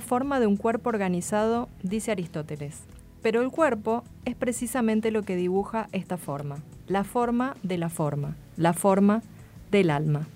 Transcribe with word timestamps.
La 0.00 0.06
forma 0.06 0.40
de 0.40 0.46
un 0.46 0.56
cuerpo 0.56 0.88
organizado, 0.88 1.68
dice 1.82 2.10
Aristóteles. 2.10 2.84
Pero 3.20 3.42
el 3.42 3.50
cuerpo 3.50 4.02
es 4.24 4.34
precisamente 4.34 5.10
lo 5.10 5.24
que 5.24 5.36
dibuja 5.36 5.88
esta 5.92 6.16
forma, 6.16 6.56
la 6.88 7.04
forma 7.04 7.54
de 7.62 7.76
la 7.76 7.90
forma, 7.90 8.34
la 8.56 8.72
forma 8.72 9.20
del 9.70 9.90
alma. 9.90 10.26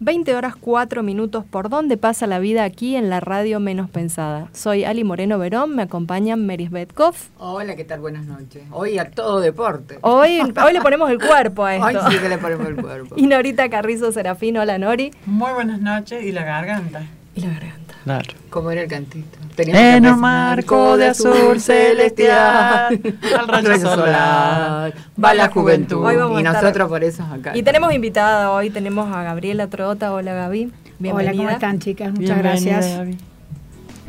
20 0.00 0.34
horas 0.34 0.54
4 0.54 1.02
minutos 1.02 1.46
por 1.46 1.70
donde 1.70 1.96
pasa 1.96 2.26
la 2.26 2.40
vida 2.40 2.64
aquí 2.64 2.94
en 2.94 3.08
la 3.08 3.20
radio 3.20 3.58
menos 3.58 3.88
pensada. 3.88 4.48
Soy 4.52 4.84
Ali 4.84 5.02
Moreno 5.02 5.38
Verón, 5.38 5.74
me 5.74 5.82
acompañan 5.82 6.44
Meris 6.44 6.70
Betkoff. 6.70 7.28
Hola, 7.38 7.76
¿qué 7.76 7.84
tal? 7.86 8.00
Buenas 8.00 8.26
noches. 8.26 8.64
Hoy 8.70 8.98
a 8.98 9.10
todo 9.10 9.40
deporte. 9.40 9.98
Hoy, 10.02 10.40
hoy 10.62 10.72
le 10.74 10.82
ponemos 10.82 11.08
el 11.10 11.18
cuerpo 11.18 11.64
a 11.64 11.76
Hoy 11.76 11.94
esto. 11.94 12.10
sí 12.10 12.18
que 12.18 12.28
le 12.28 12.36
ponemos 12.36 12.66
el 12.68 12.76
cuerpo. 12.76 13.14
Y 13.16 13.26
Norita 13.26 13.70
Carrizo 13.70 14.12
Serafín, 14.12 14.58
hola 14.58 14.76
Nori. 14.76 15.10
Muy 15.24 15.52
buenas 15.54 15.80
noches 15.80 16.22
y 16.22 16.32
la 16.32 16.44
garganta. 16.44 17.02
Y 17.34 17.40
la 17.40 17.48
garganta. 17.48 17.89
Claro. 18.04 18.34
¿Cómo 18.48 18.70
era 18.70 18.82
el 18.82 18.88
cantito? 18.88 19.38
En 19.58 20.06
un 20.06 20.20
marco 20.20 20.96
de 20.96 21.08
azul 21.08 21.60
celestial, 21.60 23.00
al 23.38 23.64
rayo 23.64 23.94
solar, 23.94 24.94
va 25.22 25.34
la 25.34 25.48
juventud. 25.48 26.04
Hoy 26.04 26.16
vamos 26.16 26.40
Y 26.42 26.46
a 26.46 26.52
nosotros 26.52 26.88
por 26.88 27.04
eso 27.04 27.22
acá. 27.24 27.56
Y 27.56 27.62
tenemos 27.62 27.92
invitada 27.92 28.50
hoy, 28.50 28.70
tenemos 28.70 29.14
a 29.14 29.22
Gabriela 29.22 29.66
Trota. 29.66 30.12
Hola 30.14 30.32
Gaby, 30.32 30.72
bienvenida. 30.98 31.30
Hola, 31.30 31.36
¿cómo 31.36 31.50
están 31.50 31.78
chicas? 31.78 32.12
Muchas 32.12 32.40
Bienvenida, 32.42 32.72
gracias. 32.72 32.98
Gaby. 32.98 33.18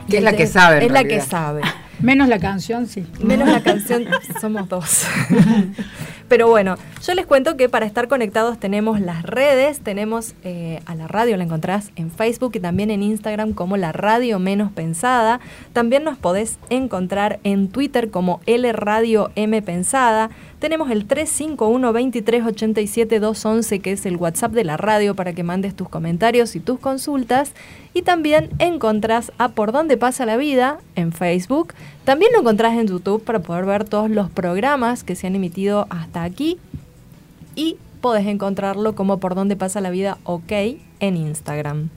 Que 0.10 0.18
es 0.18 0.24
la 0.24 0.34
que 0.34 0.48
sabe. 0.48 0.86
Es 0.86 0.92
la 0.92 1.04
que 1.04 1.20
sabe. 1.22 1.62
Menos 2.00 2.28
la 2.30 2.40
canción, 2.40 2.88
sí. 2.88 3.06
Menos 3.20 3.48
la 3.48 3.62
canción, 3.64 4.06
somos 4.40 4.68
dos. 4.70 5.06
Pero 6.32 6.48
bueno, 6.48 6.78
yo 7.06 7.14
les 7.14 7.26
cuento 7.26 7.58
que 7.58 7.68
para 7.68 7.86
estar 7.86 8.08
conectados 8.08 8.58
tenemos 8.58 9.02
las 9.02 9.24
redes, 9.24 9.82
tenemos 9.82 10.34
eh, 10.46 10.80
a 10.86 10.96
la 10.96 11.10
radio, 11.10 11.36
la 11.36 11.44
encontrás 11.44 11.92
en 11.98 12.10
Facebook 12.10 12.54
y 12.54 12.62
también 12.62 12.90
en 12.90 13.04
Instagram 13.04 13.52
como 13.52 13.76
la 13.76 13.92
radio 13.92 14.40
menos 14.40 14.72
pensada. 14.72 15.42
También 15.74 16.06
nos 16.06 16.18
podés 16.18 16.58
encontrar 16.70 17.42
en 17.44 17.68
Twitter 17.68 18.12
como 18.12 18.40
L 18.46 18.72
Radio 18.72 19.30
M 19.36 19.62
Pensada. 19.62 20.30
Tenemos 20.60 20.90
el 20.90 21.06
351 21.06 21.88
2387 21.88 23.20
211 23.20 23.80
que 23.80 23.92
es 23.92 24.06
el 24.06 24.16
WhatsApp 24.16 24.54
de 24.54 24.64
la 24.64 24.78
radio 24.78 25.16
para 25.16 25.34
que 25.34 25.44
mandes 25.44 25.76
tus 25.76 25.90
comentarios 25.90 26.56
y 26.56 26.62
tus 26.62 26.80
consultas. 26.80 27.52
Y 27.94 28.04
también 28.04 28.52
encontrás 28.60 29.34
a 29.38 29.50
Por 29.50 29.74
Dónde 29.74 29.98
Pasa 29.98 30.26
la 30.26 30.38
Vida 30.38 30.80
en 30.96 31.12
Facebook. 31.12 31.74
También 32.04 32.32
lo 32.34 32.40
encontrás 32.40 32.74
en 32.78 32.88
YouTube 32.88 33.24
para 33.24 33.40
poder 33.40 33.66
ver 33.66 33.86
todos 33.86 34.10
los 34.10 34.30
programas 34.30 35.04
que 35.04 35.16
se 35.16 35.28
han 35.28 35.36
emitido 35.36 35.86
hasta 35.90 36.24
aquí. 36.24 36.58
Y 37.56 37.78
podés 38.02 38.26
encontrarlo 38.26 38.96
como 38.96 39.20
Por 39.20 39.36
Dónde 39.36 39.56
Pasa 39.56 39.82
la 39.82 39.92
Vida 39.92 40.18
OK 40.24 40.52
en 41.00 41.18
Instagram. 41.18 41.90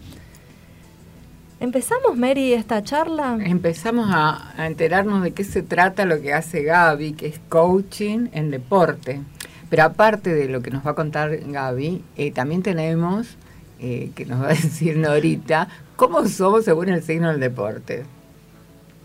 ¿Empezamos, 1.61 2.17
Mary, 2.19 2.53
esta 2.53 2.83
charla? 2.83 3.39
Empezamos 3.41 4.11
a, 4.11 4.53
enterarnos 4.59 5.23
de 5.23 5.33
qué 5.33 5.45
se 5.45 5.63
trata 5.63 6.05
lo 6.05 6.21
que 6.21 6.35
hace 6.35 6.63
Gaby, 6.63 7.15
que 7.15 7.27
es 7.29 7.41
coaching 7.49 8.29
en 8.33 8.51
deporte. 8.51 9.23
Pero 9.71 9.85
aparte 9.85 10.35
de 10.35 10.49
lo 10.49 10.61
que 10.61 10.71
nos 10.71 10.87
va 10.87 10.91
a 10.91 10.95
contar 10.95 11.35
Gaby, 11.35 12.05
eh, 12.17 12.33
también 12.33 12.63
tenemos, 12.63 13.39
eh, 13.81 14.11
que 14.15 14.27
nos 14.27 14.43
va 14.43 14.49
a 14.49 14.49
decir 14.55 14.99
Norita, 14.99 15.69
cómo 15.97 16.29
somos 16.29 16.67
según 16.67 16.91
el 16.91 17.03
signo 17.03 17.31
del 17.31 17.41
deporte. 17.41 18.05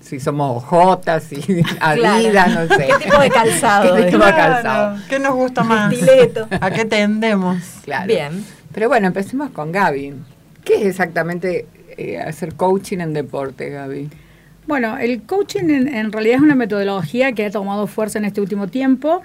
Si 0.01 0.19
somos 0.19 0.63
Jotas, 0.63 1.23
si 1.23 1.41
Adidas, 1.79 2.49
no 2.69 2.75
sé. 2.75 2.87
¿Qué 2.87 3.05
tipo 3.05 3.21
de 3.21 3.29
calzado? 3.29 3.95
¿Qué 3.95 4.03
tipo 4.03 4.25
de 4.25 4.33
Claro, 4.33 4.53
calzado? 4.53 4.97
¿Qué 5.09 5.19
nos 5.19 5.35
gusta 5.35 5.63
más? 5.63 5.93
Estileto. 5.93 6.47
¿A 6.59 6.71
qué 6.71 6.85
tendemos? 6.85 7.57
Claro. 7.83 8.07
Bien. 8.07 8.45
Pero 8.73 8.87
bueno, 8.87 9.07
empecemos 9.07 9.49
con 9.51 9.71
Gaby. 9.71 10.13
¿Qué 10.63 10.75
es 10.75 10.85
exactamente 10.85 11.67
eh, 11.97 12.17
hacer 12.19 12.55
coaching 12.55 12.99
en 12.99 13.13
deporte, 13.13 13.69
Gaby? 13.69 14.09
Bueno, 14.67 14.97
el 14.97 15.23
coaching 15.23 15.69
en, 15.69 15.87
en 15.87 16.11
realidad 16.11 16.35
es 16.37 16.41
una 16.41 16.55
metodología 16.55 17.31
que 17.33 17.45
ha 17.45 17.51
tomado 17.51 17.87
fuerza 17.87 18.19
en 18.19 18.25
este 18.25 18.39
último 18.39 18.67
tiempo 18.67 19.21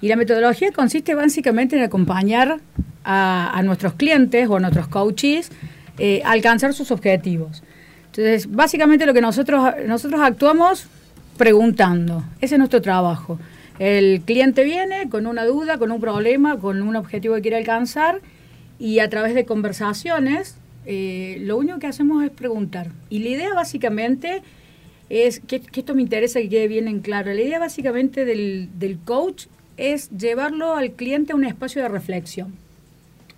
y 0.00 0.08
la 0.08 0.16
metodología 0.16 0.72
consiste 0.72 1.14
básicamente 1.14 1.76
en 1.76 1.82
acompañar 1.82 2.58
a, 3.04 3.56
a 3.56 3.62
nuestros 3.62 3.94
clientes 3.94 4.48
o 4.48 4.56
a 4.56 4.60
nuestros 4.60 4.88
coaches 4.88 5.50
eh, 5.98 6.22
a 6.24 6.32
alcanzar 6.32 6.72
sus 6.72 6.90
objetivos. 6.90 7.62
Entonces, 8.10 8.50
básicamente 8.50 9.06
lo 9.06 9.14
que 9.14 9.20
nosotros, 9.20 9.74
nosotros 9.86 10.20
actuamos 10.20 10.86
preguntando, 11.36 12.24
ese 12.40 12.56
es 12.56 12.58
nuestro 12.58 12.82
trabajo. 12.82 13.38
El 13.78 14.20
cliente 14.22 14.64
viene 14.64 15.08
con 15.08 15.26
una 15.26 15.44
duda, 15.44 15.78
con 15.78 15.90
un 15.90 16.00
problema, 16.00 16.58
con 16.58 16.82
un 16.82 16.96
objetivo 16.96 17.36
que 17.36 17.42
quiere 17.42 17.56
alcanzar 17.56 18.20
y 18.78 18.98
a 18.98 19.08
través 19.08 19.34
de 19.34 19.46
conversaciones 19.46 20.56
eh, 20.86 21.38
lo 21.40 21.56
único 21.56 21.78
que 21.78 21.86
hacemos 21.86 22.24
es 22.24 22.30
preguntar. 22.30 22.88
Y 23.08 23.20
la 23.20 23.28
idea 23.30 23.54
básicamente 23.54 24.42
es, 25.08 25.40
que, 25.40 25.62
esto 25.72 25.94
me 25.94 26.02
interesa 26.02 26.40
que 26.40 26.48
quede 26.48 26.68
bien 26.68 26.88
en 26.88 27.00
claro, 27.00 27.32
la 27.32 27.40
idea 27.40 27.58
básicamente 27.58 28.24
del, 28.24 28.68
del 28.78 28.98
coach 28.98 29.46
es 29.76 30.10
llevarlo 30.10 30.74
al 30.74 30.92
cliente 30.92 31.32
a 31.32 31.36
un 31.36 31.44
espacio 31.44 31.80
de 31.80 31.88
reflexión. 31.88 32.54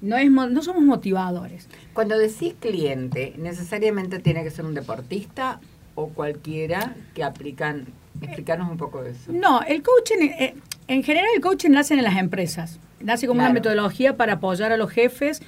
No, 0.03 0.17
es, 0.19 0.31
no 0.31 0.63
somos 0.63 0.83
motivadores. 0.83 1.69
Cuando 1.95 2.19
decís 2.19 2.55
cliente, 2.61 3.35
¿necesariamente 3.39 4.19
tiene 4.19 4.43
que 4.43 4.51
ser 4.51 4.67
un 4.67 4.75
deportista 4.75 5.61
o 5.95 6.09
cualquiera 6.09 6.95
que 7.15 7.25
aplican? 7.25 7.87
Explicarnos 8.21 8.71
un 8.71 8.77
poco 8.77 9.03
de 9.03 9.13
eso. 9.13 9.33
No, 9.33 9.63
el 9.63 9.83
coaching, 9.83 10.29
eh, 10.39 10.55
en 10.87 11.03
general 11.03 11.29
el 11.35 11.41
coaching 11.41 11.71
nace 11.71 11.95
en 11.95 12.03
las 12.03 12.19
empresas. 12.19 12.79
Nace 13.01 13.27
como 13.27 13.41
una 13.41 13.53
metodología 13.53 14.17
para 14.17 14.35
apoyar 14.35 14.71
a 14.71 14.77
los 14.77 14.91
jefes 14.91 15.41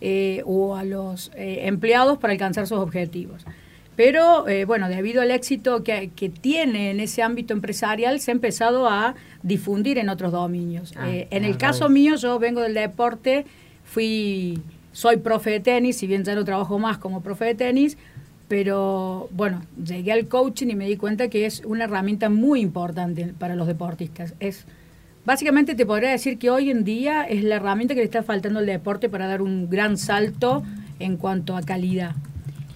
eh, 0.00 0.42
o 0.46 0.76
a 0.76 0.84
los 0.84 1.30
eh, 1.34 1.62
empleados 1.66 2.18
para 2.18 2.32
alcanzar 2.32 2.66
sus 2.66 2.78
objetivos. 2.78 3.44
Pero, 3.96 4.48
eh, 4.48 4.64
bueno, 4.64 4.88
debido 4.88 5.20
al 5.20 5.30
éxito 5.30 5.84
que, 5.84 6.10
que 6.16 6.30
tiene 6.30 6.90
en 6.90 7.00
ese 7.00 7.22
ámbito 7.22 7.52
empresarial, 7.52 8.20
se 8.20 8.30
ha 8.30 8.34
empezado 8.34 8.88
a 8.88 9.14
difundir 9.42 9.98
en 9.98 10.08
otros 10.08 10.32
dominios. 10.32 10.94
Ah, 10.96 11.10
Eh, 11.10 11.28
en 11.30 11.44
ah, 11.44 11.48
el 11.48 11.58
caso 11.58 11.84
vale. 11.84 11.94
mío, 11.94 12.16
yo 12.16 12.38
vengo 12.38 12.62
del 12.62 12.72
deporte, 12.74 13.44
fui, 13.92 14.58
soy 14.92 15.18
profe 15.18 15.50
de 15.50 15.60
tenis, 15.60 15.98
si 15.98 16.06
bien 16.06 16.24
ya 16.24 16.34
no 16.34 16.44
trabajo 16.44 16.78
más 16.78 16.96
como 16.96 17.20
profe 17.20 17.44
de 17.44 17.54
tenis, 17.54 17.98
pero 18.48 19.28
bueno, 19.32 19.62
llegué 19.84 20.12
al 20.12 20.28
coaching 20.28 20.68
y 20.68 20.74
me 20.74 20.86
di 20.86 20.96
cuenta 20.96 21.28
que 21.28 21.44
es 21.44 21.62
una 21.66 21.84
herramienta 21.84 22.30
muy 22.30 22.60
importante 22.60 23.34
para 23.38 23.54
los 23.54 23.66
deportistas. 23.66 24.34
Es 24.40 24.64
básicamente 25.26 25.74
te 25.74 25.84
podría 25.84 26.10
decir 26.10 26.38
que 26.38 26.48
hoy 26.50 26.70
en 26.70 26.84
día 26.84 27.24
es 27.24 27.44
la 27.44 27.56
herramienta 27.56 27.94
que 27.94 28.00
le 28.00 28.06
está 28.06 28.22
faltando 28.22 28.60
al 28.60 28.66
deporte 28.66 29.10
para 29.10 29.26
dar 29.26 29.42
un 29.42 29.68
gran 29.68 29.98
salto 29.98 30.62
en 30.98 31.18
cuanto 31.18 31.54
a 31.54 31.62
calidad. 31.62 32.14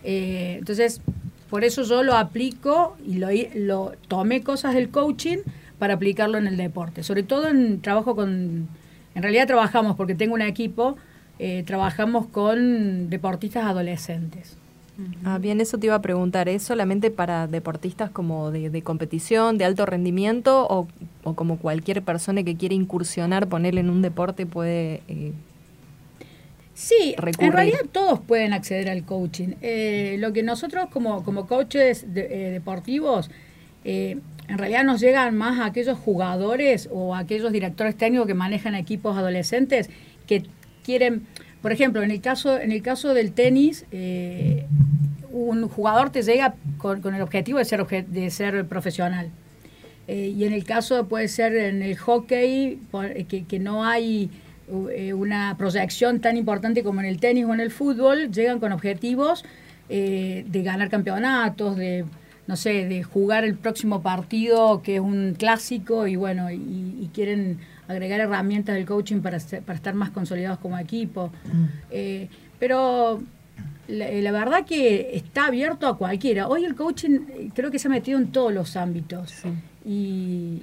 Eh, 0.05 0.57
entonces, 0.59 1.01
por 1.49 1.65
eso 1.65 1.83
yo 1.83 2.03
lo 2.03 2.15
aplico 2.15 2.97
y 3.07 3.15
lo, 3.15 3.29
lo 3.55 3.93
tomé 4.09 4.43
cosas 4.43 4.75
del 4.75 4.91
coaching 4.91 5.39
para 5.79 5.95
aplicarlo 5.95 6.37
en 6.37 6.47
el 6.47 6.59
deporte. 6.59 7.03
Sobre 7.03 7.23
todo 7.23 7.49
en 7.49 7.81
trabajo 7.81 8.15
con, 8.15 8.69
en 9.17 9.23
realidad 9.23 9.49
trabajamos 9.49 9.97
porque 9.97 10.15
tengo 10.15 10.35
un 10.35 10.43
equipo, 10.43 10.97
eh, 11.41 11.65
trabajamos 11.67 12.27
con 12.29 13.11
deportistas 13.11 13.65
adolescentes. 13.65 14.57
Ah, 15.25 15.37
bien, 15.37 15.61
eso 15.61 15.77
te 15.77 15.87
iba 15.89 15.95
a 15.97 16.01
preguntar. 16.01 16.49
¿Es 16.49 16.63
solamente 16.63 17.11
para 17.11 17.47
deportistas 17.47 18.11
como 18.11 18.51
de, 18.51 18.71
de 18.71 18.81
competición, 18.83 19.59
de 19.59 19.67
alto 19.67 19.85
rendimiento, 19.85 20.67
o, 20.71 20.89
o 21.25 21.35
como 21.35 21.59
cualquier 21.59 22.01
persona 22.03 22.43
que 22.45 22.57
quiere 22.57 22.75
incursionar, 22.75 23.47
ponerle 23.49 23.81
en 23.81 23.91
un 23.91 24.01
deporte 24.01 24.47
puede... 24.47 25.03
eh, 25.09 25.33
Sí, 26.75 27.15
recurrir. 27.17 27.47
en 27.49 27.53
realidad 27.53 27.79
todos 27.91 28.21
pueden 28.21 28.53
acceder 28.53 28.91
al 28.91 29.03
coaching. 29.05 29.55
Eh, 29.63 30.17
lo 30.19 30.33
que 30.35 30.43
nosotros 30.43 30.87
como, 30.91 31.25
como 31.25 31.47
coaches 31.47 32.13
de- 32.13 32.29
eh, 32.49 32.51
deportivos 32.51 33.31
en 34.49 34.59
realidad 34.59 34.85
nos 34.85 35.01
llegan 35.01 35.37
más 35.37 35.59
a 35.61 35.67
aquellos 35.67 35.99
jugadores 35.99 36.89
o 36.93 37.15
a 37.15 37.21
aquellos 37.21 37.53
directores 37.53 37.97
técnicos 37.97 38.27
que 38.27 38.35
manejan 38.35 38.75
equipos 38.75 39.17
adolescentes 39.17 39.91
que 40.27 40.45
quieren, 40.85 41.27
por 41.63 41.73
ejemplo, 41.73 42.03
en 42.03 42.11
el 42.11 42.21
caso, 42.21 42.59
en 42.59 42.73
el 42.73 42.83
caso 42.83 43.15
del 43.15 43.33
tenis, 43.33 43.87
eh, 43.91 44.67
un 45.31 45.69
jugador 45.69 46.11
te 46.11 46.23
llega 46.23 46.55
con, 46.79 47.03
con 47.03 47.15
el 47.15 47.23
objetivo 47.23 47.59
de 47.59 47.65
ser, 47.65 47.87
de 47.87 48.31
ser 48.31 48.67
profesional. 48.67 49.31
Eh, 50.09 50.33
y 50.37 50.45
en 50.45 50.53
el 50.53 50.65
caso 50.65 51.09
puede 51.09 51.27
ser 51.27 51.57
en 51.57 51.83
el 51.83 51.97
hockey, 51.97 52.79
eh, 52.93 53.27
que, 53.29 53.45
que 53.45 53.59
no 53.59 53.85
hay 53.85 54.31
una 55.15 55.55
proyección 55.57 56.19
tan 56.21 56.37
importante 56.37 56.83
como 56.83 56.99
en 56.99 57.07
el 57.07 57.21
tenis 57.21 57.45
o 57.45 57.55
en 57.55 57.61
el 57.61 57.71
fútbol, 57.71 58.33
llegan 58.33 58.59
con 58.59 58.73
objetivos 58.73 59.45
de 59.89 60.45
ganar 60.65 60.91
campeonatos, 60.91 61.77
de 61.77 62.05
no 62.47 62.57
sé, 62.57 62.87
de 62.87 63.03
jugar 63.03 63.45
el 63.45 63.57
próximo 63.57 64.03
partido 64.03 64.83
que 64.83 64.95
es 64.97 65.01
un 65.01 65.35
clásico 65.39 66.07
y 66.07 66.17
bueno, 66.17 66.51
y, 66.51 66.55
y 66.57 67.11
quieren 67.13 67.59
agregar 67.89 68.21
herramientas 68.21 68.75
del 68.77 68.87
coaching 68.87 69.21
para, 69.21 69.39
ser- 69.41 69.63
para 69.63 69.77
estar 69.77 69.95
más 69.95 70.11
consolidados 70.11 70.59
como 70.59 70.79
equipo. 70.79 71.33
Eh, 71.91 72.29
pero 72.59 73.23
la, 73.89 74.11
la 74.11 74.33
verdad 74.33 74.65
que 74.65 75.17
está 75.17 75.47
abierto 75.47 75.87
a 75.87 75.97
cualquiera. 75.99 76.49
Hoy 76.49 76.65
el 76.65 76.75
coaching 76.75 77.21
eh, 77.31 77.51
creo 77.55 77.71
que 77.71 77.79
se 77.79 77.89
ha 77.89 77.91
metido 77.91 78.19
en 78.19 78.29
todos 78.33 78.53
los 78.53 78.77
ámbitos. 78.77 79.33
Y, 79.85 80.63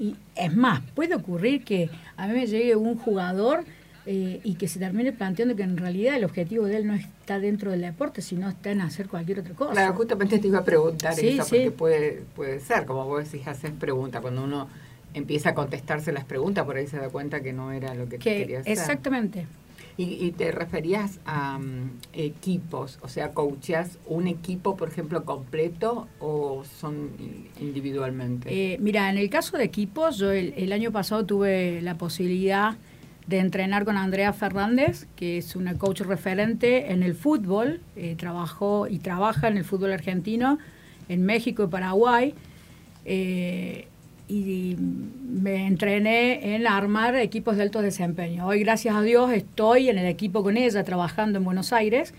y 0.00 0.16
es 0.34 0.54
más, 0.56 0.80
puede 0.94 1.14
ocurrir 1.14 1.62
que 1.64 1.90
a 2.16 2.26
mí 2.26 2.34
me 2.34 2.46
llegue 2.46 2.74
un 2.74 2.96
jugador 2.96 3.64
eh, 4.06 4.40
y 4.44 4.54
que 4.54 4.68
se 4.68 4.78
termine 4.78 5.12
planteando 5.12 5.56
que 5.56 5.62
en 5.64 5.76
realidad 5.76 6.16
el 6.16 6.24
objetivo 6.24 6.64
de 6.66 6.76
él 6.76 6.86
no 6.86 6.94
está 6.94 7.38
dentro 7.40 7.70
del 7.72 7.80
deporte, 7.80 8.22
sino 8.22 8.48
está 8.48 8.70
en 8.70 8.80
hacer 8.80 9.08
cualquier 9.08 9.40
otra 9.40 9.54
cosa. 9.54 9.72
Claro, 9.72 9.94
justamente 9.94 10.38
te 10.38 10.46
iba 10.48 10.58
a 10.60 10.64
preguntar 10.64 11.14
Sí, 11.14 11.28
eso, 11.30 11.44
sí. 11.44 11.56
porque 11.56 11.70
puede, 11.72 12.22
puede 12.36 12.60
ser, 12.60 12.86
como 12.86 13.04
vos 13.04 13.30
decís, 13.30 13.46
haces 13.48 13.72
preguntas. 13.72 14.20
Cuando 14.22 14.44
uno 14.44 14.68
empieza 15.14 15.50
a 15.50 15.54
contestarse 15.54 16.12
las 16.12 16.24
preguntas, 16.24 16.64
por 16.64 16.76
ahí 16.76 16.86
se 16.86 16.98
da 16.98 17.08
cuenta 17.08 17.40
que 17.40 17.52
no 17.52 17.72
era 17.72 17.94
lo 17.94 18.04
que, 18.08 18.18
que 18.18 18.38
quería 18.38 18.60
hacer. 18.60 18.72
exactamente. 18.72 19.46
Y, 19.98 20.26
y 20.26 20.32
te 20.32 20.52
referías 20.52 21.20
a 21.24 21.58
mm, 21.58 21.90
equipos, 22.12 22.98
o 23.02 23.08
sea, 23.08 23.30
coacheas 23.30 23.98
un 24.06 24.26
equipo, 24.26 24.76
por 24.76 24.88
ejemplo, 24.88 25.24
completo 25.24 26.06
o 26.20 26.64
son 26.78 27.10
in- 27.18 27.46
individualmente? 27.60 28.48
Eh, 28.74 28.76
mira, 28.78 29.08
en 29.10 29.16
el 29.16 29.30
caso 29.30 29.56
de 29.56 29.64
equipos, 29.64 30.18
yo 30.18 30.30
el, 30.32 30.52
el 30.56 30.72
año 30.72 30.92
pasado 30.92 31.24
tuve 31.24 31.80
la 31.82 31.96
posibilidad 31.96 32.74
de 33.26 33.38
entrenar 33.38 33.84
con 33.84 33.96
Andrea 33.96 34.32
Fernández, 34.32 35.06
que 35.16 35.38
es 35.38 35.56
una 35.56 35.76
coach 35.76 36.02
referente 36.02 36.92
en 36.92 37.02
el 37.02 37.14
fútbol, 37.14 37.80
eh, 37.96 38.14
trabajó 38.16 38.86
y 38.86 38.98
trabaja 38.98 39.48
en 39.48 39.56
el 39.56 39.64
fútbol 39.64 39.92
argentino, 39.92 40.58
en 41.08 41.24
México 41.24 41.64
y 41.64 41.66
Paraguay, 41.66 42.34
eh, 43.04 43.88
y 44.28 44.76
me 44.78 45.66
entrené 45.66 46.54
en 46.54 46.66
armar 46.66 47.16
equipos 47.16 47.56
de 47.56 47.62
alto 47.62 47.82
desempeño. 47.82 48.46
Hoy, 48.46 48.60
gracias 48.60 48.94
a 48.94 49.02
Dios, 49.02 49.32
estoy 49.32 49.88
en 49.88 49.98
el 49.98 50.06
equipo 50.06 50.42
con 50.42 50.56
ella, 50.56 50.82
trabajando 50.84 51.38
en 51.38 51.44
Buenos 51.44 51.72
Aires, 51.72 52.14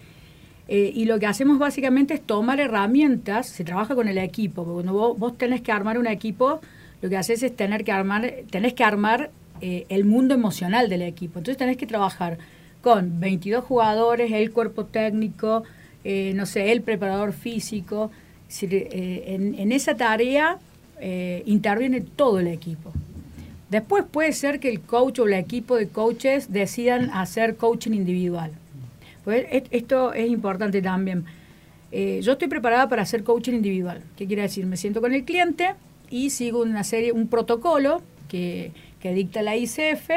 eh, 0.70 0.92
y 0.94 1.06
lo 1.06 1.20
que 1.20 1.28
hacemos 1.28 1.58
básicamente 1.58 2.14
es 2.14 2.22
tomar 2.22 2.60
herramientas, 2.60 3.48
se 3.48 3.64
trabaja 3.64 3.96
con 3.96 4.10
el 4.10 4.18
equipo, 4.18 4.66
porque 4.66 4.84
cuando 4.84 4.94
vos, 4.94 5.18
vos 5.18 5.38
tenés 5.38 5.62
que 5.62 5.72
armar 5.72 5.98
un 5.98 6.08
equipo, 6.08 6.60
lo 7.02 7.10
que 7.10 7.16
haces 7.16 7.44
es 7.44 7.56
tener 7.56 7.86
que 7.86 7.94
armar, 7.94 8.34
tenés 8.50 8.74
que 8.74 8.84
armar 8.84 9.32
eh, 9.62 9.86
el 9.90 10.06
mundo 10.06 10.34
emocional 10.34 10.90
del 10.90 11.02
equipo. 11.02 11.40
Entonces 11.40 11.58
tenés 11.58 11.78
que 11.78 11.86
trabajar 11.88 12.38
con 12.82 13.20
22 13.20 13.64
jugadores, 13.64 14.32
el 14.32 14.52
cuerpo 14.52 14.86
técnico, 14.86 15.64
eh, 16.04 16.34
no 16.36 16.46
sé, 16.46 16.72
el 16.72 16.82
preparador 16.82 17.34
físico. 17.34 18.12
Es 18.50 18.64
eh, 18.64 19.24
en, 19.28 19.72
esa 19.72 19.96
tarea 19.96 20.58
interviene 21.46 22.02
todo 22.02 22.40
el 22.40 22.48
equipo. 22.48 22.92
Después 23.70 24.04
puede 24.10 24.32
ser 24.32 24.60
que 24.60 24.70
el 24.70 24.80
coach 24.82 25.20
o 25.20 25.28
el 25.28 25.34
equipo 25.34 25.76
de 25.76 25.90
coaches 25.90 26.52
decidan 26.52 27.12
hacer 27.12 27.56
coaching 27.58 27.92
individual. 27.92 28.52
Pues 29.24 29.46
et- 29.52 29.68
esto 29.72 30.14
es 30.14 30.30
importante 30.30 30.82
también. 30.82 31.26
Yo 31.92 32.32
estoy 32.34 32.48
preparada 32.48 32.90
para 32.90 33.02
hacer 33.04 33.24
coaching 33.24 33.54
individual. 33.54 34.02
¿Qué 34.16 34.26
quiere 34.28 34.42
decir? 34.44 34.66
Me 34.66 34.78
siento 34.78 35.02
con 35.02 35.14
el 35.14 35.24
cliente 35.24 35.76
y 36.10 36.30
sigo 36.30 36.62
una 36.62 36.84
serie, 36.84 37.12
un 37.12 37.28
protocolo 37.28 38.02
que, 38.28 38.72
que 39.00 39.14
dicta 39.14 39.42
la 39.42 39.56
ICF, 39.56 40.10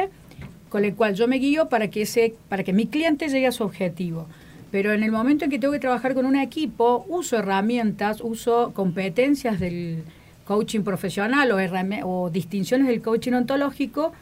con 0.69 0.85
el 0.85 0.95
cual 0.95 1.15
yo 1.15 1.29
me 1.29 1.37
guío 1.37 1.69
para 1.69 1.89
que, 1.89 2.03
ese, 2.03 2.35
para 2.49 2.63
que 2.63 2.73
mi 2.73 2.87
cliente 2.87 3.29
llegue 3.29 3.47
a 3.47 3.53
su 3.53 3.65
objetivo. 3.65 4.27
Pero 4.71 4.93
en 4.93 5.03
el 5.03 5.11
momento 5.11 5.45
en 5.45 5.51
que 5.51 5.59
tengo 5.59 5.73
que 5.73 5.81
trabajar 5.81 6.15
con 6.15 6.27
un 6.27 6.37
equipo, 6.37 7.05
uso 7.09 7.37
herramientas, 7.39 8.21
uso 8.21 8.73
competencias 8.73 9.59
del 9.59 10.05
coaching 10.45 10.83
profesional 10.83 11.51
o, 11.53 11.59
o 12.07 12.31
distinciones 12.31 12.87
del 12.87 13.03
coaching 13.03 13.33
ontológico 13.33 14.13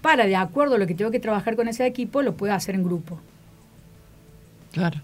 para, 0.00 0.26
de 0.26 0.36
acuerdo 0.36 0.76
a 0.76 0.78
lo 0.78 0.86
que 0.86 0.94
tengo 0.94 1.10
que 1.10 1.20
trabajar 1.20 1.56
con 1.56 1.68
ese 1.68 1.84
equipo, 1.86 2.22
lo 2.22 2.36
pueda 2.36 2.54
hacer 2.54 2.74
en 2.76 2.84
grupo. 2.84 3.18
Claro. 4.72 5.00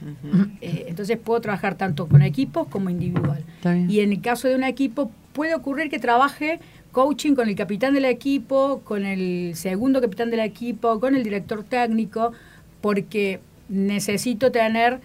Eh, 0.61 0.87
entonces 0.89 1.19
puedo 1.19 1.41
trabajar 1.41 1.75
tanto 1.75 2.07
con 2.07 2.23
equipos 2.23 2.69
como 2.69 2.91
individual. 2.91 3.43
Y 3.89 4.01
en 4.01 4.13
el 4.13 4.21
caso 4.21 4.47
de 4.47 4.55
un 4.55 4.65
equipo 4.65 5.11
puede 5.33 5.55
ocurrir 5.55 5.91
que 5.91 5.99
trabaje 5.99 6.61
coaching 6.95 7.35
con 7.35 7.49
el 7.51 7.55
capitán 7.57 7.93
del 7.93 8.07
equipo, 8.07 8.81
con 8.85 9.05
el 9.05 9.55
segundo 9.55 10.01
capitán 10.01 10.31
del 10.31 10.41
equipo, 10.41 10.99
con 11.01 11.15
el 11.15 11.23
director 11.23 11.63
técnico, 11.65 12.33
porque 12.81 13.41
necesito 13.69 14.51
tener 14.51 15.01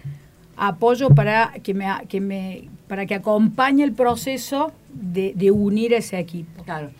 apoyo 0.56 1.10
para 1.10 1.52
que 1.62 1.74
me, 1.74 1.86
que 2.08 2.20
me 2.20 2.68
para 2.88 3.06
que 3.06 3.14
acompañe 3.14 3.84
el 3.84 3.92
proceso 3.92 4.72
de, 4.92 5.32
de 5.34 5.50
unir 5.50 5.92
ese 5.92 6.18
equipo. 6.18 6.62
Claro. 6.64 6.90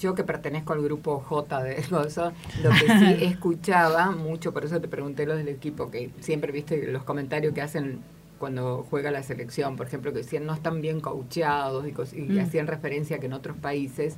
Yo 0.00 0.14
que 0.16 0.24
pertenezco 0.24 0.72
al 0.72 0.82
grupo 0.82 1.20
J 1.20 1.62
de 1.62 1.82
Gozo, 1.88 2.32
lo 2.62 2.70
que 2.70 2.98
sí 2.98 3.24
escuchaba 3.24 4.10
mucho, 4.10 4.52
por 4.52 4.64
eso 4.64 4.80
te 4.80 4.88
pregunté 4.88 5.26
lo 5.26 5.36
del 5.36 5.48
equipo, 5.48 5.90
que 5.90 6.10
siempre 6.20 6.50
viste 6.50 6.90
los 6.90 7.04
comentarios 7.04 7.54
que 7.54 7.62
hacen 7.62 8.00
cuando 8.42 8.84
juega 8.90 9.12
la 9.12 9.22
selección, 9.22 9.76
por 9.76 9.86
ejemplo, 9.86 10.12
que 10.12 10.18
decían 10.18 10.46
no 10.46 10.52
están 10.52 10.80
bien 10.80 10.98
coacheados 10.98 11.86
y, 11.86 11.92
Mm. 12.22 12.40
hacían 12.40 12.66
referencia 12.66 13.18
a 13.18 13.20
que 13.20 13.26
en 13.26 13.34
otros 13.34 13.56
países 13.56 14.16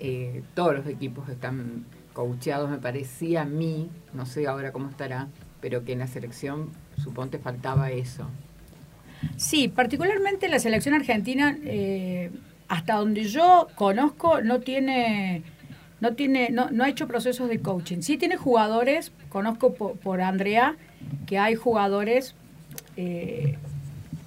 eh, 0.00 0.42
todos 0.54 0.74
los 0.74 0.88
equipos 0.88 1.28
están 1.28 1.84
coacheados, 2.14 2.68
me 2.68 2.78
parecía 2.78 3.42
a 3.42 3.44
mí, 3.44 3.90
no 4.12 4.26
sé 4.26 4.48
ahora 4.48 4.72
cómo 4.72 4.90
estará, 4.90 5.28
pero 5.60 5.84
que 5.84 5.92
en 5.92 6.00
la 6.00 6.08
selección 6.08 6.70
suponte 6.96 7.38
faltaba 7.38 7.92
eso. 7.92 8.26
Sí, 9.36 9.68
particularmente 9.68 10.48
la 10.48 10.58
selección 10.58 10.96
argentina, 10.96 11.56
eh, 11.62 12.32
hasta 12.66 12.96
donde 12.96 13.22
yo 13.22 13.68
conozco, 13.76 14.40
no 14.40 14.58
tiene, 14.58 15.44
no 16.00 16.16
tiene, 16.16 16.50
no, 16.50 16.70
no 16.72 16.82
ha 16.82 16.88
hecho 16.88 17.06
procesos 17.06 17.48
de 17.48 17.60
coaching. 17.60 18.00
Sí 18.00 18.16
tiene 18.16 18.36
jugadores, 18.36 19.12
conozco 19.28 19.74
por, 19.74 19.96
por 19.96 20.22
Andrea, 20.22 20.74
que 21.26 21.38
hay 21.38 21.54
jugadores 21.54 22.34
eh, 22.96 23.56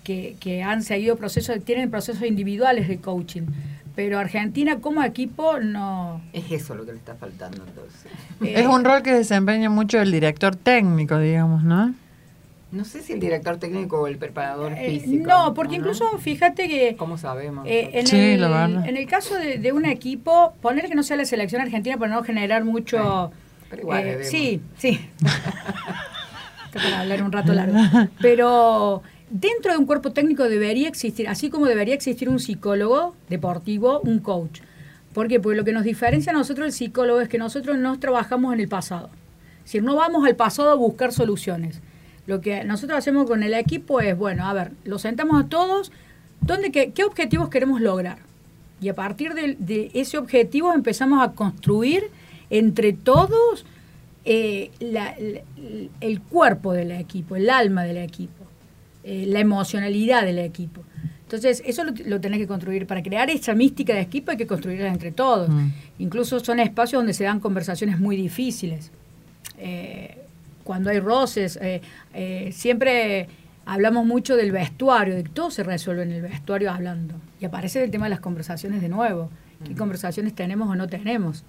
que, 0.04 0.36
que 0.40 0.64
han 0.64 0.84
seguido 0.84 1.16
procesos, 1.18 1.64
tienen 1.64 1.90
procesos 1.92 2.24
individuales 2.24 2.88
de 2.88 2.98
coaching. 2.98 3.44
Pero 3.96 4.20
Argentina 4.20 4.78
como 4.80 5.04
equipo 5.04 5.60
no. 5.60 6.22
Es 6.32 6.52
eso 6.52 6.76
lo 6.76 6.86
que 6.86 6.92
le 6.92 7.00
está 7.00 7.16
faltando 7.16 7.64
entonces. 7.68 8.12
eh, 8.42 8.54
Es 8.62 8.68
un 8.68 8.84
rol 8.86 9.02
que 9.02 9.12
desempeña 9.12 9.70
mucho 9.72 10.00
el 10.00 10.12
director 10.12 10.56
técnico, 10.56 11.18
digamos, 11.18 11.64
¿no? 11.64 11.96
No 12.72 12.86
sé 12.86 13.02
si 13.02 13.14
el 13.14 13.20
director 13.20 13.58
técnico 13.58 14.02
o 14.02 14.08
el 14.08 14.18
preparador 14.18 14.74
eh, 14.74 15.00
físico. 15.00 15.28
no, 15.28 15.54
porque 15.54 15.76
¿o 15.76 15.78
incluso 15.80 16.06
fíjate 16.20 16.68
que 16.68 16.96
¿Cómo 16.96 17.18
sabemos? 17.18 17.66
Eh, 17.66 17.90
en, 17.94 18.06
Sí, 18.08 18.18
el, 18.18 18.44
en 18.44 18.98
el 18.98 19.08
caso 19.08 19.36
de, 19.36 19.58
de 19.58 19.72
un 19.72 19.86
equipo, 19.86 20.54
poner 20.62 20.88
que 20.88 20.94
no 20.94 21.02
sea 21.02 21.18
la 21.18 21.26
selección 21.26 21.62
argentina 21.62 21.98
para 21.98 22.14
no 22.14 22.24
generar 22.24 22.66
mucho... 22.66 23.32
Pero 23.70 23.82
igual 23.82 24.06
eh, 24.06 24.24
sí, 24.26 24.62
sí. 24.78 25.00
Para 26.74 27.02
hablar 27.02 27.24
un 27.24 27.32
rato 27.32 27.54
largo. 27.54 27.78
Pero 28.22 29.02
dentro 29.30 29.72
de 29.72 29.78
un 29.78 29.86
cuerpo 29.86 30.12
técnico 30.12 30.44
debería 30.44 30.88
existir, 30.88 31.28
así 31.28 31.50
como 31.50 31.66
debería 31.66 31.96
existir 31.96 32.30
un 32.30 32.40
psicólogo 32.40 33.16
deportivo, 33.30 34.00
un 34.02 34.20
coach. 34.20 34.62
¿Por 35.14 35.28
qué? 35.28 35.40
Porque 35.40 35.58
lo 35.58 35.64
que 35.64 35.74
nos 35.74 35.84
diferencia 35.84 36.32
a 36.32 36.36
nosotros 36.36 36.68
el 36.68 36.74
psicólogo 36.74 37.22
es 37.22 37.30
que 37.30 37.38
nosotros 37.38 37.78
no 37.78 38.00
trabajamos 38.00 38.54
en 38.54 38.60
el 38.60 38.68
pasado. 38.68 39.10
Es 39.60 39.66
decir, 39.66 39.84
no 39.84 39.96
vamos 39.96 40.26
al 40.26 40.36
pasado 40.36 40.70
a 40.70 40.76
buscar 40.76 41.12
soluciones. 41.12 41.82
Lo 42.26 42.42
que 42.42 42.64
nosotros 42.64 42.98
hacemos 42.98 43.26
con 43.26 43.44
el 43.44 43.54
equipo 43.54 44.00
es, 44.00 44.18
bueno, 44.18 44.46
a 44.46 44.54
ver, 44.54 44.72
los 44.84 45.02
sentamos 45.02 45.44
a 45.44 45.48
todos, 45.48 45.92
¿dónde, 46.42 46.72
qué, 46.72 47.04
objetivos 47.04 47.50
queremos 47.50 47.82
lograr? 47.82 48.20
Y 48.80 48.90
a 48.90 48.96
partir 48.96 49.34
de 49.34 49.92
ese 49.94 50.18
objetivo 50.18 50.74
empezamos 50.74 51.24
a 51.24 51.32
construir 51.32 52.12
entre 52.50 52.94
todos 52.94 53.66
eh, 54.30 54.72
la- 54.80 55.16
la- 55.18 55.42
el 56.02 56.22
cuerpo 56.22 56.74
del 56.74 56.92
equipo, 56.92 57.36
el 57.38 57.50
alma 57.50 57.84
del 57.86 57.98
equipo, 57.98 58.44
eh, 59.04 59.26
la 59.26 59.40
emocionalidad 59.40 60.24
del 60.26 60.40
equipo. 60.40 60.82
Entonces, 61.24 61.62
eso 61.66 61.84
lo, 61.86 61.94
lo 62.06 62.20
tenés 62.20 62.40
que 62.40 62.48
construir. 62.48 62.88
Para 62.88 63.02
crear 63.04 63.30
esa 63.30 63.54
mística 63.54 63.94
de 63.94 64.02
equipo 64.02 64.32
hay 64.32 64.38
que 64.38 64.48
construirla 64.48 64.88
entre 64.90 65.12
todos. 65.12 65.50
Mm. 65.50 65.70
Incluso 66.00 66.40
son 66.42 66.60
espacios 66.60 67.00
donde 67.00 67.14
se 67.14 67.24
dan 67.24 67.40
conversaciones 67.40 68.00
muy 68.00 68.16
difíciles. 68.18 68.92
Eh, 69.60 70.18
cuando 70.64 70.90
hay 70.90 71.00
roces, 71.00 71.58
siempre 72.52 73.28
hablamos 73.66 74.06
mucho 74.06 74.36
del 74.36 74.52
vestuario, 74.52 75.16
de 75.16 75.24
que 75.24 75.30
todo 75.30 75.52
se 75.52 75.64
resuelve 75.64 76.04
en 76.04 76.12
el 76.12 76.22
vestuario 76.22 76.72
hablando. 76.72 77.14
Y 77.40 77.46
aparece 77.46 77.82
el 77.84 77.92
tema 77.92 78.06
de 78.08 78.10
las 78.12 78.20
conversaciones 78.20 78.82
de 78.82 78.90
nuevo. 78.90 79.30
¿Qué 79.66 79.74
conversaciones 79.76 80.34
tenemos 80.36 80.70
o 80.70 80.76
no 80.76 80.88
tenemos 80.88 81.44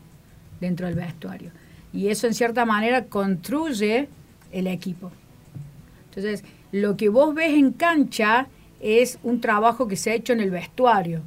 dentro 0.61 0.87
del 0.87 0.95
vestuario? 0.97 1.51
Y 1.93 2.09
eso 2.09 2.27
en 2.27 2.35
cierta 2.35 2.65
manera 2.65 3.07
construye 3.07 4.09
el 4.53 4.67
equipo. 4.67 5.11
Entonces, 6.09 6.45
lo 6.73 6.97
que 6.97 7.09
vos 7.09 7.35
ves 7.35 7.55
en 7.55 7.73
cancha 7.73 8.49
es 8.81 9.19
un 9.23 9.41
trabajo 9.41 9.89
que 9.89 9.97
se 9.97 10.11
ha 10.11 10.15
hecho 10.15 10.33
en 10.33 10.41
el 10.41 10.51
vestuario. 10.51 11.23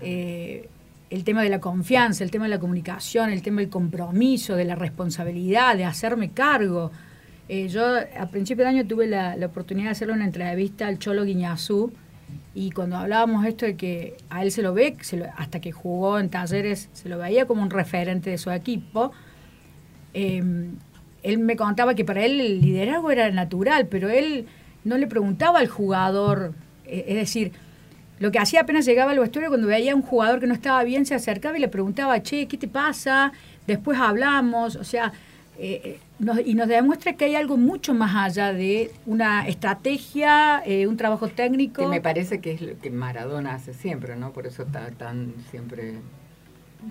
Eh, 0.00 0.68
el 1.10 1.24
tema 1.24 1.42
de 1.42 1.48
la 1.48 1.60
confianza, 1.60 2.24
el 2.24 2.30
tema 2.30 2.44
de 2.44 2.50
la 2.50 2.58
comunicación, 2.58 3.30
el 3.30 3.42
tema 3.42 3.60
del 3.60 3.70
compromiso, 3.70 4.56
de 4.56 4.64
la 4.64 4.74
responsabilidad, 4.74 5.76
de 5.76 5.84
hacerme 5.84 6.30
cargo. 6.30 6.90
Eh, 7.48 7.68
yo 7.68 7.84
a 8.18 8.26
principio 8.26 8.64
de 8.64 8.70
año 8.70 8.86
tuve 8.86 9.06
la, 9.06 9.36
oportunidad 9.44 9.88
de 9.88 9.92
hacerle 9.92 10.14
una 10.14 10.24
entrevista 10.24 10.88
al 10.88 10.98
Cholo 10.98 11.24
Guiñazú 11.24 11.92
y 12.54 12.70
cuando 12.70 12.96
hablábamos 12.96 13.46
esto 13.46 13.66
de 13.66 13.76
que 13.76 14.16
a 14.30 14.42
él 14.42 14.50
se 14.50 14.62
lo 14.62 14.74
ve, 14.74 14.96
hasta 15.36 15.60
que 15.60 15.72
jugó 15.72 16.18
en 16.18 16.30
talleres, 16.30 16.88
se 16.92 17.08
lo 17.08 17.18
veía 17.18 17.46
como 17.46 17.62
un 17.62 17.70
referente 17.70 18.30
de 18.30 18.38
su 18.38 18.50
equipo, 18.50 19.12
em, 20.14 20.76
él 21.24 21.38
me 21.38 21.56
contaba 21.56 21.94
que 21.94 22.04
para 22.04 22.24
él 22.24 22.40
el 22.40 22.60
liderazgo 22.60 23.10
era 23.10 23.30
natural, 23.30 23.88
pero 23.88 24.10
él 24.10 24.46
no 24.84 24.98
le 24.98 25.06
preguntaba 25.06 25.58
al 25.58 25.68
jugador, 25.68 26.52
eh, 26.84 27.06
es 27.08 27.16
decir, 27.16 27.52
lo 28.20 28.30
que 28.30 28.38
hacía 28.38 28.60
apenas 28.60 28.84
llegaba 28.84 29.10
al 29.10 29.18
vestuario 29.18 29.50
cuando 29.50 29.66
veía 29.66 29.92
a 29.92 29.96
un 29.96 30.02
jugador 30.02 30.38
que 30.38 30.46
no 30.46 30.54
estaba 30.54 30.84
bien, 30.84 31.06
se 31.06 31.14
acercaba 31.14 31.56
y 31.56 31.60
le 31.60 31.68
preguntaba, 31.68 32.22
che, 32.22 32.46
¿qué 32.46 32.58
te 32.58 32.68
pasa? 32.68 33.32
Después 33.66 33.98
hablamos, 33.98 34.76
o 34.76 34.84
sea, 34.84 35.12
eh, 35.58 35.98
eh, 36.20 36.42
y 36.44 36.54
nos 36.54 36.68
demuestra 36.68 37.14
que 37.14 37.24
hay 37.24 37.36
algo 37.36 37.56
mucho 37.56 37.94
más 37.94 38.14
allá 38.14 38.52
de 38.52 38.92
una 39.06 39.48
estrategia, 39.48 40.62
un 40.86 40.96
trabajo 40.96 41.28
técnico. 41.28 41.82
Que 41.82 41.88
me 41.88 42.00
parece 42.00 42.40
que 42.40 42.52
es 42.52 42.60
lo 42.60 42.78
que 42.78 42.90
Maradona 42.90 43.54
hace 43.54 43.72
siempre, 43.72 44.14
¿no? 44.14 44.32
Por 44.32 44.46
eso 44.46 44.62
está 44.62 44.90
tan 44.90 45.34
siempre 45.50 45.94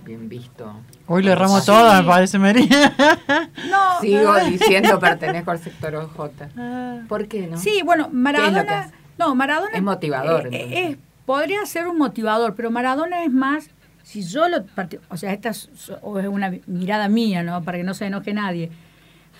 bien 0.03 0.29
visto. 0.29 0.73
Hoy 1.07 1.23
le 1.23 1.31
erramos 1.31 1.65
todo, 1.65 1.93
me 1.93 2.03
parece, 2.03 2.39
María. 2.39 2.93
No, 3.69 4.01
Sigo 4.01 4.35
diciendo 4.45 4.99
pertenezco 4.99 5.51
al 5.51 5.59
sector 5.59 5.95
OJ. 5.95 6.29
Ah. 6.57 6.99
¿Por 7.07 7.27
qué 7.27 7.47
no? 7.47 7.57
Sí, 7.57 7.81
bueno, 7.83 8.09
Maradona... 8.11 8.91
no, 9.17 9.35
Maradona... 9.35 9.71
Es 9.73 9.81
motivador. 9.81 10.49
es, 10.51 10.97
podría 11.25 11.65
ser 11.65 11.87
un 11.87 11.97
motivador, 11.97 12.55
pero 12.55 12.71
Maradona 12.71 13.23
es 13.23 13.31
más, 13.31 13.69
si 14.03 14.23
yo 14.23 14.49
lo, 14.49 14.65
o 15.09 15.17
sea, 15.17 15.33
esta 15.33 15.49
es, 15.49 15.69
una 16.03 16.53
mirada 16.67 17.07
mía, 17.07 17.43
¿no? 17.43 17.63
Para 17.63 17.77
que 17.77 17.83
no 17.83 17.93
se 17.93 18.05
enoje 18.05 18.33
nadie, 18.33 18.71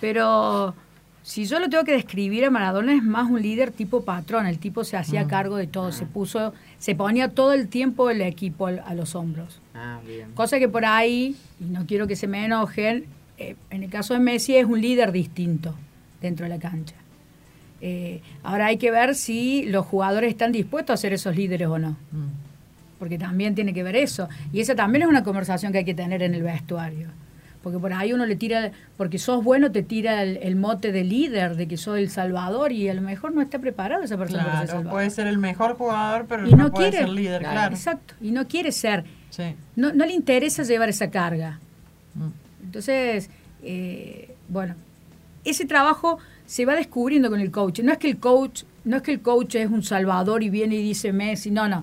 pero 0.00 0.74
si 1.24 1.46
yo 1.46 1.58
lo 1.58 1.70
tengo 1.70 1.84
que 1.84 1.92
describir 1.92 2.44
a 2.44 2.50
Maradona 2.50 2.94
es 2.94 3.02
más 3.02 3.30
un 3.30 3.40
líder 3.40 3.70
tipo 3.70 4.04
patrón, 4.04 4.44
el 4.44 4.58
tipo 4.58 4.84
se 4.84 4.98
hacía 4.98 5.24
mm. 5.24 5.28
cargo 5.28 5.56
de 5.56 5.66
todo, 5.66 5.90
se 5.90 6.04
puso, 6.04 6.52
se 6.78 6.94
ponía 6.94 7.30
todo 7.30 7.54
el 7.54 7.68
tiempo 7.68 8.10
el 8.10 8.20
equipo 8.20 8.66
a 8.66 8.94
los 8.94 9.14
hombros. 9.14 9.58
Ah, 9.74 10.00
bien. 10.06 10.32
Cosa 10.34 10.58
que 10.58 10.68
por 10.68 10.84
ahí, 10.84 11.34
y 11.58 11.64
no 11.64 11.86
quiero 11.86 12.06
que 12.06 12.14
se 12.14 12.26
me 12.26 12.44
enojen, 12.44 13.06
eh, 13.38 13.56
en 13.70 13.82
el 13.82 13.88
caso 13.88 14.12
de 14.12 14.20
Messi 14.20 14.54
es 14.54 14.66
un 14.66 14.82
líder 14.82 15.12
distinto 15.12 15.74
dentro 16.20 16.44
de 16.44 16.50
la 16.50 16.58
cancha. 16.58 16.96
Eh, 17.80 18.20
ahora 18.42 18.66
hay 18.66 18.76
que 18.76 18.90
ver 18.90 19.14
si 19.14 19.64
los 19.64 19.86
jugadores 19.86 20.30
están 20.30 20.52
dispuestos 20.52 20.92
a 20.92 20.96
ser 20.98 21.14
esos 21.14 21.34
líderes 21.34 21.68
o 21.68 21.78
no. 21.78 21.92
Mm. 22.12 22.98
Porque 22.98 23.16
también 23.16 23.54
tiene 23.54 23.72
que 23.72 23.82
ver 23.82 23.96
eso. 23.96 24.28
Y 24.52 24.60
esa 24.60 24.74
también 24.74 25.04
es 25.04 25.08
una 25.08 25.24
conversación 25.24 25.72
que 25.72 25.78
hay 25.78 25.84
que 25.86 25.94
tener 25.94 26.22
en 26.22 26.34
el 26.34 26.42
vestuario. 26.42 27.08
Porque 27.64 27.78
por 27.78 27.94
ahí 27.94 28.12
uno 28.12 28.26
le 28.26 28.36
tira, 28.36 28.72
porque 28.98 29.18
sos 29.18 29.42
bueno, 29.42 29.72
te 29.72 29.82
tira 29.82 30.22
el, 30.22 30.54
mote 30.54 30.92
de 30.92 31.02
líder, 31.02 31.56
de 31.56 31.66
que 31.66 31.78
sos 31.78 31.96
el 31.96 32.10
salvador, 32.10 32.72
y 32.72 32.90
a 32.90 32.94
lo 32.94 33.00
mejor 33.00 33.34
no 33.34 33.40
está 33.40 33.58
preparado 33.58 34.02
esa 34.02 34.18
persona 34.18 34.44
para 34.44 34.58
ser 34.58 34.68
salvador. 34.68 34.92
Puede 34.92 35.08
ser 35.08 35.26
el 35.28 35.38
mejor 35.38 35.74
jugador, 35.78 36.26
pero 36.28 36.46
no, 36.46 36.70
puede 36.70 36.90
quiere, 36.90 37.06
ser 37.06 37.08
líder, 37.08 37.40
claro. 37.40 37.74
Exacto, 37.74 38.14
y 38.20 38.32
no 38.32 38.46
quiere 38.46 38.70
ser. 38.70 39.04
No, 39.76 39.94
no 39.94 40.04
le 40.04 40.12
interesa 40.12 40.62
llevar 40.62 40.90
esa 40.90 41.10
carga. 41.10 41.58
Mm. 42.14 42.64
Entonces, 42.64 43.30
eh, 43.62 44.36
bueno, 44.48 44.74
ese 45.42 45.64
trabajo 45.64 46.18
se 46.44 46.66
va 46.66 46.74
descubriendo 46.74 47.30
con 47.30 47.40
el 47.40 47.50
coach. 47.50 47.80
No 47.80 47.92
es 47.92 47.98
que 47.98 48.10
el 48.10 48.18
coach, 48.18 48.64
no 48.84 48.96
es 48.98 49.02
que 49.02 49.12
el 49.12 49.22
coach 49.22 49.54
es 49.54 49.70
un 49.70 49.82
salvador 49.82 50.42
y 50.42 50.50
viene 50.50 50.74
y 50.74 50.82
dice 50.82 51.14
Messi, 51.14 51.50
no, 51.50 51.66
no. 51.66 51.82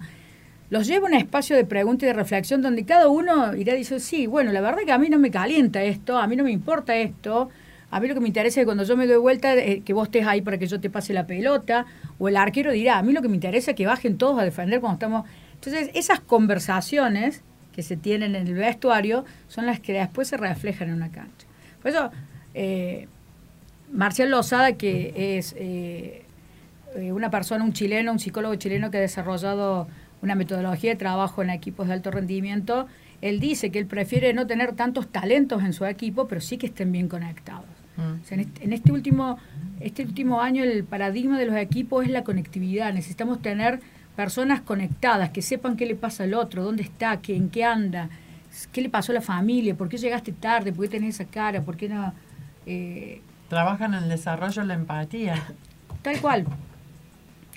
Los 0.72 0.88
lleva 0.88 1.06
a 1.06 1.12
un 1.12 1.16
espacio 1.16 1.56
de 1.56 1.66
pregunta 1.66 2.06
y 2.06 2.08
de 2.08 2.14
reflexión 2.14 2.62
donde 2.62 2.86
cada 2.86 3.10
uno 3.10 3.56
irá 3.56 3.76
diciendo, 3.76 4.04
sí, 4.04 4.26
bueno, 4.26 4.52
la 4.52 4.62
verdad 4.62 4.80
es 4.80 4.86
que 4.88 4.92
a 4.92 4.98
mí 4.98 5.10
no 5.10 5.20
me 5.20 5.30
calienta 5.30 5.84
esto, 5.84 6.18
a 6.18 6.26
mí 6.26 6.36
no 6.36 6.44
me 6.44 6.52
importa 6.52 6.96
esto, 6.96 7.50
a 7.92 8.00
mí 8.00 8.08
lo 8.08 8.16
que 8.16 8.22
me 8.22 8.28
interesa 8.28 8.62
es 8.62 8.64
que 8.64 8.66
cuando 8.66 8.84
yo 8.86 8.98
me 8.98 9.06
doy 9.06 9.18
vuelta, 9.18 9.54
eh, 9.54 9.84
que 9.86 9.94
vos 9.94 10.08
estés 10.08 10.26
ahí 10.26 10.42
para 10.42 10.58
que 10.58 10.66
yo 10.66 10.80
te 10.80 10.90
pase 10.90 11.14
la 11.14 11.28
pelota, 11.28 11.86
o 12.18 12.30
el 12.30 12.38
arquero 12.38 12.72
dirá, 12.72 12.98
a 12.98 13.04
mí 13.04 13.12
lo 13.12 13.22
que 13.22 13.28
me 13.28 13.36
interesa 13.36 13.72
es 13.72 13.78
que 13.78 13.86
bajen 13.86 14.18
todos 14.18 14.40
a 14.40 14.44
defender 14.44 14.80
cuando 14.80 14.96
estamos... 14.96 15.30
Entonces, 15.56 15.92
esas 15.94 16.20
conversaciones 16.22 17.44
que 17.76 17.84
se 17.84 17.98
tienen 17.98 18.36
en 18.36 18.48
el 18.48 18.54
vestuario 18.54 19.26
son 19.48 19.66
las 19.66 19.80
que 19.80 19.94
después 19.94 20.28
se 20.28 20.38
reflejan 20.38 20.90
en 20.90 20.96
una 20.96 21.12
cancha. 21.12 21.48
Por 21.82 21.92
eso, 21.92 22.12
eh, 22.54 23.08
Marcial 23.92 24.30
Lozada, 24.30 24.74
que 24.74 25.38
es 25.38 25.54
eh, 25.58 26.24
eh, 26.96 27.12
una 27.12 27.30
persona, 27.30 27.64
un 27.64 27.74
chileno, 27.74 28.12
un 28.12 28.20
psicólogo 28.20 28.56
chileno 28.56 28.90
que 28.92 28.98
ha 28.98 29.02
desarrollado 29.02 29.88
una 30.22 30.36
metodología 30.36 30.92
de 30.92 30.96
trabajo 30.96 31.42
en 31.42 31.50
equipos 31.50 31.88
de 31.88 31.94
alto 31.94 32.12
rendimiento, 32.12 32.88
él 33.22 33.40
dice 33.40 33.72
que 33.72 33.80
él 33.80 33.86
prefiere 33.86 34.34
no 34.34 34.48
tener 34.48 34.74
tantos 34.74 35.08
talentos 35.08 35.64
en 35.64 35.74
su 35.74 35.86
equipo, 35.86 36.28
pero 36.28 36.42
sí 36.42 36.58
que 36.58 36.68
estén 36.68 36.92
bien 36.92 37.08
conectados. 37.08 37.66
Mm. 37.98 38.40
Este, 38.40 38.64
en, 38.64 38.74
este, 38.74 38.92
último, 38.92 39.38
este 39.80 40.04
último 40.04 40.42
año 40.42 40.64
el 40.64 40.84
paradigma 40.84 41.38
de 41.38 41.46
los 41.46 41.56
equipos 41.56 42.06
es 42.06 42.12
la 42.12 42.24
conectividad. 42.24 42.94
Necesitamos 42.94 43.42
tener 43.42 43.80
personas 44.16 44.62
conectadas, 44.62 45.30
que 45.30 45.42
sepan 45.42 45.78
qué 45.78 45.86
le 45.86 45.96
pasa 45.96 46.24
al 46.24 46.34
otro, 46.34 46.64
dónde 46.64 46.84
está, 46.84 47.18
qué, 47.18 47.36
en 47.36 47.50
qué 47.50 47.64
anda, 47.64 48.10
qué 48.72 48.82
le 48.82 48.90
pasó 48.90 49.12
a 49.12 49.16
la 49.16 49.22
familia, 49.22 49.76
por 49.76 49.90
qué 49.90 49.98
llegaste 49.98 50.32
tarde, 50.32 50.74
por 50.74 50.86
qué 50.86 50.92
tenés 50.92 51.16
esa 51.16 51.26
cara, 51.26 51.62
por 51.62 51.78
qué 51.78 51.90
no... 51.90 52.14
Eh, 52.66 53.22
Trabajan 53.50 53.94
en 53.94 54.04
el 54.04 54.10
desarrollo 54.10 54.62
de 54.62 54.68
la 54.68 54.74
empatía. 54.76 55.36
Tal 56.02 56.20
cual. 56.22 56.46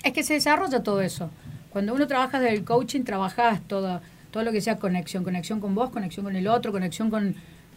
Es 0.03 0.13
que 0.13 0.23
se 0.23 0.33
desarrolla 0.33 0.83
todo 0.83 1.01
eso. 1.01 1.29
Cuando 1.75 1.93
uno 1.93 2.07
trabaja 2.07 2.39
desde 2.39 2.55
el 2.55 2.63
coaching, 2.63 3.01
trabajas 3.01 3.59
todo, 3.67 3.99
todo 4.31 4.43
lo 4.43 4.53
que 4.53 4.61
sea 4.61 4.77
conexión, 4.77 5.25
conexión 5.25 5.59
con 5.59 5.75
vos, 5.75 5.89
conexión 5.89 6.23
con 6.23 6.37
el 6.37 6.47
otro, 6.47 6.71
conexión 6.71 7.09
con, 7.09 7.35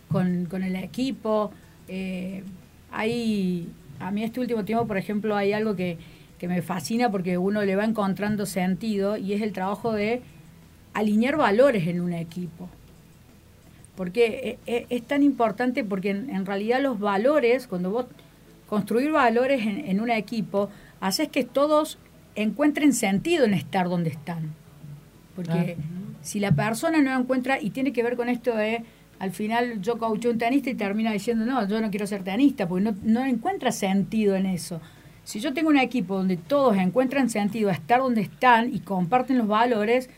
con, 0.09 0.62
el 0.62 0.76
equipo. 0.76 1.50
Eh, 1.88 2.45
hay, 2.93 3.69
a 3.99 4.12
mí 4.12 4.23
este 4.23 4.38
último 4.38 4.64
tiempo, 4.64 4.87
por 4.87 4.99
ejemplo, 4.99 5.35
hay 5.35 5.52
algo 5.52 5.75
que, 5.75 5.99
que 6.38 6.47
me 6.47 6.62
fascina 6.62 7.11
porque 7.11 7.38
uno 7.38 7.64
le 7.64 7.75
va 7.75 7.83
encontrando 7.83 8.47
sentido 8.47 9.17
y 9.17 9.33
es 9.33 9.43
el 9.43 9.52
trabajo 9.52 9.93
de 9.93 10.23
alinear 10.95 11.37
valores 11.37 11.88
en 11.88 12.00
un 12.00 12.12
equipo 12.12 12.69
porque 13.97 14.61
e, 14.64 14.73
e, 14.73 14.87
es, 14.90 15.02
tan 15.02 15.25
importante 15.25 15.83
porque 15.83 16.11
en, 16.11 16.47
realidad 16.47 16.81
los 16.81 17.00
valores, 17.00 17.67
cuando 17.67 17.90
vos 17.90 18.07
construir 18.69 19.11
valores 19.11 19.67
en, 19.67 20.00
un 20.00 20.09
equipo, 20.09 20.71
haces 21.00 21.26
que 21.31 21.43
todos 21.43 21.99
encuentren 22.42 22.92
sentido 22.92 23.45
en 23.45 23.54
estar 23.54 23.88
donde 23.88 24.11
están. 24.11 24.54
Porque 25.35 25.76
si 26.23 26.40
la 26.40 26.52
persona 26.52 27.00
no 27.00 27.18
encuentra, 27.18 27.61
y 27.61 27.71
tiene 27.71 27.92
que 27.92 28.02
ver 28.02 28.16
con 28.16 28.28
esto 28.28 28.57
de, 28.57 28.85
al 29.18 29.30
final 29.30 29.80
yo 29.80 29.99
coaché 29.99 30.28
un 30.28 30.38
tenista 30.38 30.71
y 30.71 30.75
termina 30.75 31.12
diciendo, 31.12 31.45
no, 31.45 31.66
yo 31.68 31.80
no 31.80 31.90
quiero 31.90 32.07
ser 32.07 32.23
tenista, 32.23 32.68
porque 32.68 32.85
no, 32.85 32.97
no 33.02 33.25
encuentra 33.25 33.73
sentido 33.73 34.37
en 34.37 34.47
eso. 34.47 34.80
Si 35.25 35.40
yo 35.40 35.52
tengo 35.52 35.68
un 35.68 35.78
equipo 35.78 36.16
donde 36.16 36.37
todos 36.37 36.76
encuentran 36.76 37.28
sentido 37.28 37.68
a 37.68 37.73
estar 37.73 38.00
donde 38.00 38.23
están 38.23 38.75
y 38.75 38.80
comparten 38.80 39.38
los 39.38 39.47
valores, 39.47 40.09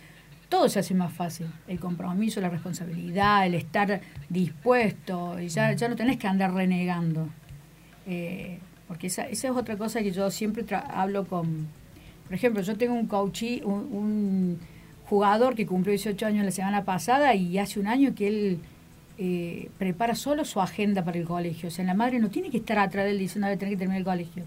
todo 0.48 0.68
se 0.68 0.80
hace 0.80 0.94
más 0.94 1.12
fácil. 1.12 1.46
El 1.68 1.80
compromiso, 1.80 2.40
la 2.40 2.48
responsabilidad, 2.48 3.46
el 3.46 3.54
estar 3.54 4.00
dispuesto, 4.28 5.40
y 5.40 5.48
ya, 5.48 5.72
ya 5.72 5.88
no 5.88 5.96
tenés 5.96 6.18
que 6.18 6.26
andar 6.26 6.52
renegando. 6.52 7.28
Eh, 8.06 8.58
porque 8.88 9.06
esa, 9.06 9.22
esa, 9.24 9.48
es 9.48 9.54
otra 9.54 9.76
cosa 9.76 10.02
que 10.02 10.10
yo 10.10 10.30
siempre 10.30 10.64
hablo 10.88 11.26
con... 11.26 11.68
Por 12.30 12.36
ejemplo, 12.36 12.62
yo 12.62 12.76
tengo 12.76 12.94
un 12.94 13.06
coach, 13.08 13.42
un, 13.64 14.58
jugador 15.04 15.56
que 15.56 15.66
cumplió 15.66 15.90
18 15.90 16.24
años 16.24 16.44
la 16.44 16.52
semana 16.52 16.84
pasada 16.84 17.34
y 17.34 17.58
hace 17.58 17.80
un 17.80 17.88
año 17.88 18.14
que 18.14 18.28
él 18.28 18.58
eh, 19.18 19.68
prepara 19.76 20.14
solo 20.14 20.44
su 20.44 20.60
agenda 20.60 21.04
para 21.04 21.18
el 21.18 21.24
colegio. 21.24 21.68
O 21.68 21.72
sea, 21.72 21.84
la 21.84 21.94
madre 21.94 22.20
no 22.20 22.30
tiene 22.30 22.48
que 22.48 22.58
estar 22.58 22.78
atrás 22.78 23.04
de 23.04 23.10
él 23.10 23.18
diciendo, 23.18 23.48
que 23.48 23.56
tener 23.56 23.74
que 23.74 23.78
terminar 23.78 23.98
el 23.98 24.04
colegio. 24.04 24.44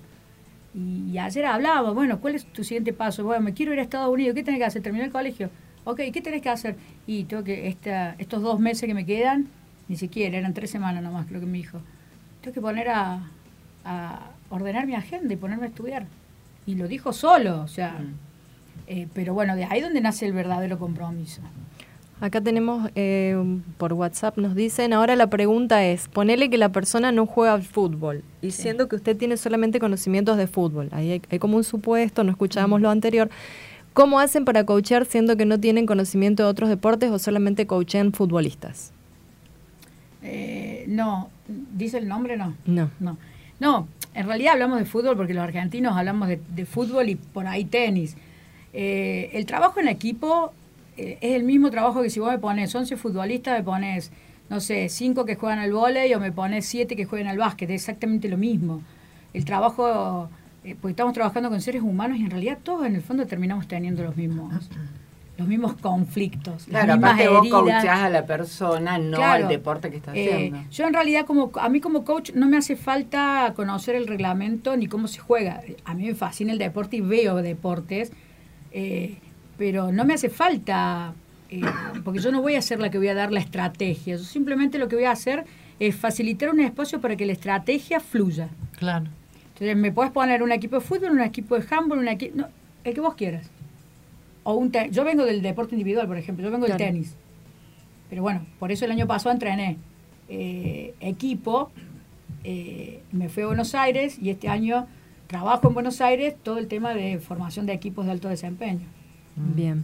Y, 0.73 1.11
y, 1.11 1.17
ayer 1.17 1.45
hablaba, 1.45 1.91
bueno, 1.91 2.21
¿cuál 2.21 2.35
es 2.35 2.45
tu 2.45 2.63
siguiente 2.63 2.93
paso? 2.93 3.25
Bueno, 3.25 3.43
me 3.43 3.53
quiero 3.53 3.73
ir 3.73 3.79
a 3.79 3.83
Estados 3.83 4.11
Unidos, 4.11 4.33
¿qué 4.33 4.43
tenés 4.43 4.59
que 4.59 4.65
hacer? 4.65 4.81
¿Terminar 4.81 5.07
el 5.07 5.11
colegio? 5.11 5.49
ok, 5.85 6.01
¿qué 6.13 6.21
tenés 6.21 6.41
que 6.41 6.49
hacer? 6.49 6.75
Y 7.07 7.25
tengo 7.25 7.43
que, 7.43 7.67
esta, 7.67 8.15
estos 8.17 8.41
dos 8.41 8.59
meses 8.59 8.87
que 8.87 8.93
me 8.93 9.05
quedan, 9.05 9.47
ni 9.87 9.97
siquiera, 9.97 10.37
eran 10.37 10.53
tres 10.53 10.71
semanas 10.71 11.03
nomás, 11.03 11.27
creo 11.27 11.39
que 11.39 11.45
me 11.45 11.57
dijo, 11.57 11.79
tengo 12.41 12.53
que 12.53 12.61
poner 12.61 12.89
a, 12.89 13.21
ordenar 14.49 14.85
mi 14.85 14.95
agenda 14.95 15.33
y 15.33 15.37
ponerme 15.37 15.65
a 15.65 15.69
estudiar. 15.69 16.05
Y 16.65 16.75
lo 16.75 16.87
dijo 16.87 17.13
solo, 17.13 17.61
o 17.61 17.67
sea, 17.67 17.91
mm. 17.99 18.13
eh, 18.87 19.07
pero 19.13 19.33
bueno, 19.33 19.55
de 19.55 19.65
ahí 19.65 19.81
donde 19.81 20.01
nace 20.01 20.25
el 20.25 20.33
verdadero 20.33 20.79
compromiso. 20.79 21.41
Acá 22.21 22.39
tenemos 22.39 22.89
eh, 22.95 23.35
por 23.77 23.91
WhatsApp, 23.91 24.37
nos 24.37 24.55
dicen, 24.55 24.93
ahora 24.93 25.17
la 25.17 25.27
pregunta 25.29 25.85
es, 25.85 26.07
ponele 26.07 26.49
que 26.49 26.57
la 26.57 26.71
persona 26.71 27.11
no 27.11 27.25
juega 27.25 27.53
al 27.53 27.63
fútbol, 27.63 28.23
y 28.41 28.51
siendo 28.51 28.87
que 28.87 28.95
usted 28.95 29.17
tiene 29.17 29.35
solamente 29.35 29.79
conocimientos 29.79 30.37
de 30.37 30.47
fútbol, 30.47 30.87
ahí 30.93 31.11
hay, 31.11 31.21
hay 31.29 31.39
como 31.39 31.57
un 31.57 31.65
supuesto, 31.65 32.23
no 32.23 32.31
escuchábamos 32.31 32.79
lo 32.79 32.89
anterior, 32.89 33.29
¿cómo 33.91 34.21
hacen 34.21 34.45
para 34.45 34.65
coachear 34.65 35.05
siendo 35.05 35.35
que 35.35 35.45
no 35.45 35.59
tienen 35.59 35.85
conocimiento 35.85 36.43
de 36.43 36.49
otros 36.49 36.69
deportes 36.69 37.11
o 37.11 37.19
solamente 37.19 37.67
coachean 37.67 38.13
futbolistas? 38.13 38.93
Eh, 40.21 40.85
no, 40.87 41.29
¿dice 41.73 41.97
el 41.97 42.07
nombre? 42.07 42.37
No. 42.37 42.55
No. 42.65 42.89
No, 43.01 43.17
no 43.59 43.87
en 44.13 44.27
realidad 44.27 44.53
hablamos 44.53 44.79
de 44.79 44.85
fútbol 44.85 45.17
porque 45.17 45.33
los 45.33 45.43
argentinos 45.43 45.95
hablamos 45.95 46.27
de, 46.27 46.39
de 46.55 46.65
fútbol 46.65 47.09
y 47.09 47.15
por 47.15 47.47
ahí 47.47 47.65
tenis. 47.65 48.15
Eh, 48.73 49.29
el 49.33 49.45
trabajo 49.45 49.79
en 49.79 49.87
equipo 49.87 50.51
eh, 50.97 51.17
es 51.21 51.35
el 51.35 51.43
mismo 51.43 51.69
trabajo 51.69 52.01
que 52.01 52.09
si 52.09 52.19
vos 52.19 52.31
me 52.31 52.39
pones 52.39 52.73
11 52.73 52.97
futbolistas, 52.97 53.57
me 53.57 53.63
pones, 53.63 54.11
no 54.49 54.59
sé, 54.59 54.89
5 54.89 55.25
que 55.25 55.35
juegan 55.35 55.59
al 55.59 55.71
vóley 55.71 56.13
o 56.13 56.19
me 56.19 56.31
pones 56.31 56.65
7 56.65 56.95
que 56.95 57.05
juegan 57.05 57.27
al 57.27 57.37
básquet, 57.37 57.69
es 57.69 57.81
exactamente 57.81 58.27
lo 58.27 58.37
mismo. 58.37 58.81
El 59.33 59.45
trabajo, 59.45 60.29
eh, 60.63 60.75
porque 60.79 60.91
estamos 60.91 61.13
trabajando 61.13 61.49
con 61.49 61.61
seres 61.61 61.81
humanos 61.81 62.17
y 62.17 62.23
en 62.23 62.31
realidad 62.31 62.57
todos 62.61 62.85
en 62.85 62.95
el 62.95 63.01
fondo 63.01 63.25
terminamos 63.25 63.67
teniendo 63.67 64.03
los 64.03 64.15
mismos 64.15 64.69
los 65.37 65.47
mismos 65.47 65.73
conflictos, 65.77 66.65
Claro, 66.65 66.87
las 66.87 66.97
mismas 66.97 67.11
aparte 67.13 67.29
vos 67.29 67.39
heridas. 67.41 67.61
coachás 67.61 67.99
a 68.01 68.09
la 68.09 68.25
persona, 68.25 68.97
no 68.99 69.17
Claro. 69.17 69.45
al 69.45 69.49
deporte 69.49 69.89
que 69.89 69.97
está 69.97 70.15
Eh, 70.15 70.31
haciendo. 70.33 70.59
yo 70.69 70.85
en 70.87 70.93
realidad 70.93 71.25
como 71.25 71.51
a 71.59 71.69
mí 71.69 71.79
como 71.81 72.05
coach 72.05 72.31
no 72.35 72.45
me 72.47 72.57
hace 72.57 72.75
falta 72.75 73.51
conocer 73.55 73.95
el 73.95 74.05
reglamento 74.07 74.77
ni 74.77 74.87
cómo 74.87 75.07
se 75.07 75.19
juega. 75.19 75.61
A 75.85 75.93
mí 75.95 76.05
me 76.05 76.13
fascina 76.15 76.51
el 76.53 76.59
deporte 76.59 76.97
y 76.97 77.01
veo 77.01 77.37
deportes, 77.37 78.11
eh, 78.71 79.17
pero 79.57 79.91
no 79.91 80.05
me 80.05 80.13
hace 80.13 80.29
falta 80.29 81.13
eh, 81.49 81.61
porque 82.03 82.19
yo 82.19 82.31
no 82.31 82.41
voy 82.41 82.55
a 82.55 82.61
ser 82.61 82.79
la 82.79 82.89
que 82.89 82.97
voy 82.97 83.07
a 83.09 83.13
dar 83.15 83.31
la 83.31 83.39
estrategia. 83.39 84.15
Yo 84.17 84.23
simplemente 84.23 84.77
lo 84.79 84.87
que 84.87 84.95
voy 84.95 85.05
a 85.05 85.11
hacer 85.11 85.45
es 85.79 85.95
facilitar 85.95 86.49
un 86.49 86.59
espacio 86.59 87.01
para 87.01 87.15
que 87.15 87.25
la 87.25 87.33
estrategia 87.33 87.99
fluya. 87.99 88.49
Claro. 88.77 89.05
Entonces 89.53 89.75
me 89.77 89.91
puedes 89.91 90.11
poner 90.11 90.41
un 90.43 90.51
equipo 90.51 90.75
de 90.77 90.81
fútbol, 90.81 91.11
un 91.11 91.21
equipo 91.21 91.57
de 91.57 91.65
handball, 91.69 91.99
un 91.99 92.07
equipo, 92.07 92.37
no, 92.37 92.47
el 92.83 92.93
que 92.93 93.01
vos 93.01 93.13
quieras. 93.15 93.49
O 94.43 94.53
un 94.53 94.71
te- 94.71 94.89
yo 94.91 95.03
vengo 95.05 95.25
del 95.25 95.41
deporte 95.41 95.75
individual, 95.75 96.07
por 96.07 96.17
ejemplo, 96.17 96.43
yo 96.43 96.51
vengo 96.51 96.65
del 96.67 96.75
Claro. 96.75 96.91
tenis. 96.93 97.15
Pero 98.09 98.21
bueno, 98.21 98.45
por 98.59 98.71
eso 98.71 98.85
el 98.85 98.91
año 98.91 99.07
pasado 99.07 99.31
entrené 99.31 99.77
eh, 100.29 100.93
equipo, 101.01 101.71
eh, 102.43 103.01
me 103.11 103.29
fui 103.29 103.43
a 103.43 103.47
Buenos 103.47 103.75
Aires 103.75 104.17
y 104.21 104.29
este 104.29 104.49
año 104.49 104.87
trabajo 105.27 105.67
en 105.67 105.73
Buenos 105.73 106.01
Aires 106.01 106.35
todo 106.43 106.57
el 106.57 106.67
tema 106.67 106.93
de 106.93 107.19
formación 107.19 107.65
de 107.65 107.73
equipos 107.73 108.05
de 108.05 108.11
alto 108.11 108.29
desempeño. 108.29 108.85
Bien. 109.35 109.83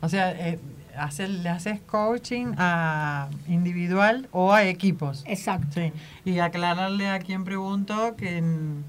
O 0.00 0.08
sea, 0.08 0.30
eh, 0.32 0.58
hacer- 0.96 1.30
le 1.30 1.48
haces 1.48 1.80
coaching 1.80 2.54
a 2.56 3.28
individual 3.48 4.28
o 4.32 4.52
a 4.52 4.64
equipos. 4.64 5.24
Exacto. 5.26 5.68
Sí. 5.74 5.92
Y 6.24 6.38
aclararle 6.38 7.08
a 7.08 7.18
quien 7.18 7.44
preguntó 7.44 8.14
que 8.16 8.40
mm, 8.40 8.82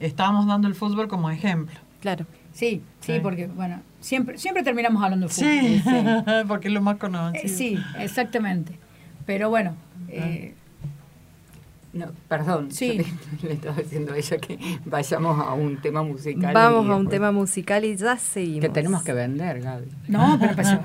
estábamos 0.00 0.46
dando 0.46 0.68
el 0.68 0.74
fútbol 0.74 1.08
como 1.08 1.30
ejemplo. 1.30 1.78
Claro. 2.00 2.26
Sí, 2.52 2.82
sí, 3.00 3.14
Sí. 3.14 3.20
porque 3.20 3.46
bueno, 3.48 3.80
siempre 4.06 4.38
siempre 4.38 4.62
terminamos 4.62 5.02
hablando 5.02 5.26
de 5.26 5.32
fútbol. 5.32 5.50
Sí, 5.50 5.82
Sí. 5.84 6.44
porque 6.48 6.68
es 6.68 6.74
lo 6.74 6.80
más 6.80 6.96
conocido. 6.96 7.44
Eh, 7.44 7.48
sí, 7.48 7.78
exactamente. 7.98 8.78
Pero 9.26 9.50
bueno, 9.50 9.74
eh, 10.08 10.54
No, 11.92 12.06
perdón, 12.28 12.70
Sí. 12.70 13.00
le, 13.42 13.54
estaba 13.54 13.76
diciendo 13.76 14.12
a 14.12 14.16
ella 14.16 14.36
que 14.38 14.58
vayamos 14.84 15.40
a 15.40 15.54
un 15.54 15.80
tema 15.80 16.02
musical. 16.02 16.54
Vamos 16.54 16.86
y 16.86 16.90
a 16.90 16.94
un 16.94 17.08
tema 17.08 17.32
musical 17.32 17.84
y 17.84 17.96
ya 17.96 18.16
seguimos. 18.18 18.60
Que 18.60 18.68
tenemos 18.68 19.02
que 19.02 19.12
vender, 19.12 19.60
Gaby. 19.60 19.90
no, 20.08 20.36
pero 20.38 20.50
empezó 20.52 20.78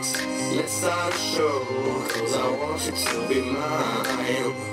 let's 0.00 0.72
start 0.72 1.14
a 1.14 1.18
show. 1.18 1.60
Cause 2.08 2.36
I 2.36 2.50
want 2.56 2.86
you 2.86 2.92
to 2.92 3.28
be 3.28 3.40
mine. 3.42 4.69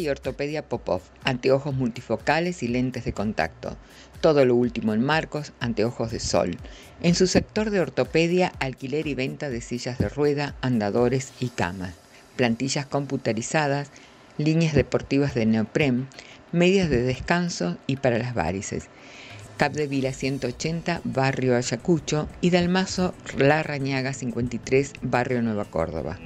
Y 0.00 0.08
Ortopedia 0.08 0.68
Popov, 0.68 1.02
anteojos 1.24 1.74
multifocales 1.74 2.62
y 2.62 2.68
lentes 2.68 3.04
de 3.04 3.12
contacto. 3.12 3.76
Todo 4.20 4.44
lo 4.44 4.54
último 4.54 4.92
en 4.92 5.02
marcos, 5.04 5.52
anteojos 5.60 6.10
de 6.10 6.20
sol. 6.20 6.56
En 7.02 7.14
su 7.14 7.26
sector 7.26 7.70
de 7.70 7.80
ortopedia, 7.80 8.52
alquiler 8.58 9.06
y 9.06 9.14
venta 9.14 9.48
de 9.48 9.60
sillas 9.60 9.98
de 9.98 10.08
rueda, 10.08 10.56
andadores 10.60 11.32
y 11.40 11.48
camas. 11.48 11.94
Plantillas 12.36 12.86
computarizadas, 12.86 13.90
líneas 14.38 14.74
deportivas 14.74 15.34
de 15.34 15.46
neopren, 15.46 16.08
medias 16.52 16.90
de 16.90 17.02
descanso 17.02 17.76
y 17.86 17.96
para 17.96 18.18
las 18.18 18.34
varices. 18.34 18.88
Cap 19.56 19.72
de 19.72 19.86
Vila 19.86 20.12
180, 20.12 21.02
Barrio 21.04 21.54
Ayacucho 21.54 22.28
y 22.40 22.48
Dalmazo 22.48 23.14
La 23.36 23.62
Rañaga 23.62 24.14
53, 24.14 24.94
Barrio 25.02 25.42
Nueva 25.42 25.66
Córdoba. 25.66 26.18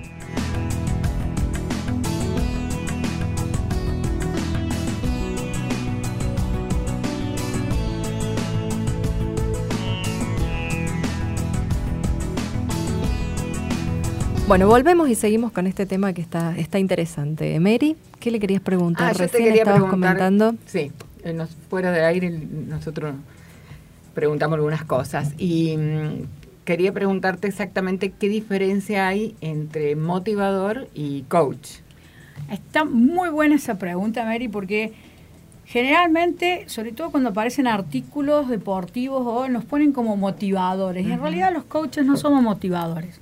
Bueno, 14.47 14.67
volvemos 14.69 15.09
y 15.09 15.15
seguimos 15.15 15.53
con 15.53 15.67
este 15.67 15.87
tema 15.87 16.13
que 16.13 16.21
está, 16.21 16.57
está 16.59 16.79
interesante. 16.79 17.59
Mary, 17.61 17.97
¿qué 18.21 18.31
le 18.31 18.39
querías 18.39 18.61
preguntar? 18.61 19.07
Ah, 19.09 19.13
yo 19.13 19.17
te 19.19 19.23
Recién 19.25 19.45
quería 19.45 19.63
estabas 19.63 19.81
preguntar- 19.83 20.17
comentando. 20.19 20.55
Sí, 20.67 20.93
nos- 21.35 21.57
fuera 21.71 21.91
de 21.93 22.05
aire 22.05 22.31
nosotros 22.31 23.15
preguntamos 24.15 24.57
algunas 24.57 24.85
cosas 24.85 25.33
y 25.39 25.77
mm, 25.77 26.27
quería 26.67 26.93
preguntarte 26.93 27.49
exactamente 27.49 28.11
qué 28.11 28.29
diferencia 28.29 29.09
hay 29.09 29.35
entre 29.41 29.97
motivador 29.97 30.89
y 30.95 31.23
coach. 31.23 31.79
Está 32.51 32.85
muy 32.85 33.31
buena 33.31 33.55
esa 33.55 33.79
pregunta, 33.79 34.25
Mary, 34.25 34.49
porque 34.49 34.93
generalmente, 35.65 36.65
sobre 36.69 36.93
todo 36.93 37.11
cuando 37.11 37.31
aparecen 37.31 37.67
artículos 37.67 38.49
deportivos 38.51 39.23
o 39.27 39.49
nos 39.49 39.65
ponen 39.65 39.93
como 39.93 40.17
motivadores, 40.19 41.07
y 41.07 41.13
en 41.13 41.21
realidad 41.23 41.51
los 41.53 41.65
coaches 41.65 42.05
no 42.05 42.19
somos 42.19 42.43
motivadores. 42.43 43.21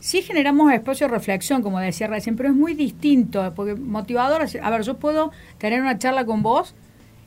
Sí 0.00 0.22
generamos 0.22 0.72
espacio 0.72 1.06
de 1.06 1.12
reflexión, 1.12 1.62
como 1.62 1.78
decía 1.78 2.06
recién, 2.06 2.34
pero 2.34 2.48
es 2.48 2.54
muy 2.54 2.74
distinto, 2.74 3.52
porque 3.54 3.74
motivador, 3.74 4.42
a 4.62 4.70
ver, 4.70 4.82
yo 4.82 4.96
puedo 4.96 5.30
tener 5.58 5.80
una 5.80 5.98
charla 5.98 6.24
con 6.24 6.42
vos 6.42 6.74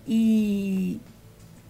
y 0.07 0.99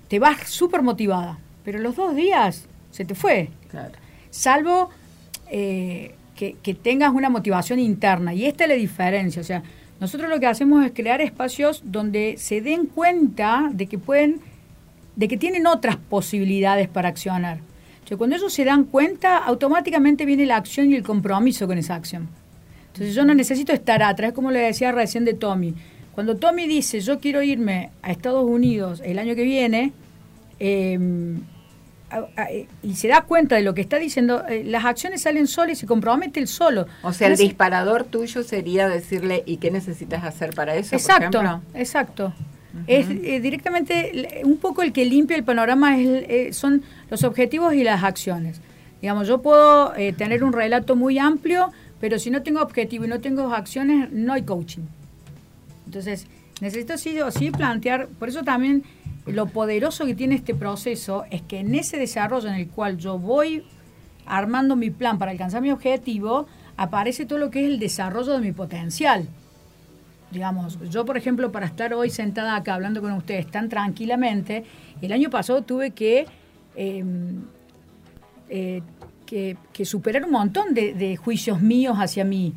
te 0.07 0.19
vas 0.19 0.49
súper 0.49 0.81
motivada, 0.81 1.39
pero 1.65 1.79
los 1.79 1.95
dos 1.95 2.15
días 2.15 2.67
se 2.91 3.03
te 3.05 3.15
fue 3.15 3.49
Claro. 3.69 3.91
salvo 4.29 4.89
eh, 5.49 6.15
que, 6.35 6.55
que 6.63 6.73
tengas 6.73 7.11
una 7.11 7.29
motivación 7.29 7.79
interna. 7.79 8.33
Y 8.33 8.45
esta 8.45 8.63
es 8.63 8.69
la 8.69 8.75
diferencia. 8.75 9.41
O 9.41 9.45
sea, 9.45 9.61
nosotros 9.99 10.29
lo 10.29 10.39
que 10.39 10.47
hacemos 10.47 10.85
es 10.85 10.91
crear 10.93 11.21
espacios 11.21 11.81
donde 11.85 12.35
se 12.37 12.61
den 12.61 12.85
cuenta 12.87 13.69
de 13.71 13.87
que 13.87 13.97
pueden, 13.97 14.41
de 15.15 15.27
que 15.27 15.37
tienen 15.37 15.67
otras 15.67 15.97
posibilidades 15.97 16.87
para 16.87 17.09
accionar. 17.09 17.59
Cuando 18.17 18.35
ellos 18.35 18.53
se 18.53 18.63
dan 18.65 18.83
cuenta, 18.83 19.37
automáticamente 19.37 20.25
viene 20.25 20.45
la 20.45 20.57
acción 20.57 20.91
y 20.91 20.95
el 20.95 21.03
compromiso 21.03 21.65
con 21.67 21.77
esa 21.77 21.95
acción. 21.95 22.27
Entonces 22.87 23.15
yo 23.15 23.25
no 23.25 23.33
necesito 23.33 23.73
estar 23.73 24.03
atrás, 24.03 24.33
como 24.33 24.51
le 24.51 24.59
decía 24.59 24.91
recién 24.91 25.25
de 25.25 25.33
Tommy. 25.33 25.73
Cuando 26.13 26.35
Tommy 26.37 26.67
dice, 26.67 26.99
yo 27.01 27.19
quiero 27.19 27.41
irme 27.41 27.89
a 28.03 28.11
Estados 28.11 28.45
Unidos 28.47 29.01
el 29.03 29.17
año 29.17 29.33
que 29.35 29.43
viene, 29.43 29.93
eh, 30.59 30.99
a- 32.11 32.17
a- 32.39 32.47
y 32.83 32.93
se 32.93 33.07
da 33.07 33.21
cuenta 33.21 33.55
de 33.55 33.63
lo 33.63 33.73
que 33.73 33.81
está 33.81 33.97
diciendo, 33.97 34.43
eh, 34.47 34.63
las 34.63 34.85
acciones 34.85 35.23
salen 35.23 35.47
solas 35.47 35.77
y 35.77 35.79
se 35.81 35.87
compromete 35.87 36.39
el 36.39 36.47
solo. 36.47 36.85
O 37.01 37.11
sea, 37.11 37.27
el 37.29 37.33
disparador 37.47 38.03
tuyo 38.03 38.43
sería 38.43 38.87
decirle, 38.87 39.41
¿y 39.47 39.57
qué 39.57 39.71
necesitas 39.71 40.23
hacer 40.23 40.53
para 40.53 40.75
eso? 40.75 40.91
por 40.91 40.99
Exacto, 41.73 42.31
Es 42.87 43.07
eh, 43.09 43.39
directamente 43.39 44.41
un 44.43 44.57
poco 44.57 44.81
el 44.81 44.91
que 44.91 45.05
limpia 45.05 45.37
el 45.37 45.43
panorama 45.43 45.97
es, 45.97 46.07
eh, 46.07 46.53
son 46.53 46.83
los 47.09 47.23
objetivos 47.23 47.73
y 47.75 47.83
las 47.83 48.03
acciones. 48.03 48.61
Digamos, 49.01 49.27
yo 49.27 49.41
puedo 49.41 49.95
eh, 49.95 50.13
tener 50.13 50.43
un 50.43 50.53
relato 50.53 50.95
muy 50.95 51.19
amplio, 51.19 51.71
pero 51.99 52.17
si 52.19 52.31
no 52.31 52.41
tengo 52.41 52.61
objetivo 52.61 53.05
y 53.05 53.07
no 53.07 53.19
tengo 53.19 53.53
acciones, 53.53 54.11
no 54.11 54.33
hay 54.33 54.43
coaching. 54.43 54.83
Entonces, 55.85 56.25
necesito 56.61 56.97
sí 56.97 57.19
o 57.19 57.29
sí 57.29 57.51
plantear, 57.51 58.07
por 58.07 58.29
eso 58.29 58.43
también 58.43 58.83
lo 59.25 59.45
poderoso 59.45 60.05
que 60.05 60.15
tiene 60.15 60.35
este 60.35 60.55
proceso 60.55 61.25
es 61.29 61.41
que 61.41 61.59
en 61.59 61.75
ese 61.75 61.97
desarrollo 61.97 62.49
en 62.49 62.55
el 62.55 62.67
cual 62.69 62.97
yo 62.97 63.19
voy 63.19 63.63
armando 64.25 64.75
mi 64.75 64.89
plan 64.89 65.19
para 65.19 65.31
alcanzar 65.31 65.61
mi 65.61 65.71
objetivo, 65.71 66.47
aparece 66.77 67.25
todo 67.25 67.39
lo 67.39 67.51
que 67.51 67.65
es 67.65 67.71
el 67.71 67.79
desarrollo 67.79 68.33
de 68.33 68.39
mi 68.39 68.51
potencial. 68.51 69.27
Digamos, 70.33 70.79
yo 70.89 71.05
por 71.05 71.15
ejemplo, 71.15 71.51
para 71.51 71.67
estar 71.67 71.93
hoy 71.93 72.09
sentada 72.09 72.55
acá 72.55 72.73
hablando 72.73 73.01
con 73.01 73.11
ustedes 73.13 73.45
tan 73.45 73.69
tranquilamente, 73.69 74.63
el 74.99 75.11
año 75.11 75.29
pasado 75.29 75.61
tuve 75.61 75.91
que, 75.91 76.25
eh, 76.75 77.05
eh, 78.49 78.81
que, 79.27 79.57
que 79.71 79.85
superar 79.85 80.25
un 80.25 80.31
montón 80.31 80.73
de, 80.73 80.95
de 80.95 81.15
juicios 81.15 81.61
míos 81.61 81.97
hacia 81.99 82.25
mí. 82.25 82.53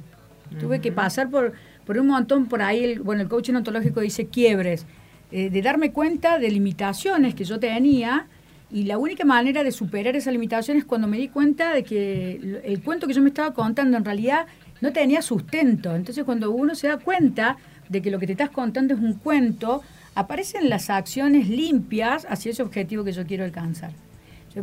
Tuve 0.58 0.80
que 0.80 0.90
pasar 0.90 1.28
por, 1.28 1.52
por 1.84 1.98
un 1.98 2.06
montón 2.06 2.46
por 2.46 2.62
ahí, 2.62 2.82
el, 2.82 3.00
bueno, 3.00 3.20
el 3.20 3.28
coaching 3.28 3.54
ontológico 3.54 4.00
dice 4.00 4.26
quiebres, 4.26 4.86
eh, 5.30 5.50
de 5.50 5.60
darme 5.60 5.92
cuenta 5.92 6.38
de 6.38 6.50
limitaciones 6.50 7.34
que 7.34 7.44
yo 7.44 7.58
tenía 7.60 8.26
y 8.70 8.84
la 8.84 8.96
única 8.96 9.24
manera 9.24 9.64
de 9.64 9.70
superar 9.70 10.16
esas 10.16 10.32
limitaciones 10.32 10.84
es 10.84 10.88
cuando 10.88 11.08
me 11.08 11.18
di 11.18 11.28
cuenta 11.28 11.74
de 11.74 11.84
que 11.84 12.60
el 12.64 12.82
cuento 12.82 13.06
que 13.06 13.12
yo 13.12 13.20
me 13.20 13.28
estaba 13.28 13.52
contando 13.52 13.96
en 13.96 14.04
realidad 14.04 14.46
no 14.80 14.92
tenía 14.92 15.22
sustento. 15.22 15.94
Entonces 15.94 16.24
cuando 16.24 16.50
uno 16.50 16.74
se 16.74 16.88
da 16.88 16.98
cuenta 16.98 17.56
de 17.88 18.02
que 18.02 18.10
lo 18.10 18.18
que 18.18 18.26
te 18.26 18.32
estás 18.32 18.50
contando 18.50 18.94
es 18.94 19.00
un 19.00 19.14
cuento, 19.14 19.82
aparecen 20.14 20.68
las 20.68 20.90
acciones 20.90 21.48
limpias 21.48 22.26
hacia 22.28 22.50
ese 22.50 22.62
objetivo 22.62 23.04
que 23.04 23.12
yo 23.12 23.26
quiero 23.26 23.44
alcanzar. 23.44 23.92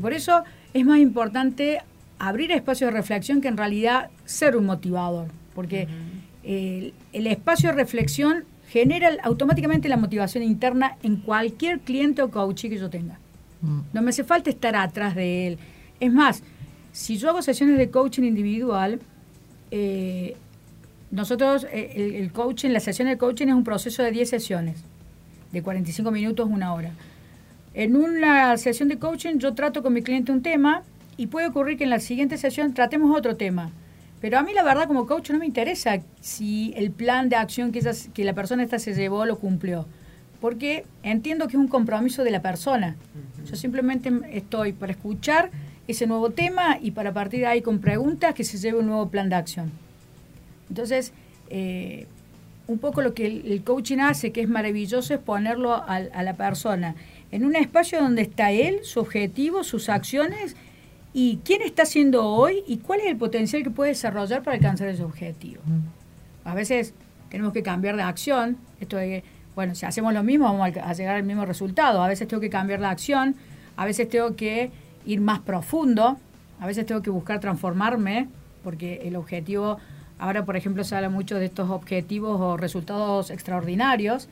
Por 0.02 0.14
eso 0.14 0.44
es 0.74 0.86
más 0.86 1.00
importante 1.00 1.82
abrir 2.18 2.52
espacios 2.52 2.92
de 2.92 2.98
reflexión 2.98 3.42
que 3.42 3.48
en 3.48 3.58
realidad 3.58 4.10
ser 4.26 4.56
un 4.56 4.66
motivador, 4.66 5.28
porque 5.54 5.88
el, 6.44 6.94
el 7.12 7.28
espacio 7.28 7.70
de 7.70 7.76
reflexión 7.76 8.46
genera 8.70 9.12
automáticamente 9.22 9.88
la 9.90 9.98
motivación 9.98 10.44
interna 10.44 10.98
en 11.04 11.18
cualquier 11.18 11.80
cliente 11.80 12.24
o 12.24 12.32
coach 12.32 12.64
que 12.64 12.78
yo 12.78 12.90
tenga. 12.90 13.20
No 13.94 14.02
me 14.02 14.10
hace 14.10 14.24
falta 14.24 14.50
estar 14.50 14.76
atrás 14.76 15.16
de 15.16 15.48
él. 15.48 15.58
Es 16.00 16.12
más, 16.12 16.42
si 16.92 17.18
yo 17.18 17.30
hago 17.30 17.42
sesiones 17.42 17.78
de 17.78 17.90
coaching 17.90 18.24
individual, 18.24 19.00
eh, 19.76 20.36
nosotros, 21.10 21.66
eh, 21.72 21.94
el, 21.96 22.16
el 22.16 22.32
coaching, 22.32 22.70
la 22.70 22.80
sesión 22.80 23.08
de 23.08 23.18
coaching 23.18 23.48
es 23.48 23.54
un 23.56 23.64
proceso 23.64 24.04
de 24.04 24.12
10 24.12 24.30
sesiones, 24.30 24.78
de 25.52 25.62
45 25.64 26.12
minutos, 26.12 26.48
una 26.48 26.74
hora. 26.74 26.92
En 27.74 27.96
una 27.96 28.56
sesión 28.58 28.88
de 28.90 28.98
coaching 29.00 29.38
yo 29.40 29.54
trato 29.56 29.82
con 29.82 29.94
mi 29.94 30.04
cliente 30.04 30.32
un 30.32 30.44
tema 30.44 30.84
y 31.18 31.26
puede 31.28 31.48
ocurrir 31.48 31.78
que 31.78 31.86
en 31.86 31.90
la 31.90 32.00
siguiente 32.00 32.38
sesión 32.38 32.74
tratemos 32.76 33.16
otro 33.18 33.36
tema. 33.36 33.72
Pero 34.22 34.38
a 34.38 34.44
mí 34.44 34.54
la 34.54 34.64
verdad 34.64 34.86
como 34.88 35.08
coach 35.08 35.32
no 35.32 35.40
me 35.40 35.46
interesa 35.48 36.00
si 36.22 36.72
el 36.78 36.92
plan 36.92 37.30
de 37.30 37.36
acción 37.36 37.72
que, 37.72 37.80
esa- 37.80 38.12
que 38.14 38.24
la 38.24 38.34
persona 38.34 38.64
esta 38.64 38.78
se 38.80 38.94
llevó 38.94 39.26
lo 39.26 39.38
cumplió. 39.40 39.86
Porque 40.40 40.86
entiendo 41.04 41.48
que 41.48 41.54
es 41.58 41.60
un 41.60 41.68
compromiso 41.68 42.24
de 42.24 42.32
la 42.32 42.42
persona. 42.42 42.96
Yo 43.50 43.56
simplemente 43.56 44.12
estoy 44.32 44.74
para 44.74 44.92
escuchar 44.92 45.50
ese 45.88 46.08
nuevo 46.08 46.30
tema 46.30 46.78
y 46.82 46.92
para 46.92 47.14
partir 47.14 47.42
de 47.42 47.48
ahí 47.48 47.62
con 47.62 47.80
preguntas 47.80 48.34
que 48.34 48.44
se 48.44 48.58
lleve 48.58 48.80
un 48.80 48.88
nuevo 48.88 49.10
plan 49.10 49.30
de 49.30 49.36
acción. 49.36 49.72
Entonces, 50.70 51.12
eh, 51.50 52.08
un 52.68 52.80
poco 52.80 53.02
lo 53.02 53.14
que 53.14 53.26
el, 53.26 53.52
el 53.52 53.64
coaching 53.64 53.98
hace, 54.00 54.32
que 54.32 54.42
es 54.42 54.48
maravilloso, 54.50 55.14
es 55.14 55.20
ponerlo 55.20 55.84
al- 55.88 56.10
a, 56.14 56.24
la 56.24 56.34
persona. 56.36 56.96
En 57.32 57.44
un 57.46 57.56
espacio 57.56 58.00
donde 58.00 58.22
está 58.22 58.52
él, 58.52 58.80
su 58.84 59.00
objetivo, 59.02 59.64
sus 59.64 59.90
acciones 59.90 60.56
y 61.14 61.40
quién 61.44 61.62
está 61.62 61.84
haciendo 61.84 62.26
hoy 62.26 62.64
y 62.68 62.78
cuál 62.78 63.02
es 63.02 63.08
el 63.08 63.18
potencial 63.18 63.64
que 63.64 63.70
puede 63.70 63.90
desarrollar 63.92 64.42
para 64.44 64.56
alcanzar 64.56 64.88
ese 64.88 65.04
objetivo. 65.04 65.62
A 66.46 66.56
veces 66.56 66.94
tenemos 67.30 67.52
que 67.54 67.62
cambiar 67.64 67.98
de 67.98 68.04
acción, 68.04 68.58
esto 68.80 68.96
de 68.98 69.08
que, 69.08 69.24
bueno, 69.56 69.76
si 69.76 69.86
hacemos 69.86 70.14
lo 70.14 70.24
mismo 70.24 70.46
vamos 70.46 70.62
a, 70.78 70.90
a 70.90 70.94
llegar 70.94 71.16
al 71.18 71.24
mismo 71.24 71.46
resultado, 71.46 72.02
a 72.02 72.08
veces 72.08 72.28
tengo 72.28 72.40
que 72.42 72.50
cambiar 72.50 72.80
la 72.80 72.90
acción, 72.92 73.36
a 73.76 73.86
veces 73.86 74.08
tengo 74.10 74.36
que 74.36 74.72
ir 75.06 75.22
más 75.22 75.40
profundo, 75.40 76.18
a 76.60 76.68
veces 76.68 76.86
tengo 76.86 77.02
que 77.02 77.10
buscar 77.10 77.40
transformarme, 77.40 78.28
porque 78.64 79.02
el 79.04 79.16
objetivo, 79.16 79.78
ahora 80.20 80.46
por 80.46 80.56
ejemplo 80.56 80.84
se 80.84 80.96
habla 80.96 81.10
mucho 81.10 81.38
de 81.38 81.46
estos 81.46 81.70
objetivos 81.70 82.40
o 82.40 82.58
resultados 82.58 83.30
extraordinarios, 83.30 84.30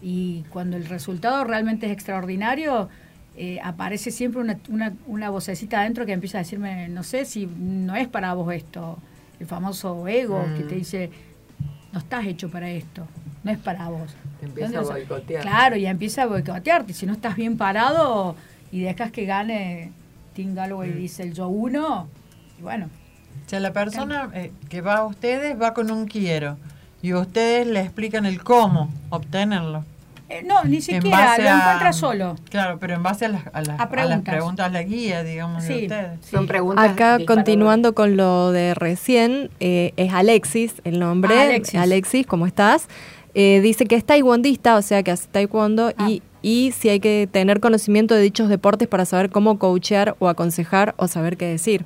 y 0.00 0.44
cuando 0.50 0.76
el 0.76 0.86
resultado 0.86 1.44
realmente 1.44 1.86
es 1.86 1.92
extraordinario, 1.92 2.88
eh, 3.36 3.60
aparece 3.62 4.10
siempre 4.10 4.40
una, 4.40 4.58
una, 4.68 4.92
una 5.06 5.30
vocecita 5.30 5.80
adentro 5.80 6.06
que 6.06 6.12
empieza 6.12 6.38
a 6.38 6.40
decirme, 6.40 6.88
no 6.88 7.02
sé 7.02 7.24
si 7.24 7.46
no 7.46 7.94
es 7.94 8.08
para 8.08 8.34
vos 8.34 8.52
esto, 8.52 8.98
el 9.38 9.46
famoso 9.46 10.08
ego 10.08 10.44
que 10.56 10.64
te 10.64 10.74
dice, 10.74 11.10
no 11.92 12.00
estás 12.00 12.26
hecho 12.26 12.50
para 12.50 12.70
esto, 12.70 13.06
no 13.44 13.50
es 13.50 13.58
para 13.58 13.88
vos. 13.88 14.14
Empieza 14.42 14.72
¿Dónde 14.72 14.90
a 14.90 14.94
boicotear. 14.94 15.42
Claro, 15.42 15.76
y 15.76 15.86
empieza 15.86 16.24
a 16.24 16.26
boicotearte. 16.26 16.92
Si 16.92 17.06
no 17.06 17.12
estás 17.12 17.36
bien 17.36 17.56
parado 17.56 18.34
y 18.70 18.80
dejas 18.80 19.10
que 19.12 19.24
gane 19.24 19.92
Tim 20.38 20.54
Galloway 20.54 20.92
dice 20.92 21.24
el 21.24 21.34
yo 21.34 21.48
uno, 21.48 22.06
y 22.60 22.62
bueno, 22.62 22.86
O 23.44 23.48
sea, 23.50 23.58
la 23.58 23.72
persona 23.72 24.30
eh, 24.34 24.52
que 24.68 24.82
va 24.82 24.98
a 24.98 25.04
ustedes 25.04 25.60
va 25.60 25.74
con 25.74 25.90
un 25.90 26.06
quiero. 26.06 26.56
y 27.02 27.12
ustedes 27.12 27.66
le 27.66 27.80
explican 27.80 28.24
el 28.24 28.40
cómo 28.44 28.88
obtenerlo. 29.10 29.84
Eh, 30.28 30.44
no, 30.46 30.62
ni 30.62 30.80
siquiera, 30.80 31.36
lo 31.38 31.48
a- 31.48 31.56
encuentra 31.58 31.92
solo. 31.92 32.36
Claro, 32.50 32.78
pero 32.78 32.94
en 32.94 33.02
base 33.02 33.24
a 33.24 33.30
las, 33.30 33.42
a 33.52 33.62
las, 33.62 33.68
A 33.70 33.72
a 33.74 33.78
las 33.78 33.88
preguntas. 33.88 34.32
preguntas, 34.34 34.70
la 34.72 34.82
guía, 34.84 35.24
digamos, 35.24 35.64
de 35.64 35.68
Sí. 35.74 35.82
ustedes. 35.86 36.24
Son 36.30 36.46
preguntas. 36.46 36.88
Acá 36.88 37.18
continuando 37.26 37.94
con 37.96 38.16
lo 38.16 38.52
de 38.52 38.74
recién, 38.74 39.50
eh, 39.58 39.92
es 39.96 40.12
Alexis 40.12 40.74
el 40.84 41.00
nombre. 41.00 41.34
Ah, 41.74 41.82
Alexis. 41.82 42.26
¿cómo 42.28 42.46
estás? 42.46 42.86
Eh, 43.34 43.60
dice 43.60 43.86
que 43.86 43.96
es 43.96 44.04
taekwondista, 44.04 44.76
o 44.76 44.82
sea 44.82 45.02
que 45.02 45.10
hace 45.10 45.26
taekwondo 45.28 45.92
Ah. 45.96 46.08
y, 46.10 46.22
y 46.42 46.72
si 46.72 46.88
hay 46.88 47.00
que 47.00 47.28
tener 47.30 47.60
conocimiento 47.60 48.14
de 48.14 48.22
dichos 48.22 48.48
deportes 48.48 48.88
para 48.88 49.04
saber 49.04 49.30
cómo 49.30 49.58
coachear 49.58 50.16
o 50.18 50.28
aconsejar 50.28 50.94
o 50.96 51.08
saber 51.08 51.36
qué 51.36 51.46
decir. 51.46 51.84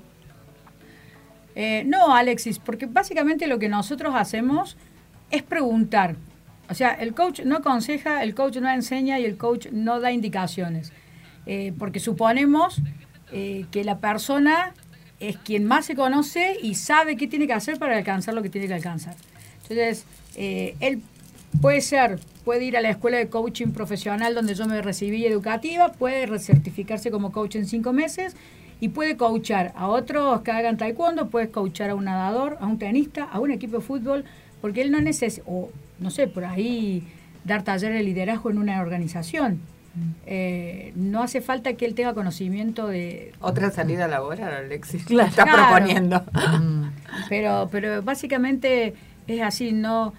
Eh, 1.54 1.84
no, 1.86 2.14
Alexis, 2.14 2.58
porque 2.58 2.86
básicamente 2.86 3.46
lo 3.46 3.58
que 3.58 3.68
nosotros 3.68 4.14
hacemos 4.16 4.76
es 5.30 5.42
preguntar. 5.42 6.16
O 6.68 6.74
sea, 6.74 6.92
el 6.92 7.14
coach 7.14 7.40
no 7.40 7.56
aconseja, 7.56 8.22
el 8.22 8.34
coach 8.34 8.56
no 8.56 8.70
enseña 8.70 9.18
y 9.18 9.24
el 9.24 9.36
coach 9.36 9.66
no 9.70 10.00
da 10.00 10.12
indicaciones. 10.12 10.92
Eh, 11.44 11.72
porque 11.78 11.98
suponemos 11.98 12.80
eh, 13.32 13.66
que 13.70 13.84
la 13.84 13.98
persona 13.98 14.74
es 15.18 15.36
quien 15.36 15.64
más 15.64 15.86
se 15.86 15.94
conoce 15.94 16.56
y 16.62 16.74
sabe 16.74 17.16
qué 17.16 17.26
tiene 17.26 17.46
que 17.46 17.52
hacer 17.52 17.78
para 17.78 17.96
alcanzar 17.96 18.34
lo 18.34 18.42
que 18.42 18.48
tiene 18.48 18.68
que 18.68 18.74
alcanzar. 18.74 19.14
Entonces, 19.62 20.04
él 20.34 21.02
puede 21.60 21.80
ser, 21.80 22.18
puede 22.44 22.64
ir 22.64 22.76
a 22.76 22.80
la 22.80 22.90
escuela 22.90 23.18
de 23.18 23.28
coaching 23.28 23.68
profesional 23.68 24.34
donde 24.34 24.54
yo 24.54 24.66
me 24.66 24.80
recibí 24.82 25.24
educativa, 25.26 25.92
puede 25.92 26.26
recertificarse 26.26 27.10
como 27.10 27.32
coach 27.32 27.56
en 27.56 27.66
cinco 27.66 27.92
meses 27.92 28.34
y 28.80 28.88
puede 28.88 29.16
coachar 29.16 29.72
a 29.76 29.86
otros 29.88 30.40
que 30.42 30.50
hagan 30.50 30.76
taekwondo, 30.76 31.28
puede 31.28 31.50
coachar 31.50 31.90
a 31.90 31.94
un 31.94 32.04
nadador, 32.06 32.56
a 32.60 32.66
un 32.66 32.78
tenista, 32.78 33.24
a 33.24 33.38
un 33.38 33.50
equipo 33.52 33.76
de 33.78 33.82
fútbol, 33.82 34.24
porque 34.60 34.82
él 34.82 34.90
no 34.90 35.00
necesita, 35.00 35.44
o 35.46 35.70
no 36.00 36.10
sé, 36.10 36.26
por 36.26 36.44
ahí 36.44 37.04
dar 37.44 37.62
taller 37.62 37.92
de 37.92 38.02
liderazgo 38.02 38.50
en 38.50 38.58
una 38.58 38.80
organización. 38.80 39.60
Eh, 40.26 40.92
no 40.96 41.22
hace 41.22 41.42
falta 41.42 41.74
que 41.74 41.84
él 41.84 41.94
tenga 41.94 42.14
conocimiento 42.14 42.86
de... 42.88 43.32
Otra 43.40 43.70
salida 43.70 44.08
laboral, 44.08 44.52
Alexis. 44.54 45.04
Claro. 45.04 45.28
Está 45.28 45.44
Claro. 45.44 45.62
proponiendo. 45.68 46.24
Mm. 46.60 46.82
Pero, 47.28 47.68
pero 47.70 48.02
básicamente 48.02 48.94
es 49.26 49.42
así, 49.42 49.72
no... 49.72 50.14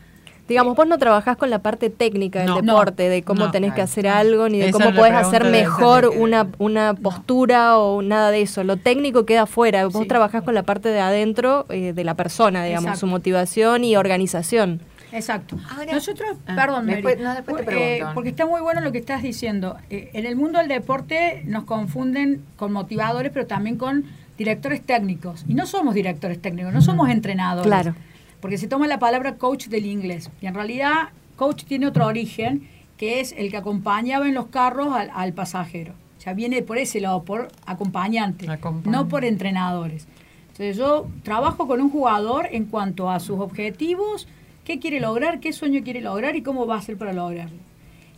Digamos, 0.47 0.75
vos 0.75 0.86
no 0.88 0.97
trabajás 0.97 1.38
con 1.38 1.49
la 1.49 1.60
parte 1.60 1.89
técnica 1.89 2.39
del 2.39 2.49
No. 2.49 2.62
deporte, 2.62 3.08
de 3.08 3.23
cómo 3.23 3.45
No. 3.45 3.51
tenés 3.51 3.73
que 3.73 3.82
hacer 3.82 4.06
no. 4.06 4.13
algo, 4.13 4.49
ni 4.49 4.60
de 4.60 4.69
Esa 4.69 4.77
cómo 4.84 4.93
podés 4.95 5.13
hacer 5.13 5.45
mejor 5.45 6.12
que- 6.12 6.17
una, 6.19 6.47
una 6.58 6.93
postura 6.95 7.77
o 7.77 8.01
nada 8.01 8.29
de 8.29 8.41
eso. 8.41 8.63
Lo 8.65 8.75
técnico 8.75 9.25
queda 9.25 9.43
afuera. 9.43 9.86
Vos 9.88 10.01
Sí. 10.03 10.08
trabajás 10.08 10.43
con 10.43 10.53
la 10.53 10.63
parte 10.63 10.89
de 10.89 10.99
adentro 10.99 11.65
eh, 11.69 11.93
de 11.93 12.03
la 12.03 12.15
persona, 12.15 12.63
digamos, 12.65 12.84
Exacto. 12.88 12.99
su 12.99 13.08
motivación 13.08 13.84
y 13.86 13.95
organización. 13.95 14.82
Exacto. 15.13 15.58
Ahora- 15.77 15.93
Nosotros, 15.93 16.29
Ah, 16.47 16.56
perdón, 16.56 16.88
Mary, 16.88 16.95
después- 17.03 17.19
no, 17.19 17.36
después 17.36 17.65
te 17.65 17.97
eh, 17.99 18.03
porque 18.13 18.29
está 18.29 18.45
muy 18.45 18.62
bueno 18.62 18.82
lo 18.82 18.91
que 18.91 18.97
estás 18.97 19.21
diciendo. 19.21 19.77
Eh, 19.91 20.10
en 20.13 20.25
el 20.25 20.36
mundo 20.36 20.58
del 20.60 20.67
deporte 20.67 21.43
nos 21.45 21.63
confunden 21.65 22.41
con 22.58 22.73
motivadores, 22.73 23.32
pero 23.32 23.45
también 23.45 23.77
con 23.77 24.06
directores 24.38 24.82
técnicos. 24.82 25.45
Y 25.47 25.53
no 25.53 25.67
somos 25.67 25.93
directores 25.93 26.41
técnicos, 26.41 26.73
no 26.73 26.82
somos 26.82 27.10
entrenadores. 27.10 27.67
Claro. 27.67 27.95
Porque 28.43 28.58
se 28.58 28.67
toma 28.67 28.88
la 28.88 28.99
palabra 28.99 29.38
coach 29.38 29.67
del 29.67 29.86
inglés. 29.86 30.29
Y 30.41 30.47
en 30.47 30.53
realidad, 30.53 31.12
coach 31.38 31.63
tiene 31.63 31.88
otro 31.88 32.06
origen, 32.06 32.67
que 32.97 33.21
es 33.21 33.32
el 33.38 33.49
que 33.49 33.56
acompañaba 33.56 34.27
en 34.27 34.34
los 34.34 34.47
carros 34.47 34.93
al, 34.93 35.10
al 35.13 35.32
pasajero. 35.32 35.93
O 36.17 36.21
sea, 36.21 36.34
viene 36.34 36.62
por 36.62 36.77
ese 36.77 36.99
lado, 36.99 37.23
por 37.23 37.47
acompañante, 37.65 38.45
no 38.84 39.08
por 39.08 39.23
entrenadores. 39.23 40.08
Entonces 40.49 40.75
yo 40.75 41.08
trabajo 41.23 41.67
con 41.67 41.79
un 41.79 41.89
jugador 41.89 42.49
en 42.51 42.65
cuanto 42.65 43.10
a 43.10 43.21
sus 43.21 43.39
objetivos, 43.39 44.27
qué 44.65 44.77
quiere 44.77 44.99
lograr, 44.99 45.39
qué 45.39 45.53
sueño 45.53 45.82
quiere 45.82 46.01
lograr 46.01 46.36
y 46.36 46.41
cómo 46.41 46.67
va 46.67 46.75
a 46.75 46.79
hacer 46.79 46.97
para 46.97 47.13
lograrlo. 47.13 47.60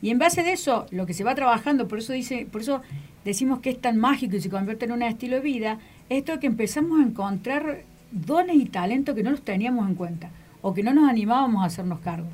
Y 0.01 0.09
en 0.09 0.17
base 0.17 0.41
de 0.41 0.53
eso, 0.53 0.87
lo 0.89 1.05
que 1.05 1.13
se 1.13 1.23
va 1.23 1.35
trabajando, 1.35 1.87
por 1.87 1.99
eso 1.99 2.13
dice, 2.13 2.47
por 2.51 2.61
eso 2.61 2.81
decimos 3.23 3.59
que 3.59 3.69
es 3.69 3.79
tan 3.79 3.97
mágico 3.99 4.37
y 4.37 4.41
se 4.41 4.49
convierte 4.49 4.85
en 4.85 4.91
un 4.91 5.03
estilo 5.03 5.35
de 5.35 5.43
vida, 5.43 5.77
es 6.09 6.17
esto 6.17 6.39
que 6.39 6.47
empezamos 6.47 6.99
a 6.99 7.03
encontrar 7.03 7.83
dones 8.15 8.55
y 8.55 8.65
talentos 8.65 9.13
que 9.13 9.23
no 9.23 9.31
los 9.31 9.41
teníamos 9.41 9.87
en 9.87 9.95
cuenta 9.95 10.29
o 10.61 10.73
que 10.73 10.81
no 10.81 10.93
nos 10.93 11.09
animábamos 11.09 11.61
a 11.61 11.67
hacernos 11.67 11.99
cargo. 11.99 12.27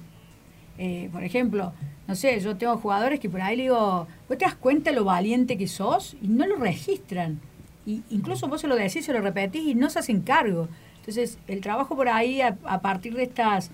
Eh, 0.78 1.10
por 1.12 1.24
ejemplo, 1.24 1.74
no 2.08 2.16
sé, 2.16 2.40
yo 2.40 2.56
tengo 2.56 2.78
jugadores 2.78 3.20
que 3.20 3.30
por 3.30 3.42
ahí 3.42 3.58
le 3.58 3.64
digo, 3.64 4.08
¿vos 4.30 4.38
te 4.38 4.46
das 4.46 4.56
cuenta 4.56 4.92
lo 4.92 5.04
valiente 5.04 5.58
que 5.58 5.68
sos? 5.68 6.16
Y 6.22 6.28
no 6.28 6.46
lo 6.48 6.56
registran. 6.56 7.40
Y 7.86 8.04
incluso 8.10 8.48
vos 8.48 8.62
se 8.62 8.68
lo 8.68 8.76
decís, 8.76 9.06
se 9.06 9.14
lo 9.14 9.22
repetís 9.22 9.68
y 9.68 9.76
no 9.76 9.90
se 9.90 10.00
hacen 10.00 10.22
cargo. 10.22 10.70
Entonces, 10.98 11.40
el 11.48 11.62
trabajo 11.62 11.96
por 11.96 12.10
ahí, 12.10 12.42
a, 12.42 12.82
partir 12.82 13.16
de 13.16 13.24
estas 13.24 13.72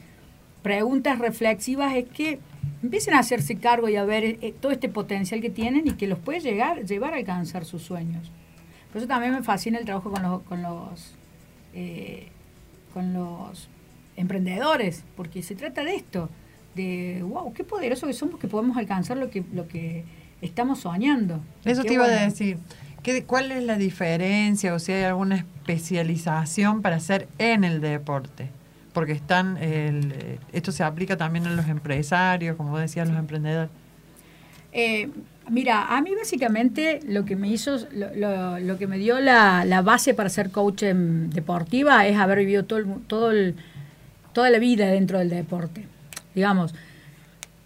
preguntas 0.64 1.20
reflexivas, 1.20 1.96
es 1.96 2.06
que 2.10 2.40
empiecen 2.82 3.16
a 3.16 3.20
hacerse 3.20 3.58
cargo 3.58 3.90
y 3.90 3.98
a 3.98 4.06
ver 4.06 4.24
eh, 4.24 4.56
todo 4.60 4.72
este 4.72 4.88
potencial 4.88 5.42
que 5.42 5.50
tienen 5.50 5.88
y 5.88 5.92
que 5.92 6.08
los 6.08 6.20
puede 6.20 6.40
llegar, 6.40 6.86
llevar 6.86 7.14
a 7.14 7.18
alcanzar 7.18 7.66
sus 7.66 7.84
sueños. 7.84 8.32
Por 8.92 9.00
eso 9.00 9.08
también 9.08 9.34
me 9.34 9.44
fascina 9.44 9.78
el 9.78 9.86
trabajo 9.86 10.10
con 10.10 10.24
los, 10.24 10.42
con 10.44 10.62
los, 10.62 11.17
eh, 11.80 12.28
con 12.92 13.14
los 13.14 13.70
emprendedores, 14.16 15.04
porque 15.16 15.44
se 15.44 15.54
trata 15.54 15.84
de 15.84 15.94
esto, 15.94 16.28
de 16.74 17.22
wow, 17.22 17.54
qué 17.54 17.64
poderoso 17.64 18.08
que 18.08 18.14
somos 18.14 18.40
que 18.40 18.48
podemos 18.48 18.78
alcanzar 18.78 19.18
lo 19.18 19.30
que, 19.30 19.44
lo 19.54 19.68
que 19.68 20.04
estamos 20.42 20.80
soñando. 20.80 21.40
Eso 21.66 21.84
Qué 21.84 21.90
te 21.90 21.94
iba 21.94 22.06
a 22.06 22.08
decir. 22.08 22.58
¿Qué, 23.04 23.24
¿Cuál 23.26 23.52
es 23.52 23.64
la 23.64 23.78
diferencia 23.78 24.74
o 24.74 24.80
si 24.80 24.92
hay 24.92 25.04
alguna 25.04 25.36
especialización 25.36 26.82
para 26.82 26.96
hacer 26.96 27.28
en 27.38 27.64
el 27.64 27.80
deporte? 27.80 28.50
Porque 28.92 29.12
están, 29.12 29.58
el, 29.58 30.40
esto 30.54 30.72
se 30.72 30.84
aplica 30.84 31.16
también 31.16 31.46
a 31.46 31.52
los 31.52 31.68
empresarios, 31.68 32.56
como 32.56 32.72
vos 32.72 32.82
decías, 32.82 33.08
los 33.08 33.20
emprendedores. 33.20 33.70
Eh, 34.72 35.12
mira, 35.50 35.96
a 35.96 36.02
mí 36.02 36.12
básicamente 36.16 37.00
lo 37.08 37.26
que 37.26 37.36
me 37.36 37.50
hizo, 37.50 37.78
lo, 37.94 38.14
lo- 38.16 38.60
lo 38.60 38.78
que 38.78 38.88
me 38.88 38.98
dio 38.98 39.20
la, 39.20 39.66
la 39.66 39.82
base 39.82 40.14
para 40.14 40.30
ser 40.30 40.50
coach 40.52 40.84
en 40.84 41.30
deportiva 41.30 42.06
es 42.08 42.18
haber 42.18 42.40
vivido 42.40 42.66
todo 42.66 42.80
el, 42.80 42.86
todo 43.08 43.32
el- 43.32 43.56
toda 44.34 44.50
la 44.50 44.60
vida 44.60 44.88
dentro 44.88 45.20
del 45.20 45.30
deporte. 45.30 45.86
Digamos, 46.36 46.76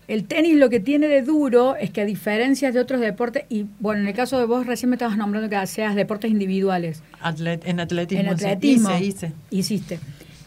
el 0.08 0.26
tenis 0.26 0.56
lo 0.58 0.70
que 0.70 0.80
tiene 0.80 1.08
de 1.08 1.22
duro 1.22 1.76
es 1.76 1.90
que 1.92 2.02
a 2.02 2.06
diferencia 2.06 2.72
de 2.72 2.80
otros 2.80 3.00
deportes, 3.02 3.44
y 3.50 3.66
bueno, 3.80 4.02
en 4.02 4.08
el 4.08 4.14
caso 4.14 4.38
de 4.40 4.46
vos 4.46 4.66
recién 4.66 4.90
me 4.90 4.96
estabas 4.96 5.18
nombrando 5.18 5.50
que 5.50 5.68
seas 5.68 5.96
deportes 5.96 6.32
individuales, 6.32 7.02
Atlet- 7.22 7.62
en 7.66 7.80
atletismo. 7.80 8.22
en 8.24 8.30
atletismo 8.30 8.90
hice, 8.98 9.04
hice. 9.06 9.32
hiciste. 9.52 10.00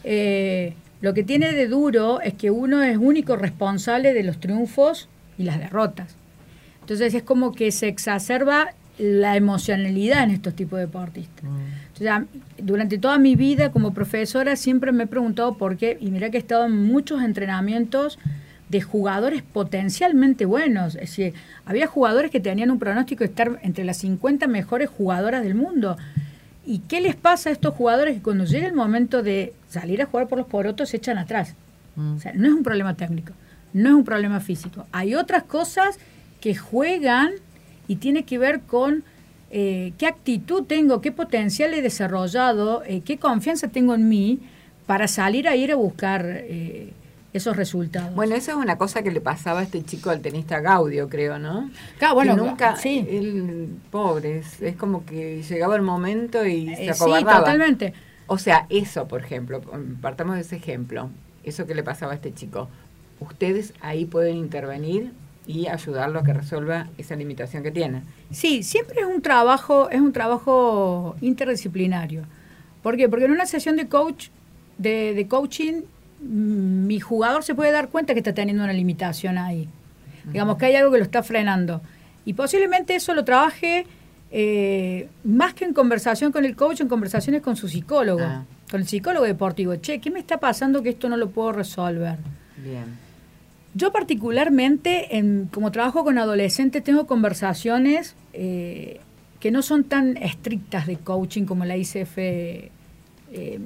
Eh, 0.03 0.73
lo 1.01 1.13
que 1.13 1.23
tiene 1.23 1.51
de 1.53 1.67
duro 1.67 2.21
es 2.21 2.33
que 2.35 2.51
uno 2.51 2.81
es 2.83 2.97
único 2.97 3.35
responsable 3.35 4.13
de 4.13 4.23
los 4.23 4.39
triunfos 4.39 5.07
y 5.37 5.43
las 5.43 5.59
derrotas. 5.59 6.15
Entonces 6.85 7.15
es 7.15 7.23
como 7.23 7.51
que 7.51 7.71
se 7.71 7.87
exacerba 7.87 8.67
la 8.99 9.35
emocionalidad 9.35 10.23
en 10.23 10.29
estos 10.29 10.55
tipos 10.55 10.77
de 10.77 10.85
deportistas. 10.85 11.43
Entonces, 11.87 12.07
a- 12.07 12.25
durante 12.61 12.99
toda 12.99 13.17
mi 13.17 13.35
vida 13.35 13.71
como 13.71 13.91
profesora 13.91 14.55
siempre 14.55 14.91
me 14.91 15.05
he 15.05 15.07
preguntado 15.07 15.57
por 15.57 15.77
qué, 15.77 15.97
y 15.99 16.11
mira 16.11 16.29
que 16.29 16.37
he 16.37 16.39
estado 16.39 16.65
en 16.65 16.85
muchos 16.85 17.23
entrenamientos 17.23 18.19
de 18.69 18.81
jugadores 18.81 19.41
potencialmente 19.41 20.45
buenos. 20.45 20.93
Es 20.93 21.01
decir, 21.09 21.33
había 21.65 21.87
jugadores 21.87 22.29
que 22.29 22.39
tenían 22.39 22.69
un 22.69 22.77
pronóstico 22.77 23.19
de 23.23 23.29
estar 23.31 23.59
entre 23.63 23.83
las 23.83 23.97
50 23.97 24.45
mejores 24.45 24.87
jugadoras 24.89 25.43
del 25.43 25.55
mundo. 25.55 25.97
¿Y 26.67 26.79
qué 26.87 27.01
les 27.01 27.15
pasa 27.15 27.49
a 27.49 27.53
estos 27.53 27.73
jugadores 27.73 28.15
que 28.15 28.21
cuando 28.21 28.45
llega 28.45 28.67
el 28.67 28.73
momento 28.73 29.23
de 29.23 29.53
salir 29.69 30.03
a 30.03 30.05
jugar 30.05 30.27
por 30.27 30.37
los 30.37 30.47
porotos 30.47 30.89
se 30.89 30.97
echan 30.97 31.17
atrás? 31.17 31.55
Mm. 31.95 32.15
O 32.15 32.19
sea, 32.19 32.31
no 32.33 32.47
es 32.47 32.53
un 32.53 32.63
problema 32.63 32.93
técnico, 32.95 33.33
no 33.73 33.89
es 33.89 33.95
un 33.95 34.03
problema 34.05 34.39
físico. 34.39 34.85
Hay 34.91 35.15
otras 35.15 35.43
cosas 35.43 35.97
que 36.41 36.55
juegan 36.55 37.31
y 37.87 37.97
tiene 37.97 38.23
que 38.23 38.37
ver 38.37 38.61
con 38.61 39.03
eh, 39.51 39.93
qué 39.97 40.07
actitud 40.07 40.63
tengo, 40.63 41.01
qué 41.01 41.11
potencial 41.11 41.73
he 41.73 41.81
desarrollado, 41.81 42.83
eh, 42.85 43.01
qué 43.05 43.17
confianza 43.17 43.67
tengo 43.69 43.93
en 43.95 44.09
mí 44.09 44.39
para 44.85 45.07
salir 45.07 45.47
a 45.47 45.55
ir 45.55 45.71
a 45.71 45.75
buscar 45.75 46.25
eh, 46.27 46.91
esos 47.33 47.55
resultados. 47.57 48.13
Bueno, 48.15 48.35
eso 48.35 48.51
es 48.51 48.57
una 48.57 48.77
cosa 48.77 49.01
que 49.01 49.11
le 49.11 49.21
pasaba 49.21 49.59
a 49.61 49.63
este 49.63 49.83
chico 49.83 50.09
al 50.09 50.21
tenista 50.21 50.59
Gaudio, 50.61 51.09
creo, 51.09 51.37
¿no? 51.39 51.69
Claro, 51.97 52.15
bueno, 52.15 52.35
Que 52.35 52.41
nunca, 52.41 52.75
sí. 52.75 53.05
él, 53.09 53.69
pobre, 53.91 54.39
es, 54.39 54.61
es 54.61 54.75
como 54.75 55.05
que 55.05 55.41
llegaba 55.43 55.75
el 55.75 55.81
momento 55.81 56.45
y 56.45 56.69
Eh, 56.69 56.75
se 56.75 56.83
sí, 56.83 56.89
acobardaba. 56.89 57.39
totalmente. 57.39 57.93
O 58.27 58.37
sea, 58.37 58.65
eso, 58.69 59.07
por 59.07 59.21
ejemplo, 59.21 59.61
partamos 60.01 60.35
de 60.35 60.41
ese 60.41 60.55
ejemplo, 60.55 61.09
eso 61.43 61.67
que 61.67 61.75
le 61.75 61.83
pasaba 61.83 62.13
a 62.13 62.15
este 62.15 62.33
chico. 62.33 62.69
Ustedes 63.19 63.73
ahí 63.81 64.05
pueden 64.05 64.35
intervenir 64.37 65.11
y 65.47 65.67
ayudarlo 65.67 66.19
a 66.19 66.23
que 66.23 66.33
resuelva 66.33 66.87
esa 66.97 67.15
limitación 67.15 67.61
que 67.63 67.71
tiene. 67.71 68.01
Sí, 68.31 68.63
siempre 68.63 69.01
es 69.01 69.05
un 69.07 69.21
trabajo, 69.21 69.89
es 69.89 70.01
un 70.01 70.11
trabajo 70.13 71.15
interdisciplinario. 71.21 72.23
¿Por 72.81 72.97
qué? 72.97 73.07
Porque 73.09 73.25
en 73.25 73.31
una 73.31 73.45
sesión 73.45 73.75
de 73.75 73.87
coach, 73.87 74.27
de, 74.77 75.13
de 75.13 75.27
coaching, 75.27 75.81
mm, 76.21 76.85
mi 76.87 76.99
jugador 76.99 77.43
se 77.43 77.55
puede 77.55 77.71
dar 77.71 77.89
cuenta 77.89 78.13
que 78.13 78.19
está 78.19 78.33
teniendo 78.33 78.63
una 78.63 78.73
limitación 78.73 79.37
ahí. 79.37 79.67
Digamos 80.31 80.57
que 80.57 80.65
hay 80.65 80.75
algo 80.75 80.91
que 80.91 80.97
lo 80.97 81.03
está 81.03 81.21
frenando. 81.21 81.81
Y 82.25 82.33
posiblemente 82.33 82.95
eso 82.95 83.13
lo 83.13 83.23
trabaje 83.23 83.85
eh, 84.31 85.07
más 85.23 85.53
que 85.53 85.65
en 85.65 85.73
conversación 85.73 86.31
con 86.31 86.43
el 86.45 86.55
coach, 86.55 86.81
en 86.81 86.87
conversaciones 86.87 87.41
con 87.43 87.55
su 87.55 87.69
psicólogo, 87.69 88.21
Ah. 88.23 88.43
con 88.71 88.81
el 88.81 88.87
psicólogo 88.87 89.25
deportivo. 89.25 89.75
Che, 89.75 89.99
¿qué 90.01 90.09
me 90.09 90.19
está 90.19 90.37
pasando 90.39 90.81
que 90.81 90.89
esto 90.89 91.07
no 91.07 91.15
lo 91.17 91.29
puedo 91.29 91.51
resolver? 91.51 92.17
Bien. 92.57 92.97
Yo 93.75 93.91
particularmente, 93.91 95.17
en- 95.17 95.49
como 95.53 95.69
trabajo 95.71 96.03
con 96.05 96.17
adolescentes, 96.17 96.81
tengo 96.83 97.05
conversaciones 97.07 98.15
eh, 98.33 99.01
que 99.39 99.51
no 99.51 99.61
son 99.61 99.83
tan 99.83 100.17
estrictas 100.17 100.87
de 100.87 100.95
coaching 100.97 101.43
como 101.45 101.65
la 101.65 101.75
ICF. 101.77 102.17
eh, 102.17 103.59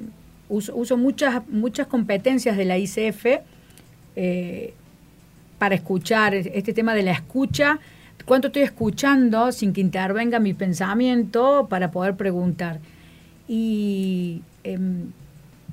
uso, 0.48 0.96
muchas 0.96 1.86
competencias 1.86 2.56
de 2.56 2.64
la 2.64 2.76
ICF 2.76 3.40
eh, 4.16 4.74
para 5.60 5.76
escuchar, 5.76 6.34
este 6.34 6.72
tema 6.72 6.92
de 6.94 7.04
la 7.04 7.12
escucha, 7.12 7.78
cuánto 8.24 8.48
estoy 8.48 8.62
escuchando 8.62 9.52
sin 9.52 9.72
que 9.72 9.80
intervenga 9.80 10.40
mi 10.40 10.52
pensamiento 10.54 11.68
para 11.70 11.92
poder 11.92 12.16
preguntar. 12.16 12.80
Y 13.46 14.42
em, 14.64 15.12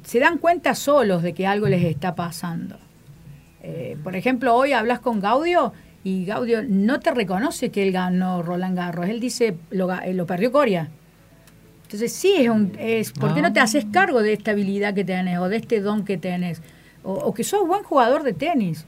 se 0.04 0.20
dan 0.20 0.38
cuenta 0.38 0.76
solos 0.76 1.24
de 1.24 1.34
que 1.34 1.48
algo 1.48 1.68
les 1.68 1.84
está 1.84 2.14
pasando. 2.14 2.78
Eh, 3.70 3.98
por 4.02 4.16
ejemplo, 4.16 4.56
hoy 4.56 4.72
hablas 4.72 5.00
con 5.00 5.20
Gaudio 5.20 5.74
y 6.02 6.24
Gaudio 6.24 6.64
no 6.64 7.02
te 7.02 7.12
reconoce 7.12 7.70
que 7.70 7.84
él 7.84 7.92
ganó 7.92 8.42
Roland 8.42 8.78
Garros. 8.78 9.10
Él 9.10 9.20
dice, 9.20 9.58
lo, 9.72 9.92
eh, 9.94 10.14
lo 10.14 10.26
perdió 10.26 10.54
Coria. 10.54 10.90
Entonces 11.84 12.14
sí, 12.14 12.34
es 12.38 12.50
un, 12.50 12.72
es, 12.80 13.12
¿por 13.12 13.34
qué 13.34 13.42
no 13.42 13.52
te 13.52 13.60
haces 13.60 13.86
cargo 13.92 14.22
de 14.22 14.32
esta 14.34 14.52
habilidad 14.52 14.94
que 14.94 15.04
tenés 15.04 15.38
o 15.40 15.50
de 15.50 15.58
este 15.58 15.82
don 15.82 16.06
que 16.06 16.18
tenés? 16.18 16.62
O, 17.04 17.12
o 17.12 17.34
que 17.34 17.44
sos 17.44 17.68
buen 17.68 17.84
jugador 17.84 18.24
de 18.24 18.32
tenis. 18.32 18.86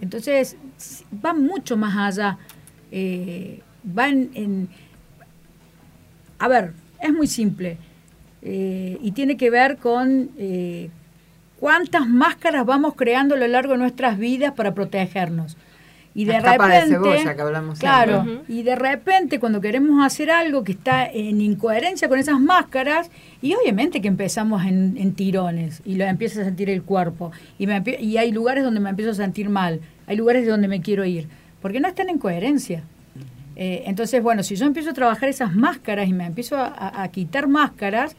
Entonces 0.00 0.56
va 1.24 1.34
mucho 1.34 1.76
más 1.76 1.96
allá. 2.18 2.38
Eh, 2.92 3.60
va 3.86 4.08
en, 4.08 4.68
A 6.38 6.46
ver, 6.46 6.72
es 7.00 7.12
muy 7.12 7.26
simple. 7.26 7.78
eh, 8.42 8.96
y 9.02 9.10
tiene 9.12 9.36
que 9.36 9.50
ver 9.50 9.78
con 9.78 10.30
cuántas 11.64 12.06
máscaras 12.06 12.66
vamos 12.66 12.92
creando 12.94 13.36
a 13.36 13.38
lo 13.38 13.46
largo 13.48 13.72
de 13.72 13.78
nuestras 13.78 14.18
vidas 14.18 14.52
para 14.52 14.74
protegernos. 14.74 15.56
Y 16.14 16.26
de 16.26 16.34
capas 16.42 16.68
de 16.68 16.74
repente, 16.80 16.94
cebolla 16.94 17.34
que 17.34 17.40
hablamos 17.42 17.78
claro, 17.78 18.24
y 18.48 18.62
de 18.64 18.76
repente 18.76 19.40
cuando 19.40 19.62
queremos 19.62 20.04
hacer 20.04 20.30
algo 20.30 20.62
que 20.62 20.72
está 20.72 21.06
en 21.06 21.40
incoherencia 21.40 22.06
con 22.10 22.18
esas 22.18 22.38
máscaras, 22.38 23.10
y 23.40 23.54
obviamente 23.54 24.02
que 24.02 24.08
empezamos 24.08 24.62
en, 24.66 24.98
en 24.98 25.14
tirones 25.14 25.80
y 25.86 25.94
lo 25.94 26.04
empieza 26.04 26.42
a 26.42 26.44
sentir 26.44 26.68
el 26.68 26.82
cuerpo, 26.82 27.32
y, 27.58 27.66
me 27.66 27.82
y 27.98 28.18
hay 28.18 28.30
lugares 28.30 28.62
donde 28.62 28.80
me 28.80 28.90
empiezo 28.90 29.12
a 29.12 29.14
sentir 29.14 29.48
mal, 29.48 29.80
hay 30.06 30.16
lugares 30.16 30.44
de 30.44 30.50
donde 30.50 30.68
me 30.68 30.82
quiero 30.82 31.04
ir, 31.06 31.28
porque 31.62 31.80
no 31.80 31.88
están 31.88 32.10
en 32.10 32.18
coherencia. 32.18 32.82
Eh, 33.56 33.84
entonces, 33.86 34.22
bueno, 34.22 34.42
si 34.42 34.54
yo 34.56 34.66
empiezo 34.66 34.90
a 34.90 34.92
trabajar 34.92 35.30
esas 35.30 35.54
máscaras 35.54 36.08
y 36.08 36.12
me 36.12 36.26
empiezo 36.26 36.56
a, 36.58 36.66
a- 36.66 37.02
a 37.04 37.08
quitar 37.08 37.48
máscaras, 37.48 38.14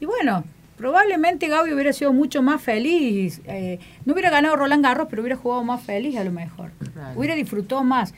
y 0.00 0.06
bueno, 0.06 0.44
probablemente 0.76 1.48
Gaby 1.48 1.72
hubiera 1.72 1.92
sido 1.92 2.12
mucho 2.12 2.42
más 2.42 2.60
feliz. 2.62 3.40
eh, 3.46 3.78
no 4.04 4.12
hubiera 4.12 4.30
ganado 4.30 4.56
Roland 4.56 4.82
Garros, 4.84 5.08
pero 5.10 5.22
hubiera 5.22 5.36
jugado 5.36 5.64
más 5.64 5.82
feliz 5.82 6.16
a 6.16 6.24
lo 6.24 6.32
mejor. 6.32 6.70
Claro. 6.92 7.18
Hubiera 7.18 7.34
disfrutado 7.34 7.82
más. 7.84 8.14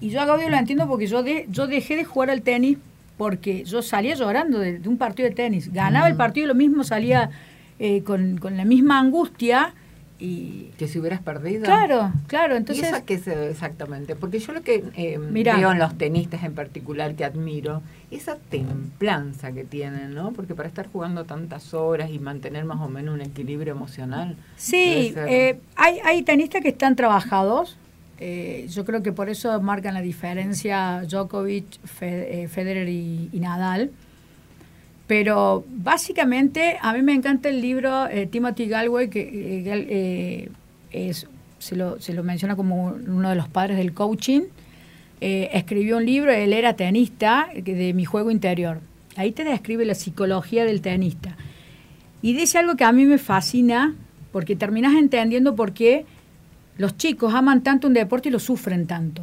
Y 0.00 0.10
yo 0.10 0.20
a 0.20 0.26
Gaby 0.26 0.50
lo 0.50 0.56
entiendo 0.56 0.86
porque 0.86 1.06
yo, 1.06 1.22
de, 1.22 1.46
yo 1.50 1.66
dejé 1.66 1.96
de 1.96 2.04
jugar 2.04 2.30
al 2.30 2.42
tenis 2.42 2.78
porque 3.16 3.64
yo 3.64 3.80
salía 3.80 4.14
llorando 4.14 4.58
de, 4.58 4.78
de 4.78 4.88
un 4.88 4.98
partido 4.98 5.28
de 5.28 5.34
tenis. 5.34 5.72
Ganaba 5.72 6.06
el 6.08 6.16
partido 6.16 6.44
y 6.44 6.48
lo 6.48 6.54
mismo 6.54 6.84
salía 6.84 7.30
eh, 7.78 8.02
con, 8.02 8.36
con 8.38 8.56
la 8.56 8.64
misma 8.66 8.98
angustia. 9.00 9.72
Y 10.18 10.70
Que 10.78 10.88
si 10.88 10.98
hubieras 10.98 11.20
perdido. 11.20 11.64
claro, 11.64 12.10
claro, 12.26 12.54
¿Y 12.54 12.58
entonces... 12.58 12.86
eso 12.88 13.04
qué 13.04 13.14
es 13.14 13.26
eh, 13.28 13.50
exactamente? 13.50 14.16
Porque 14.16 14.38
yo 14.38 14.52
lo 14.52 14.62
que 14.62 14.82
eh, 14.96 15.18
Mirá. 15.18 15.56
veo 15.56 15.72
en 15.72 15.78
los 15.78 15.96
tenistas 15.98 16.42
en 16.42 16.54
particular 16.54 17.14
que 17.14 17.24
admiro, 17.24 17.82
esa 18.10 18.36
templanza 18.36 19.52
que 19.52 19.64
tienen, 19.64 20.14
¿no? 20.14 20.32
Porque 20.32 20.54
para 20.54 20.68
estar 20.68 20.86
jugando 20.90 21.24
tantas 21.24 21.74
horas 21.74 22.10
y 22.10 22.18
mantener 22.18 22.64
más 22.64 22.80
o 22.80 22.88
menos 22.88 23.14
un 23.14 23.20
equilibrio 23.20 23.72
emocional. 23.74 24.36
Sí, 24.56 25.12
eh, 25.16 25.58
hay, 25.76 25.98
hay 26.04 26.22
tenistas 26.22 26.62
que 26.62 26.68
están 26.68 26.96
trabajados. 26.96 27.76
eh, 28.18 28.66
yo 28.70 28.84
creo 28.86 29.02
que 29.02 29.12
por 29.12 29.28
eso 29.28 29.60
marcan 29.60 29.92
la 29.92 30.00
diferencia 30.00 31.02
Djokovic, 31.06 31.66
eh, 32.00 32.48
Federer 32.50 32.88
y, 32.88 33.28
y 33.32 33.40
Nadal. 33.40 33.90
Pero 35.06 35.64
básicamente 35.68 36.78
a 36.80 36.92
mí 36.92 37.02
me 37.02 37.14
encanta 37.14 37.48
el 37.48 37.60
libro 37.60 38.08
eh, 38.08 38.26
Timothy 38.26 38.66
Galway, 38.66 39.08
que 39.08 39.20
eh, 39.20 40.50
eh, 40.90 41.12
se, 41.58 41.76
lo, 41.76 42.00
se 42.00 42.12
lo 42.12 42.24
menciona 42.24 42.56
como 42.56 42.86
uno 42.86 43.30
de 43.30 43.36
los 43.36 43.48
padres 43.48 43.76
del 43.76 43.92
coaching. 43.92 44.42
Eh, 45.20 45.50
escribió 45.52 45.96
un 45.96 46.04
libro, 46.04 46.30
él 46.30 46.52
era 46.52 46.76
tenista, 46.76 47.48
de 47.54 47.94
mi 47.94 48.04
juego 48.04 48.30
interior. 48.30 48.80
Ahí 49.16 49.32
te 49.32 49.44
describe 49.44 49.84
la 49.84 49.94
psicología 49.94 50.64
del 50.64 50.82
tenista. 50.82 51.36
Y 52.20 52.34
dice 52.34 52.58
algo 52.58 52.76
que 52.76 52.84
a 52.84 52.92
mí 52.92 53.06
me 53.06 53.18
fascina, 53.18 53.94
porque 54.32 54.56
terminas 54.56 54.94
entendiendo 54.94 55.54
por 55.56 55.72
qué 55.72 56.04
los 56.76 56.96
chicos 56.96 57.32
aman 57.32 57.62
tanto 57.62 57.86
un 57.86 57.94
deporte 57.94 58.28
y 58.28 58.32
lo 58.32 58.38
sufren 58.38 58.86
tanto. 58.86 59.22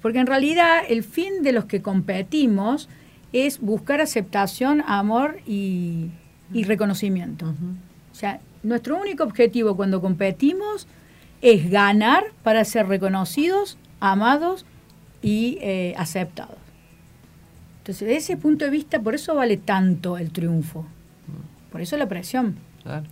Porque 0.00 0.18
en 0.18 0.26
realidad 0.26 0.80
el 0.88 1.04
fin 1.04 1.42
de 1.42 1.52
los 1.52 1.66
que 1.66 1.82
competimos 1.82 2.88
es 3.32 3.60
buscar 3.60 4.00
aceptación, 4.00 4.82
amor 4.86 5.38
y, 5.46 6.10
y 6.52 6.64
reconocimiento. 6.64 7.46
O 8.10 8.14
sea, 8.14 8.40
nuestro 8.62 9.00
único 9.00 9.24
objetivo 9.24 9.76
cuando 9.76 10.00
competimos 10.00 10.86
es 11.40 11.70
ganar 11.70 12.24
para 12.42 12.64
ser 12.64 12.86
reconocidos, 12.88 13.78
amados 14.00 14.64
y 15.22 15.58
eh, 15.60 15.94
aceptados. 15.96 16.56
Entonces, 17.78 18.06
desde 18.06 18.16
ese 18.18 18.36
punto 18.36 18.64
de 18.64 18.70
vista, 18.70 19.00
por 19.00 19.14
eso 19.14 19.34
vale 19.34 19.56
tanto 19.56 20.16
el 20.18 20.30
triunfo. 20.30 20.86
Por 21.72 21.80
eso 21.80 21.96
la 21.96 22.06
presión. 22.08 22.56
Claro. 22.84 23.06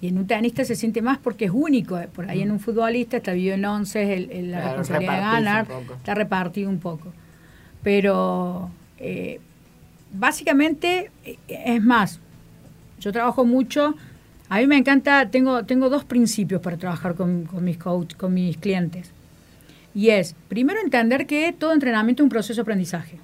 Y 0.00 0.08
en 0.08 0.18
un 0.18 0.26
tenista 0.26 0.64
se 0.64 0.76
siente 0.76 1.02
más 1.02 1.18
porque 1.18 1.46
es 1.46 1.50
único. 1.52 1.98
eh, 1.98 2.08
Por 2.08 2.30
ahí 2.30 2.40
en 2.42 2.50
un 2.50 2.60
futbolista 2.60 3.16
está 3.18 3.32
vivido 3.32 3.54
en 3.54 3.64
once, 3.64 4.14
el, 4.14 4.30
el- 4.30 4.50
la 4.50 4.58
Claro, 4.60 4.76
responsabilidad 4.78 5.14
de 5.14 5.20
ganar, 5.44 5.66
está 5.96 6.14
repartido 6.14 6.70
un 6.70 6.78
poco. 6.78 7.12
Pero 7.82 8.70
eh, 8.98 9.40
básicamente, 10.14 11.10
es 11.48 11.82
más, 11.82 12.20
yo 13.00 13.12
trabajo 13.12 13.44
mucho, 13.44 13.94
a 14.48 14.58
mí 14.58 14.66
me 14.66 14.76
encanta, 14.76 15.30
tengo, 15.30 15.64
tengo 15.64 15.90
dos 15.90 16.04
principios 16.04 16.60
para 16.60 16.76
trabajar 16.76 17.14
con, 17.14 17.44
con 17.44 17.64
mis 17.64 17.76
con 17.78 18.34
mis 18.34 18.56
clientes. 18.56 19.10
Y 19.94 20.10
es, 20.10 20.34
primero, 20.48 20.80
entender 20.80 21.26
que 21.26 21.52
todo 21.52 21.72
entrenamiento 21.72 22.22
es 22.22 22.24
un 22.24 22.30
proceso 22.30 22.56
de 22.56 22.62
aprendizaje. 22.62 23.18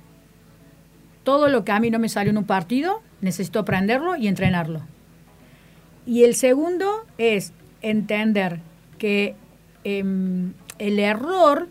Todo 1.24 1.48
lo 1.48 1.64
que 1.64 1.72
a 1.72 1.80
mí 1.80 1.90
no 1.90 1.98
me 1.98 2.08
sale 2.08 2.30
en 2.30 2.38
un 2.38 2.44
partido, 2.44 3.02
necesito 3.20 3.58
aprenderlo 3.58 4.16
y 4.16 4.28
entrenarlo. 4.28 4.82
Y 6.06 6.24
el 6.24 6.34
segundo 6.34 7.06
es 7.18 7.52
entender 7.82 8.60
que 8.98 9.34
em, 9.84 10.52
el 10.78 10.98
error 10.98 11.68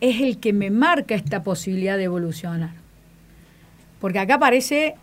es 0.00 0.20
el 0.20 0.38
que 0.38 0.52
me 0.52 0.70
marca 0.70 1.14
esta 1.14 1.42
posibilidad 1.42 1.96
de 1.96 2.04
evolucionar. 2.04 2.79
Porque 4.00 4.18
acá 4.18 4.34
aparece 4.34 4.94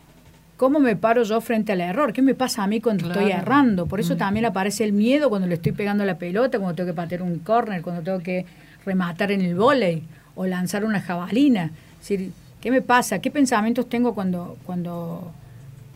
cómo 0.58 0.80
me 0.80 0.96
paro 0.96 1.24
yo 1.24 1.40
frente 1.40 1.72
al 1.72 1.82
error, 1.82 2.12
qué 2.12 2.22
me 2.22 2.34
pasa 2.34 2.64
a 2.64 2.68
mí 2.68 2.82
cuando 2.82 3.08
estoy 3.08 3.32
errando. 3.32 3.86
Por 3.86 4.00
eso 4.00 4.18
también 4.18 4.46
aparece 4.46 4.84
el 4.84 4.92
miedo 4.92 5.30
cuando 5.30 5.48
le 5.48 5.56
estoy 5.56 5.72
pegando 5.72 6.04
la 6.04 6.18
pelota, 6.18 6.58
cuando 6.58 6.76
tengo 6.76 6.88
que 6.88 6.96
patear 6.96 7.22
un 7.22 7.40
córner, 7.40 7.82
cuando 7.82 8.02
tengo 8.02 8.20
que 8.20 8.46
rematar 8.84 9.32
en 9.32 9.42
el 9.42 9.56
vóley 9.56 10.04
o 10.36 10.48
lanzar 10.48 10.84
una 10.84 11.00
jabalina. 11.00 11.72
Es 12.02 12.10
decir, 12.10 12.32
¿qué 12.60 12.72
me 12.72 12.82
pasa? 12.82 13.20
¿Qué 13.20 13.30
pensamientos 13.30 13.88
tengo 13.88 14.16
cuando, 14.16 14.58
cuando, 14.66 15.32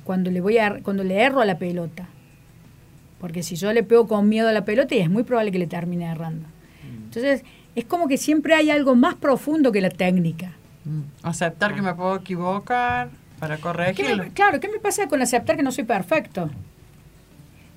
cuando, 0.04 0.30
le, 0.30 0.39
voy 0.39 0.60
a, 0.60 0.80
cuando 0.84 1.04
le 1.04 1.22
erro 1.22 1.41
a 1.41 1.45
la 1.45 1.58
pelota? 1.58 2.08
Porque 3.20 3.43
si 3.43 3.56
yo 3.56 3.74
le 3.74 3.84
pego 3.84 4.08
con 4.08 4.30
miedo 4.30 4.47
a 4.47 4.52
la 4.52 4.66
pelota, 4.66 4.95
y 4.95 4.99
es 4.99 5.10
muy 5.10 5.24
probable 5.24 5.52
que 5.52 5.60
le 5.60 5.68
termine 5.68 6.06
errando. 6.06 6.47
Entonces, 7.06 7.43
es 7.76 7.86
como 7.86 8.08
que 8.08 8.18
siempre 8.18 8.54
hay 8.54 8.70
algo 8.70 8.95
más 8.95 9.16
profundo 9.16 9.72
que 9.72 9.82
la 9.82 9.89
técnica. 9.89 10.54
Mm. 10.86 11.02
Aceptar 11.24 11.76
que 11.76 11.82
me 11.82 11.94
puedo 11.94 12.16
equivocar 12.18 13.10
para 13.40 13.56
¿Qué 13.58 13.62
corregirlo. 13.62 14.24
me- 14.24 14.32
claro, 14.32 14.60
¿qué 14.60 14.68
me 14.68 14.80
pasa 14.80 15.08
con 15.08 15.22
aceptar 15.22 15.56
que 15.58 15.64
no 15.64 15.72
soy 15.72 15.84
perfecto? 15.84 16.50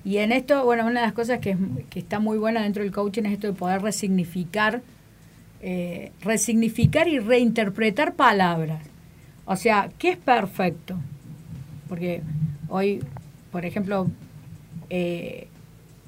Y 0.03 0.17
en 0.17 0.31
esto, 0.31 0.63
bueno, 0.65 0.83
una 0.85 0.99
de 1.01 1.05
las 1.07 1.13
cosas 1.13 1.39
que, 1.39 1.57
que 1.89 1.99
está 1.99 2.19
muy 2.19 2.37
buena 2.37 2.61
dentro 2.61 2.83
del 2.83 2.91
coaching 2.91 3.23
es 3.23 3.33
esto 3.33 3.47
de 3.47 3.53
poder 3.53 3.81
resignificar, 3.81 4.81
eh, 5.61 6.11
resignificar 6.21 7.07
y 7.07 7.17
reinterpretar 7.19 8.13
palabras. 8.13 8.83
O 9.45 9.55
sea, 9.55 9.89
¿qué 9.97 10.11
es 10.11 10.17
perfecto? 10.17 10.95
Porque 11.89 12.21
hoy, 12.69 13.03
por 13.51 13.65
ejemplo, 13.65 14.07
eh, 14.91 15.47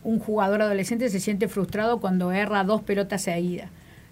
un 0.03 0.19
jugador 0.19 0.61
adolescente 0.61 1.09
se 1.09 1.19
siente 1.19 1.47
frustrado 1.47 1.99
cuando 1.99 2.31
erra 2.31 2.63
dos 2.63 2.81
pelotas 2.83 3.23
seguidas. 3.23 3.69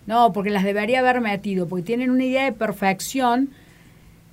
No, 0.08 0.32
porque 0.34 0.52
las 0.52 0.64
debería 0.64 1.00
haber 1.00 1.20
metido, 1.22 1.68
porque 1.68 1.84
tienen 1.84 2.12
una 2.12 2.24
idea 2.24 2.46
de 2.46 2.52
perfección 2.52 3.50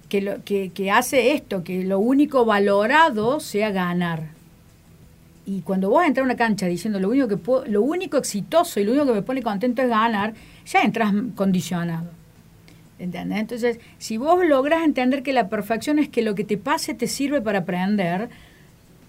que, 0.09 0.21
lo, 0.21 0.45
que, 0.45 0.71
que 0.71 0.91
hace 0.91 1.33
esto, 1.33 1.65
que 1.65 1.85
lo 1.85 1.99
único 1.99 2.45
valorado 2.45 3.41
sea 3.41 3.71
ganar. 3.71 4.29
Y 5.47 5.63
cuando 5.63 5.89
vos 5.91 6.05
entras 6.05 6.23
a 6.23 6.27
una 6.27 6.37
cancha 6.37 6.67
diciendo 6.67 7.01
lo 7.01 7.09
único 7.09 7.27
que 7.29 7.37
puedo- 7.37 7.65
lo 7.67 7.83
único 7.83 8.17
exitoso 8.19 8.79
y 8.79 8.85
lo 8.85 8.93
único 8.93 9.07
que 9.07 9.13
me 9.15 9.23
pone 9.23 9.43
contento 9.43 9.83
es 9.83 9.89
ganar, 9.89 10.35
ya 10.67 10.83
entras 10.83 11.13
condicionado. 11.35 12.11
¿Entendés? 12.99 13.39
Entonces, 13.41 13.79
si 13.99 14.19
vos 14.19 14.45
lográs 14.47 14.85
entender 14.85 15.23
que 15.25 15.33
la 15.33 15.49
perfección 15.49 15.99
es 15.99 16.09
que 16.09 16.23
lo 16.23 16.35
que 16.37 16.45
te 16.45 16.59
pase 16.59 16.95
te 16.95 17.09
sirve 17.09 17.41
para 17.41 17.61
aprender, 17.61 18.29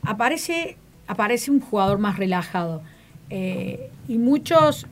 aparece, 0.01 0.77
aparece 1.07 1.51
un 1.51 1.59
jugador 1.59 1.99
más 1.99 2.17
relajado. 2.17 2.81
Eh, 3.29 3.89
y 4.07 4.17
muchos 4.17 4.87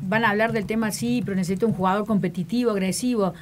van 0.00 0.24
a 0.24 0.30
hablar 0.30 0.52
del 0.52 0.66
tema, 0.66 0.90
sí, 0.90 1.22
pero 1.24 1.36
necesito 1.36 1.66
un 1.66 1.72
jugador 1.72 2.06
competitivo, 2.06 2.70
agresivo. 2.70 3.34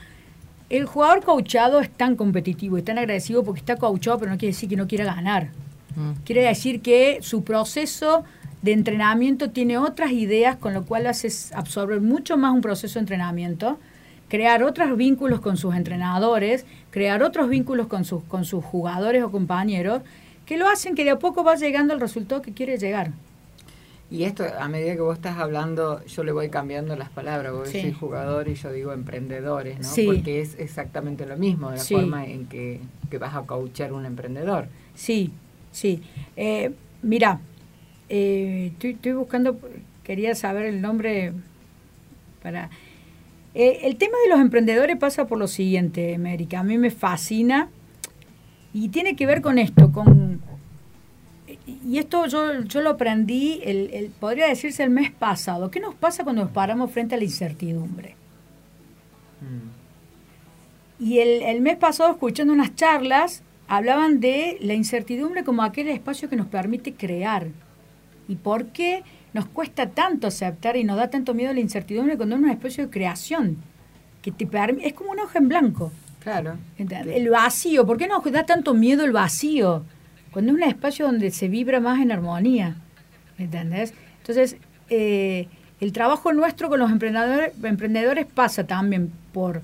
El 0.70 0.86
jugador 0.86 1.22
coachado 1.22 1.80
es 1.80 1.90
tan 1.90 2.16
competitivo 2.16 2.78
y 2.78 2.82
tan 2.82 2.98
agresivo 2.98 3.44
porque 3.44 3.60
está 3.60 3.76
coachado, 3.76 4.18
pero 4.18 4.30
no 4.30 4.38
quiere 4.38 4.52
decir 4.52 4.68
que 4.68 4.76
no 4.76 4.86
quiera 4.86 5.04
ganar. 5.04 5.48
Mm. 5.96 6.22
Quiere 6.24 6.42
decir 6.42 6.80
que 6.80 7.18
su 7.22 7.44
proceso 7.44 8.24
de 8.62 8.72
entrenamiento 8.72 9.50
tiene 9.50 9.76
otras 9.76 10.12
ideas, 10.12 10.56
con 10.56 10.72
lo 10.72 10.84
cual 10.84 11.06
hace 11.06 11.28
absorber 11.54 12.00
mucho 12.00 12.36
más 12.36 12.52
un 12.52 12.62
proceso 12.62 12.94
de 12.94 13.00
entrenamiento, 13.00 13.78
crear 14.28 14.62
otros 14.62 14.96
vínculos 14.96 15.40
con 15.40 15.56
sus 15.58 15.74
entrenadores, 15.74 16.64
crear 16.90 17.22
otros 17.22 17.48
vínculos 17.48 17.88
con 17.88 18.06
sus, 18.06 18.22
con 18.24 18.44
sus 18.44 18.64
jugadores 18.64 19.22
o 19.22 19.30
compañeros, 19.30 20.00
que 20.46 20.56
lo 20.56 20.68
hacen 20.68 20.94
que 20.94 21.04
de 21.04 21.10
a 21.10 21.18
poco 21.18 21.44
va 21.44 21.56
llegando 21.56 21.92
al 21.92 22.00
resultado 22.00 22.40
que 22.40 22.52
quiere 22.52 22.78
llegar. 22.78 23.10
Y 24.14 24.22
esto, 24.22 24.44
a 24.60 24.68
medida 24.68 24.94
que 24.94 25.00
vos 25.00 25.16
estás 25.16 25.38
hablando, 25.38 26.04
yo 26.04 26.22
le 26.22 26.30
voy 26.30 26.48
cambiando 26.48 26.94
las 26.94 27.10
palabras. 27.10 27.52
Vos 27.52 27.68
Sí. 27.68 27.78
decís 27.78 27.96
jugador 27.96 28.46
y 28.46 28.54
yo 28.54 28.70
digo 28.70 28.92
emprendedores, 28.92 29.78
¿no? 29.78 29.84
Sí. 29.84 30.06
Porque 30.06 30.40
es 30.40 30.56
exactamente 30.60 31.26
lo 31.26 31.36
mismo, 31.36 31.70
de 31.70 31.78
la 31.78 31.82
Sí. 31.82 31.94
forma 31.94 32.24
en 32.24 32.46
que, 32.46 32.78
que 33.10 33.18
vas 33.18 33.34
a 33.34 33.42
coachar 33.42 33.92
un 33.92 34.06
emprendedor. 34.06 34.68
Sí, 34.94 35.32
sí. 35.72 36.00
Eh, 36.36 36.70
mira, 37.02 37.40
eh, 38.08 38.70
estoy, 38.72 38.90
estoy 38.92 39.12
buscando, 39.14 39.58
quería 40.04 40.36
saber 40.36 40.66
el 40.66 40.80
nombre 40.80 41.32
para... 42.40 42.70
Eh, 43.56 43.80
el 43.82 43.96
tema 43.96 44.16
de 44.22 44.30
los 44.30 44.38
emprendedores 44.40 44.96
pasa 44.96 45.26
por 45.26 45.38
lo 45.38 45.48
siguiente, 45.48 46.14
América. 46.14 46.60
A 46.60 46.62
mí 46.62 46.78
me 46.78 46.92
fascina 46.92 47.68
y 48.72 48.90
tiene 48.90 49.16
que 49.16 49.26
ver 49.26 49.42
con 49.42 49.58
esto, 49.58 49.90
con... 49.90 50.40
Y 51.66 51.98
esto 51.98 52.26
yo, 52.26 52.60
yo 52.62 52.80
lo 52.82 52.90
aprendí, 52.90 53.60
el, 53.64 53.90
el- 53.92 54.10
podría 54.10 54.48
decirse 54.48 54.82
el 54.82 54.90
mes 54.90 55.10
pasado. 55.10 55.70
¿Qué 55.70 55.80
nos 55.80 55.94
pasa 55.94 56.22
cuando 56.24 56.42
nos 56.42 56.50
paramos 56.52 56.90
frente 56.90 57.14
a 57.14 57.18
la 57.18 57.24
incertidumbre? 57.24 58.16
Mm. 59.40 61.04
Y 61.04 61.18
el, 61.20 61.42
el 61.42 61.60
mes 61.60 61.76
pasado, 61.76 62.10
escuchando 62.10 62.52
unas 62.52 62.74
charlas, 62.74 63.42
hablaban 63.66 64.20
de 64.20 64.58
la 64.60 64.74
incertidumbre 64.74 65.42
como 65.42 65.62
aquel 65.62 65.88
espacio 65.88 66.28
que 66.28 66.36
nos 66.36 66.46
permite 66.46 66.94
crear. 66.94 67.48
¿Y 68.28 68.36
por 68.36 68.66
qué 68.66 69.02
nos 69.32 69.46
cuesta 69.46 69.90
tanto 69.90 70.26
aceptar 70.26 70.76
y 70.76 70.84
nos 70.84 70.96
da 70.96 71.08
tanto 71.10 71.34
miedo 71.34 71.52
la 71.52 71.60
incertidumbre 71.60 72.16
cuando 72.16 72.36
es 72.36 72.42
un 72.42 72.50
espacio 72.50 72.84
de 72.84 72.90
creación? 72.90 73.56
Que 74.22 74.30
te 74.32 74.48
es 74.82 74.92
como 74.94 75.10
un 75.12 75.20
hoja 75.20 75.38
en 75.38 75.48
blanco. 75.48 75.92
Claro. 76.20 76.56
El 76.78 77.28
vacío, 77.28 77.84
¿por 77.86 77.98
qué 77.98 78.06
nos 78.06 78.24
da 78.32 78.46
tanto 78.46 78.72
miedo 78.72 79.04
el 79.04 79.12
vacío? 79.12 79.84
Cuando 80.34 80.50
es 80.50 80.56
un 80.58 80.64
espacio 80.64 81.06
donde 81.06 81.30
se 81.30 81.46
vibra 81.46 81.78
más 81.78 82.00
en 82.00 82.10
armonía. 82.10 82.74
¿Me 83.38 83.44
entendés? 83.44 83.94
Entonces, 84.18 84.56
eh, 84.90 85.46
el 85.80 85.92
trabajo 85.92 86.32
nuestro 86.32 86.68
con 86.68 86.80
los 86.80 86.90
emprendedores, 86.90 87.52
emprendedores 87.62 88.26
pasa 88.26 88.66
también 88.66 89.12
por 89.32 89.62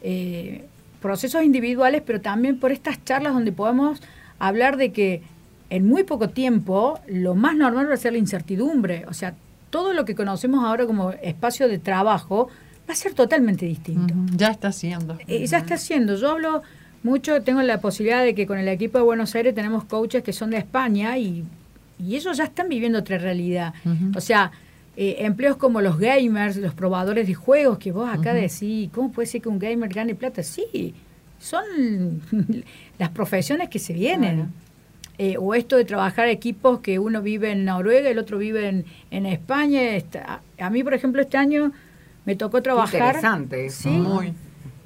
eh, 0.00 0.64
procesos 1.02 1.44
individuales, 1.44 2.02
pero 2.04 2.22
también 2.22 2.58
por 2.58 2.72
estas 2.72 3.04
charlas 3.04 3.34
donde 3.34 3.52
podemos 3.52 4.00
hablar 4.38 4.78
de 4.78 4.90
que 4.90 5.20
en 5.68 5.86
muy 5.86 6.02
poco 6.04 6.30
tiempo 6.30 6.98
lo 7.06 7.34
más 7.34 7.54
normal 7.54 7.86
va 7.90 7.92
a 7.92 7.98
ser 7.98 8.12
la 8.12 8.18
incertidumbre. 8.18 9.04
O 9.08 9.12
sea, 9.12 9.34
todo 9.68 9.92
lo 9.92 10.06
que 10.06 10.14
conocemos 10.14 10.64
ahora 10.64 10.86
como 10.86 11.10
espacio 11.10 11.68
de 11.68 11.78
trabajo 11.78 12.48
va 12.88 12.94
a 12.94 12.96
ser 12.96 13.12
totalmente 13.12 13.66
distinto. 13.66 14.14
Ya 14.34 14.48
está 14.48 14.68
haciendo. 14.68 15.18
Eh, 15.26 15.46
ya 15.46 15.58
está 15.58 15.74
haciendo. 15.74 16.16
Yo 16.16 16.30
hablo 16.30 16.62
mucho, 17.06 17.40
tengo 17.42 17.62
la 17.62 17.78
posibilidad 17.80 18.22
de 18.24 18.34
que 18.34 18.46
con 18.46 18.58
el 18.58 18.68
equipo 18.68 18.98
de 18.98 19.04
Buenos 19.04 19.34
Aires 19.34 19.54
tenemos 19.54 19.84
coaches 19.84 20.22
que 20.22 20.32
son 20.32 20.50
de 20.50 20.58
España 20.58 21.16
y, 21.18 21.44
y 21.98 22.16
ellos 22.16 22.36
ya 22.36 22.44
están 22.44 22.68
viviendo 22.68 22.98
otra 22.98 23.16
realidad. 23.18 23.72
O 24.14 24.20
sea, 24.20 24.50
eh, 24.96 25.16
empleos 25.20 25.56
como 25.56 25.80
los 25.80 25.98
gamers, 25.98 26.56
los 26.56 26.74
probadores 26.74 27.26
de 27.26 27.34
juegos, 27.34 27.78
que 27.78 27.92
vos 27.92 28.08
acá 28.10 28.34
decís, 28.34 28.90
¿cómo 28.92 29.12
puede 29.12 29.26
ser 29.26 29.40
que 29.42 29.48
un 29.48 29.58
gamer 29.58 29.88
gane 29.90 30.14
plata? 30.14 30.42
Sí, 30.42 30.94
son 31.38 32.20
las 32.98 33.10
profesiones 33.10 33.68
que 33.68 33.78
se 33.78 33.92
vienen. 33.92 34.48
Eh, 35.18 35.36
o 35.38 35.54
esto 35.54 35.76
de 35.78 35.84
trabajar 35.86 36.28
equipos 36.28 36.80
que 36.80 36.98
uno 36.98 37.22
vive 37.22 37.50
en 37.52 37.64
Noruega, 37.64 38.10
el 38.10 38.18
otro 38.18 38.36
vive 38.36 38.68
en, 38.68 38.84
en 39.10 39.24
España. 39.24 39.80
Está- 39.96 40.42
a 40.58 40.68
mí, 40.70 40.84
por 40.84 40.92
ejemplo, 40.92 41.22
este 41.22 41.38
año 41.38 41.72
me 42.26 42.36
tocó 42.36 42.60
trabajar. 42.62 43.00
Interesante 43.00 43.64
eso. 43.66 43.84
Sí. 43.84 43.88
Muy. 43.90 44.34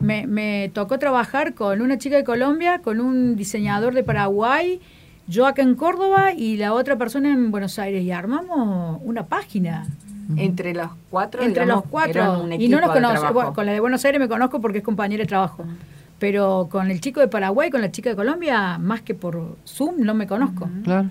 Me, 0.01 0.27
me 0.27 0.71
tocó 0.73 0.99
trabajar 0.99 1.55
con 1.55 1.81
una 1.83 1.99
chica 1.99 2.17
de 2.17 2.25
Colombia, 2.25 2.81
con 2.81 3.01
un 3.01 3.37
diseñador 3.37 3.95
de 3.95 4.03
Paraguay, 4.03 4.81
yo 5.27 5.47
acá 5.47 5.63
en 5.63 5.75
Córdoba 5.75 6.33
y 6.33 6.57
la 6.57 6.73
otra 6.73 6.97
persona 6.97 7.31
en 7.31 7.51
Buenos 7.51 7.79
Aires. 7.79 8.03
Y 8.03 8.11
armamos 8.11 9.01
una 9.05 9.27
página 9.27 9.87
Entre 10.37 10.75
los 10.75 10.89
cuatro, 11.11 11.43
entre 11.43 11.65
digamos, 11.65 11.85
los 11.85 11.91
cuatro. 11.91 12.43
un 12.45 12.53
Y 12.53 12.69
no 12.69 12.81
nos. 12.81 13.33
Bueno, 13.33 13.53
con 13.53 13.67
la 13.67 13.73
de 13.73 13.81
Buenos 13.81 14.05
Aires 14.05 14.21
me 14.21 14.29
conozco 14.29 14.61
porque 14.61 14.79
es 14.79 14.85
compañera 14.85 15.23
de 15.23 15.29
trabajo. 15.29 15.65
Pero 16.19 16.69
con 16.71 16.91
el 16.91 17.01
chico 17.01 17.21
de 17.21 17.29
Paraguay, 17.29 17.71
con 17.71 17.81
la 17.81 17.91
chica 17.91 18.11
de 18.11 18.17
Colombia, 18.17 18.79
más 18.79 19.03
que 19.03 19.15
por 19.15 19.57
Zoom, 19.67 19.97
no 19.99 20.15
me 20.15 20.27
conozco. 20.27 20.69
Claro. 20.85 21.09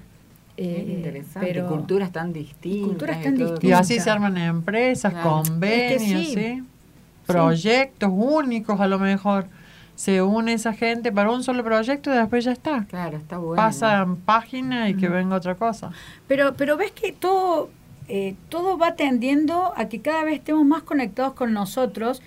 Eh, 0.57 0.83
Es 0.87 0.89
interesante. 0.97 1.47
pero- 1.53 1.67
culturas 1.67 2.11
tan 2.11 2.33
distintas. 2.33 2.87
culturas 2.89 3.17
y 3.19 3.23
tan 3.23 3.37
todo. 3.37 3.47
Y 3.47 3.51
distintas. 3.51 3.79
así 3.81 3.99
se 3.99 4.09
arman 4.09 4.37
empresas, 4.37 5.13
Claro. 5.13 5.43
convenios, 5.45 6.01
Es 6.01 6.01
que 6.01 6.25
sí. 6.25 6.33
¿sí? 6.35 6.63
Proyectos 7.33 8.09
únicos 8.13 8.79
a 8.79 8.87
lo 8.87 8.99
mejor. 8.99 9.47
Se 9.95 10.21
une 10.21 10.53
esa 10.53 10.73
gente 10.73 11.11
para 11.11 11.29
un 11.29 11.43
solo 11.43 11.63
proyecto 11.63 12.13
y 12.13 12.17
después 12.17 12.45
ya 12.45 12.53
está. 12.53 12.85
Claro, 12.85 13.17
está 13.17 13.37
bueno. 13.37 13.61
Pasan 13.61 14.15
página 14.17 14.89
y 14.89 14.95
que 14.95 15.09
venga 15.09 15.35
otra 15.35 15.55
cosa. 15.55 15.91
Pero, 16.27 16.53
pero 16.55 16.77
ves 16.77 16.91
que 16.91 17.11
todo, 17.11 17.69
eh, 18.07 18.35
todo 18.47 18.77
va 18.77 18.95
tendiendo 18.95 19.73
a 19.75 19.89
que 19.89 19.99
cada 20.01 20.23
vez 20.23 20.35
estemos 20.35 20.65
más 20.65 20.83
conectados 20.83 21.33
con 21.33 21.51
nosotros 21.53 22.21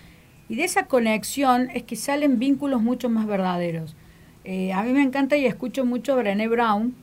y 0.50 0.56
de 0.56 0.64
esa 0.64 0.84
conexión 0.84 1.70
es 1.72 1.82
que 1.84 1.96
salen 1.96 2.38
vínculos 2.38 2.82
mucho 2.82 3.08
más 3.08 3.26
verdaderos. 3.26 3.96
Eh, 4.44 4.72
a 4.72 4.82
mí 4.82 4.92
me 4.92 5.02
encanta 5.02 5.36
y 5.36 5.46
escucho 5.46 5.86
mucho 5.86 6.12
a 6.12 6.16
Brené 6.16 6.48
Brown, 6.48 6.94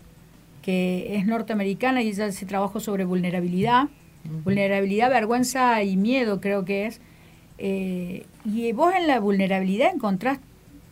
que 0.61 1.15
es 1.15 1.25
norteamericana 1.25 2.03
y 2.03 2.09
ella 2.09 2.25
hace 2.25 2.45
trabajo 2.45 2.79
sobre 2.79 3.05
vulnerabilidad, 3.05 3.87
vulnerabilidad, 4.43 5.09
vergüenza 5.09 5.81
y 5.81 5.97
miedo 5.97 6.41
creo 6.41 6.63
que 6.63 6.85
es. 6.85 7.01
Eh, 7.59 8.25
y 8.45 8.71
vos 8.71 8.93
en 8.95 9.05
la 9.07 9.19
vulnerabilidad 9.19 9.93
encontrás 9.93 10.39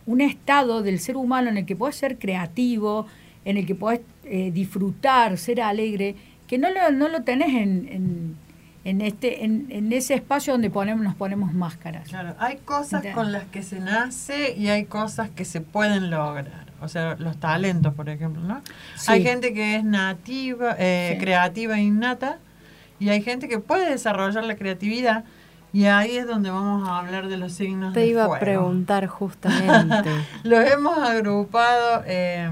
un 0.06 0.20
estado 0.20 0.82
del 0.82 1.00
ser 1.00 1.16
humano 1.16 1.48
en 1.48 1.56
el 1.58 1.66
que 1.66 1.74
podés 1.76 1.96
ser 1.96 2.18
creativo, 2.18 3.06
en 3.44 3.56
el 3.56 3.66
que 3.66 3.74
podés 3.74 4.00
eh, 4.24 4.50
disfrutar, 4.52 5.38
ser 5.38 5.60
alegre, 5.62 6.14
que 6.46 6.58
no 6.58 6.68
lo, 6.70 6.90
no 6.92 7.08
lo 7.08 7.22
tenés 7.22 7.48
en, 7.54 7.88
en, 7.90 8.36
en 8.84 9.00
este, 9.00 9.44
en, 9.44 9.66
en 9.70 9.92
ese 9.92 10.14
espacio 10.14 10.52
donde 10.52 10.70
ponemos, 10.70 11.02
nos 11.04 11.14
ponemos 11.14 11.52
máscaras. 11.54 12.08
Claro, 12.08 12.34
hay 12.38 12.56
cosas 12.58 13.04
con 13.14 13.32
las 13.32 13.44
que 13.44 13.62
se 13.62 13.80
nace 13.80 14.54
y 14.56 14.68
hay 14.68 14.84
cosas 14.84 15.30
que 15.30 15.44
se 15.44 15.60
pueden 15.60 16.10
lograr. 16.10 16.68
O 16.80 16.88
sea, 16.88 17.16
los 17.18 17.38
talentos, 17.38 17.92
por 17.94 18.08
ejemplo, 18.08 18.40
¿no? 18.42 18.60
Sí. 18.96 19.10
Hay 19.12 19.22
gente 19.22 19.52
que 19.52 19.76
es 19.76 19.84
nativa, 19.84 20.76
eh, 20.78 21.14
Sí. 21.14 21.24
creativa 21.24 21.76
e 21.78 21.82
innata 21.82 22.38
y 23.00 23.08
hay 23.08 23.20
gente 23.22 23.48
que 23.48 23.58
puede 23.58 23.90
desarrollar 23.90 24.44
la 24.44 24.56
creatividad 24.56 25.24
y 25.72 25.84
ahí 25.84 26.16
es 26.16 26.26
donde 26.26 26.50
vamos 26.50 26.88
a 26.88 26.98
hablar 26.98 27.28
de 27.28 27.36
los 27.36 27.52
signos 27.52 27.92
Te 27.94 28.00
de 28.00 28.06
iba 28.08 28.24
a 28.24 28.38
preguntar 28.38 29.06
justamente. 29.06 30.10
Los 30.44 30.64
hemos 30.64 30.96
agrupado, 30.98 32.02
eh, 32.06 32.50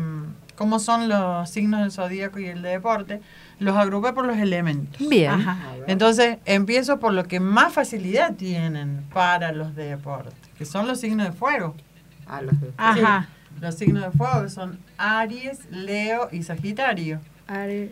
¿cómo 0.56 0.78
son 0.78 1.08
los 1.08 1.48
signos 1.50 1.80
del 1.80 1.92
zodíaco 1.92 2.38
y 2.38 2.46
el 2.46 2.62
de 2.62 2.70
deporte? 2.70 3.20
Los 3.58 3.74
agrupé 3.76 4.12
por 4.12 4.26
los 4.26 4.36
elementos. 4.36 5.08
Bien. 5.08 5.30
Ajá. 5.32 5.56
Entonces, 5.86 6.38
empiezo 6.44 6.98
por 7.00 7.12
lo 7.14 7.24
que 7.24 7.40
más 7.40 7.72
facilidad 7.72 8.34
tienen 8.34 9.04
para 9.14 9.52
los 9.52 9.74
de 9.74 9.84
deporte, 9.90 10.34
que 10.58 10.66
son 10.66 10.86
los 10.86 11.00
signos 11.00 11.26
de 11.28 11.32
fuego. 11.32 11.74
Ah, 12.26 12.42
los 12.42 12.60
de- 12.60 12.72
Ajá. 12.76 13.28
Los 13.60 13.76
signos 13.76 14.02
de 14.04 14.10
fuego 14.10 14.42
que 14.42 14.50
son 14.50 14.78
Aries, 14.98 15.60
Leo 15.70 16.28
y 16.30 16.42
Sagitario. 16.42 17.20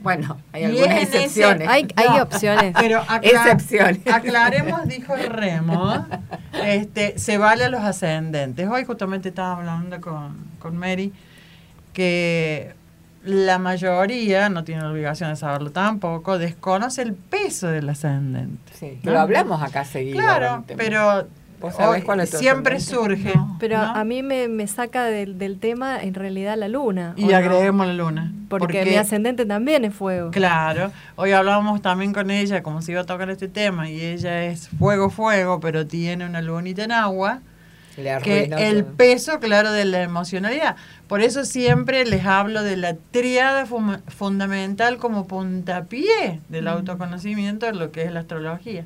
Bueno, 0.03 0.39
hay 0.53 0.65
algunas 0.65 1.03
excepciones. 1.03 1.69
Hay, 1.69 1.87
hay 1.97 2.21
opciones. 2.21 2.75
Pero 2.79 3.01
acla- 3.09 3.21
Excepciones. 3.23 4.01
aclaremos, 4.07 4.89
dijo 4.89 5.15
Remo, 5.29 6.07
este, 6.65 7.19
se 7.19 7.39
vale 7.39 7.65
a 7.65 7.69
los 7.69 7.81
ascendentes. 7.83 8.69
Hoy 8.69 8.85
justamente 8.85 9.29
estaba 9.29 9.57
hablando 9.57 10.01
con, 10.01 10.37
con 10.59 10.77
Mary 10.77 11.13
que 11.93 12.75
la 13.23 13.59
mayoría, 13.59 14.49
no 14.51 14.65
tiene 14.65 14.83
la 14.83 14.91
obligación 14.91 15.31
de 15.31 15.37
saberlo 15.37 15.71
tampoco, 15.71 16.37
desconoce 16.39 17.03
el 17.03 17.15
peso 17.15 17.69
del 17.69 17.89
ascendente. 17.89 18.73
Sí, 18.75 18.99
¿no? 19.03 19.13
lo 19.13 19.21
hablamos 19.21 19.63
acá 19.63 19.85
seguido. 19.85 20.19
Claro, 20.19 20.65
pero 20.77 21.27
¿Vos 21.61 21.75
sabés 21.77 22.05
cuál 22.05 22.21
es 22.21 22.31
tu 22.31 22.39
siempre 22.39 22.81
surge. 22.81 23.35
No. 23.35 23.57
Pero 23.59 23.79
¿no? 23.79 23.95
a 23.95 24.05
mí 24.05 24.23
me, 24.23 24.49
me 24.49 24.67
saca 24.67 25.05
del, 25.05 25.39
del 25.39 25.59
tema 25.59 26.03
en 26.03 26.15
realidad 26.15 26.57
la 26.59 26.69
luna. 26.69 27.15
Y 27.17 27.25
¿o 27.25 27.31
no? 27.31 27.37
agreguemos 27.37 27.87
la 27.87 27.95
luna. 27.95 28.33
Porque, 28.49 28.85
mi 28.85 28.95
ascendente 28.97 29.47
también 29.47 29.85
es 29.85 29.95
fuego. 29.95 30.31
Claro, 30.31 30.93
hoy 31.17 31.33
hablábamos 31.33 31.83
también 31.83 32.13
con 32.13 32.31
ella 32.31 32.63
como 32.63 32.83
se 32.83 32.93
iba 32.93 33.01
a 33.01 33.05
tocar 33.05 33.31
este 33.31 33.49
tema 33.49 33.91
y 33.91 34.01
ella 34.01 34.45
es 34.45 34.69
fuego, 34.69 35.11
fuego, 35.11 35.61
pero 35.61 35.87
tiene 35.87 36.27
una 36.27 36.43
lunita 36.43 36.85
en 36.85 36.93
agua. 36.93 37.41
Le 37.97 38.19
que 38.23 38.51
el 38.59 38.85
todo. 38.85 38.95
peso, 38.97 39.39
claro, 39.39 39.71
de 39.71 39.85
la 39.85 40.03
emocionalidad. 40.03 40.77
Por 41.07 41.21
eso 41.21 41.45
siempre 41.45 42.05
les 42.05 42.25
hablo 42.25 42.63
de 42.63 42.77
la 42.77 42.97
triada 43.13 43.67
fundamental 43.67 44.97
como 44.97 45.27
puntapié 45.27 46.41
del 46.49 46.67
autoconocimiento 46.67 47.67
de 47.67 47.75
lo 47.75 47.93
que 47.93 48.03
es 48.03 48.13
la 48.13 48.21
astrología. 48.21 48.85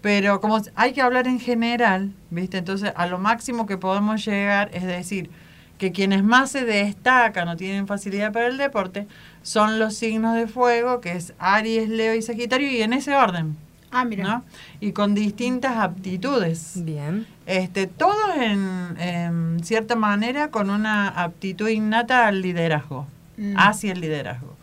Pero 0.00 0.40
como 0.40 0.60
hay 0.76 0.92
que 0.92 1.02
hablar 1.02 1.26
en 1.26 1.40
general, 1.40 2.12
¿viste? 2.30 2.58
Entonces, 2.58 2.92
a 2.94 3.06
lo 3.06 3.18
máximo 3.18 3.66
que 3.66 3.76
podemos 3.76 4.24
llegar 4.24 4.70
es 4.72 4.84
decir 4.84 5.30
que 5.76 5.92
quienes 5.92 6.22
más 6.24 6.50
se 6.50 6.64
destacan 6.64 7.48
o 7.48 7.56
tienen 7.56 7.86
facilidad 7.86 8.32
para 8.32 8.46
el 8.48 8.56
deporte 8.58 9.06
son 9.42 9.78
los 9.78 9.94
signos 9.94 10.34
de 10.36 10.46
fuego, 10.46 11.00
que 11.00 11.12
es 11.12 11.34
Aries, 11.38 11.88
Leo 11.88 12.14
y 12.14 12.22
Sagitario, 12.22 12.70
y 12.70 12.82
en 12.82 12.92
ese 12.92 13.14
orden, 13.14 13.56
Ah, 13.90 14.04
mira. 14.04 14.22
¿no? 14.24 14.44
Y 14.80 14.92
con 14.92 15.14
distintas 15.14 15.76
aptitudes. 15.78 16.72
Bien. 16.84 17.26
Este, 17.46 17.86
todos 17.86 18.36
en, 18.36 18.96
en 19.00 19.64
cierta 19.64 19.96
manera 19.96 20.50
con 20.50 20.68
una 20.70 21.08
aptitud 21.08 21.68
innata 21.68 22.26
al 22.26 22.42
liderazgo, 22.42 23.06
Mm. 23.38 23.54
hacia 23.56 23.92
el 23.92 24.00
liderazgo. 24.00 24.56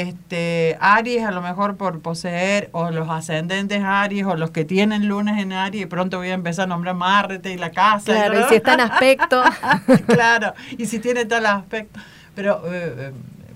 Este, 0.00 0.76
Aries 0.80 1.22
a 1.24 1.30
lo 1.30 1.42
mejor 1.42 1.76
por 1.76 2.00
poseer, 2.00 2.68
o 2.72 2.90
los 2.90 3.08
ascendentes 3.10 3.82
Aries, 3.84 4.24
o 4.26 4.36
los 4.36 4.50
que 4.50 4.64
tienen 4.64 5.06
lunes 5.08 5.38
en 5.40 5.52
Aries, 5.52 5.82
y 5.82 5.86
pronto 5.86 6.18
voy 6.18 6.28
a 6.30 6.34
empezar 6.34 6.64
a 6.64 6.66
nombrar 6.68 6.94
Marte 6.94 7.52
y 7.52 7.58
la 7.58 7.70
casa. 7.70 8.12
Claro, 8.12 8.40
y 8.40 8.44
si 8.48 8.54
está 8.56 8.74
en 8.74 8.80
aspecto. 8.80 9.42
claro, 10.06 10.54
y 10.78 10.86
si 10.86 10.98
tiene 10.98 11.24
tal 11.26 11.46
aspecto. 11.46 12.00
Pero 12.34 12.62
eh, 12.72 12.94
eh, 12.96 13.12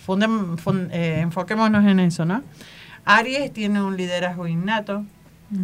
fundem- 0.07 0.57
fun- 0.59 0.91
eh, 0.93 1.21
enfoquémonos 1.21 1.85
en 1.87 2.01
eso, 2.01 2.25
¿no? 2.25 2.43
Aries 3.05 3.53
tiene 3.53 3.81
un 3.83 3.97
liderazgo 3.97 4.47
innato, 4.47 5.05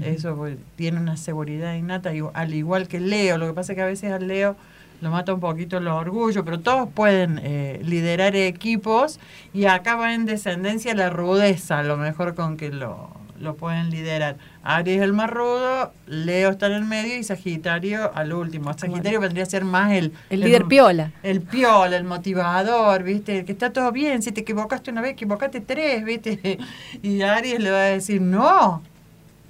eso 0.02 0.36
pues, 0.36 0.56
tiene 0.76 1.00
una 1.00 1.16
seguridad 1.16 1.74
innata, 1.74 2.12
al 2.34 2.54
igual 2.54 2.86
que 2.86 3.00
Leo. 3.00 3.36
Lo 3.36 3.48
que 3.48 3.52
pasa 3.52 3.72
es 3.72 3.76
que 3.76 3.82
a 3.82 3.86
veces 3.86 4.12
al 4.12 4.28
Leo 4.28 4.56
lo 5.02 5.10
mata 5.10 5.34
un 5.34 5.40
poquito 5.40 5.78
el 5.78 5.88
orgullo, 5.88 6.44
pero 6.44 6.60
todos 6.60 6.88
pueden 6.88 7.40
eh, 7.42 7.80
liderar 7.84 8.36
equipos 8.36 9.18
y 9.52 9.64
acá 9.64 9.96
va 9.96 10.14
en 10.14 10.26
descendencia 10.26 10.94
la 10.94 11.10
rudeza, 11.10 11.80
a 11.80 11.82
lo 11.82 11.96
mejor 11.96 12.36
con 12.36 12.56
que 12.56 12.70
lo, 12.70 13.10
lo 13.40 13.56
pueden 13.56 13.90
liderar. 13.90 14.36
Aries 14.62 14.98
es 14.98 15.02
el 15.02 15.12
más 15.12 15.28
rudo, 15.28 15.92
Leo 16.06 16.50
está 16.50 16.66
en 16.66 16.74
el 16.74 16.84
medio 16.84 17.18
y 17.18 17.24
Sagitario 17.24 18.12
al 18.14 18.32
último. 18.32 18.72
Sagitario 18.78 19.18
vendría 19.18 19.42
a 19.42 19.46
ser 19.46 19.64
más 19.64 19.90
el... 19.90 20.12
El 20.30 20.38
líder 20.38 20.66
piola. 20.66 21.10
El 21.24 21.40
piola, 21.40 21.96
el 21.96 22.04
motivador, 22.04 23.02
¿viste? 23.02 23.40
El 23.40 23.44
que 23.44 23.50
está 23.50 23.72
todo 23.72 23.90
bien. 23.90 24.22
Si 24.22 24.30
te 24.30 24.42
equivocaste 24.42 24.92
una 24.92 25.00
vez, 25.00 25.14
equivocate 25.14 25.60
tres, 25.60 26.04
¿viste? 26.04 26.58
Y 27.02 27.22
Aries 27.22 27.58
le 27.58 27.72
va 27.72 27.78
a 27.78 27.80
decir, 27.86 28.20
no, 28.20 28.84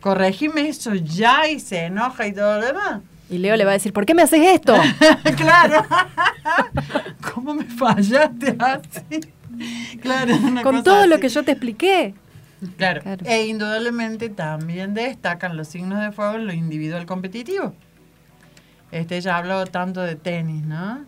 corregime 0.00 0.66
eso 0.66 0.94
ya 0.94 1.46
y 1.50 1.60
se 1.60 1.84
enoja 1.84 2.26
y 2.26 2.32
todo 2.32 2.58
lo 2.58 2.66
demás. 2.66 3.00
Y 3.30 3.38
Leo 3.38 3.56
le 3.56 3.64
va 3.64 3.70
a 3.70 3.74
decir, 3.74 3.92
¿por 3.92 4.04
qué 4.04 4.14
me 4.14 4.22
haces 4.22 4.40
esto? 4.40 4.74
claro. 5.36 5.84
¿Cómo 7.34 7.54
me 7.54 7.64
fallaste 7.64 8.56
así? 8.58 9.20
Claro, 10.00 10.36
una 10.36 10.62
Con 10.62 10.76
cosa 10.76 10.84
todo 10.84 11.06
lo 11.06 11.18
que 11.18 11.28
yo 11.28 11.42
te 11.42 11.52
expliqué. 11.52 12.14
Claro. 12.76 13.02
Claro. 13.02 13.24
E 13.26 13.46
indudablemente 13.46 14.28
también 14.28 14.94
destacan 14.94 15.56
los 15.56 15.68
signos 15.68 16.00
de 16.00 16.12
fuego 16.12 16.36
en 16.36 16.46
lo 16.46 16.52
individual 16.52 17.06
competitivo. 17.06 17.74
Este 18.92 19.20
ya 19.20 19.38
habló 19.38 19.66
tanto 19.66 20.02
de 20.02 20.16
tenis, 20.16 20.62
¿no? 20.64 21.04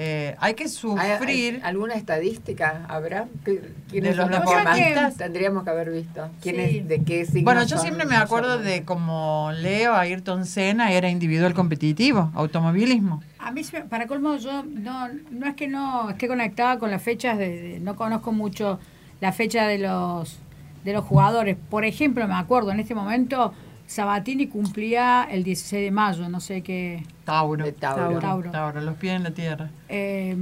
Eh, 0.00 0.36
hay 0.38 0.54
que 0.54 0.62
¿Hay- 0.64 0.68
sufrir. 0.68 1.54
hay 1.56 1.60
¿Alguna 1.70 1.94
estadística 1.94 2.84
habrá? 2.88 3.26
¿Qué- 3.44 3.60
¿Quiénes 3.90 4.12
De 4.12 4.16
los 4.16 4.26
son 4.26 4.30
los 4.30 4.76
que 4.76 5.12
tendríamos 5.18 5.64
que 5.64 5.70
haber 5.70 5.90
visto? 5.90 6.28
¿Quiénes, 6.40 6.70
Sí. 6.70 6.80
¿De 6.82 7.02
qué 7.02 7.24
signos 7.26 7.42
Bueno, 7.42 7.62
yo 7.64 7.76
son 7.76 7.80
siempre 7.80 8.06
me 8.06 8.14
acuerdo 8.16 8.58
de 8.58 8.84
como 8.84 9.50
Leo, 9.56 9.94
Ayrton 9.96 10.46
Senna 10.46 10.92
era 10.92 11.08
individual 11.10 11.52
competitivo, 11.52 12.30
automovilismo. 12.34 13.24
A 13.40 13.50
mí, 13.50 13.62
para 13.88 14.06
colmo, 14.06 14.36
yo 14.36 14.62
no, 14.62 15.08
no 15.32 15.46
es 15.48 15.56
que 15.56 15.66
no 15.66 16.10
esté 16.10 16.28
conectada 16.28 16.78
con 16.78 16.92
las 16.92 17.02
fechas, 17.02 17.36
de, 17.36 17.60
de- 17.60 17.80
no 17.80 17.96
conozco 17.96 18.30
mucho 18.30 18.78
la 19.20 19.32
fecha 19.32 19.66
de 19.66 19.78
los, 19.78 20.38
de 20.84 20.92
los 20.92 21.04
jugadores. 21.04 21.56
Por 21.70 21.84
ejemplo, 21.84 22.28
me 22.28 22.34
acuerdo, 22.34 22.70
en 22.70 22.78
este 22.78 22.94
momento, 22.94 23.52
Sabatini 23.88 24.46
cumplía 24.48 25.26
el 25.30 25.42
16 25.44 25.84
de 25.86 25.90
mayo, 25.90 26.28
no 26.28 26.40
sé 26.40 26.60
qué. 26.62 27.04
Tauro. 27.24 27.64
De 27.64 27.72
Tauro. 27.72 28.18
Tauro. 28.20 28.50
Tauro, 28.50 28.80
los 28.82 28.94
pies 28.96 29.16
en 29.16 29.22
la 29.24 29.30
tierra. 29.30 29.70
eh, 29.88 30.36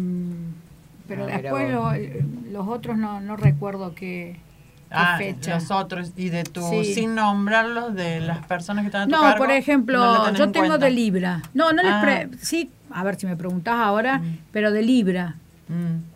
pero 1.07 1.22
Ah, 1.22 1.26
mira 1.26 1.38
después 1.42 1.74
vos. 1.76 1.94
lo- 1.97 2.51
los 2.59 2.68
otros 2.68 2.99
no, 2.99 3.20
no 3.20 3.36
recuerdo 3.36 3.94
qué, 3.94 4.36
Ah, 4.90 5.14
fecha. 5.16 5.55
los 5.55 5.70
otros, 5.70 6.11
y 6.16 6.30
de 6.30 6.42
tu, 6.42 6.61
Sí. 6.68 6.94
sin 6.94 7.14
nombrarlos, 7.14 7.94
de 7.94 8.18
las 8.20 8.44
personas 8.47 8.82
que 8.82 8.86
están 8.88 9.09
No, 9.09 9.20
cargo, 9.20 9.38
por 9.38 9.53
ejemplo, 9.53 9.99
no 9.99 10.32
yo 10.34 10.44
en 10.44 10.53
tengo 10.53 10.66
cuenta. 10.66 10.84
de 10.84 10.90
Libra. 10.90 11.42
No, 11.55 11.72
no 11.72 11.82
les 11.84 11.92
Ah. 11.92 12.01
pre- 12.03 12.28
sí, 12.40 12.70
a 12.90 13.05
ver 13.05 13.14
si 13.14 13.26
me 13.26 13.36
preguntás 13.36 13.76
ahora, 13.76 14.20
pero 14.51 14.72
de 14.72 14.82
Libra. 14.82 15.36
Mm. 15.68 16.16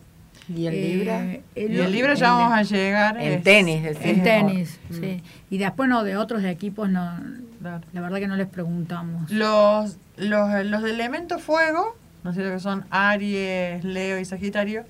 ¿Y 0.55 0.67
el 0.67 0.73
Eh, 0.73 0.95
Libra? 0.95 1.25
Y 1.55 1.79
el 1.79 1.91
libro 1.91 2.13
ya 2.13 2.31
vamos 2.33 2.53
a 2.57 2.63
llegar. 2.63 3.17
En 3.17 3.33
es- 3.33 3.43
tenis. 3.43 3.97
En 4.01 4.23
tenis, 4.23 4.79
Mm. 4.89 4.93
sí. 4.93 5.23
Y 5.49 5.57
después 5.57 5.89
no, 5.89 6.03
de 6.03 6.17
otros 6.17 6.43
equipos 6.43 6.89
no, 6.89 7.11
Claro. 7.61 7.81
la 7.93 8.01
verdad 8.01 8.19
que 8.19 8.27
no 8.27 8.35
les 8.35 8.47
preguntamos. 8.47 9.29
Los, 9.31 9.97
los, 10.17 10.65
los 10.65 10.83
de 10.83 10.89
elemento 10.91 11.39
fuego, 11.39 11.95
¿no 12.23 12.31
es 12.31 12.35
cierto? 12.35 12.53
Que 12.53 12.59
son 12.59 12.85
Aries, 12.89 13.83
Leo 13.83 14.19
y 14.19 14.25
Sagitario, 14.25 14.83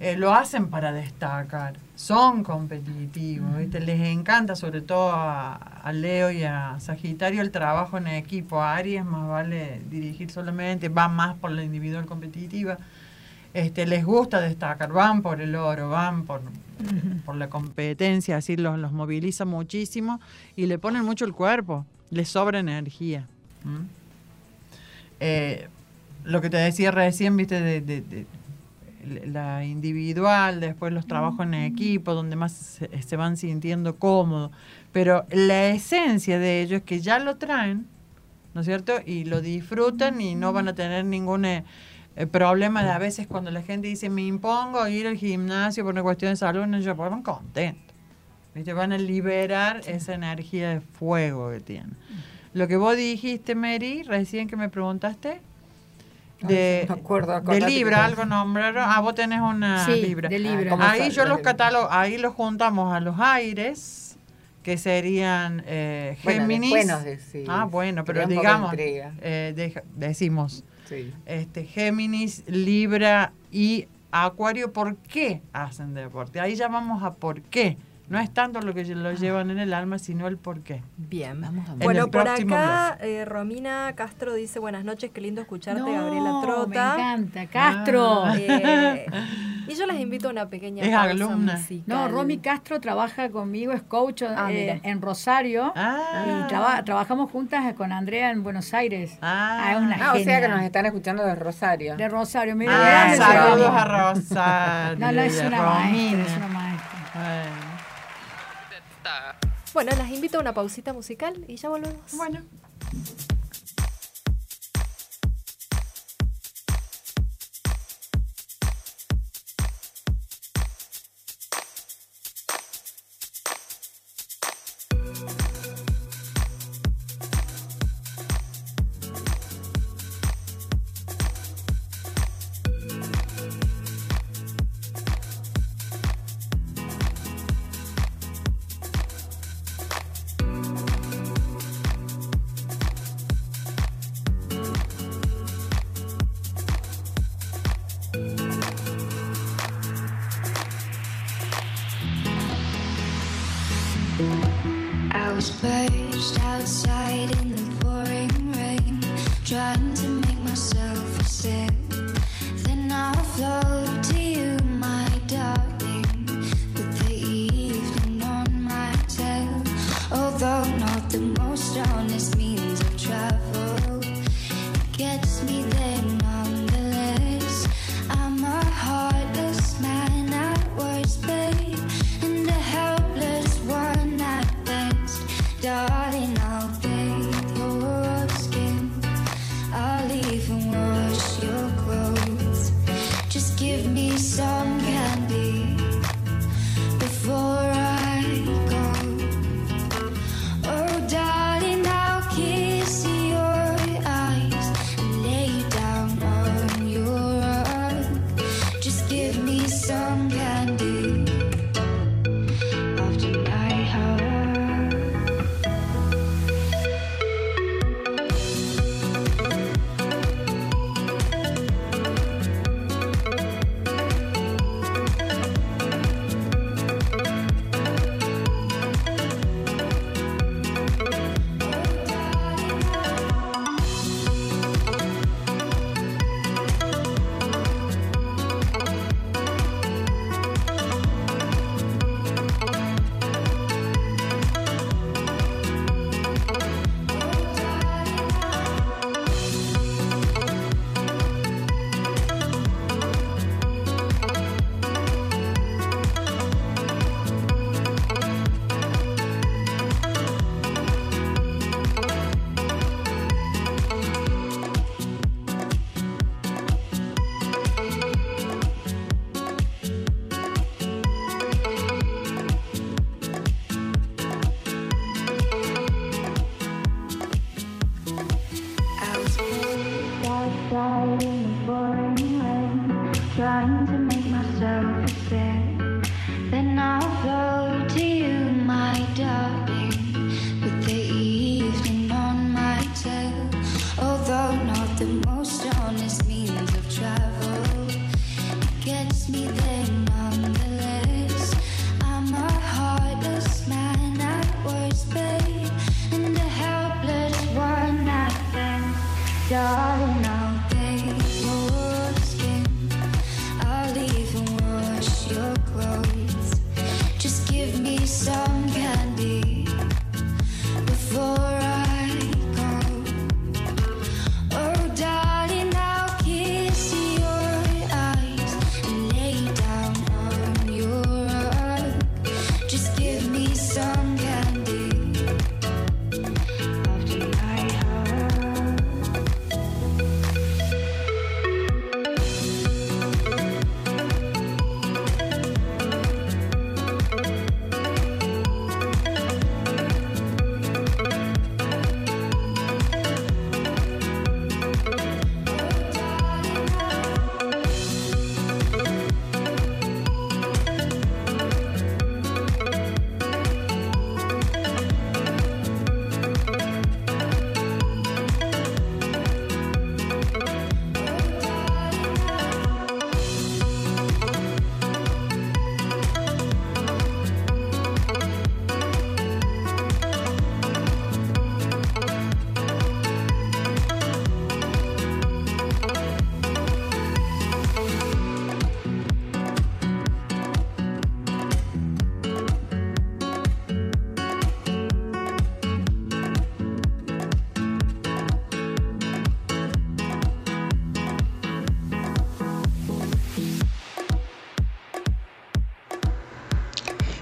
eh, 0.00 0.16
lo 0.16 0.32
hacen 0.34 0.68
para 0.70 0.92
destacar. 0.92 1.74
Son 1.94 2.42
competitivos, 2.42 3.58
¿viste? 3.58 3.80
Les 3.80 4.00
encanta, 4.08 4.56
sobre 4.56 4.80
todo 4.80 5.12
a, 5.12 5.54
a 5.56 5.92
Leo 5.92 6.30
y 6.30 6.42
a 6.44 6.76
Sagitario, 6.80 7.42
el 7.42 7.50
trabajo 7.50 7.98
en 7.98 8.06
equipo. 8.06 8.62
A 8.62 8.76
Aries 8.76 9.04
más 9.04 9.28
vale 9.28 9.82
dirigir 9.90 10.30
solamente, 10.30 10.88
va 10.88 11.08
más 11.08 11.36
por 11.36 11.50
la 11.50 11.62
individual 11.62 12.06
competitiva. 12.06 12.78
Este, 13.54 13.86
les 13.86 14.04
gusta 14.04 14.40
destacar, 14.40 14.92
van 14.92 15.22
por 15.22 15.40
el 15.40 15.56
oro, 15.56 15.88
van 15.90 16.24
por, 16.24 16.40
por 17.24 17.34
la 17.36 17.48
competencia, 17.50 18.36
así 18.36 18.56
los, 18.56 18.78
los 18.78 18.92
moviliza 18.92 19.44
muchísimo 19.44 20.20
y 20.56 20.66
le 20.66 20.78
ponen 20.78 21.04
mucho 21.04 21.24
el 21.24 21.32
cuerpo, 21.32 21.84
les 22.10 22.28
sobra 22.28 22.60
energía. 22.60 23.26
¿m? 23.64 23.86
Eh, 25.20 25.68
lo 26.24 26.40
que 26.40 26.50
te 26.50 26.56
decía 26.58 26.90
recién, 26.90 27.36
viste, 27.36 27.60
de, 27.60 27.80
de- 27.80 28.00
de 28.02 28.26
la 29.26 29.64
individual, 29.64 30.60
después 30.60 30.92
los 30.92 31.06
trabajos 31.06 31.40
en 31.46 31.54
equipo, 31.54 32.12
donde 32.14 32.36
más 32.36 32.52
se, 32.52 33.02
se 33.02 33.16
van 33.16 33.38
sintiendo 33.38 33.96
cómodos, 33.96 34.50
pero 34.92 35.24
la 35.30 35.68
esencia 35.68 36.38
de 36.38 36.60
ello 36.62 36.76
es 36.76 36.82
que 36.82 37.00
ya 37.00 37.18
lo 37.18 37.36
traen, 37.36 37.86
¿no 38.52 38.60
es 38.60 38.66
cierto? 38.66 38.92
Y 39.06 39.24
lo 39.24 39.40
disfrutan 39.40 40.20
y 40.20 40.34
no 40.34 40.52
van 40.52 40.68
a 40.68 40.74
tener 40.74 41.06
ningún 41.06 41.46
eh, 42.16 42.26
problema 42.26 42.82
de 42.82 42.90
a 42.90 42.98
veces 42.98 43.26
cuando 43.26 43.50
la 43.50 43.62
gente 43.62 43.88
dice 43.88 44.10
me 44.10 44.22
impongo 44.22 44.86
ir 44.88 45.06
al 45.06 45.16
gimnasio 45.16 45.84
por 45.84 45.92
una 45.92 46.02
cuestión 46.02 46.32
de 46.32 46.36
salud, 46.36 46.66
no, 46.66 46.78
yo 46.80 46.94
van 46.94 47.22
contentos. 47.22 47.94
¿Viste? 48.54 48.72
Van 48.72 48.92
a 48.92 48.98
liberar 48.98 49.80
esa 49.86 50.14
energía 50.14 50.70
de 50.70 50.80
fuego 50.80 51.50
que 51.50 51.60
tienen. 51.60 51.96
Lo 52.52 52.66
que 52.66 52.76
vos 52.76 52.96
dijiste, 52.96 53.54
Mary, 53.54 54.02
recién 54.02 54.48
que 54.48 54.56
me 54.56 54.68
preguntaste, 54.68 55.40
de, 56.42 56.86
no 56.88 56.96
me 56.96 57.00
acuerdo, 57.00 57.40
de 57.40 57.60
Libra, 57.60 58.04
algo 58.04 58.24
nombraron. 58.24 58.84
Ah, 58.86 59.00
vos 59.00 59.14
tenés 59.14 59.40
una 59.40 59.84
Sí, 59.84 60.02
Libra. 60.02 60.28
de 60.28 60.38
Libra. 60.38 60.70
¿cómo 60.70 60.82
Ahí 60.82 61.10
yo 61.10 61.26
los 61.26 61.40
catalogo, 61.40 61.88
ahí 61.90 62.18
los 62.18 62.34
juntamos 62.34 62.92
a 62.92 63.00
los 63.00 63.20
aires, 63.20 64.16
que 64.62 64.78
serían 64.78 65.62
eh, 65.66 66.16
Géminis. 66.20 66.90
ah, 67.48 67.64
bueno, 67.70 68.04
pero 68.04 68.26
digamos, 68.26 68.74
eh, 68.76 69.82
decimos, 69.94 70.64
Sí. 70.90 71.10
este, 71.24 71.64
Géminis, 71.64 72.44
Libra 72.46 73.32
y 73.50 73.86
Acuario, 74.12 74.72
¿por 74.72 74.96
qué 74.96 75.40
hacen 75.54 75.94
deporte? 75.94 76.40
Ahí 76.40 76.54
ya 76.56 76.68
vamos 76.68 77.02
a 77.02 77.14
por 77.14 77.40
qué. 77.42 77.78
No 78.08 78.18
es 78.18 78.28
tanto 78.34 78.60
lo 78.60 78.74
que 78.74 78.84
lo 78.84 79.12
llevan 79.12 79.50
en 79.52 79.60
el 79.60 79.72
alma, 79.72 80.00
sino 80.00 80.26
el 80.26 80.36
por 80.36 80.62
qué. 80.62 80.82
Bien. 80.96 81.40
Vamos 81.40 81.68
a 81.68 81.74
ver. 81.74 81.82
En 81.82 81.84
Bueno, 81.86 82.10
por 82.10 82.26
acá 82.26 82.98
eh, 83.00 83.24
Romina 83.24 83.92
Castro 83.94 84.34
dice 84.34 84.58
buenas 84.58 84.84
noches, 84.84 85.12
qué 85.14 85.20
lindo 85.20 85.40
escucharte, 85.40 85.80
No, 85.80 85.92
Gabriela 85.92 86.32
Me 86.32 86.40
Trota. 86.44 86.94
encanta, 86.94 87.46
Castro. 87.46 88.24
Ah. 88.24 88.34
Eh, 88.36 89.06
y 89.72 89.76
yo 89.76 89.86
les 89.86 90.00
invito 90.00 90.28
a 90.28 90.30
una 90.32 90.48
pequeña 90.48 90.82
Es 90.84 90.90
pausa 90.90 91.10
alumna. 91.10 91.52
musical. 91.54 91.84
No, 91.86 92.08
Romy 92.08 92.38
Castro 92.38 92.80
trabaja 92.80 93.30
conmigo, 93.30 93.72
es 93.72 93.82
coach 93.82 94.22
Ah, 94.22 94.50
eh, 94.52 94.80
en 94.82 95.00
Rosario. 95.02 95.72
Ah, 95.76 96.24
Y 96.44 96.48
traba- 96.48 96.84
trabajamos 96.84 97.30
juntas 97.30 97.72
con 97.74 97.92
Andrea 97.92 98.30
en 98.30 98.42
Buenos 98.42 98.72
Aires. 98.74 99.18
Ah. 99.22 99.72
es 99.72 99.76
una 99.78 99.96
Ah, 100.10 100.14
o 100.14 100.18
sea 100.18 100.40
que 100.40 100.48
nos 100.48 100.62
están 100.62 100.86
escuchando 100.86 101.24
de 101.24 101.34
Rosario. 101.34 101.96
De 101.96 102.08
Rosario, 102.08 102.56
mira. 102.56 102.72
Ah, 102.74 103.14
saludos 103.16 103.70
a 103.70 104.12
Rosario. 104.12 104.98
No, 104.98 105.12
no, 105.12 105.20
es 105.22 105.40
una 105.40 105.62
maestra, 105.62 106.22
es 106.22 106.36
una 106.36 106.46
maestra. 106.48 106.98
Bueno. 107.14 107.70
Bueno, 109.72 109.92
las 109.96 110.10
invito 110.10 110.38
a 110.38 110.40
una 110.40 110.52
pausita 110.52 110.92
musical 110.92 111.44
y 111.46 111.56
ya 111.56 111.68
volvemos. 111.68 111.96
Bueno. 112.16 112.40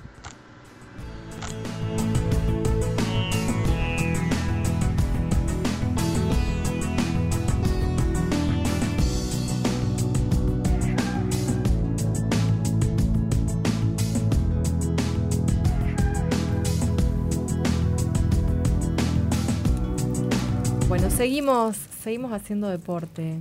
Seguimos, 21.29 21.77
seguimos 22.03 22.33
haciendo 22.33 22.71
deporte. 22.71 23.35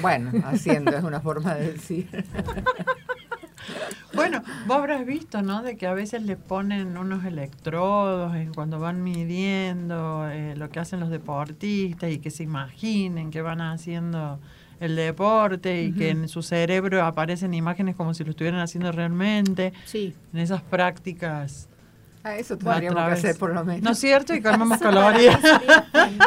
Bueno, 0.00 0.30
haciendo 0.44 0.92
es 0.92 1.02
una 1.02 1.20
forma 1.20 1.56
de 1.56 1.72
decir. 1.72 2.08
Bueno, 4.14 4.42
vos 4.66 4.76
habrás 4.76 5.06
visto, 5.06 5.40
¿no? 5.40 5.62
De 5.62 5.76
que 5.76 5.86
a 5.86 5.94
veces 5.94 6.22
le 6.22 6.36
ponen 6.36 6.96
unos 6.98 7.24
electrodos 7.24 8.34
eh, 8.34 8.48
cuando 8.54 8.78
van 8.78 9.02
midiendo 9.02 10.28
eh, 10.28 10.54
lo 10.56 10.68
que 10.68 10.80
hacen 10.80 11.00
los 11.00 11.08
deportistas 11.10 12.10
y 12.10 12.18
que 12.18 12.30
se 12.30 12.42
imaginen 12.42 13.30
que 13.30 13.40
van 13.40 13.60
haciendo 13.60 14.38
el 14.80 14.96
deporte 14.96 15.84
y 15.84 15.92
que 15.92 16.10
en 16.10 16.28
su 16.28 16.42
cerebro 16.42 17.04
aparecen 17.04 17.54
imágenes 17.54 17.96
como 17.96 18.12
si 18.14 18.24
lo 18.24 18.30
estuvieran 18.30 18.60
haciendo 18.60 18.92
realmente. 18.92 19.72
Sí. 19.86 20.12
En 20.32 20.40
esas 20.40 20.60
prácticas 20.60 21.68
a 22.24 22.36
eso 22.36 22.56
tendríamos 22.56 23.04
que 23.08 23.12
hacer 23.14 23.36
por 23.36 23.52
lo 23.52 23.64
menos. 23.64 23.82
¿No 23.82 23.90
es 23.90 23.98
cierto? 23.98 24.32
Y 24.32 24.40
calmamos 24.40 24.78
calorías. 24.80 25.40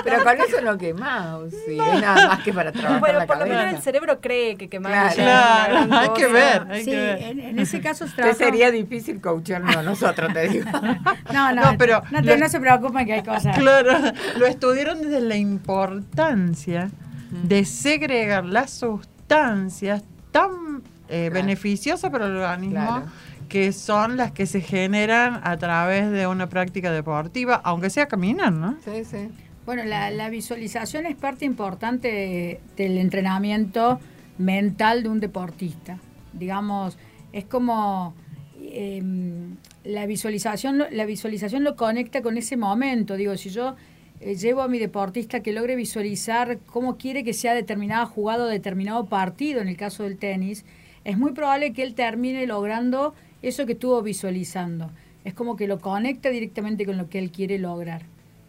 Pero 0.04 0.24
con 0.26 0.34
eso 0.42 0.62
no 0.62 0.78
quemamos, 0.78 1.52
sí, 1.66 1.80
es 1.80 2.02
nada 2.02 2.28
más 2.28 2.44
que 2.44 2.52
para 2.52 2.72
trabajar 2.74 3.00
Bueno, 3.00 3.20
la 3.20 3.26
por 3.26 3.38
lo 3.38 3.46
menos 3.46 3.74
el 3.76 3.82
cerebro 3.82 4.20
cree 4.20 4.58
que 4.58 4.68
quemar 4.68 4.92
Claro. 5.14 5.16
Claro, 5.16 5.96
hay 5.96 6.10
que 6.10 6.28
ver, 6.28 6.68
hay 6.70 6.84
Sí, 6.84 6.92
que 6.92 6.98
ver. 6.98 7.22
en, 7.24 7.40
en 7.40 7.60
ese 7.60 7.80
caso 7.80 8.06
trabaja- 8.16 8.38
sería 8.38 8.72
difícil 8.72 9.22
coacharnos 9.22 9.74
a 9.76 9.84
nosotros, 9.84 10.34
te 10.34 10.50
digo. 10.50 10.70
No, 11.34 11.54
no, 11.54 11.72
No, 11.72 11.78
pero 11.78 12.02
no, 12.12 12.22
te- 12.22 12.28
lo- 12.28 12.38
no 12.38 12.50
se 12.50 12.60
preocupen 12.60 13.06
que 13.06 13.14
hay 13.14 13.24
cosas. 13.24 13.58
Claro, 13.58 13.98
lo 14.38 14.46
estudiaron 14.48 15.02
desde 15.02 15.22
la 15.22 15.38
importancia 15.38 16.90
de 17.32 17.64
segregar 17.66 18.44
las 18.46 18.72
sustancias 18.72 20.04
tan 20.32 20.82
eh, 21.08 21.30
Claro. 21.30 21.34
beneficiosas 21.46 22.10
para 22.12 22.26
el 22.26 22.36
organismo 22.36 22.86
Claro. 22.86 23.06
Que 23.48 23.72
son 23.72 24.18
las 24.18 24.32
que 24.32 24.46
se 24.46 24.62
generan 24.62 25.42
a 25.44 25.58
través 25.58 26.12
de 26.12 26.28
una 26.28 26.50
práctica 26.50 26.92
deportiva, 26.92 27.62
aunque 27.64 27.90
sea 27.90 28.08
caminar, 28.08 28.52
¿no? 28.52 28.78
Sí, 28.84 29.04
sí. 29.06 29.30
Bueno, 29.66 29.84
la, 29.84 30.30
visualización 30.30 31.06
es 31.06 31.16
parte 31.16 31.46
importante 31.46 32.08
de- 32.08 32.60
del 32.78 32.98
entrenamiento 32.98 34.00
mental 34.38 35.04
de 35.04 35.10
un 35.10 35.20
deportista. 35.20 35.98
Digamos, 36.34 36.98
es 37.34 37.46
como 37.46 38.14
em, 38.62 39.56
la 39.84 40.06
visualización, 40.06 40.84
la 40.92 41.06
visualización 41.06 41.64
lo 41.64 41.76
conecta 41.76 42.22
con 42.22 42.38
ese 42.38 42.58
momento. 42.58 43.16
Digo, 43.16 43.36
si 43.38 43.50
yo 43.50 43.76
eh, 44.20 44.36
llevo 44.36 44.62
a 44.62 44.68
mi 44.68 44.80
deportista 44.80 45.42
que 45.42 45.52
logre 45.52 45.76
visualizar 45.76 46.60
cómo 46.66 46.98
quiere 46.98 47.24
que 47.24 47.34
sea 47.34 47.54
determinada 47.54 48.06
jugada 48.06 48.46
o 48.46 48.48
determinado 48.48 49.06
partido, 49.06 49.62
en 49.62 49.68
el 49.68 49.78
caso 49.78 50.04
del 50.04 50.18
tenis, 50.18 50.66
es 51.04 51.18
muy 51.18 51.32
probable 51.34 51.74
que 51.74 51.84
él 51.84 51.94
termine 51.96 52.46
logrando 52.48 53.14
eso 53.42 53.66
que 53.66 53.74
estuvo 53.74 54.02
visualizando. 54.02 54.92
Es 55.24 55.34
como 55.34 55.56
que 55.56 55.68
lo 55.68 55.80
conecta 55.80 56.30
directamente 56.30 56.86
con 56.86 56.98
lo 56.98 57.10
que 57.10 57.20
él 57.20 57.32
quiere 57.32 57.58
lograr. 57.58 58.04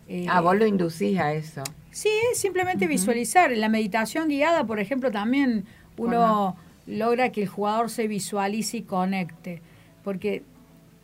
Eh, 0.09 0.26
Ah, 0.28 0.41
vos 0.41 0.57
lo 0.57 0.66
inducís 0.66 1.18
a 1.18 1.32
eso. 1.32 1.62
Sí, 1.91 2.11
es 2.30 2.39
simplemente 2.39 2.87
visualizar. 2.87 3.53
En 3.53 3.61
la 3.61 3.68
meditación 3.68 4.28
guiada, 4.28 4.64
por 4.64 4.78
ejemplo, 4.78 5.11
también 5.11 5.64
uno 5.97 6.57
logra 6.87 7.32
que 7.32 7.43
el 7.43 7.49
jugador 7.49 7.91
se 7.91 8.07
visualice 8.07 8.78
y 8.78 8.82
conecte. 8.82 9.62
Porque 10.05 10.43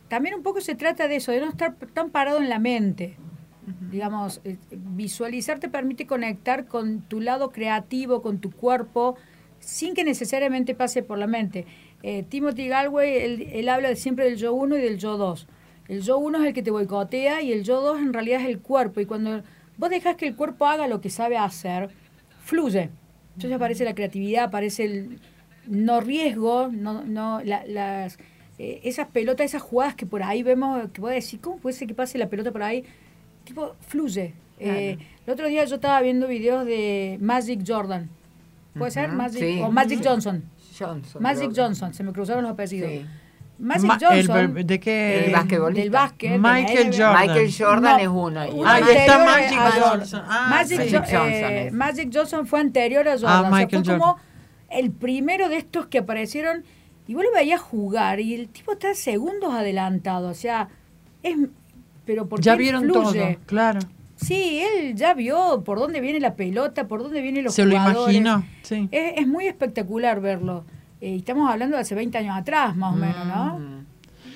también 0.07 0.35
un 0.35 0.43
poco 0.43 0.61
se 0.61 0.75
trata 0.75 1.07
de 1.07 1.15
eso, 1.17 1.31
de 1.31 1.39
no 1.41 1.49
estar 1.49 1.75
tan 1.93 2.11
parado 2.11 2.37
en 2.39 2.49
la 2.49 2.59
mente. 2.59 3.15
Digamos, 3.91 4.41
eh, 4.43 4.57
visualizar 4.71 5.59
te 5.59 5.69
permite 5.69 6.05
conectar 6.05 6.65
con 6.65 7.01
tu 7.01 7.19
lado 7.21 7.51
creativo, 7.51 8.21
con 8.21 8.39
tu 8.39 8.51
cuerpo, 8.51 9.15
sin 9.59 9.93
que 9.93 10.03
necesariamente 10.03 10.75
pase 10.75 11.01
por 11.01 11.17
la 11.17 11.27
mente. 11.27 11.65
Eh, 12.03 12.23
Timothy 12.27 12.67
Galway, 12.67 13.17
él, 13.17 13.47
él 13.53 13.69
habla 13.69 13.95
siempre 13.95 14.25
del 14.25 14.35
yo 14.37 14.53
1 14.53 14.77
y 14.77 14.81
del 14.81 14.97
yo 14.97 15.17
2. 15.17 15.47
El 15.87 16.01
yo 16.01 16.17
1 16.17 16.39
es 16.41 16.45
el 16.47 16.53
que 16.53 16.61
te 16.61 16.69
boicotea 16.71 17.41
y 17.41 17.51
el 17.53 17.63
yo 17.63 17.81
2 17.81 17.99
en 17.99 18.13
realidad 18.13 18.41
es 18.41 18.47
el 18.47 18.59
cuerpo. 18.59 18.99
Y 19.01 19.05
cuando 19.05 19.41
vos 19.77 19.89
dejas 19.89 20.15
que 20.15 20.27
el 20.27 20.35
cuerpo 20.35 20.65
haga 20.65 20.87
lo 20.87 21.01
que 21.01 21.09
sabe 21.09 21.37
hacer, 21.37 21.89
fluye. 22.43 22.89
Entonces 23.35 23.53
aparece 23.53 23.83
la 23.85 23.95
creatividad, 23.95 24.45
aparece 24.45 24.83
el 24.85 25.19
no 25.65 26.01
riesgo, 26.01 26.67
no, 26.71 27.03
no, 27.05 27.41
la- 27.43 27.65
las, 27.65 28.17
eh, 28.59 28.81
esas 28.83 29.07
pelotas, 29.07 29.45
esas 29.45 29.61
jugadas 29.61 29.95
que 29.95 30.05
por 30.05 30.23
ahí 30.23 30.43
vemos, 30.43 30.89
que 30.91 30.99
voy 31.01 31.11
a 31.11 31.15
decir, 31.15 31.39
¿cómo 31.39 31.57
puede 31.57 31.73
ser 31.75 31.87
que 31.87 31.93
pase 31.95 32.17
la 32.17 32.27
pelota 32.29 32.51
por 32.51 32.63
ahí? 32.63 32.83
Tipo, 33.45 33.75
fluye. 33.87 34.33
Eh, 34.59 34.97
el 35.25 35.33
otro 35.33 35.47
día 35.47 35.63
yo 35.65 35.75
estaba 35.75 36.01
viendo 36.01 36.27
videos 36.27 36.65
de 36.65 37.17
Magic 37.21 37.61
Jordan. 37.65 38.09
¿Puede 38.77 38.91
ser? 38.91 39.09
Magic, 39.09 39.39
sí. 39.39 39.59
o 39.61 39.71
Magic 39.71 39.99
Johnson. 40.05 40.43
Johnson. 40.77 41.21
Magic 41.21 41.51
creo. 41.51 41.65
Johnson, 41.67 41.93
se 41.93 42.03
me 42.03 42.11
cruzaron 42.13 42.43
los 42.43 42.51
apellidos. 42.53 42.89
Sí. 42.91 43.05
Magic 43.59 43.83
Ma- 43.85 43.97
el 44.11 44.27
Johnson. 44.27 44.53
ver- 44.55 44.65
¿De 44.65 44.79
qué? 44.79 45.25
El 45.25 45.31
basquetbolista. 45.31 45.81
Del 45.81 45.89
básquet. 45.91 46.39
Michael. 46.39 46.87
Jordan. 46.91 47.21
Michael 47.27 47.53
Jordan 47.57 47.83
No, 47.83 47.97
es 47.99 48.07
uno. 48.07 48.39
Ahí 48.65 48.83
está 48.95 49.25
Magic 49.25 49.59
a. 49.59 49.71
Johnson. 49.71 50.21
Ah, 50.27 50.47
Magic, 50.49 50.81
sí. 50.81 50.89
Jo- 50.91 50.99
Magic 50.99 51.15
Johnson 51.15 51.51
eh. 51.51 51.69
Magic 51.71 52.09
Johnson 52.13 52.47
fue 52.47 52.59
anterior 52.59 53.07
a 53.07 53.11
Jordan. 53.13 53.29
Ah, 53.29 53.39
o 53.39 53.41
sea, 53.43 53.67
fue 53.69 53.77
Jordan. 53.79 53.99
como 53.99 54.17
el 54.69 54.91
primero 54.91 55.49
de 55.49 55.57
estos 55.57 55.85
que 55.85 55.99
aparecieron 55.99 56.63
y 57.07 57.13
vos 57.13 57.23
lo 57.23 57.31
veías 57.31 57.61
jugar 57.61 58.19
y 58.19 58.33
el 58.33 58.49
tipo 58.49 58.73
está 58.73 58.93
segundos 58.95 59.53
adelantado. 59.53 60.29
O 60.29 60.33
sea, 60.33 60.69
es. 61.21 61.35
Pero 62.05 62.27
porque 62.27 62.43
Ya 62.43 62.55
vieron 62.55 62.83
fluye. 62.83 63.01
todo, 63.35 63.45
claro. 63.45 63.79
Sí, 64.23 64.61
él 64.61 64.95
ya 64.95 65.13
vio 65.13 65.63
por 65.63 65.79
dónde 65.79 65.99
viene 66.01 66.19
la 66.19 66.35
pelota, 66.35 66.87
por 66.87 67.03
dónde 67.03 67.21
vienen 67.21 67.43
los 67.43 67.53
Se 67.53 67.65
lo 67.65 67.77
sí. 68.63 68.87
Es, 68.91 69.13
es 69.21 69.27
muy 69.27 69.47
espectacular 69.47 70.21
verlo. 70.21 70.65
Eh, 71.01 71.15
estamos 71.17 71.49
hablando 71.51 71.75
de 71.75 71.81
hace 71.81 71.95
20 71.95 72.17
años 72.17 72.35
atrás, 72.37 72.75
más 72.75 72.93
o 72.93 72.95
menos, 72.97 73.25
¿no? 73.27 73.59
Mm. 73.59 73.83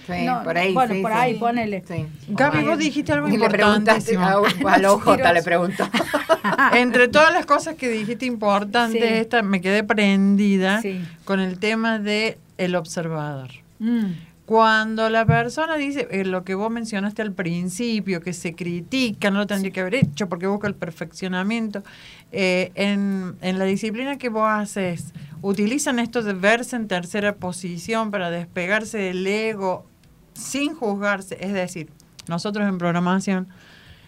Sí, 0.08 0.26
No, 0.26 0.42
por 0.44 0.58
ahí. 0.58 0.74
bueno, 0.74 0.94
sí, 0.94 1.02
por 1.02 1.12
sí. 1.12 1.18
ahí, 1.18 1.34
ponele. 1.36 1.84
Sí. 1.86 2.06
Gaby, 2.30 2.64
vos 2.64 2.78
dijiste 2.78 3.12
algo 3.12 3.28
Y 3.28 3.36
le 3.38 3.50
preguntaste 3.50 4.14
importantísimo. 4.14 4.70
a, 4.70 4.74
a 4.74 4.78
la 4.78 4.94
OJ, 4.94 5.18
le 5.34 5.44
preguntó. 5.44 5.90
Entre 6.74 7.08
todas 7.10 7.34
las 7.34 7.46
cosas 7.46 7.76
que 7.76 7.90
dijiste 7.90 8.26
importantes, 8.26 9.02
Sí. 9.02 9.16
esta 9.16 9.42
me 9.42 9.60
quedé 9.60 9.84
prendida 9.84 10.82
Sí. 10.82 11.02
con 11.26 11.40
el 11.42 11.60
tema 11.60 12.00
de 12.00 12.38
el 12.58 12.76
observador. 12.76 13.50
Mm. 13.80 14.06
Cuando 14.48 15.10
la 15.10 15.26
persona 15.26 15.76
dice 15.76 16.08
eh, 16.10 16.24
lo 16.24 16.46
que 16.46 16.56
vos 16.56 16.72
mencionaste 16.72 17.22
al 17.22 17.34
principio, 17.34 18.22
que 18.22 18.32
se 18.32 18.56
critica, 18.56 19.30
no 19.30 19.40
lo 19.40 19.46
tendría 19.46 19.74
que 19.74 19.82
haber 19.82 19.96
hecho 19.96 20.30
porque 20.30 20.48
busca 20.48 20.70
el 20.70 20.74
perfeccionamiento, 20.74 21.84
eh, 22.32 22.72
en, 22.76 23.36
en 23.42 23.60
la 23.60 23.66
disciplina 23.66 24.18
que 24.18 24.30
vos 24.30 24.48
haces, 24.50 25.14
¿utilizan 25.42 26.00
esto 26.00 26.24
de 26.24 26.32
verse 26.32 26.78
en 26.78 26.88
tercera 26.88 27.36
posición 27.36 28.10
para 28.10 28.32
despegarse 28.32 28.98
del 28.98 29.28
ego 29.28 29.86
sin 30.32 30.74
juzgarse? 30.76 31.38
Es 31.42 31.52
decir, 31.52 31.92
nosotros 32.30 32.70
en 32.70 32.78
programación, 32.78 33.50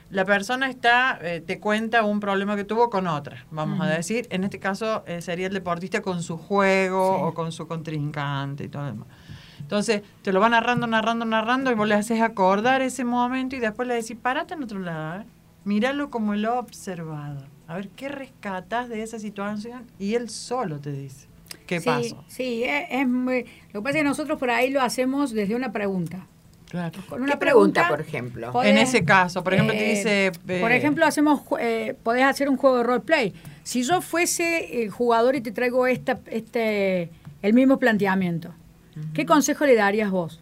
la 0.10 0.24
persona 0.24 0.70
está, 0.70 1.20
eh, 1.22 1.42
te 1.46 1.60
cuenta 1.60 2.06
un 2.06 2.22
problema 2.22 2.56
que 2.56 2.64
tuvo 2.64 2.90
con 2.90 3.08
otra, 3.08 3.46
vamos 3.52 3.82
a 3.82 3.88
decir, 3.88 4.26
en 4.30 4.46
este 4.46 4.58
caso 4.58 5.04
sería 5.20 5.48
el 5.48 5.54
deportista 5.54 6.02
con 6.02 6.24
su 6.24 6.38
juego 6.38 7.18
Sí. 7.18 7.24
o 7.26 7.34
con 7.34 7.52
su 7.52 7.68
contrincante 7.68 8.64
y 8.64 8.70
todo 8.70 8.84
lo 8.84 8.88
demás. 8.92 9.08
Entonces, 9.70 10.02
te 10.24 10.34
lo 10.34 10.40
va 10.40 10.50
narrando, 10.50 10.88
narrando, 10.88 11.26
narrando 11.26 11.70
y 11.72 11.76
vos 11.76 11.88
le 11.88 11.94
haces 11.94 12.22
acordar 12.22 12.82
ese 12.82 13.06
momento 13.06 13.56
y 13.56 13.60
después 13.60 13.88
le 13.88 13.94
decís, 13.94 14.18
parate 14.20 14.56
en 14.56 14.64
otro 14.64 14.80
lado, 14.80 15.12
a 15.14 15.18
ver, 15.20 15.28
míralo 15.64 16.10
como 16.10 16.34
el 16.34 16.44
observador, 16.48 17.46
a 17.68 17.76
ver 17.76 17.90
qué 17.90 18.10
rescatas 18.10 18.90
de 18.90 19.04
esa 19.04 19.20
situación 19.20 19.84
y 20.00 20.16
él 20.16 20.32
solo 20.32 20.80
te 20.80 20.92
dice 20.92 21.28
qué 21.68 21.80
sí, 21.80 21.86
pasó. 21.86 22.24
Sí, 22.28 22.64
es, 22.64 22.88
es 22.90 23.08
muy- 23.08 23.46
lo 23.72 23.82
que 23.82 23.84
pasa 23.84 23.90
es 23.90 23.96
que 23.98 24.04
nosotros 24.06 24.40
por 24.40 24.50
ahí 24.50 24.72
lo 24.72 24.82
hacemos 24.82 25.34
desde 25.34 25.54
una 25.54 25.72
pregunta. 25.72 26.26
Claro. 26.68 27.00
Con 27.08 27.22
una 27.22 27.34
¿Qué 27.34 27.38
pregunta, 27.38 27.88
por 27.90 28.02
ejemplo? 28.02 28.52
podés- 28.52 28.70
En 28.72 28.78
ese 28.80 29.06
caso, 29.06 29.44
por 29.44 29.54
ejemplo, 29.54 29.76
te 29.76 29.86
eh, 29.86 29.96
dice... 29.96 30.32
eh, 30.48 30.60
por 30.62 30.72
ejemplo, 30.72 31.06
hacemos, 31.06 31.42
eh, 31.60 31.96
podés 32.02 32.24
hacer 32.24 32.50
un 32.50 32.58
juego 32.58 32.78
de 32.78 32.84
roleplay. 32.86 33.36
Si 33.62 33.84
yo 33.84 34.02
fuese 34.02 34.82
el 34.82 34.90
jugador 34.90 35.36
y 35.36 35.42
te 35.42 35.52
traigo 35.52 35.86
esta, 35.86 36.20
este, 36.26 37.12
el 37.44 37.54
mismo 37.54 37.78
planteamiento, 37.78 38.52
¿qué 39.14 39.26
consejo 39.26 39.66
le 39.66 39.76
darías 39.76 40.12
vos? 40.12 40.40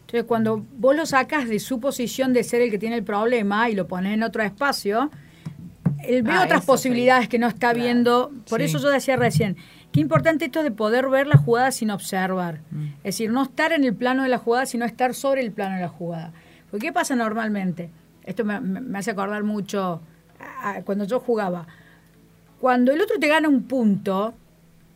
Entonces, 0.00 0.24
cuando 0.24 0.64
vos 0.78 0.96
lo 0.96 1.06
sacas 1.06 1.48
de 1.48 1.60
su 1.60 1.78
posición 1.80 2.32
de 2.32 2.42
ser 2.42 2.62
el 2.62 2.70
que 2.70 2.78
tiene 2.78 2.96
el 2.96 3.04
problema 3.04 3.70
y 3.70 3.74
lo 3.74 3.86
pones 3.86 4.12
en 4.14 4.22
otro 4.24 4.42
espacio, 4.42 5.10
él 6.02 6.22
ve 6.22 6.32
Ah, 6.32 6.42
otras 6.44 6.64
posibilidades 6.64 7.24
sí. 7.24 7.28
que 7.28 7.38
no 7.38 7.46
está 7.46 7.58
Claro. 7.72 7.78
viendo. 7.78 8.32
Por 8.48 8.58
Sí. 8.60 8.66
eso 8.66 8.78
yo 8.78 8.88
decía 8.90 9.16
recién, 9.16 9.56
qué 9.92 10.00
importante 10.00 10.46
esto 10.46 10.62
de 10.62 10.70
poder 10.72 11.08
ver 11.08 11.26
la 11.26 11.36
jugada 11.36 11.70
sin 11.70 11.90
observar. 11.90 12.60
Mm. 12.70 12.86
Es 12.98 13.02
decir, 13.04 13.30
no 13.30 13.42
estar 13.44 13.72
en 13.72 13.84
el 13.84 13.94
plano 13.94 14.22
de 14.24 14.28
la 14.30 14.38
jugada, 14.38 14.66
sino 14.66 14.84
estar 14.84 15.14
sobre 15.14 15.42
el 15.42 15.52
plano 15.52 15.76
de 15.76 15.82
la 15.82 15.88
jugada. 15.88 16.32
Porque 16.70 16.86
¿qué 16.88 16.92
pasa 16.92 17.14
normalmente? 17.14 17.90
Esto 18.24 18.44
me, 18.44 18.58
me- 18.60 18.98
hace 18.98 19.10
acordar 19.12 19.44
mucho 19.44 20.00
a 20.62 20.80
cuando 20.82 21.04
yo 21.04 21.20
jugaba. 21.20 21.66
Cuando 22.60 22.92
el 22.92 23.00
otro 23.00 23.18
te 23.18 23.28
gana 23.28 23.48
un 23.48 23.62
punto, 23.64 24.34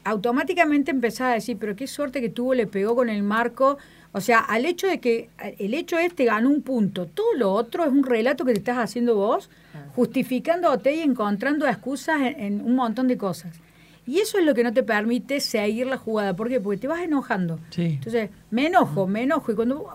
automáticamente 0.05 0.91
empezás 0.91 1.21
a 1.23 1.35
decir, 1.35 1.57
pero 1.59 1.75
qué 1.75 1.87
suerte 1.87 2.21
que 2.21 2.29
tuvo, 2.29 2.55
le 2.55 2.67
pegó 2.67 2.95
con 2.95 3.09
el 3.09 3.23
marco. 3.23 3.79
O 4.13 4.21
sea, 4.21 4.39
al 4.39 4.65
hecho 4.65 4.87
de 4.87 5.01
que 5.01 5.29
el 5.59 5.75
hecho 5.75 5.99
este 5.99 6.25
ganó 6.25 6.49
un 6.51 6.63
punto, 6.63 7.07
todo 7.07 7.35
lo 7.35 7.53
otro 7.53 7.85
es 7.85 7.91
un 7.91 8.05
relato 8.05 8.45
que 8.45 8.53
te 8.53 8.59
estás 8.59 8.79
haciendo 8.79 9.17
vos, 9.17 9.51
justificándote 9.97 10.95
y 10.95 11.01
encontrando 11.01 11.67
excusas 11.67 12.21
en, 12.21 12.41
en 12.41 12.61
un 12.61 12.77
montón 12.77 13.09
de 13.09 13.17
cosas. 13.17 13.59
Y 14.07 14.19
eso 14.21 14.39
es 14.39 14.45
lo 14.45 14.55
que 14.55 14.63
no 14.63 14.73
te 14.73 14.83
permite 14.83 15.41
seguir 15.41 15.87
la 15.87 15.97
jugada. 15.97 16.37
¿Por 16.37 16.49
qué? 16.49 16.61
Porque 16.61 16.79
te 16.79 16.87
vas 16.87 17.01
enojando. 17.01 17.59
Sí. 17.71 17.85
Entonces, 17.95 18.31
me 18.51 18.67
enojo, 18.67 19.07
me 19.07 19.23
enojo. 19.23 19.53
Y 19.53 19.55
cuando, 19.55 19.89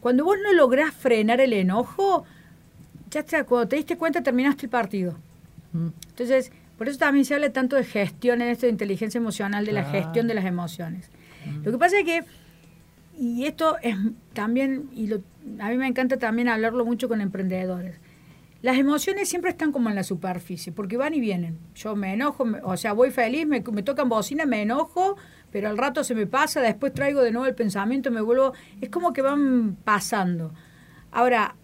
cuando 0.00 0.24
vos 0.24 0.36
no 0.42 0.52
lográs 0.52 0.94
frenar 0.94 1.40
el 1.40 1.52
enojo, 1.52 2.24
ya 3.10 3.20
está, 3.20 3.44
cuando 3.44 3.68
te 3.68 3.76
diste 3.76 3.96
cuenta 3.96 4.22
terminaste 4.22 4.66
el 4.66 4.70
partido. 4.70 5.14
Mm. 5.72 5.88
Entonces, 6.08 6.50
Por 6.78 6.88
eso 6.88 6.98
también 6.98 7.24
se 7.24 7.34
habla 7.34 7.52
tanto 7.52 7.76
de 7.76 7.84
gestión 7.84 8.42
en 8.42 8.48
esto 8.48 8.66
de 8.66 8.72
inteligencia 8.72 9.18
emocional, 9.18 9.64
de 9.64 9.72
la 9.72 9.84
gestión 9.84 10.26
de 10.26 10.34
las 10.34 10.44
emociones. 10.44 11.10
Lo 11.62 11.70
que 11.72 11.78
pasa 11.78 11.98
es 12.00 12.04
que, 12.04 12.24
y 13.18 13.44
esto 13.44 13.76
es 13.82 13.96
también, 14.32 14.88
y 14.94 15.06
lo- 15.06 15.22
a 15.60 15.68
mí 15.70 15.76
me 15.76 15.86
encanta 15.86 16.18
también 16.18 16.48
hablarlo 16.48 16.84
mucho 16.84 17.08
con 17.08 17.20
emprendedores. 17.20 18.00
Las 18.62 18.78
emociones 18.78 19.28
siempre 19.28 19.50
están 19.50 19.72
como 19.72 19.90
en 19.90 19.94
la 19.94 20.02
superficie, 20.02 20.72
porque 20.72 20.96
van 20.96 21.12
y 21.14 21.20
vienen. 21.20 21.58
Yo 21.74 21.94
me 21.96 22.14
enojo, 22.14 22.44
me- 22.46 22.60
o 22.62 22.76
sea, 22.76 22.92
voy 22.94 23.10
feliz, 23.10 23.46
me, 23.46 23.60
me 23.60 23.82
tocan 23.82 24.08
bocina, 24.08 24.46
me 24.46 24.62
enojo, 24.62 25.16
pero 25.52 25.68
al 25.68 25.76
rato 25.78 26.02
se 26.02 26.14
me 26.14 26.26
pasa, 26.26 26.60
después 26.62 26.92
traigo 26.94 27.20
de 27.22 27.30
nuevo 27.30 27.46
el 27.46 27.54
pensamiento, 27.54 28.10
me 28.10 28.20
vuelvo... 28.22 28.54
Es 28.80 28.88
como 28.88 29.12
que 29.12 29.20
van 29.22 29.76
pasando. 29.84 30.52
Ahora, 31.12 31.54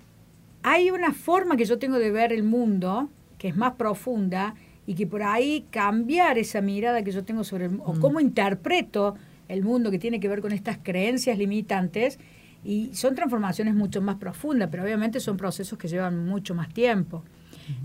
hay 0.62 0.90
una 0.90 1.12
forma 1.14 1.56
que 1.56 1.64
yo 1.64 1.78
tengo 1.78 1.98
de 1.98 2.10
ver 2.12 2.32
el 2.32 2.42
mundo 2.42 3.08
que 3.38 3.48
es 3.48 3.56
más 3.56 3.72
profunda 3.72 4.54
y 4.90 4.94
que 4.96 5.06
por 5.06 5.22
ahí 5.22 5.66
cambiar 5.70 6.36
esa 6.36 6.60
mirada 6.60 7.04
que 7.04 7.12
yo 7.12 7.22
tengo 7.22 7.44
sobre 7.44 7.66
el, 7.66 7.78
o 7.84 7.94
cómo 8.00 8.18
interpreto 8.18 9.14
el 9.46 9.62
mundo 9.62 9.92
que 9.92 10.00
tiene 10.00 10.18
que 10.18 10.26
ver 10.26 10.40
con 10.40 10.50
estas 10.50 10.78
creencias 10.82 11.38
limitantes 11.38 12.18
y 12.64 12.90
son 12.92 13.14
transformaciones 13.14 13.76
mucho 13.76 14.02
más 14.02 14.16
profundas, 14.16 14.68
pero 14.68 14.82
obviamente 14.82 15.20
son 15.20 15.36
procesos 15.36 15.78
que 15.78 15.86
llevan 15.86 16.26
mucho 16.26 16.56
más 16.56 16.70
tiempo. 16.74 17.22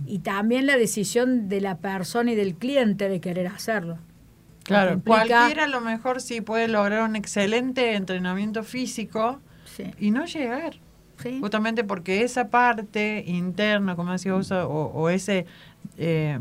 Y 0.07 0.19
también 0.19 0.65
la 0.65 0.77
decisión 0.77 1.47
de 1.47 1.61
la 1.61 1.77
persona 1.77 2.31
y 2.31 2.35
del 2.35 2.55
cliente 2.55 3.07
de 3.07 3.19
querer 3.21 3.45
hacerlo. 3.49 3.99
Claro, 4.63 4.93
Implica- 4.93 5.27
cualquiera 5.27 5.65
a 5.65 5.67
lo 5.67 5.81
mejor 5.81 6.21
sí 6.21 6.41
puede 6.41 6.67
lograr 6.67 7.07
un 7.07 7.15
excelente 7.15 7.93
entrenamiento 7.93 8.63
físico 8.63 9.39
Sí, 9.65 9.91
y 9.99 10.09
no 10.09 10.25
llegar. 10.25 10.73
sí. 11.21 11.37
Justamente 11.39 11.83
porque 11.83 12.23
esa 12.23 12.49
parte 12.49 13.23
interna, 13.27 13.95
como 13.95 14.11
decía 14.11 14.33
vos, 14.33 14.51
o, 14.51 14.67
o 14.67 15.09
ese 15.09 15.45
eh, 15.97 16.39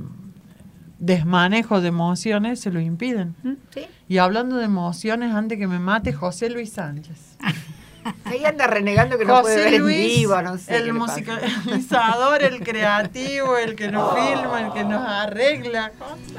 desmanejo 1.04 1.80
de 1.80 1.88
emociones 1.88 2.60
se 2.60 2.70
lo 2.70 2.80
impiden. 2.80 3.34
Sí. 3.72 3.86
Y 4.08 4.18
hablando 4.18 4.56
de 4.56 4.64
emociones, 4.64 5.34
antes 5.34 5.58
que 5.58 5.66
me 5.66 5.78
mate, 5.78 6.12
José 6.12 6.50
Luis 6.50 6.72
Sánchez. 6.72 7.36
Ahí 8.24 8.44
anda 8.44 8.66
renegando 8.66 9.16
que 9.16 9.24
no 9.24 9.40
puede 9.40 9.56
ver 9.56 9.74
en 9.74 9.86
vivo, 9.86 10.40
no 10.42 10.58
sé. 10.58 10.76
el 10.76 10.92
musicalizador, 10.92 12.42
el 12.42 12.60
creativo, 12.62 13.56
el 13.56 13.74
que 13.74 13.90
nos 13.90 14.14
filma, 14.18 14.60
el 14.60 14.72
que 14.72 14.84
nos 14.84 15.06
arregla. 15.06 15.92
José. 15.98 16.34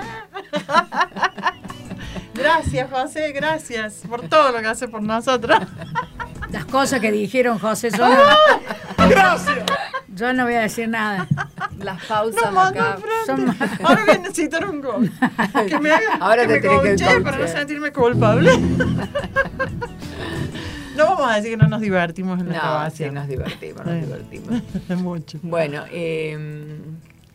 Gracias, 2.35 2.89
José, 2.91 3.31
gracias 3.31 4.01
por 4.09 4.27
todo 4.27 4.51
lo 4.51 4.59
que 4.59 4.67
hace 4.67 4.87
por 4.87 5.01
nosotros. 5.01 5.57
Las 6.51 6.65
cosas 6.65 6.99
que 6.99 7.11
dijeron 7.11 7.59
José, 7.59 7.89
yo 7.91 8.07
no, 8.07 9.07
Gracias. 9.09 9.59
yo 10.09 10.33
no 10.33 10.43
voy 10.43 10.53
a 10.55 10.61
decir 10.61 10.87
nada. 10.89 11.27
Las 11.79 12.03
pausas 12.05 12.51
No 12.51 12.59
acá. 12.61 12.97
Son- 13.25 13.55
Ahora 13.83 14.05
voy 14.05 14.15
a 14.15 14.17
necesitar 14.19 14.65
un 14.67 14.81
gol. 14.81 15.11
Que 15.67 15.79
me 15.79 15.91
haga, 15.91 16.15
Ahora 16.19 16.45
que 16.47 16.59
te 16.59 16.69
me 16.69 16.77
tenés 16.95 17.01
que 17.01 17.21
para 17.21 17.37
no 17.37 17.47
sentirme 17.47 17.91
culpable. 17.91 18.51
No 20.95 21.05
vamos 21.07 21.29
a 21.29 21.35
decir 21.35 21.51
que 21.51 21.57
no 21.57 21.67
nos 21.67 21.81
divertimos 21.81 22.39
en 22.39 22.49
la 22.49 22.83
No, 22.85 22.89
sí, 22.95 23.09
nos 23.11 23.27
divertimos, 23.27 23.85
nos 23.85 23.95
divertimos. 24.01 24.61
Mucho. 25.01 25.39
Bueno, 25.41 25.83
eh, 25.91 26.79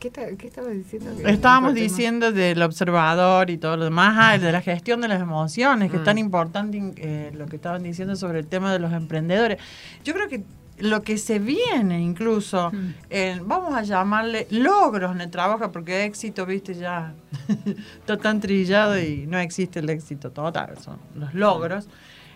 ¿qué, 0.01 0.11
qué 0.37 0.47
estabas 0.49 0.73
diciendo? 0.73 1.11
Que- 1.17 1.31
Estábamos 1.31 1.75
diciendo 1.75 2.33
del 2.33 2.61
observador 2.63 3.51
y 3.51 3.59
todo 3.59 3.77
lo 3.77 3.85
demás, 3.85 4.17
ah, 4.19 4.39
de 4.39 4.51
la 4.51 4.61
gestión 4.63 5.01
de 5.01 5.09
las 5.09 5.21
emociones, 5.21 5.91
que 5.91 5.97
es 5.99 6.03
Mm. 6.03 6.05
tan 6.07 6.19
importante 6.19 6.93
eh, 6.97 7.31
lo 7.37 7.47
que 7.47 7.57
estaban 7.57 7.83
diciendo 7.85 8.17
sobre 8.17 8.41
el 8.41 8.47
tema 8.47 8.73
de 8.73 8.79
los 8.81 8.93
emprendedores. 8.93 9.59
Yo 10.05 10.13
creo 10.15 10.29
que 10.29 10.43
lo 10.79 11.03
que 11.03 11.19
se 11.19 11.39
viene 11.39 12.01
incluso, 12.01 12.71
Mm. 12.73 12.95
en, 13.11 13.47
vamos 13.47 13.75
a 13.75 13.83
llamarle 13.83 14.47
logros 14.51 15.13
en 15.15 15.21
el 15.21 15.31
trabajo, 15.31 15.71
porque 15.71 16.05
éxito, 16.07 16.47
viste, 16.47 16.75
ya 16.75 17.13
está 18.01 18.17
tan 18.17 18.41
trillado 18.41 18.99
y 18.99 19.27
no 19.27 19.39
existe 19.39 19.81
el 19.81 19.91
éxito 19.91 20.31
total, 20.31 20.79
son 20.83 20.97
los 21.15 21.35
logros. 21.35 21.87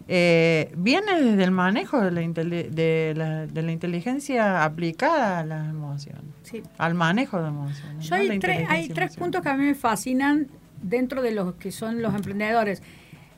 Eh, 0.08 0.72
viene 0.76 1.20
desde 1.20 1.44
el 1.44 1.50
manejo 1.50 2.00
de 2.00 2.10
la, 2.10 2.20
de, 2.20 3.14
la, 3.16 3.46
de 3.46 3.62
la 3.62 3.72
inteligencia 3.72 4.62
aplicada 4.64 5.38
a 5.40 5.44
las 5.46 5.68
emociones, 5.70 6.22
sí. 6.42 6.62
al 6.78 6.94
manejo 6.94 7.40
de 7.40 7.48
emociones. 7.48 8.06
Yo 8.06 8.16
¿no? 8.16 8.22
hay, 8.22 8.38
tres, 8.38 8.66
hay 8.68 8.88
tres 8.88 9.16
puntos 9.16 9.42
que 9.42 9.48
a 9.48 9.56
mí 9.56 9.64
me 9.64 9.74
fascinan 9.74 10.48
dentro 10.82 11.22
de 11.22 11.32
los 11.32 11.54
que 11.54 11.72
son 11.72 12.02
los 12.02 12.14
emprendedores. 12.14 12.82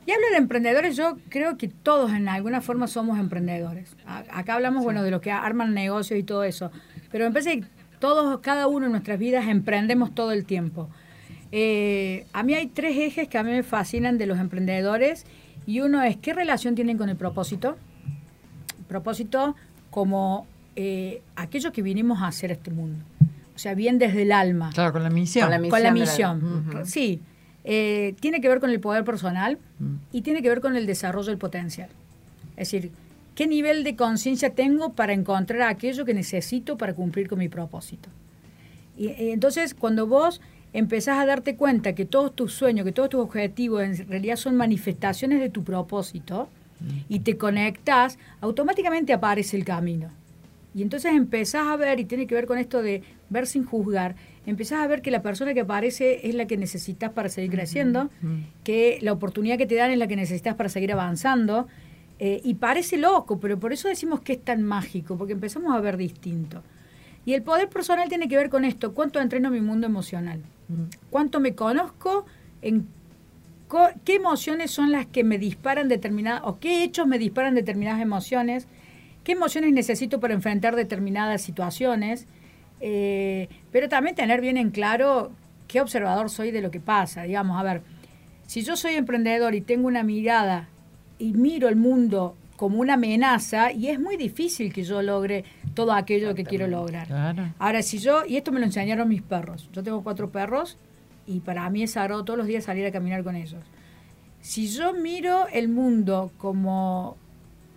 Y 0.06 0.12
hablo 0.12 0.26
de 0.30 0.36
emprendedores, 0.36 0.96
yo 0.96 1.16
creo 1.28 1.56
que 1.56 1.66
todos 1.68 2.12
en 2.12 2.28
alguna 2.28 2.60
forma 2.60 2.86
somos 2.86 3.18
emprendedores. 3.18 3.96
A- 4.06 4.24
Acá 4.30 4.54
hablamos, 4.54 4.84
bueno, 4.84 5.02
de 5.02 5.10
los 5.10 5.20
que 5.20 5.32
arman 5.32 5.74
negocios 5.74 6.18
y 6.18 6.22
todo 6.22 6.44
eso. 6.44 6.70
Pero 7.10 7.24
me 7.26 7.32
parece 7.32 7.60
que 7.60 7.66
todos, 7.98 8.38
cada 8.40 8.66
uno 8.68 8.86
en 8.86 8.92
nuestras 8.92 9.18
vidas 9.18 9.46
emprendemos 9.48 10.14
todo 10.14 10.30
el 10.32 10.44
tiempo. 10.44 10.88
Eh, 11.52 12.26
a 12.32 12.42
mí 12.42 12.54
hay 12.54 12.66
tres 12.66 12.96
ejes 12.96 13.28
que 13.28 13.38
a 13.38 13.42
mí 13.42 13.50
me 13.50 13.62
fascinan 13.62 14.18
de 14.18 14.26
los 14.26 14.38
emprendedores 14.38 15.24
y 15.66 15.80
uno 15.80 16.02
es 16.02 16.16
qué 16.16 16.32
relación 16.32 16.74
tienen 16.74 16.96
con 16.98 17.08
el 17.08 17.16
propósito. 17.16 17.76
Propósito 18.88 19.56
como 19.90 20.46
eh, 20.76 21.22
aquello 21.34 21.72
que 21.72 21.82
vinimos 21.82 22.20
a 22.22 22.28
hacer 22.28 22.50
a 22.50 22.54
este 22.54 22.70
mundo. 22.70 23.02
O 23.54 23.58
sea, 23.58 23.74
bien 23.74 23.98
desde 23.98 24.22
el 24.22 24.32
alma 24.32 24.70
Claro, 24.74 24.92
con 24.92 25.02
la 25.02 25.10
misión. 25.10 25.50
Con 25.50 25.62
la 25.62 25.68
con 25.68 25.82
la 25.82 25.90
misión 25.90 26.38
la- 26.40 26.44
misión. 26.46 26.76
Ujú. 26.82 26.86
Sí, 26.86 27.20
eh, 27.64 28.14
tiene 28.20 28.40
que 28.40 28.48
ver 28.48 28.60
con 28.60 28.70
el 28.70 28.78
poder 28.80 29.02
personal 29.04 29.58
Mm. 29.78 29.94
y 30.12 30.22
tiene 30.22 30.42
que 30.42 30.48
ver 30.48 30.60
con 30.60 30.76
el 30.76 30.86
desarrollo 30.86 31.28
del 31.28 31.38
potencial. 31.38 31.88
Es 32.56 32.70
decir, 32.70 32.92
¿qué 33.34 33.46
nivel 33.46 33.82
de 33.84 33.96
conciencia 33.96 34.50
tengo 34.50 34.92
para 34.92 35.14
encontrar 35.14 35.62
aquello 35.62 36.04
que 36.04 36.14
necesito 36.14 36.76
para 36.76 36.94
cumplir 36.94 37.28
con 37.28 37.38
mi 37.38 37.48
propósito? 37.48 38.08
Y, 38.96 39.08
entonces, 39.30 39.74
cuando 39.74 40.06
vos 40.06 40.40
empezás 40.78 41.18
a 41.18 41.24
darte 41.24 41.56
cuenta 41.56 41.94
que 41.94 42.04
todos 42.04 42.36
tus 42.36 42.52
sueños, 42.52 42.84
que 42.84 42.92
todos 42.92 43.08
tus 43.08 43.20
objetivos 43.20 43.82
en 43.82 44.08
realidad 44.08 44.36
son 44.36 44.56
manifestaciones 44.56 45.40
de 45.40 45.48
tu 45.48 45.64
propósito 45.64 46.50
y 47.08 47.20
te 47.20 47.38
conectas, 47.38 48.18
automáticamente 48.42 49.14
aparece 49.14 49.56
el 49.56 49.64
camino. 49.64 50.10
Y 50.74 50.82
entonces 50.82 51.14
empezás 51.14 51.66
a 51.66 51.76
ver, 51.76 51.98
y 51.98 52.04
tiene 52.04 52.26
que 52.26 52.34
ver 52.34 52.44
con 52.44 52.58
esto 52.58 52.82
de 52.82 53.02
ver 53.30 53.46
sin 53.46 53.64
juzgar, 53.64 54.16
empezás 54.44 54.84
a 54.84 54.86
ver 54.86 55.00
que 55.00 55.10
la 55.10 55.22
persona 55.22 55.54
que 55.54 55.60
aparece 55.60 56.28
es 56.28 56.34
la 56.34 56.46
que 56.46 56.58
necesitas 56.58 57.10
para 57.10 57.30
seguir 57.30 57.52
creciendo, 57.52 58.10
que 58.62 58.98
la 59.00 59.12
oportunidad 59.12 59.56
que 59.56 59.64
te 59.64 59.76
dan 59.76 59.90
es 59.90 59.96
la 59.96 60.06
que 60.06 60.16
necesitas 60.16 60.56
para 60.56 60.68
seguir 60.68 60.92
avanzando. 60.92 61.66
eh, 62.18 62.40
y 62.44 62.54
parece 62.54 62.96
loco, 62.96 63.40
pero 63.40 63.58
por 63.58 63.72
eso 63.74 63.88
decimos 63.88 64.20
que 64.20 64.34
es 64.34 64.42
tan 64.42 64.62
mágico, 64.62 65.16
porque 65.18 65.32
empezamos 65.34 65.74
a 65.74 65.80
ver 65.80 65.96
distinto. 65.96 66.62
Y 67.26 67.34
el 67.34 67.42
poder 67.42 67.68
personal 67.68 68.08
tiene 68.08 68.28
que 68.28 68.36
ver 68.36 68.48
con 68.48 68.64
esto, 68.64 68.94
cuánto 68.94 69.20
entreno 69.20 69.50
mi 69.50 69.60
mundo 69.60 69.86
emocional, 69.86 70.40
cuánto 71.10 71.40
me 71.40 71.54
conozco, 71.54 72.26
en 72.62 72.86
qué 74.04 74.14
emociones 74.14 74.70
son 74.70 74.92
las 74.92 75.06
que 75.06 75.24
me 75.24 75.38
disparan 75.38 75.88
determinadas, 75.88 76.42
o 76.44 76.58
qué 76.58 76.84
hechos 76.84 77.06
me 77.06 77.18
disparan 77.18 77.54
determinadas 77.54 78.00
emociones, 78.00 78.66
qué 79.24 79.32
emociones 79.32 79.72
necesito 79.72 80.20
para 80.20 80.34
enfrentar 80.34 80.76
determinadas 80.76 81.42
situaciones, 81.42 82.26
eh, 82.80 83.48
pero 83.72 83.88
también 83.88 84.14
tener 84.14 84.40
bien 84.40 84.56
en 84.56 84.70
claro 84.70 85.32
qué 85.66 85.80
observador 85.80 86.30
soy 86.30 86.50
de 86.50 86.60
lo 86.60 86.70
que 86.70 86.80
pasa. 86.80 87.22
Digamos, 87.22 87.58
a 87.58 87.62
ver, 87.62 87.82
si 88.46 88.62
yo 88.62 88.76
soy 88.76 88.94
emprendedor 88.94 89.54
y 89.54 89.60
tengo 89.60 89.88
una 89.88 90.02
mirada 90.02 90.68
y 91.18 91.32
miro 91.32 91.68
el 91.68 91.76
mundo 91.76 92.36
como 92.56 92.78
una 92.78 92.94
amenaza, 92.94 93.72
y 93.72 93.88
es 93.88 94.00
muy 94.00 94.16
difícil 94.16 94.72
que 94.72 94.82
yo 94.82 95.02
logre 95.02 95.44
todo 95.76 95.92
aquello 95.92 96.34
que 96.34 96.42
quiero 96.44 96.66
lograr. 96.66 97.06
Claro. 97.06 97.52
Ahora, 97.60 97.82
si 97.82 97.98
yo, 97.98 98.24
y 98.26 98.36
esto 98.36 98.50
me 98.50 98.58
lo 98.58 98.66
enseñaron 98.66 99.08
mis 99.08 99.22
perros, 99.22 99.68
yo 99.72 99.84
tengo 99.84 100.02
cuatro 100.02 100.30
perros 100.30 100.76
y 101.28 101.38
para 101.38 101.70
mí 101.70 101.84
es 101.84 101.92
sagrado 101.92 102.24
todos 102.24 102.36
los 102.38 102.48
días 102.48 102.64
salir 102.64 102.84
a 102.84 102.90
caminar 102.90 103.22
con 103.22 103.36
ellos. 103.36 103.62
Si 104.40 104.66
yo 104.68 104.92
miro 104.94 105.46
el 105.52 105.68
mundo 105.68 106.32
como 106.38 107.16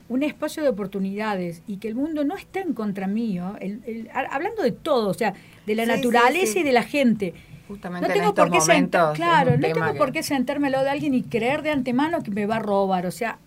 un 0.08 0.24
espacio 0.24 0.64
de 0.64 0.70
oportunidades 0.70 1.62
y 1.68 1.78
que 1.78 1.88
el 1.88 1.94
mundo 1.96 2.24
no 2.24 2.36
está 2.36 2.62
en 2.62 2.74
contra 2.74 3.06
mío, 3.08 3.56
el- 3.60 3.82
el- 3.86 4.10
ha- 4.12 4.34
hablando 4.36 4.64
de 4.64 4.72
todo, 4.72 5.10
o 5.10 5.14
sea, 5.14 5.34
de 5.68 5.76
la 5.76 5.84
Sí, 5.86 5.90
naturaleza 5.92 6.54
sí. 6.54 6.60
y 6.60 6.64
de 6.64 6.72
la 6.72 6.84
gente. 6.84 7.34
Justamente 7.68 8.08
No 8.08 8.14
en 8.14 8.20
tengo 8.20 8.30
estos 8.30 8.46
por 8.46 8.52
qué 8.54 8.60
momentos. 8.60 9.16
claro, 9.16 9.52
no 9.52 9.60
tengo 9.62 9.92
que- 9.94 9.98
por 10.00 10.12
qué 10.12 10.24
sentarme 10.24 10.68
al 10.68 10.72
lado 10.72 10.86
de 10.86 10.90
alguien 10.92 11.14
y 11.14 11.22
creer 11.22 11.62
de 11.62 11.70
antemano 11.72 12.24
que 12.24 12.32
me 12.32 12.48
va 12.48 12.56
a 12.56 12.60
robar, 12.60 13.06
o 13.06 13.12
sea, 13.12 13.38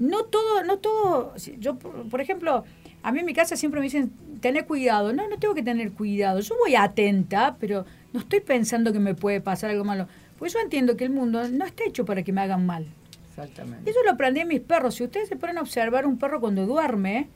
no 0.00 0.24
todo, 0.24 0.64
no 0.64 0.78
todo, 0.78 1.34
yo 1.60 1.76
por 1.78 2.08
por 2.08 2.20
ejemplo, 2.20 2.64
a 3.04 3.12
mí 3.12 3.20
en 3.20 3.26
mi 3.26 3.34
casa 3.34 3.54
siempre 3.56 3.78
me 3.80 3.84
dicen, 3.84 4.10
tener 4.40 4.66
cuidado, 4.66 5.12
no, 5.12 5.28
no 5.28 5.38
tengo 5.38 5.54
que 5.54 5.62
tener 5.62 5.92
cuidado, 5.92 6.40
yo 6.40 6.54
voy 6.58 6.74
atenta, 6.74 7.56
pero 7.60 7.84
no 8.12 8.20
estoy 8.20 8.40
pensando 8.40 8.92
que 8.92 8.98
me 8.98 9.14
puede 9.14 9.40
pasar 9.40 9.70
algo 9.70 9.84
malo, 9.84 10.08
pues 10.38 10.52
yo 10.52 10.58
entiendo 10.58 10.96
que 10.96 11.04
el 11.04 11.10
mundo 11.10 11.46
no 11.48 11.64
está 11.64 11.84
hecho 11.84 12.04
para 12.04 12.22
que 12.22 12.32
me 12.32 12.40
hagan 12.40 12.66
mal. 12.66 12.86
Exactamente. 13.28 13.90
Eso 13.90 14.00
lo 14.04 14.12
aprendí 14.12 14.40
a 14.40 14.46
mis 14.46 14.60
perros, 14.60 14.94
si 14.96 15.04
ustedes 15.04 15.28
se 15.28 15.36
ponen 15.36 15.58
a 15.58 15.60
observar 15.60 16.06
un 16.06 16.18
perro 16.18 16.40
cuando 16.40 16.66
duerme, 16.66 17.28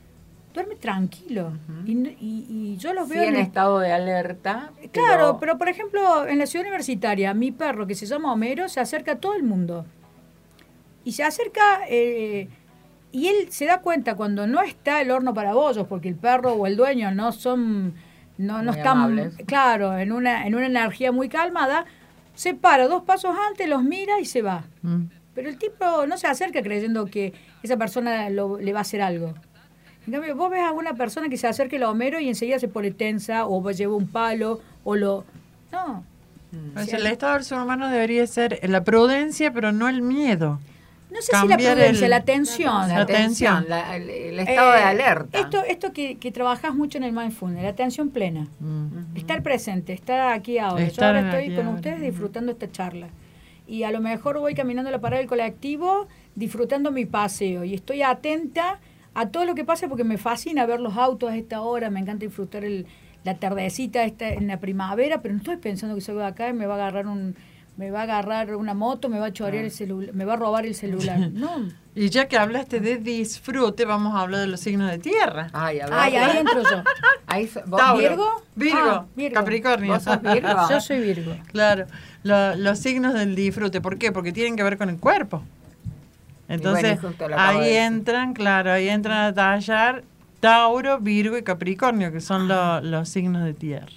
duerme 0.53 0.75
tranquilo, 0.75 1.53
y, 1.85 1.91
y- 1.91 2.45
y 2.49 2.77
yo 2.77 2.93
los 2.93 3.07
Sí, 3.07 3.13
veo 3.13 3.23
en 3.23 3.35
en- 3.35 3.41
estado 3.41 3.79
de 3.79 3.91
alerta. 3.91 4.71
Claro, 4.91 5.37
pero 5.39 5.57
por 5.59 5.69
ejemplo, 5.69 6.25
en 6.27 6.39
la 6.39 6.45
ciudad 6.47 6.65
universitaria, 6.65 7.33
mi 7.35 7.51
perro 7.51 7.85
que 7.85 7.93
se 7.95 8.05
llama 8.07 8.33
Homero 8.33 8.67
se 8.69 8.79
acerca 8.79 9.11
a 9.13 9.15
todo 9.19 9.35
el 9.35 9.43
mundo. 9.43 9.85
Y 11.05 11.11
se 11.13 11.23
acerca, 11.23 11.81
eh, 11.89 12.49
y 13.11 13.27
él 13.27 13.47
se 13.51 13.65
da 13.65 13.79
cuenta 13.81 14.15
cuando 14.15 14.45
no 14.47 14.61
está 14.61 15.01
el 15.01 15.11
horno 15.11 15.33
para 15.33 15.53
bollos, 15.53 15.87
porque 15.87 16.09
el 16.09 16.15
perro 16.15 16.53
o 16.53 16.67
el 16.67 16.75
dueño 16.77 17.11
no 17.11 17.31
son, 17.31 17.93
no, 18.37 18.61
no 18.61 18.71
están, 18.71 18.97
amables. 18.97 19.35
claro, 19.45 19.97
en 19.97 20.11
una, 20.11 20.45
en 20.47 20.55
una 20.55 20.67
energía 20.67 21.11
muy 21.11 21.29
calmada, 21.29 21.85
se 22.35 22.53
para 22.53 22.87
dos 22.87 23.03
pasos 23.03 23.35
antes, 23.49 23.67
los 23.67 23.83
mira 23.83 24.19
y 24.19 24.25
se 24.25 24.41
va. 24.41 24.63
Mm. 24.81 25.03
Pero 25.35 25.49
el 25.49 25.57
tipo 25.57 26.05
no 26.07 26.17
se 26.17 26.27
acerca 26.27 26.61
creyendo 26.61 27.05
que 27.05 27.33
esa 27.63 27.77
persona 27.77 28.29
lo- 28.29 28.59
le 28.59 28.73
va 28.73 28.79
a 28.79 28.81
hacer 28.81 29.01
algo. 29.01 29.33
En 30.07 30.13
cambio, 30.13 30.35
vos 30.35 30.49
ves 30.49 30.61
a 30.61 30.71
una 30.71 30.93
persona 30.95 31.29
que 31.29 31.37
se 31.37 31.47
acerca 31.47 31.75
al 31.77 31.83
Homero 31.83 32.19
y 32.19 32.27
enseguida 32.29 32.57
se 32.59 32.67
pone 32.67 32.91
tensa, 32.91 33.45
o 33.45 33.61
va- 33.61 33.71
lleva 33.73 33.95
un 33.95 34.07
palo, 34.07 34.59
o 34.83 34.95
lo... 34.95 35.23
No. 35.71 36.03
O 36.75 36.79
sea, 36.83 36.97
el 36.97 37.05
estado 37.05 37.35
del 37.35 37.43
ser 37.43 37.59
humano 37.59 37.89
debería 37.89 38.25
ser 38.25 38.59
la 38.67 38.83
prudencia, 38.83 39.53
pero 39.53 39.71
no 39.71 39.87
el 39.87 40.01
miedo. 40.01 40.59
No 41.09 41.21
sé 41.21 41.31
si 41.41 41.47
la 41.47 41.57
prudencia, 41.57 42.05
el- 42.05 42.09
la 42.11 42.15
atención. 42.17 42.87
La 42.87 42.87
La 42.87 43.01
atención, 43.01 43.65
la- 43.67 43.95
el, 43.95 44.09
el 44.09 44.39
estado 44.39 44.71
de 44.73 44.79
Eh, 44.79 44.83
alerta. 44.83 45.39
Esto, 45.39 45.63
esto 45.63 45.91
que, 45.91 46.17
que 46.17 46.31
trabajás 46.31 46.75
mucho 46.75 46.97
en 46.99 47.03
el 47.03 47.11
mindfulness, 47.13 47.63
la 47.63 47.69
atención 47.69 48.09
plena. 48.09 48.47
Mm. 48.59 49.15
Estar 49.17 49.41
presente, 49.41 49.93
estar 49.93 50.31
aquí 50.31 50.59
ahora. 50.59 50.87
Yo 50.87 51.03
ahora 51.05 51.21
estoy 51.35 51.55
con 51.55 51.65
ahora. 51.65 51.75
ustedes 51.77 52.01
disfrutando 52.01 52.51
esta 52.51 52.71
charla. 52.71 53.07
Y 53.67 53.83
a 53.83 53.91
lo 53.91 54.01
mejor 54.01 54.39
voy 54.39 54.53
caminando 54.53 54.89
a 54.89 54.91
la 54.91 54.99
parada 55.01 55.19
del 55.19 55.27
colectivo 55.29 56.07
disfrutando 56.35 56.91
mi 56.91 57.05
paseo 57.05 57.63
y 57.63 57.73
estoy 57.73 58.01
atenta 58.03 58.79
a 59.13 59.29
todo 59.29 59.45
lo 59.45 59.55
que 59.55 59.63
pasa 59.65 59.87
porque 59.87 60.03
me 60.03 60.17
fascina 60.17 60.65
ver 60.65 60.79
los 60.79 60.95
autos 60.95 61.31
a 61.31 61.35
esta 61.37 61.61
hora, 61.61 61.89
me 61.89 61.99
encanta 61.99 62.25
disfrutar 62.25 62.63
el, 62.63 62.85
la 63.23 63.35
tardecita 63.35 64.03
esta, 64.05 64.29
en 64.29 64.47
la 64.47 64.59
primavera, 64.59 65.21
pero 65.21 65.33
no 65.33 65.39
estoy 65.39 65.57
pensando 65.57 65.95
que 65.95 66.01
salgo 66.01 66.21
de 66.21 66.27
acá 66.27 66.49
y 66.49 66.53
me 66.53 66.65
va 66.67 66.75
a 66.75 66.77
agarrar 66.77 67.07
un 67.07 67.35
me 67.79 67.91
va 67.91 68.01
a 68.01 68.03
agarrar 68.03 68.55
una 68.55 68.73
moto, 68.73 69.07
me 69.07 69.19
va 69.19 69.27
a 69.27 69.31
chorear 69.33 69.63
el 69.63 69.71
celular, 69.71 70.13
me 70.13 70.25
va 70.25 70.33
a 70.33 70.35
robar 70.35 70.65
el 70.65 70.75
celular. 70.75 71.17
No. 71.33 71.69
Y 71.95 72.09
ya 72.09 72.27
que 72.27 72.37
hablaste 72.37 72.79
de 72.81 72.97
disfrute, 72.97 73.83
vamos 73.85 74.15
a 74.15 74.21
hablar 74.21 74.41
de 74.41 74.47
los 74.47 74.59
signos 74.59 74.91
de 74.91 74.99
tierra. 74.99 75.47
Ay, 75.53 75.79
a 75.79 75.85
ver. 75.85 75.93
Ay, 75.93 76.15
ahí 76.17 76.37
entro 76.37 76.61
yo. 76.61 76.83
Ahí 77.27 77.47
so- 77.47 77.61
vos- 77.65 77.79
Tauro. 77.79 77.99
¿Virgo? 78.01 78.43
Virgo, 78.55 78.79
Ah, 78.89 79.05
Virgo. 79.15 79.33
Capricornio. 79.35 79.93
¿Vos 79.93 80.03
sos 80.03 80.21
Virgo? 80.21 80.49
Yo 80.69 80.81
soy 80.81 80.99
Virgo. 80.99 81.35
Claro, 81.51 81.85
lo- 82.23 82.55
los 82.55 82.79
signos 82.79 83.13
del 83.13 83.33
disfrute. 83.35 83.79
¿Por 83.81 83.97
qué? 83.97 84.11
Porque 84.11 84.31
tienen 84.33 84.55
que 84.57 84.63
ver 84.63 84.77
con 84.77 84.89
el 84.89 84.97
cuerpo. 84.97 85.41
Entonces, 86.47 86.99
bueno, 87.01 87.35
ahí 87.37 87.73
entran, 87.75 88.33
claro, 88.33 88.71
ahí 88.71 88.89
entran 88.89 89.17
a 89.25 89.33
tallar 89.33 90.03
Tauro, 90.39 90.99
Virgo 90.99 91.37
y 91.37 91.43
Capricornio, 91.43 92.11
que 92.11 92.21
son 92.21 92.47
lo- 92.47 92.81
los 92.81 93.07
signos 93.09 93.43
de 93.45 93.53
tierra. 93.53 93.87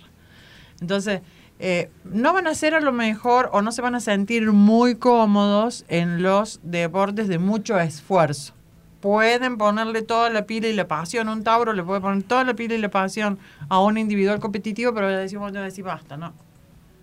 Entonces, 0.81 1.21
eh, 1.65 1.91
no 2.05 2.33
van 2.33 2.49
a 2.49 2.55
ser 2.57 2.75
a 2.75 2.81
lo 2.81 2.93
mejor 2.93 3.49
o 3.53 3.63
no 3.63 3.71
se 3.71 3.83
van 3.83 3.95
a 3.95 4.01
sentir 4.01 4.51
muy 4.51 4.97
cómodos 4.97 5.85
en 5.87 6.21
los 6.21 6.59
deportes 6.65 7.29
de 7.29 7.39
mucho 7.39 7.79
esfuerzo. 7.79 8.53
Pueden 9.01 9.59
ponerle 9.59 10.03
toda 10.03 10.29
la 10.31 10.45
pila 10.45 10.67
y 10.67 10.73
la 10.73 10.89
pasión. 10.89 11.29
Un 11.29 11.45
Tauro 11.45 11.73
le 11.73 11.85
puede 11.85 12.01
poner 12.01 12.25
toda 12.25 12.43
la 12.43 12.55
pila 12.55 12.75
y 12.75 12.79
la 12.79 12.91
pasión 12.91 13.39
a 13.69 13.81
un 13.81 13.97
individual 13.97 14.41
competitivo, 14.41 14.93
pero 14.93 15.09
le 15.09 15.17
decimos, 15.17 15.55
a 15.55 15.61
decir 15.63 15.85
basta, 15.85 16.17
no. 16.17 16.33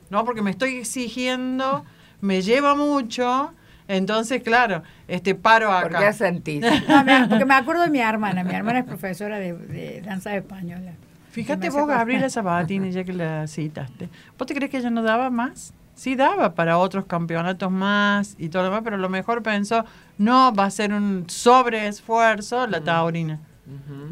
No, 0.09 0.25
porque 0.25 0.41
me 0.41 0.51
estoy 0.51 0.75
exigiendo, 0.77 1.85
me 2.19 2.41
lleva 2.41 2.75
mucho, 2.75 3.53
entonces, 3.87 4.43
claro, 4.43 4.83
este 5.07 5.35
paro 5.35 5.67
¿Por 5.67 5.95
acá. 5.95 6.07
qué 6.07 6.13
sentís? 6.13 6.65
No, 6.89 7.03
me- 7.05 7.27
porque 7.29 7.45
me 7.45 7.53
acuerdo 7.53 7.83
de 7.83 7.89
mi 7.89 7.99
hermana. 7.99 8.43
Mi 8.43 8.53
hermana 8.53 8.79
es 8.79 8.85
profesora 8.85 9.39
de, 9.39 9.53
de 9.53 10.01
danza 10.01 10.35
española. 10.35 10.93
Fíjate 11.31 11.67
Y 11.67 11.69
vos, 11.69 11.87
Gabriela. 11.87 12.29
Sabatini, 12.29 12.91
ya 12.91 13.03
que 13.03 13.13
la 13.13 13.47
citaste. 13.47 14.09
¿Vos 14.37 14.47
te 14.47 14.53
crees 14.55 14.71
que 14.71 14.77
ella 14.77 14.89
no 14.89 15.03
daba 15.03 15.29
más? 15.29 15.73
Sí 15.95 16.15
daba 16.15 16.55
para 16.55 16.77
otros 16.77 17.05
campeonatos 17.05 17.69
más 17.71 18.35
y 18.39 18.49
todo 18.49 18.63
lo 18.63 18.69
demás, 18.69 18.81
pero 18.83 18.95
a 18.95 18.99
lo 18.99 19.09
mejor 19.09 19.43
pensó, 19.43 19.83
no, 20.17 20.53
va 20.53 20.65
a 20.65 20.71
ser 20.71 20.93
un 20.93 21.25
sobreesfuerzo 21.27 22.67
la 22.67 22.81
taurina. 22.81 23.39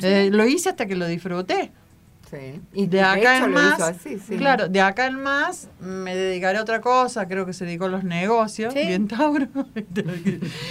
Eh, 0.01 0.29
lo 0.31 0.45
hice 0.45 0.69
hasta 0.69 0.85
que 0.85 0.95
lo 0.95 1.07
disfruté. 1.07 1.71
sí. 2.29 2.61
Y 2.73 2.83
Y 2.83 2.87
de 2.87 3.01
acá 3.01 3.37
hecho 3.37 3.45
en 3.45 3.53
más, 3.53 3.73
hizo 3.75 3.85
así, 3.85 4.19
sí. 4.19 4.35
claro, 4.37 4.67
de 4.67 4.81
acá 4.81 5.07
en 5.07 5.15
más 5.23 5.69
me 5.79 6.13
dedicaré 6.13 6.57
a 6.57 6.61
otra 6.61 6.81
cosa, 6.81 7.25
creo 7.27 7.45
que 7.45 7.53
se 7.53 7.63
dedicó 7.65 7.85
a 7.85 7.89
los 7.89 8.03
negocios, 8.03 8.73
Sí. 8.73 8.81
bien 8.85 9.07
Tauro. 9.07 9.47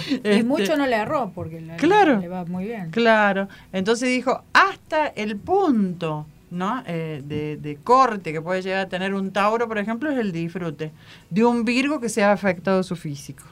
Y 0.05 0.13
Este, 0.23 0.43
mucho 0.43 0.77
no 0.77 0.85
le 0.85 0.95
erró 0.95 1.31
porque 1.33 1.65
Claro. 1.77 2.19
le 2.19 2.27
va 2.27 2.45
muy 2.45 2.65
bien. 2.65 2.91
Claro, 2.91 3.47
entonces 3.73 4.07
dijo, 4.09 4.43
hasta 4.53 5.07
el 5.07 5.35
punto 5.35 6.27
¿no? 6.49 6.83
Eh, 6.85 7.21
de, 7.25 7.57
de 7.57 7.75
corte 7.77 8.31
que 8.31 8.41
puede 8.41 8.61
llegar 8.61 8.79
a 8.79 8.89
tener 8.89 9.13
un 9.13 9.31
Tauro, 9.31 9.67
por 9.67 9.77
ejemplo, 9.77 10.09
es 10.09 10.17
el 10.17 10.31
disfrute. 10.31 10.91
De 11.29 11.45
un 11.45 11.65
Virgo 11.65 11.99
que 11.99 12.09
se 12.09 12.23
ha 12.23 12.31
afectado 12.31 12.83
su 12.83 12.95
físico. 12.95 13.43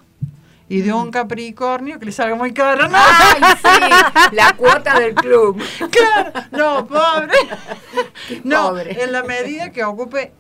Y 0.68 0.82
de 0.82 0.92
un 0.92 1.12
Capricornio 1.12 2.00
que 2.00 2.08
le 2.08 2.12
salga 2.12 2.36
muy 2.36 2.52
caro. 2.52 2.88
No, 2.90 2.98
¡Ay, 2.98 3.42
sí! 3.62 4.36
La 4.36 4.56
cuota 4.58 5.00
del 5.00 5.14
club. 5.14 5.62
claro, 5.92 6.32
no, 6.52 6.88
pobre. 6.88 7.38
No, 8.44 8.70
pobre. 8.70 9.04
en 9.04 9.12
la 9.12 9.22
medida 9.24 9.72
que 9.72 9.84
ocupe, 9.84 10.32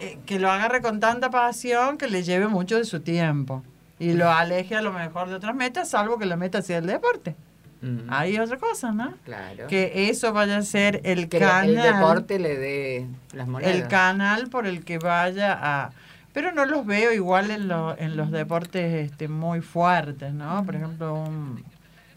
eh, 0.00 0.18
que 0.24 0.38
lo 0.38 0.50
agarre 0.50 0.80
con 0.80 0.98
tanta 0.98 1.30
pasión 1.30 1.98
que 1.98 2.08
le 2.08 2.22
lleve 2.22 2.48
mucho 2.48 2.78
de 2.78 2.84
su 2.86 3.00
tiempo. 3.00 3.62
Y 3.98 4.12
lo 4.12 4.30
aleje 4.30 4.76
a 4.76 4.82
lo 4.82 4.92
mejor 4.92 5.28
de 5.28 5.34
otras 5.36 5.54
metas, 5.54 5.90
salvo 5.90 6.18
que 6.18 6.26
la 6.26 6.36
meta 6.36 6.62
sea 6.62 6.78
el 6.78 6.86
deporte. 6.86 7.34
Mm, 7.82 7.98
Hay 8.08 8.38
otra 8.38 8.56
cosa, 8.58 8.90
¿no? 8.92 9.14
claro. 9.24 9.66
Que 9.68 10.08
eso 10.10 10.32
vaya 10.32 10.56
a 10.58 10.62
ser 10.62 11.00
el 11.04 11.28
Que 11.28 11.38
canal. 11.38 11.68
el 11.76 11.82
deporte 11.82 12.38
le 12.38 12.56
dé 12.56 13.06
las 13.32 13.46
monedas. 13.46 13.74
el 13.74 13.86
canal 13.88 14.48
por 14.48 14.66
el 14.66 14.84
que 14.84 14.98
vaya 14.98 15.58
a... 15.60 15.90
Pero 16.32 16.52
no 16.52 16.64
los 16.66 16.84
veo 16.86 17.12
igual 17.12 17.50
en, 17.50 17.68
lo- 17.68 17.96
en 17.98 18.16
los 18.16 18.30
deportes 18.30 18.92
este, 19.10 19.28
muy 19.28 19.60
fuertes, 19.60 20.32
¿no? 20.34 20.64
Por 20.64 20.76
ejemplo, 20.76 21.14
un... 21.14 21.64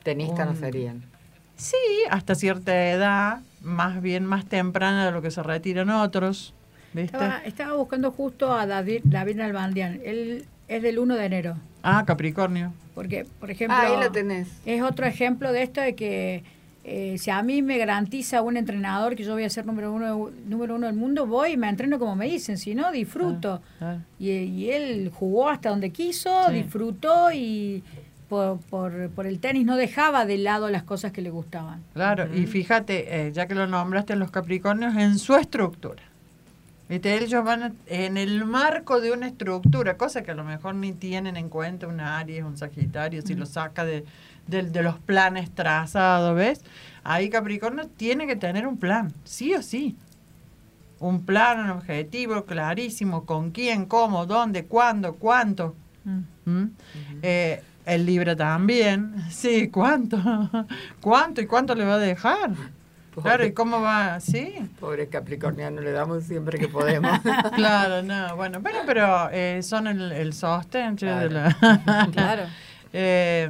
Tenista 0.04 0.46
no 0.46 0.56
serían. 0.56 1.04
Sí, 1.56 1.76
hasta 2.10 2.36
cierta 2.36 2.90
edad, 2.90 3.40
más 3.62 4.02
bien 4.02 4.26
más 4.26 4.46
temprana 4.46 5.06
de 5.06 5.12
lo 5.12 5.22
que 5.22 5.30
se 5.32 5.44
retiran 5.44 5.90
otros, 5.90 6.54
¿viste? 6.94 7.18
Estaba, 7.18 7.38
estaba 7.46 7.74
buscando 7.74 8.12
justo 8.12 8.54
a 8.54 8.66
David, 8.66 9.02
David 9.04 9.40
Albandian. 9.42 10.00
Él 10.06 10.46
es 10.70 10.82
del 10.82 11.00
1 11.00 11.16
de 11.16 11.26
enero. 11.26 11.58
Ah, 11.84 12.04
Capricornio. 12.06 12.72
Porque, 12.96 13.26
por 13.40 13.52
ejemplo, 13.52 13.76
Ah, 13.78 13.88
ahí 13.88 14.00
lo 14.02 14.12
tenés. 14.12 14.48
es 14.66 14.82
otro 14.82 15.06
ejemplo 15.06 15.52
de 15.52 15.64
esto 15.64 15.82
de 15.82 15.96
que 15.96 16.44
eh, 16.84 17.18
si 17.20 17.30
a 17.30 17.42
mí 17.44 17.62
me 17.62 17.78
garantiza 17.78 18.42
un 18.42 18.58
entrenador 18.58 19.16
que 19.16 19.24
yo 19.24 19.34
voy 19.34 19.44
a 19.44 19.50
ser 19.50 19.66
número 19.66 19.94
uno, 19.94 20.32
número 20.48 20.76
uno 20.76 20.88
del 20.88 20.96
mundo, 20.96 21.28
voy 21.28 21.52
y 21.52 21.58
me 21.58 21.70
entreno 21.70 22.00
como 22.00 22.16
me 22.16 22.26
dicen, 22.26 22.58
si 22.58 22.74
no, 22.76 22.92
disfruto. 22.92 23.62
Ah, 23.82 23.98
Y, 24.18 24.30
y 24.32 24.72
él 24.72 25.12
jugó 25.14 25.50
hasta 25.50 25.70
donde 25.70 25.92
quiso, 25.92 26.48
Sí. 26.48 26.54
disfrutó 26.56 27.32
y 27.32 27.84
por, 28.28 28.60
por, 28.60 29.10
por 29.10 29.26
el 29.28 29.40
tenis 29.40 29.66
no 29.66 29.76
dejaba 29.76 30.26
de 30.26 30.38
lado 30.38 30.70
las 30.70 30.84
cosas 30.84 31.12
que 31.12 31.22
le 31.22 31.30
gustaban. 31.32 31.82
Claro, 31.94 32.28
y 32.36 32.46
fíjate, 32.48 33.28
eh, 33.28 33.32
ya 33.32 33.48
que 33.48 33.56
lo 33.56 33.66
nombraste, 33.68 34.16
los 34.16 34.30
Capricornios 34.32 34.96
en 34.96 35.18
su 35.20 35.36
estructura. 35.36 36.02
¿Viste? 36.90 37.24
Ellos 37.24 37.44
van 37.46 37.64
a- 37.64 37.72
en 37.86 38.18
el 38.18 38.44
marco 38.46 39.00
de 39.00 39.12
una 39.12 39.28
estructura, 39.28 39.96
cosa 39.96 40.24
que 40.24 40.32
a 40.32 40.36
lo 40.36 40.44
mejor 40.44 40.74
ni 40.76 40.92
tienen 40.92 41.38
en 41.38 41.48
cuenta 41.48 41.88
un 41.88 42.00
Aries, 42.00 42.44
un 42.44 42.58
Sagitario, 42.58 43.22
si 43.22 43.36
lo 43.36 43.46
saca 43.46 43.86
de, 43.86 44.04
del- 44.48 44.72
de 44.72 44.82
los 44.82 44.98
planes 44.98 45.52
trazados, 45.52 46.36
¿ves? 46.36 46.62
Ahí 47.04 47.30
Capricornio 47.30 47.88
tiene 47.88 48.26
que 48.26 48.36
tener 48.36 48.66
un 48.66 48.78
plan, 48.78 49.14
sí 49.24 49.54
o 49.54 49.62
sí. 49.62 49.96
Un 51.00 51.24
plan, 51.26 51.60
un 51.62 51.70
objetivo 51.70 52.44
clarísimo, 52.46 53.24
con 53.26 53.52
quién, 53.52 53.86
cómo, 53.86 54.26
dónde, 54.26 54.66
cuándo, 54.66 55.16
cuánto. 55.16 55.76
¿Mm? 56.46 56.64
Eh, 57.22 57.62
el 57.86 58.06
Libra 58.06 58.36
también. 58.36 59.14
Sí, 59.30 59.70
¿cuánto? 59.70 60.18
¿Cuánto 61.02 61.40
y 61.42 61.46
cuánto 61.46 61.76
le 61.76 61.86
va 61.86 61.94
a 61.96 62.00
dejar? 62.00 62.52
Claro, 63.22 63.46
¿y 63.46 63.54
cómo 63.54 63.82
va? 63.82 64.20
Sí, 64.20 64.54
Pobre 64.80 65.08
Capricorniano, 65.08 65.82
le 65.82 65.92
damos 65.92 66.24
siempre 66.24 66.58
que 66.60 66.68
podemos. 66.68 67.12
claro, 67.56 68.04
no, 68.04 68.36
bueno, 68.36 68.62
pero, 68.64 68.80
pero 68.86 69.30
eh, 69.32 69.62
son 69.64 69.88
el, 69.88 70.12
el 70.12 70.34
sostén 70.34 70.96
de 70.96 71.30
la... 71.30 72.08
Claro. 72.12 72.44
Eh, 72.94 73.50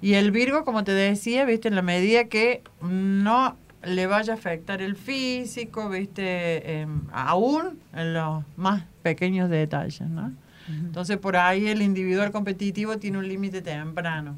y 0.00 0.14
el 0.14 0.30
Virgo, 0.30 0.64
como 0.64 0.84
te 0.84 0.92
decía, 0.92 1.44
viste, 1.44 1.68
en 1.68 1.74
la 1.74 1.82
medida 1.82 2.24
que 2.24 2.62
no 2.80 3.56
le 3.82 4.06
vaya 4.06 4.34
a 4.34 4.36
afectar 4.36 4.82
el 4.82 4.96
físico, 4.96 5.88
viste, 5.88 6.80
Em, 6.80 7.02
aún 7.12 7.78
en 7.94 8.14
los 8.14 8.44
más 8.56 8.84
pequeños 9.02 9.50
detalles, 9.50 10.08
¿no? 10.08 10.32
Entonces 10.68 11.16
por 11.18 11.36
ahí 11.36 11.66
el 11.66 11.82
individual 11.82 12.30
competitivo 12.30 12.96
tiene 12.98 13.18
un 13.18 13.26
límite 13.26 13.60
temprano. 13.60 14.36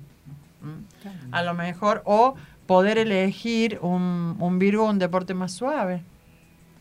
A 1.31 1.43
lo 1.43 1.53
mejor, 1.53 2.03
o 2.07 2.37
poder 2.67 2.99
elegir 2.99 3.79
un, 3.83 4.37
un 4.39 4.59
Virgo 4.59 4.89
un 4.89 4.99
deporte 4.99 5.35
más 5.35 5.53
suave, 5.53 6.03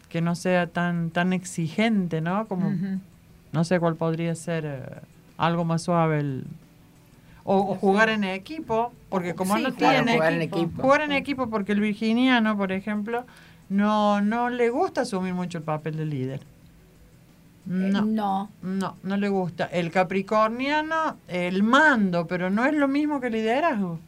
que 0.09 0.21
no 0.21 0.35
sea 0.35 0.67
tan, 0.67 1.09
tan 1.11 1.33
exigente, 1.33 2.21
¿no? 2.21 2.47
Como, 2.47 2.73
no 3.51 3.63
sé 3.63 3.79
cuál 3.79 3.95
podría 3.95 4.35
ser 4.35 4.65
eh, 4.65 4.83
algo 5.37 5.65
más 5.65 5.81
suave. 5.83 6.19
el- 6.19 6.45
o, 7.43 7.57
o 7.57 7.75
jugar 7.75 8.09
en 8.09 8.23
equipo, 8.23 8.93
porque 9.09 9.33
como 9.33 9.55
Sí, 9.57 9.63
no 9.63 9.73
tiene 9.73 10.13
jugar 10.13 10.33
en 10.33 10.41
equipo. 10.43 10.57
equipo. 10.59 10.81
jugar 10.83 11.01
en 11.01 11.11
equipo, 11.13 11.49
porque 11.49 11.71
el 11.71 11.79
virginiano, 11.79 12.55
por 12.55 12.71
ejemplo, 12.71 13.25
no, 13.69 14.21
no 14.21 14.49
le 14.49 14.69
gusta 14.69 15.01
asumir 15.01 15.33
mucho 15.33 15.57
el 15.57 15.63
papel 15.63 15.97
de 15.97 16.05
líder. 16.05 16.39
Eh, 16.41 16.43
No, 17.91 18.01
no. 18.05 18.49
no, 18.61 18.95
no 19.01 19.17
le 19.17 19.29
gusta. 19.29 19.65
El 19.65 19.91
capricorniano, 19.91 21.17
el 21.27 21.63
mando, 21.63 22.27
pero 22.27 22.49
no 22.51 22.65
es 22.65 22.73
lo 22.75 22.87
mismo 22.87 23.19
que 23.19 23.29
liderazgo. 23.31 23.99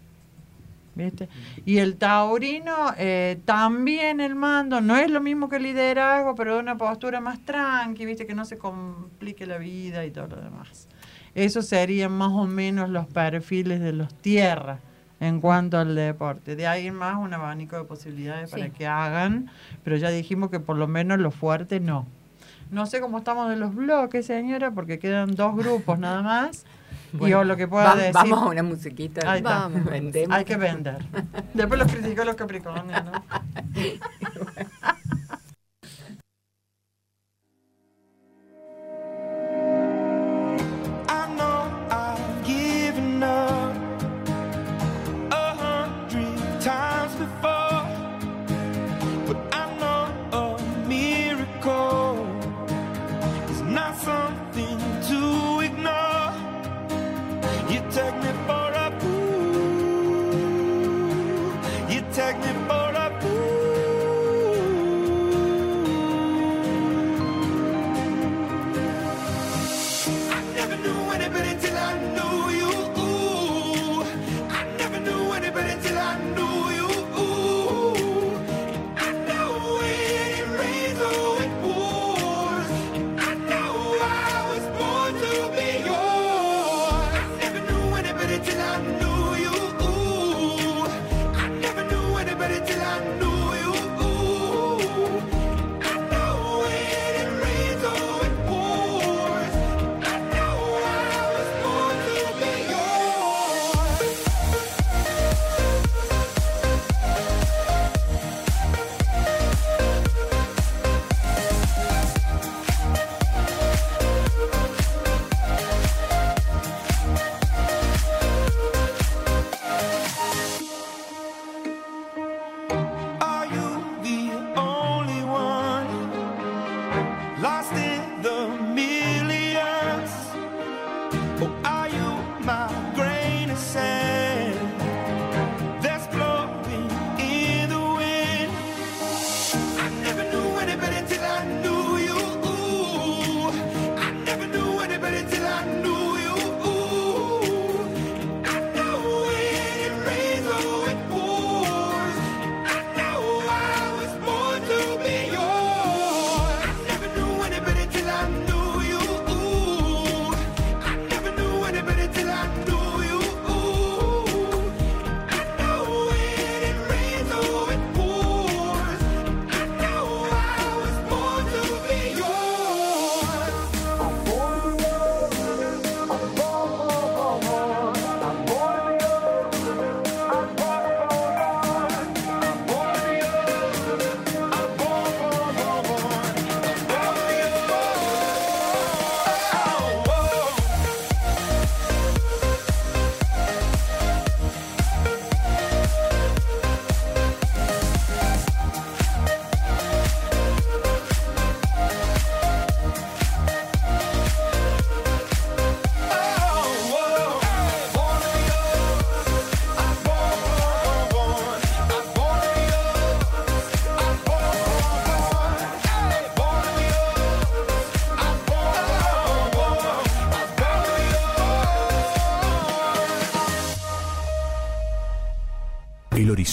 ¿Viste? 0.95 1.27
Y 1.65 1.79
el 1.79 1.97
taurino, 1.97 2.93
eh, 2.97 3.39
también 3.45 4.19
el 4.19 4.35
mando, 4.35 4.79
no 4.79 4.95
es 4.95 5.09
lo 5.09 5.21
mismo 5.21 5.49
que 5.49 5.55
el 5.55 5.63
liderazgo, 5.63 6.35
pero 6.35 6.53
de 6.53 6.59
una 6.59 6.77
postura 6.77 7.19
más 7.19 7.43
tranqui, 7.43 8.05
¿viste? 8.05 8.27
Que 8.27 8.35
no 8.35 8.45
se 8.45 8.59
complique 8.59 9.47
la 9.47 9.57
vida 9.57 10.05
y 10.05 10.11
todo 10.11 10.27
lo 10.27 10.35
demás. 10.35 10.87
Esos 11.33 11.65
serían 11.65 12.11
más 12.11 12.31
o 12.31 12.45
menos 12.45 12.89
los 12.89 13.07
perfiles 13.07 13.79
de 13.79 13.93
los 13.93 14.13
tierras 14.13 14.79
en 15.19 15.39
cuanto 15.39 15.77
al 15.77 15.95
deporte. 15.95 16.55
De 16.55 16.67
ahí 16.67 16.91
más 16.91 17.17
un 17.17 17.33
abanico 17.33 17.77
de 17.77 17.85
posibilidades 17.85 18.51
para 18.51 18.69
que 18.69 18.85
hagan, 18.85 19.49
pero 19.83 19.95
ya 19.95 20.09
dijimos 20.09 20.51
que 20.51 20.59
por 20.59 20.77
lo 20.77 20.87
menos 20.87 21.19
los 21.19 21.33
fuertes 21.33 21.81
no. 21.81 22.05
No 22.71 22.85
sé 22.85 22.99
cómo 23.01 23.19
estamos 23.19 23.49
de 23.49 23.55
los 23.55 23.73
bloques, 23.73 24.25
señora, 24.25 24.71
porque 24.71 24.99
quedan 24.99 25.35
dos 25.35 25.55
grupos 25.55 25.97
nada 25.97 26.21
más. 26.21 26.65
Y 27.14 27.18
Bueno, 27.18 27.38
yo 27.38 27.43
lo 27.43 27.55
que 27.55 27.68
pueda 27.68 27.86
va- 27.86 27.95
decir. 27.95 28.14
Vamos 28.14 28.41
a 28.41 28.45
una 28.47 28.64
musiquita. 28.64 29.32
Ahí 29.32 29.38
está. 29.38 29.59
Vamos. 29.59 29.86
Vendemos. 29.86 30.36
Hay 30.38 30.45
que 30.45 30.57
vender. 30.57 30.97
Después 31.53 31.80
los 31.80 31.91
criticó 31.91 32.24
los 32.26 32.36
Capricornios, 32.36 33.03
¿no? 33.05 33.11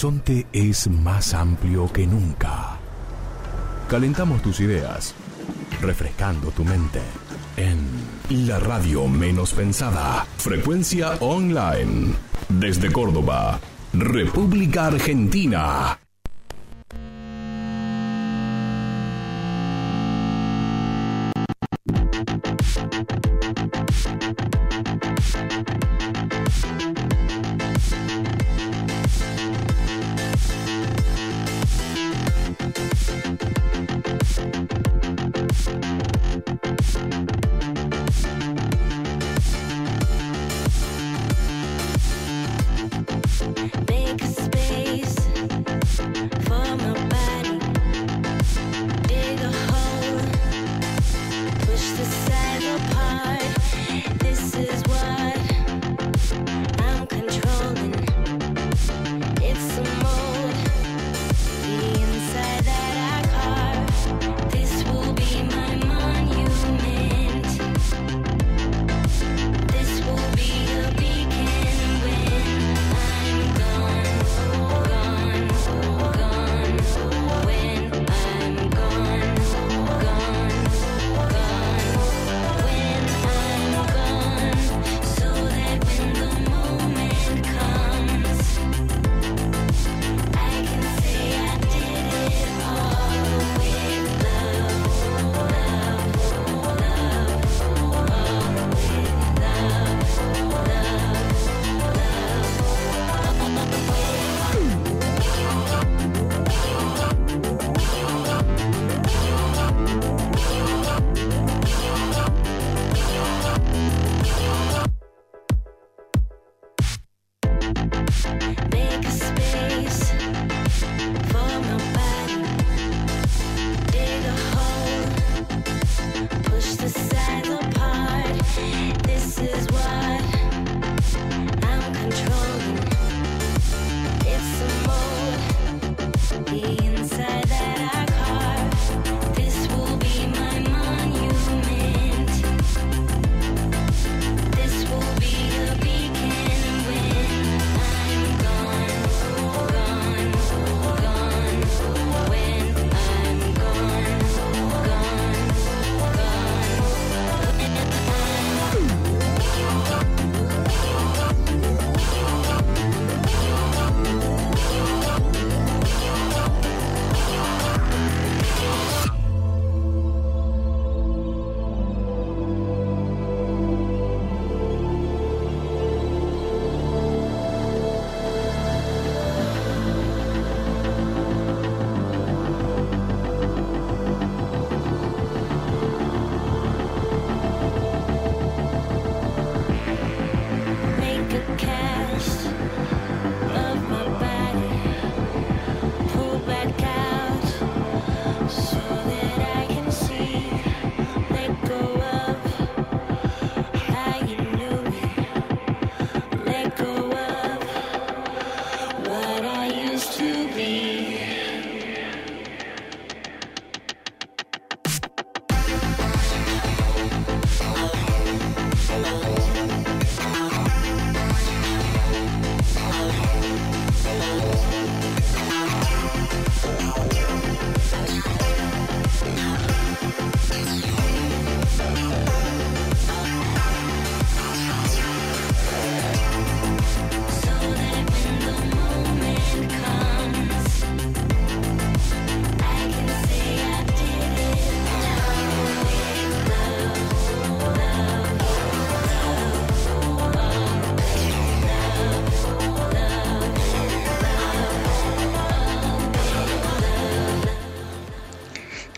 horizonte 0.01 0.47
es 0.51 0.87
más 0.87 1.31
amplio 1.35 1.93
que 1.93 2.07
nunca. 2.07 2.79
Calentamos 3.87 4.41
tus 4.41 4.59
ideas, 4.59 5.13
refrescando 5.79 6.49
tu 6.49 6.65
mente 6.65 6.99
en 7.55 8.47
la 8.47 8.57
radio 8.57 9.07
menos 9.07 9.53
pensada. 9.53 10.25
Frecuencia 10.37 11.17
online. 11.19 12.15
Desde 12.49 12.91
Córdoba, 12.91 13.59
República 13.93 14.87
Argentina. 14.87 16.00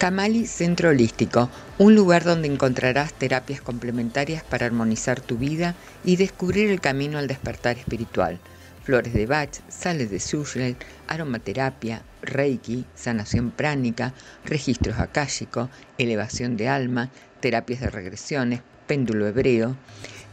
Camali 0.03 0.43
Centro 0.47 0.89
Holístico, 0.89 1.49
un 1.77 1.95
lugar 1.95 2.25
donde 2.25 2.49
encontrarás 2.49 3.13
terapias 3.13 3.61
complementarias 3.61 4.43
para 4.43 4.65
armonizar 4.65 5.21
tu 5.21 5.37
vida 5.37 5.75
y 6.03 6.17
descubrir 6.17 6.69
el 6.69 6.81
camino 6.81 7.17
al 7.17 7.29
despertar 7.29 7.77
espiritual. 7.77 8.37
Flores 8.83 9.13
de 9.13 9.25
Bach, 9.27 9.61
sales 9.69 10.11
de 10.11 10.19
Sushel, 10.19 10.75
aromaterapia, 11.07 12.01
Reiki, 12.21 12.83
sanación 12.95 13.51
pránica, 13.51 14.13
registros 14.43 14.99
akáshicos, 14.99 15.69
elevación 15.97 16.57
de 16.57 16.67
alma, 16.67 17.09
terapias 17.39 17.79
de 17.79 17.89
regresiones, 17.89 18.59
péndulo 18.87 19.25
hebreo. 19.25 19.77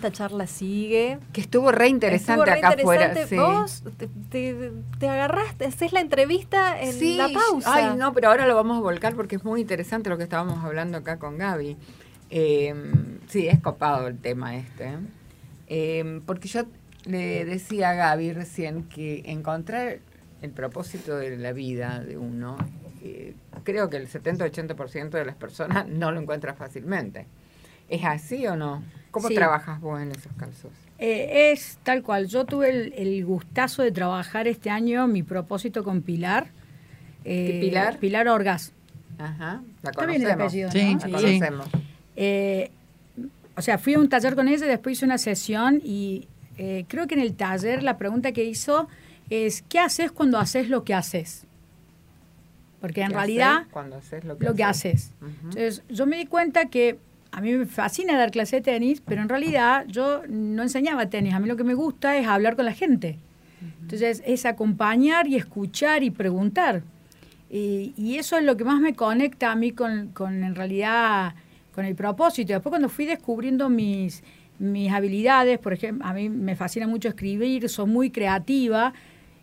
Esta 0.00 0.10
charla 0.12 0.46
sigue. 0.46 1.18
Que 1.32 1.42
estuvo 1.42 1.70
re 1.72 1.88
interesante 1.88 2.32
Estuvo 2.40 2.44
re 2.44 2.52
acá 2.58 2.68
afuera. 2.70 3.26
sí. 3.26 3.36
Vos 3.36 3.84
te, 3.98 4.08
te- 4.30 4.72
te 4.98 5.08
agarraste, 5.08 5.66
haces 5.66 5.92
la 5.92 6.00
entrevista 6.00 6.80
en 6.80 6.92
Sí, 6.94 7.16
la 7.16 7.28
pausa. 7.28 7.74
Ay, 7.74 7.96
no, 7.98 8.12
pero 8.14 8.28
ahora 8.28 8.46
lo 8.46 8.54
vamos 8.54 8.78
a 8.78 8.80
volcar 8.80 9.14
porque 9.14 9.36
es 9.36 9.44
muy 9.44 9.60
interesante 9.60 10.08
lo 10.08 10.16
que 10.16 10.22
estábamos 10.24 10.64
hablando 10.64 10.96
acá 10.98 11.18
con 11.18 11.36
Gaby. 11.36 11.76
Eh, 12.30 12.74
sí, 13.28 13.46
es 13.48 13.60
copado 13.60 14.06
el 14.08 14.18
tema 14.18 14.56
este. 14.56 14.90
Eh, 15.66 16.20
porque 16.26 16.48
yo 16.48 16.62
le 17.04 17.44
decía 17.44 17.90
a 17.90 17.94
Gaby 17.94 18.32
recién 18.32 18.84
que 18.84 19.22
encontrar 19.26 19.98
el 20.40 20.50
propósito 20.50 21.16
de 21.16 21.36
la 21.36 21.52
vida 21.52 22.00
de 22.00 22.16
uno, 22.16 22.56
eh, 23.02 23.34
creo 23.64 23.90
que 23.90 23.98
el 23.98 24.08
70-80% 24.08 25.10
de 25.10 25.24
las 25.26 25.36
personas 25.36 25.86
no 25.86 26.10
lo 26.12 26.20
encuentra 26.20 26.54
fácilmente. 26.54 27.26
¿Es 27.88 28.04
así 28.04 28.46
o 28.46 28.56
no? 28.56 28.82
¿Cómo 29.10 29.28
Sí. 29.28 29.34
trabajas 29.34 29.80
vos 29.80 30.00
en 30.00 30.10
esos 30.12 30.32
casos? 30.36 30.70
Eh, 30.98 31.52
es 31.52 31.78
tal 31.82 32.02
cual. 32.02 32.26
Yo 32.26 32.44
tuve 32.44 32.70
el, 32.70 32.92
el 32.96 33.24
gustazo 33.24 33.82
de 33.82 33.90
trabajar 33.92 34.46
este 34.48 34.70
año 34.70 35.06
mi 35.06 35.22
propósito 35.22 35.82
con 35.82 36.02
Pilar. 36.02 36.48
¿Qué 37.24 37.58
Eh, 37.58 37.60
Pilar? 37.60 37.98
Pilar 37.98 38.28
Orgaz. 38.28 38.72
Ajá, 39.18 39.62
la 39.82 39.90
Está 39.90 40.06
bien 40.06 40.22
el 40.22 40.28
conocemos. 40.28 40.46
apellido, 40.46 40.70
Sí, 40.70 40.84
¿no? 40.94 41.00
La 41.00 41.06
sí. 41.06 41.10
conocemos. 41.40 41.66
Eh, 42.16 42.70
o 43.56 43.62
sea, 43.62 43.78
fui 43.78 43.94
a 43.94 43.98
un 43.98 44.08
taller 44.08 44.34
con 44.34 44.48
ella, 44.48 44.66
después 44.66 44.96
hice 44.98 45.04
una 45.04 45.18
sesión 45.18 45.80
y 45.84 46.26
eh, 46.56 46.84
creo 46.88 47.06
que 47.06 47.14
en 47.14 47.20
el 47.20 47.34
taller 47.34 47.82
la 47.82 47.98
pregunta 47.98 48.32
que 48.32 48.44
hizo 48.44 48.88
es, 49.28 49.62
¿qué 49.68 49.78
haces 49.78 50.12
cuando 50.12 50.38
haces 50.38 50.68
lo 50.68 50.84
que 50.84 50.94
haces? 50.94 51.44
Porque 52.80 53.02
en 53.02 53.08
¿Qué 53.08 53.14
realidad 53.14 53.66
cuando 53.70 53.96
haces 53.96 54.24
lo 54.24 54.38
que, 54.38 54.44
lo 54.46 54.54
que 54.54 54.64
haces. 54.64 55.12
Entonces, 55.20 55.82
yo 55.90 56.06
me 56.06 56.16
di 56.16 56.26
cuenta 56.26 56.66
que 56.66 56.98
a 57.32 57.40
mí 57.40 57.52
me 57.52 57.66
fascina 57.66 58.16
dar 58.18 58.30
clase 58.30 58.56
de 58.56 58.62
tenis, 58.62 59.02
pero 59.06 59.22
en 59.22 59.28
realidad 59.28 59.84
yo 59.88 60.22
no 60.28 60.62
enseñaba 60.62 61.08
tenis. 61.08 61.34
A 61.34 61.38
mí 61.40 61.48
lo 61.48 61.56
que 61.56 61.64
me 61.64 61.74
gusta 61.74 62.16
es 62.18 62.26
hablar 62.26 62.56
con 62.56 62.64
la 62.64 62.72
gente. 62.72 63.18
Entonces, 63.82 64.22
es 64.26 64.46
acompañar 64.46 65.26
y 65.28 65.36
escuchar 65.36 66.02
y 66.02 66.10
preguntar. 66.10 66.82
Y, 67.50 68.16
eso 68.16 68.36
es 68.38 68.44
lo 68.44 68.56
que 68.56 68.64
más 68.64 68.80
me 68.80 68.94
conecta 68.94 69.50
a 69.52 69.56
mí 69.56 69.72
con, 69.72 70.12
en 70.18 70.54
realidad, 70.54 71.34
con 71.74 71.84
el 71.84 71.94
propósito. 71.94 72.52
Después, 72.52 72.70
cuando 72.70 72.88
fui 72.88 73.06
descubriendo 73.06 73.68
mis, 73.68 74.22
mis 74.58 74.90
habilidades, 74.92 75.58
por 75.58 75.72
ejemplo, 75.72 76.06
a 76.06 76.12
mí 76.12 76.28
me 76.28 76.56
fascina 76.56 76.86
mucho 76.86 77.08
escribir, 77.08 77.68
soy 77.68 77.86
muy 77.86 78.10
creativa. 78.10 78.92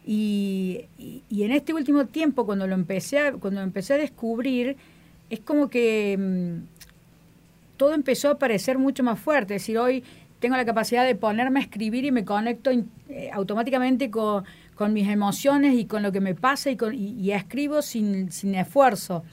Y, 0.05 0.85
y- 0.97 1.23
y 1.30 1.43
en 1.43 1.51
este 1.51 1.73
último 1.73 2.05
tiempo, 2.05 2.45
cuando 2.45 2.65
lo 2.68 2.76
empecé 2.76 3.19
a, 3.19 3.31
cuando 3.34 3.61
empecé 3.61 3.95
a 3.95 3.97
descubrir, 3.97 4.77
es 5.30 5.41
como 5.41 5.69
que 5.69 6.18
mm, 6.18 6.77
todo 7.78 7.94
empezó 7.94 8.30
a 8.32 8.38
parecer 8.40 8.78
mucho 8.78 9.04
más 9.04 9.20
fuerte. 9.20 9.56
Es 9.56 9.62
decir, 9.62 9.78
hoy 9.78 10.04
tengo 10.40 10.56
la 10.58 10.66
capacidad 10.66 11.06
de 11.06 11.16
ponerme 11.16 11.60
a 11.60 11.64
escribir 11.64 12.06
y 12.06 12.12
me 12.12 12.26
conecto 12.26 12.72
in- 12.72 12.90
eh, 13.10 13.30
automáticamente 13.34 14.12
con, 14.12 14.44
con 14.76 14.94
mis 14.94 15.08
emociones 15.08 15.74
y 15.76 15.86
con 15.86 16.04
lo 16.04 16.12
que 16.12 16.20
me 16.22 16.36
pasa 16.36 16.70
y, 16.70 16.76
con, 16.76 16.94
y, 16.94 17.14
y 17.20 17.32
escribo 17.32 17.82
sin, 17.82 18.32
sin 18.32 18.54
esfuerzo. 18.56 19.24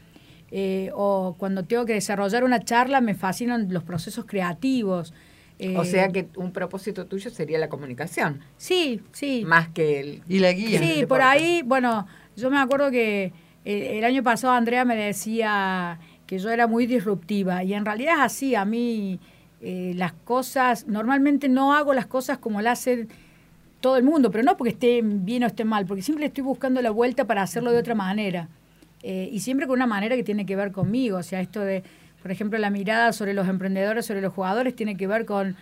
Eh, 0.50 0.90
o 0.94 1.34
cuando 1.36 1.64
tengo 1.64 1.84
que 1.84 1.94
desarrollar 1.94 2.44
una 2.44 2.60
charla 2.64 3.00
me 3.00 3.14
fascinan 3.14 3.72
los 3.72 3.82
procesos 3.82 4.24
creativos. 4.24 5.12
Eh, 5.58 5.76
O 5.76 5.84
sea 5.84 6.08
que 6.08 6.28
un 6.36 6.52
propósito 6.52 7.06
tuyo 7.06 7.30
sería 7.30 7.58
la 7.58 7.68
comunicación, 7.68 8.40
Sí, 8.56 9.00
sí. 9.12 9.44
más 9.46 9.68
que 9.68 10.00
el... 10.00 10.22
Y 10.28 10.38
la 10.40 10.52
guía. 10.52 10.78
Sí, 10.80 11.06
por 11.06 11.22
ahí, 11.22 11.62
bueno, 11.64 12.06
yo 12.36 12.50
me 12.50 12.58
acuerdo 12.58 12.90
que 12.90 13.32
eh, 13.64 13.98
el 13.98 14.04
año 14.04 14.22
pasado 14.24 14.52
Andrea 14.52 14.84
me 14.84 14.96
decía 14.96 15.98
que 16.26 16.38
yo 16.38 16.50
era 16.50 16.66
muy 16.66 16.86
disruptiva 16.86 17.64
y 17.64 17.74
en 17.74 17.84
realidad 17.84 18.14
es 18.16 18.22
así, 18.22 18.54
a 18.54 18.64
mí 18.64 19.20
eh, 19.60 19.92
las 19.96 20.12
cosas, 20.12 20.86
normalmente 20.86 21.48
no 21.48 21.74
hago 21.74 21.94
las 21.94 22.06
cosas 22.06 22.38
como 22.38 22.60
las 22.60 22.80
hacen 22.80 23.08
todo 23.80 23.96
el 23.96 24.02
mundo, 24.02 24.30
pero 24.30 24.44
no 24.44 24.56
porque 24.56 24.70
esté 24.70 25.00
bien 25.02 25.42
o 25.44 25.46
esté 25.46 25.64
mal, 25.64 25.84
porque 25.86 26.02
siempre 26.02 26.26
estoy 26.26 26.42
buscando 26.44 26.80
la 26.80 26.90
vuelta 26.90 27.26
para 27.26 27.42
hacerlo 27.42 27.70
de 27.70 27.78
otra 27.78 27.94
manera. 27.94 28.48
Eh, 29.02 29.28
y 29.30 29.40
siempre 29.40 29.66
con 29.66 29.74
una 29.74 29.86
manera 29.86 30.16
que 30.16 30.24
tiene 30.24 30.46
que 30.46 30.56
ver 30.56 30.72
conmigo, 30.72 31.18
o 31.18 31.22
sea, 31.22 31.42
esto 31.42 31.60
de, 31.60 31.82
por 32.22 32.30
ejemplo, 32.30 32.58
la 32.58 32.70
mirada 32.70 33.12
sobre 33.12 33.34
los 33.34 33.46
emprendedores, 33.46 34.06
sobre 34.06 34.22
los 34.22 34.32
jugadores, 34.32 34.74
tiene 34.74 34.96
que 34.96 35.06
ver 35.06 35.26
con 35.26 35.56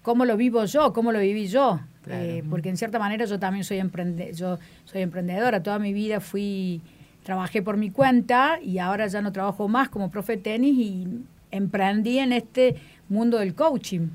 cómo 0.00 0.24
lo 0.24 0.38
vivo 0.38 0.64
yo, 0.64 0.94
cómo 0.94 1.12
lo 1.12 1.18
viví 1.18 1.48
yo. 1.48 1.80
Claro. 2.04 2.24
Eh, 2.24 2.44
porque 2.48 2.70
en 2.70 2.78
cierta 2.78 2.98
manera 2.98 3.26
yo 3.26 3.38
también 3.38 3.64
soy, 3.64 3.78
emprende 3.78 4.32
yo 4.32 4.58
soy 4.86 5.02
emprendedora. 5.02 5.62
Toda 5.62 5.78
mi 5.78 5.92
vida 5.92 6.20
fui, 6.20 6.80
trabajé 7.26 7.60
por 7.60 7.76
mi 7.76 7.90
cuenta 7.90 8.60
y 8.62 8.78
ahora 8.78 9.08
ya 9.08 9.20
no 9.20 9.32
trabajo 9.32 9.66
más 9.66 9.88
como 9.88 10.12
profe 10.12 10.36
tenis 10.36 10.78
y 10.78 11.08
emprendí 11.50 12.20
en 12.20 12.32
este 12.32 12.76
mundo 13.08 13.38
del 13.38 13.52
coaching. 13.52 14.10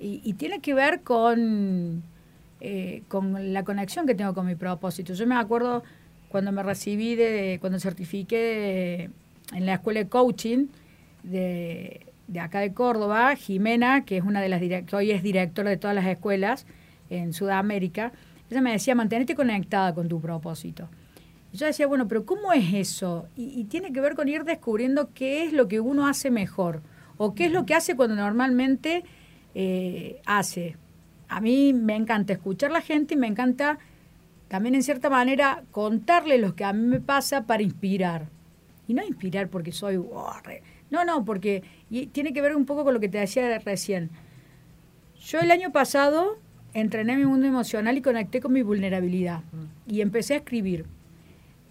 Y, 0.00 0.32
tiene 0.34 0.58
que 0.58 0.74
ver 0.74 1.02
con, 1.02 2.02
eh, 2.60 3.02
con 3.06 3.52
la 3.52 3.62
conexión 3.62 4.08
que 4.08 4.16
tengo 4.16 4.34
con 4.34 4.44
mi 4.44 4.56
propósito. 4.56 5.14
Yo 5.14 5.24
me 5.26 5.36
acuerdo 5.36 5.84
cuando 6.28 6.50
me 6.50 6.64
recibí, 6.64 7.14
de, 7.14 7.58
cuando 7.60 7.78
certifiqué 7.78 9.08
en 9.52 9.66
la 9.66 9.74
escuela 9.74 10.00
de 10.00 10.08
coaching 10.08 10.66
de, 11.22 12.06
de 12.26 12.40
acá 12.40 12.58
de 12.58 12.72
Córdoba, 12.74 13.36
Jimena, 13.36 14.04
que 14.04 14.16
es 14.16 14.24
una 14.24 14.40
de 14.40 14.48
las 14.48 14.60
que 14.60 14.96
hoy 14.96 15.12
es 15.12 15.22
directora 15.22 15.70
de 15.70 15.76
todas 15.76 15.94
las 15.94 16.06
escuelas 16.06 16.66
en 17.08 17.32
Sudamérica, 17.32 18.12
ella 18.50 18.60
me 18.62 18.72
decía, 18.72 18.96
mantenerte 18.96 19.36
conectada 19.36 19.94
con 19.94 20.08
tu 20.08 20.20
propósito. 20.20 20.88
Yo 21.52 21.66
decía, 21.66 21.86
bueno, 21.86 22.08
pero 22.08 22.26
¿cómo 22.26 22.52
es 22.52 22.74
eso? 22.74 23.26
Y, 23.36 23.64
tiene 23.64 23.92
que 23.92 24.00
ver 24.00 24.14
con 24.14 24.28
ir 24.28 24.44
descubriendo 24.44 25.10
qué 25.14 25.44
es 25.44 25.52
lo 25.52 25.66
que 25.66 25.80
uno 25.80 26.06
hace 26.06 26.30
mejor 26.30 26.82
o 27.16 27.34
qué 27.34 27.46
es 27.46 27.52
lo 27.52 27.64
que 27.64 27.74
hace 27.74 27.96
cuando 27.96 28.16
normalmente 28.16 29.04
eh, 29.54 30.20
hace. 30.26 30.76
A 31.28 31.40
mí 31.40 31.72
me 31.72 31.96
encanta 31.96 32.34
escuchar 32.34 32.70
a 32.70 32.74
la 32.74 32.80
gente 32.80 33.14
y 33.14 33.16
me 33.16 33.26
encanta 33.26 33.78
también 34.48 34.74
en 34.74 34.82
cierta 34.82 35.10
manera 35.10 35.62
contarle 35.70 36.38
lo 36.38 36.54
que 36.54 36.64
a 36.64 36.72
mí 36.72 36.86
me 36.86 37.00
pasa 37.00 37.46
para 37.46 37.62
inspirar. 37.62 38.28
Y 38.86 38.94
no 38.94 39.04
inspirar 39.04 39.48
porque 39.48 39.72
soy... 39.72 39.96
oh, 39.96 40.32
no, 40.90 41.04
no, 41.04 41.24
porque 41.24 41.62
y 41.90 42.06
tiene 42.06 42.32
que 42.32 42.40
ver 42.40 42.56
un 42.56 42.66
poco 42.66 42.84
con 42.84 42.94
lo 42.94 43.00
que 43.00 43.08
te 43.08 43.18
decía 43.18 43.46
de 43.46 43.58
recién. 43.58 44.10
Yo 45.20 45.40
el 45.40 45.50
año 45.50 45.72
pasado 45.72 46.38
entrené 46.74 47.16
mi 47.16 47.26
mundo 47.26 47.46
emocional 47.46 47.96
y 47.96 48.02
conecté 48.02 48.40
con 48.40 48.52
mi 48.52 48.62
vulnerabilidad. 48.62 49.42
Y 49.86 50.00
empecé 50.00 50.34
a 50.34 50.36
escribir. 50.38 50.86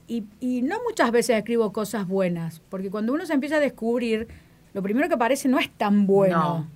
Y, 0.07 0.23
y 0.39 0.61
no 0.61 0.77
muchas 0.87 1.11
veces 1.11 1.37
escribo 1.37 1.73
cosas 1.73 2.07
buenas, 2.07 2.61
porque 2.69 2.89
cuando 2.89 3.13
uno 3.13 3.25
se 3.25 3.33
empieza 3.33 3.57
a 3.57 3.59
descubrir, 3.59 4.27
lo 4.73 4.81
primero 4.81 5.07
que 5.09 5.15
aparece 5.15 5.49
no 5.49 5.59
es 5.59 5.69
tan 5.69 6.07
bueno. 6.07 6.69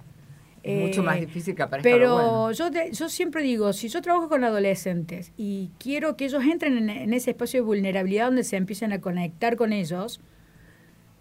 Es 0.63 0.79
mucho 0.79 1.01
Eh, 1.01 1.05
más 1.05 1.19
difícil 1.19 1.55
que 1.55 1.63
aparezca 1.63 1.89
Pero 1.89 2.07
lo 2.07 2.13
bueno. 2.13 2.51
yo, 2.51 2.69
te- 2.71 2.91
yo 2.91 3.09
siempre 3.09 3.41
digo, 3.41 3.73
si 3.73 3.87
yo 3.87 4.01
trabajo 4.01 4.29
con 4.29 4.43
adolescentes 4.43 5.31
y 5.37 5.71
quiero 5.79 6.17
que 6.17 6.25
ellos 6.25 6.43
entren 6.43 6.77
en, 6.77 6.89
en 6.89 7.13
ese 7.13 7.31
espacio 7.31 7.61
de 7.61 7.65
vulnerabilidad 7.65 8.25
donde 8.25 8.43
se 8.43 8.57
empiecen 8.57 8.91
a 8.93 9.01
conectar 9.01 9.55
con 9.55 9.71
ellos, 9.73 10.19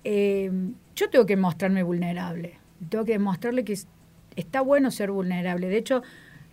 eh, 0.05 0.51
yo 0.97 1.11
tengo 1.11 1.27
que 1.27 1.37
mostrarme 1.37 1.83
vulnerable. 1.83 2.59
Tengo 2.89 3.05
que 3.05 3.13
demostrarle 3.13 3.65
que 3.65 3.75
es- 3.75 3.87
está 4.37 4.61
bueno 4.61 4.91
ser 4.91 5.11
vulnerable. 5.11 5.69
De 5.69 5.77
hecho, 5.77 6.03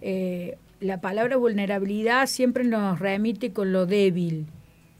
eh, 0.02 0.58
la 0.80 1.02
palabra 1.02 1.38
vulnerabilidad 1.38 2.28
siempre 2.28 2.64
nos 2.64 3.00
remite 3.00 3.52
con 3.54 3.72
lo 3.74 3.86
débil. 3.86 4.46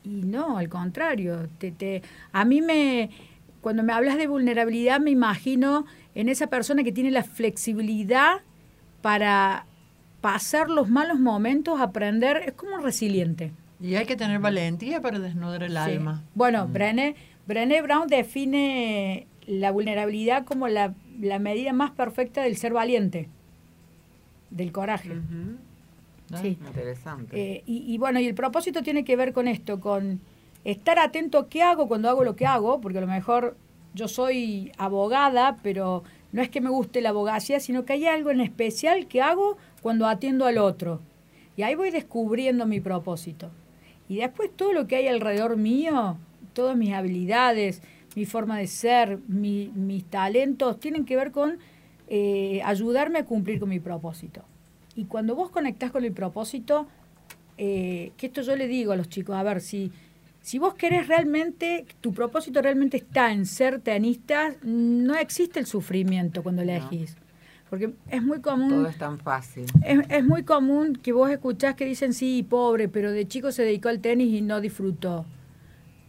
Y 0.08 0.24
no, 0.24 0.58
al 0.58 0.70
contrario. 0.70 1.50
Te, 1.58 1.72
te, 1.72 2.02
a 2.32 2.46
mí 2.46 2.62
me, 2.62 3.10
cuando 3.62 3.84
me 3.84 3.92
hablas 3.94 4.18
de 4.18 4.28
vulnerabilidad, 4.28 5.00
me 5.02 5.12
imagino 5.12 5.86
en 6.16 6.30
esa 6.30 6.48
persona 6.48 6.84
que 6.84 6.92
tiene 6.94 7.12
la 7.12 7.24
flexibilidad 7.24 8.38
para 9.02 9.66
pasar 10.22 10.70
los 10.70 10.90
malos 10.90 11.20
momentos, 11.20 11.80
aprender, 11.82 12.38
es 12.46 12.54
como 12.54 12.78
resiliente. 12.78 13.52
Y 13.80 13.96
hay 13.96 14.06
que 14.06 14.16
tener 14.16 14.40
valentía 14.40 15.02
para 15.02 15.20
desnudar 15.20 15.62
el 15.64 15.72
Sí. 15.74 15.78
alma. 15.78 16.24
Bueno, 16.34 16.68
Brené, 16.68 17.16
Brené 17.46 17.82
Brown 17.82 18.08
define 18.08 19.28
la 19.46 19.72
vulnerabilidad 19.72 20.46
como 20.46 20.68
la, 20.68 20.94
la 21.20 21.38
medida 21.40 21.74
más 21.74 21.92
perfecta 21.92 22.42
del 22.42 22.58
ser 22.58 22.74
valiente, 22.74 23.30
del 24.50 24.72
coraje. 24.72 25.12
Sí. 26.42 26.58
Interesante. 26.66 27.40
Eh, 27.56 27.64
y, 27.66 27.94
y 27.94 27.98
bueno, 27.98 28.20
y 28.20 28.26
el 28.28 28.36
propósito 28.36 28.84
tiene 28.84 29.04
que 29.06 29.16
ver 29.16 29.32
con 29.34 29.48
esto, 29.48 29.80
con 29.80 30.20
estar 30.66 31.00
atento 31.00 31.38
a 31.40 31.48
qué 31.50 31.64
hago 31.64 31.88
cuando 31.88 32.10
hago 32.10 32.24
lo 32.24 32.36
que 32.36 32.46
hago, 32.46 32.82
porque 32.82 32.98
a 32.98 33.02
lo 33.02 33.08
mejor 33.08 33.56
yo 33.94 34.08
soy 34.08 34.72
abogada, 34.78 35.58
pero 35.64 36.04
no 36.34 36.42
es 36.42 36.50
que 36.50 36.60
me 36.60 36.70
guste 36.70 37.00
la 37.02 37.10
abogacía, 37.10 37.60
sino 37.62 37.86
que 37.86 37.94
hay 37.94 38.06
algo 38.08 38.30
en 38.32 38.42
especial 38.42 39.08
que 39.08 39.22
hago 39.22 39.58
cuando 39.82 40.06
atiendo 40.08 40.46
al 40.46 40.58
otro. 40.58 41.00
Y 41.56 41.62
ahí 41.64 41.76
voy 41.76 41.90
descubriendo 41.92 42.66
mi 42.66 42.82
propósito. 42.82 43.50
Y 44.10 44.18
después 44.18 44.52
todo 44.56 44.74
lo 44.74 44.88
que 44.88 44.98
hay 44.98 45.08
alrededor 45.08 45.56
mío, 45.58 46.18
todas 46.54 46.76
mis 46.76 46.94
habilidades, 46.94 47.82
mi 48.16 48.26
forma 48.26 48.58
de 48.58 48.68
ser, 48.68 49.20
mi- 49.28 49.72
mis 49.76 50.04
talentos, 50.06 50.80
tienen 50.80 51.06
que 51.06 51.16
ver 51.16 51.32
con 51.32 51.58
eh, 52.10 52.62
ayudarme 52.64 53.20
a 53.20 53.26
cumplir 53.26 53.60
con 53.60 53.70
mi 53.70 53.80
propósito. 53.80 54.44
Y 54.98 55.06
cuando 55.06 55.36
vos 55.36 55.52
conectás 55.52 55.92
con 55.92 56.04
el 56.04 56.12
propósito, 56.12 56.88
eh, 57.60 58.14
que 58.18 58.26
esto 58.26 58.42
yo 58.42 58.56
le 58.56 58.68
digo 58.68 58.94
a 58.94 58.96
los 58.96 59.08
chicos, 59.08 59.36
a 59.36 59.44
ver, 59.44 59.62
si, 59.62 59.92
si 60.42 60.58
vos 60.58 60.74
querés 60.74 61.08
realmente, 61.08 61.86
tu 62.02 62.14
propósito 62.14 62.64
realmente 62.64 62.98
está 62.98 63.32
en 63.32 63.46
ser 63.46 63.80
tenista, 63.80 64.56
no 64.64 65.16
existe 65.16 65.60
el 65.60 65.68
sufrimiento 65.68 66.42
cuando 66.42 66.64
elegís. 66.64 67.16
Porque 67.70 67.94
es 68.10 68.24
muy 68.24 68.42
común... 68.42 68.70
Todo 68.70 68.88
es 68.88 68.98
tan 68.98 69.20
fácil. 69.20 69.66
Es, 69.84 70.00
es 70.10 70.26
muy 70.26 70.42
común 70.42 70.96
que 70.96 71.14
vos 71.14 71.30
escuchás 71.30 71.76
que 71.76 71.86
dicen, 71.86 72.14
sí, 72.14 72.42
pobre, 72.42 72.90
pero 72.90 73.12
de 73.12 73.28
chico 73.28 73.52
se 73.52 73.64
dedicó 73.64 73.90
al 73.90 74.00
tenis 74.00 74.34
y 74.34 74.42
no 74.42 74.62
disfrutó. 74.62 75.28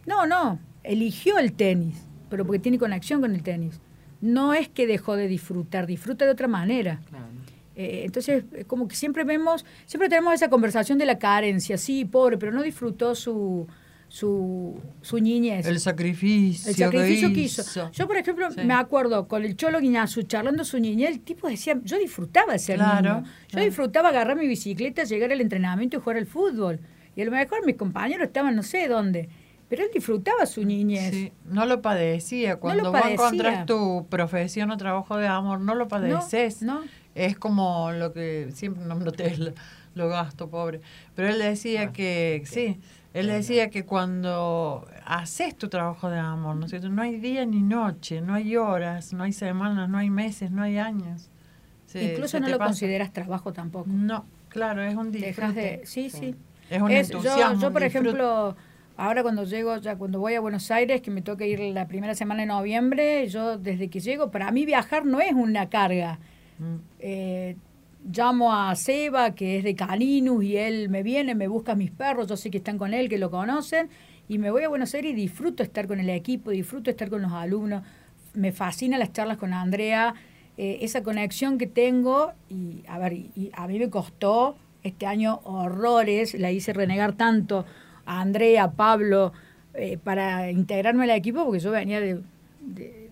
No, 0.07 0.25
no, 0.25 0.57
eligió 0.81 1.37
el 1.37 1.53
tenis, 1.53 2.07
pero 2.27 2.43
porque 2.43 2.57
tiene 2.57 2.79
conexión 2.79 3.21
con 3.21 3.35
el 3.35 3.43
tenis. 3.43 3.81
No 4.19 4.55
es 4.55 4.67
que 4.67 4.87
dejó 4.87 5.15
de 5.15 5.27
disfrutar, 5.27 5.85
disfruta 5.85 6.25
de 6.25 6.31
otra 6.31 6.47
manera. 6.47 7.01
Claro. 7.07 7.27
Eh, 7.81 8.01
entonces, 8.03 8.43
eh, 8.53 8.65
como 8.65 8.89
que 8.89 8.95
siempre 8.97 9.23
vemos, 9.23 9.65
siempre 9.85 10.09
tenemos 10.09 10.33
esa 10.33 10.49
conversación 10.49 10.97
de 10.97 11.05
la 11.05 11.17
carencia, 11.17 11.77
sí, 11.77 12.03
pobre, 12.03 12.37
pero 12.37 12.51
no 12.51 12.61
disfrutó 12.61 13.15
su, 13.15 13.67
su, 14.09 14.77
su 15.01 15.19
niñez. 15.19 15.65
El 15.65 15.79
sacrificio. 15.79 16.69
El 16.71 16.75
sacrificio 16.75 17.29
que 17.33 17.39
hizo. 17.39 17.61
hizo. 17.61 17.89
Yo, 17.91 18.05
por 18.05 18.17
ejemplo, 18.17 18.51
Sí. 18.51 18.61
me 18.65 18.73
acuerdo 18.73 19.29
con 19.29 19.45
el 19.45 19.55
Cholo 19.55 19.79
Guiñazú 19.79 20.23
charlando 20.23 20.65
su 20.65 20.77
niñez, 20.77 21.11
el 21.11 21.19
tipo 21.21 21.47
decía, 21.47 21.79
yo 21.83 21.97
disfrutaba 21.97 22.57
ser 22.57 22.77
Claro, 22.79 23.13
niño. 23.13 23.23
Yo 23.25 23.47
claro. 23.51 23.65
disfrutaba 23.65 24.09
agarrar 24.09 24.35
mi 24.35 24.47
bicicleta, 24.47 25.05
llegar 25.05 25.31
al 25.31 25.39
entrenamiento 25.39 25.95
y 25.97 25.99
jugar 26.01 26.17
al 26.17 26.25
fútbol. 26.25 26.81
Y 27.15 27.21
a 27.21 27.25
lo 27.25 27.31
mejor 27.31 27.65
mis 27.65 27.77
compañeros 27.77 28.27
estaban 28.27 28.55
no 28.57 28.63
sé 28.63 28.89
dónde. 28.89 29.29
Pero 29.69 29.83
él 29.83 29.89
disfrutaba 29.93 30.47
su 30.47 30.65
niñez. 30.65 31.11
Sí, 31.13 31.31
no 31.45 31.65
lo 31.67 31.81
padecía. 31.81 32.55
Cuando 32.55 32.83
lo 32.85 32.91
vos 32.91 32.99
padecía. 33.01 33.25
encontrás 33.25 33.65
tu 33.67 34.07
profesión 34.09 34.71
o 34.71 34.77
trabajo 34.77 35.15
de 35.17 35.27
amor, 35.27 35.59
no 35.61 35.75
lo 35.75 35.87
padeces. 35.87 36.61
no. 36.63 36.81
Es 37.15 37.37
como 37.37 37.91
lo 37.91 38.13
que 38.13 38.49
siempre 38.53 38.85
nombro 38.85 39.11
Tesla, 39.11 39.53
lo 39.95 40.07
gasto, 40.09 40.49
pobre. 40.49 40.81
Pero 41.15 41.29
él 41.29 41.39
decía 41.39 41.83
Ah, 41.89 41.93
que, 41.93 42.43
sí, 42.45 42.79
él 43.13 43.27
decía 43.27 43.69
que 43.69 43.83
cuando 43.85 44.87
haces 45.05 45.57
tu 45.57 45.67
trabajo 45.69 46.09
de 46.09 46.19
amor, 46.19 46.55
¿no 46.55 46.65
es 46.65 46.69
cierto? 46.71 46.89
No 46.89 47.01
hay 47.01 47.17
día 47.19 47.45
ni 47.45 47.61
noche, 47.61 48.21
no 48.21 48.35
hay 48.35 48.55
horas, 48.55 49.11
no 49.13 49.23
hay 49.23 49.33
semanas, 49.33 49.89
no 49.89 49.97
hay 49.97 50.09
meses, 50.09 50.51
no 50.51 50.61
hay 50.63 50.77
años. 50.77 51.29
Se- 51.87 52.03
Incluso 52.03 52.37
se 52.37 52.39
no 52.39 52.47
lo 52.47 52.57
pasa. 52.59 52.69
consideras 52.69 53.11
trabajo 53.11 53.51
tampoco. 53.51 53.89
No, 53.89 54.25
claro, 54.49 54.81
es 54.83 54.95
un 54.95 55.11
Dejas 55.11 55.55
disfrute. 55.55 55.61
de, 55.61 55.85
sí, 55.85 56.09
sí. 56.09 56.35
Es 56.69 56.81
un 56.81 56.91
Es- 56.91 57.09
yo, 57.09 57.17
entusiasmo. 57.17 57.59
yo, 57.61 57.73
por 57.73 57.81
disfrute. 57.81 58.09
ejemplo, 58.09 58.55
ahora 58.95 59.23
cuando 59.23 59.43
llego, 59.43 59.75
ya 59.77 59.95
cuando 59.97 60.19
voy 60.19 60.35
a 60.35 60.39
Buenos 60.39 60.69
Aires, 60.69 61.01
que 61.01 61.09
me 61.09 61.23
toca 61.23 61.45
ir 61.47 61.59
la 61.59 61.87
primera 61.87 62.13
semana 62.13 62.41
de 62.41 62.45
noviembre, 62.47 63.27
yo 63.27 63.57
desde 63.57 63.89
que 63.89 63.99
llego, 63.99 64.29
para 64.29 64.51
mí 64.51 64.65
viajar 64.67 65.05
no 65.05 65.19
es 65.19 65.33
una 65.33 65.69
carga. 65.69 66.19
Eh, 66.99 67.55
llamo 68.11 68.53
a 68.53 68.75
Seba, 68.75 69.35
que 69.35 69.57
es 69.57 69.63
de 69.63 69.75
Caninus, 69.75 70.43
y 70.43 70.57
él 70.57 70.89
me 70.89 71.03
viene, 71.03 71.35
me 71.35 71.47
busca 71.47 71.73
a 71.73 71.75
mis 71.75 71.91
perros, 71.91 72.27
yo 72.27 72.37
sé 72.37 72.49
que 72.49 72.57
están 72.57 72.77
con 72.77 72.93
él, 72.93 73.09
que 73.09 73.17
lo 73.17 73.29
conocen, 73.29 73.89
y 74.27 74.37
me 74.37 74.51
voy 74.51 74.63
a 74.63 74.69
Buenos 74.69 74.93
Aires 74.93 75.11
y 75.11 75.15
disfruto 75.15 75.63
estar 75.63 75.87
con 75.87 75.99
el 75.99 76.09
equipo, 76.09 76.51
disfruto 76.51 76.89
estar 76.89 77.09
con 77.09 77.21
los 77.21 77.31
alumnos. 77.31 77.83
Me 78.33 78.51
fascinan 78.51 78.99
las 78.99 79.11
charlas 79.11 79.37
con 79.37 79.53
Andrea, 79.53 80.13
eh, 80.57 80.79
esa 80.81 81.03
conexión 81.03 81.57
que 81.57 81.67
tengo, 81.67 82.31
y 82.49 82.83
a 82.87 82.99
ver, 82.99 83.17
a 83.53 83.67
mí 83.67 83.79
me 83.79 83.89
costó 83.89 84.55
este 84.83 85.05
año 85.05 85.39
horrores, 85.43 86.33
la 86.35 86.51
hice 86.51 86.73
renegar 86.73 87.13
tanto 87.13 87.65
a 88.05 88.21
Andrea, 88.21 88.65
a 88.65 88.71
Pablo, 88.71 89.33
eh, 89.73 89.97
para 89.97 90.51
integrarme 90.51 91.03
al 91.03 91.11
equipo, 91.11 91.43
porque 91.43 91.59
yo 91.59 91.71
venía 91.71 91.99
de- 91.99 92.21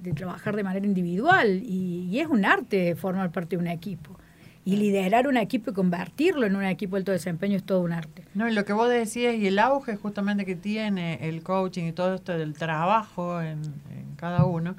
de 0.02 0.14
trabajar 0.14 0.56
de 0.56 0.64
manera 0.64 0.86
individual, 0.86 1.62
y, 1.64 2.08
y 2.12 2.20
es 2.20 2.28
un 2.28 2.46
arte 2.46 2.96
formar 2.96 3.32
parte 3.32 3.56
de 3.56 3.62
un 3.62 3.68
equipo. 3.68 4.18
Y 4.66 4.76
liderar 4.76 5.30
un 5.30 5.38
equipo 5.38 5.72
y 5.72 5.74
convertirlo 5.74 6.46
en 6.46 6.58
un 6.58 6.64
equipo 6.66 6.98
de 6.98 7.00
alto 7.00 7.12
desempeño 7.14 7.56
es 7.56 7.64
todo 7.64 7.80
un 7.82 7.94
arte. 7.94 8.26
No, 8.34 8.50
y 8.50 8.54
lo 8.54 8.66
que 8.66 8.74
vos 8.74 8.90
decías 8.90 9.36
y 9.36 9.48
el 9.48 9.60
auge 9.60 9.96
justamente 9.96 10.44
que 10.46 10.58
tiene 10.58 11.20
el 11.30 11.42
coaching 11.42 11.86
y 11.86 11.92
todo 11.94 12.16
esto 12.16 12.38
del 12.38 12.54
trabajo 12.54 13.42
en, 13.42 13.60
en 13.62 14.16
cada 14.18 14.44
uno, 14.44 14.76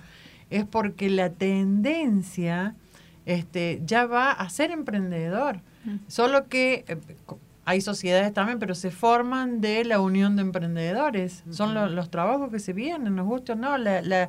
es 0.51 0.65
porque 0.67 1.09
la 1.09 1.31
tendencia 1.31 2.75
este, 3.27 3.81
ya 3.85 4.07
va 4.07 4.31
a 4.33 4.49
ser 4.51 4.71
emprendedor. 4.71 5.61
Solo 6.07 6.49
que 6.49 6.85
eh, 6.87 6.97
hay 7.65 7.81
sociedades 7.81 8.35
también, 8.35 8.59
pero 8.59 8.75
se 8.75 8.91
forman 8.91 9.63
de 9.63 9.87
la 9.87 10.01
unión 10.01 10.37
de 10.37 10.43
emprendedores. 10.43 11.45
Son 11.51 11.73
lo- 11.73 11.89
los 11.89 12.11
trabajos 12.11 12.51
que 12.51 12.59
se 12.59 12.75
vienen, 12.75 13.15
nos 13.17 13.27
gusta 13.27 13.55
o 13.55 13.57
no. 13.57 13.79
La, 13.79 14.03
la- 14.03 14.29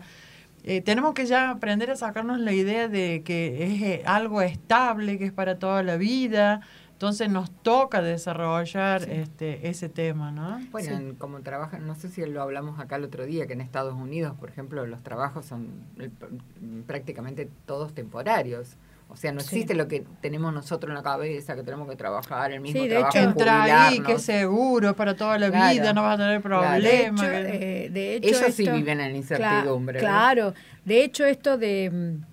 eh, 0.63 0.81
tenemos 0.81 1.13
que 1.13 1.25
ya 1.25 1.49
aprender 1.51 1.89
a 1.91 1.95
sacarnos 1.95 2.39
la 2.39 2.51
idea 2.53 2.87
de 2.87 3.21
que 3.23 3.63
es 3.75 3.81
eh, 3.81 4.03
algo 4.05 4.41
estable, 4.41 5.17
que 5.17 5.25
es 5.25 5.31
para 5.33 5.59
toda 5.59 5.83
la 5.83 5.97
vida. 5.97 6.61
Entonces 6.91 7.29
nos 7.29 7.49
toca 7.63 8.01
desarrollar 8.01 9.03
este 9.09 9.69
ese 9.69 9.87
tema, 9.87 10.31
¿no? 10.31 10.59
Bueno, 10.71 10.97
en- 10.97 11.15
como 11.15 11.39
trabajan, 11.39 11.87
no 11.87 11.95
sé 11.95 12.09
si 12.09 12.25
lo 12.25 12.41
hablamos 12.41 12.77
acá 12.79 12.97
el 12.97 13.05
otro 13.05 13.25
día, 13.25 13.47
que 13.47 13.53
en 13.53 13.61
Estados 13.61 13.93
Unidos, 13.93 14.35
por 14.37 14.49
ejemplo, 14.49 14.85
los 14.85 15.01
trabajos 15.01 15.45
son 15.45 15.69
eh, 15.97 16.09
pr- 16.19 16.83
prácticamente 16.83 17.49
todos 17.65 17.93
temporarios. 17.93 18.75
O 19.11 19.15
sea, 19.15 19.31
no 19.31 19.39
Sí. 19.39 19.47
existe 19.55 19.73
lo 19.73 19.87
que 19.87 20.05
tenemos 20.21 20.53
nosotros 20.53 20.89
en 20.91 20.95
la 20.95 21.01
cabeza, 21.03 21.55
que 21.55 21.63
tenemos 21.63 21.89
que 21.89 21.95
trabajar 21.95 22.51
el 22.51 22.61
mismo 22.61 22.79
Sí, 22.81 22.87
de 22.87 22.95
trabajo. 22.95 23.17
hecho- 23.17 23.29
Entra 23.29 23.87
ahí, 23.87 23.99
que 24.01 24.19
seguro 24.19 24.95
para 24.95 25.15
toda 25.15 25.39
la 25.39 25.49
Claro. 25.49 25.73
vida, 25.73 25.93
no 25.93 26.03
vas 26.03 26.13
a 26.13 26.17
tener 26.17 26.41
Claro. 26.41 26.61
De 26.61 26.79
problemas. 26.79 27.21
hecho, 27.23 27.31
eh, 27.33 27.89
de 27.91 28.15
hecho 28.15 28.27
Ellos 28.45 28.53
sí 28.55 28.69
viven 28.69 28.99
en 28.99 29.15
incertidumbre. 29.15 29.99
¿no? 29.99 30.07
Claro, 30.07 30.53
de 30.85 31.03
hecho 31.03 31.25
esto 31.25 31.57
de 31.57 31.89
mm, 31.91 32.25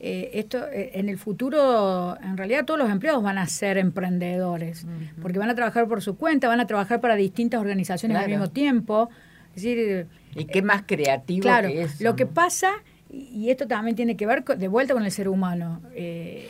eh, 0.00 0.30
esto 0.34 0.66
eh, 0.68 0.90
en 0.94 1.08
el 1.08 1.16
futuro, 1.16 2.18
en 2.20 2.36
realidad 2.36 2.64
todos 2.64 2.78
los 2.78 2.90
empleados 2.90 3.22
van 3.22 3.38
a 3.38 3.46
ser 3.46 3.78
emprendedores, 3.78 4.84
porque 5.22 5.38
van 5.38 5.48
a 5.50 5.54
trabajar 5.54 5.86
por 5.88 6.02
su 6.02 6.16
cuenta, 6.16 6.48
van 6.48 6.60
a 6.60 6.66
trabajar 6.66 7.00
para 7.00 7.14
distintas 7.14 7.60
organizaciones 7.60 8.18
al 8.18 8.28
mismo 8.28 8.50
tiempo. 8.50 9.08
Es 9.54 9.62
decir, 9.62 10.06
Y 10.34 10.44
qué 10.44 10.60
más 10.60 10.82
creativo 10.86 11.42
claro, 11.42 11.68
que 11.68 11.82
eso. 11.82 12.04
lo 12.04 12.14
que 12.14 12.26
pasa 12.26 12.72
y 13.10 13.50
esto 13.50 13.66
también 13.66 13.96
tiene 13.96 14.16
que 14.16 14.26
ver 14.26 14.44
de 14.44 14.68
vuelta 14.68 14.94
con 14.94 15.04
el 15.04 15.10
ser 15.12 15.28
humano. 15.28 15.80
eh, 15.94 16.48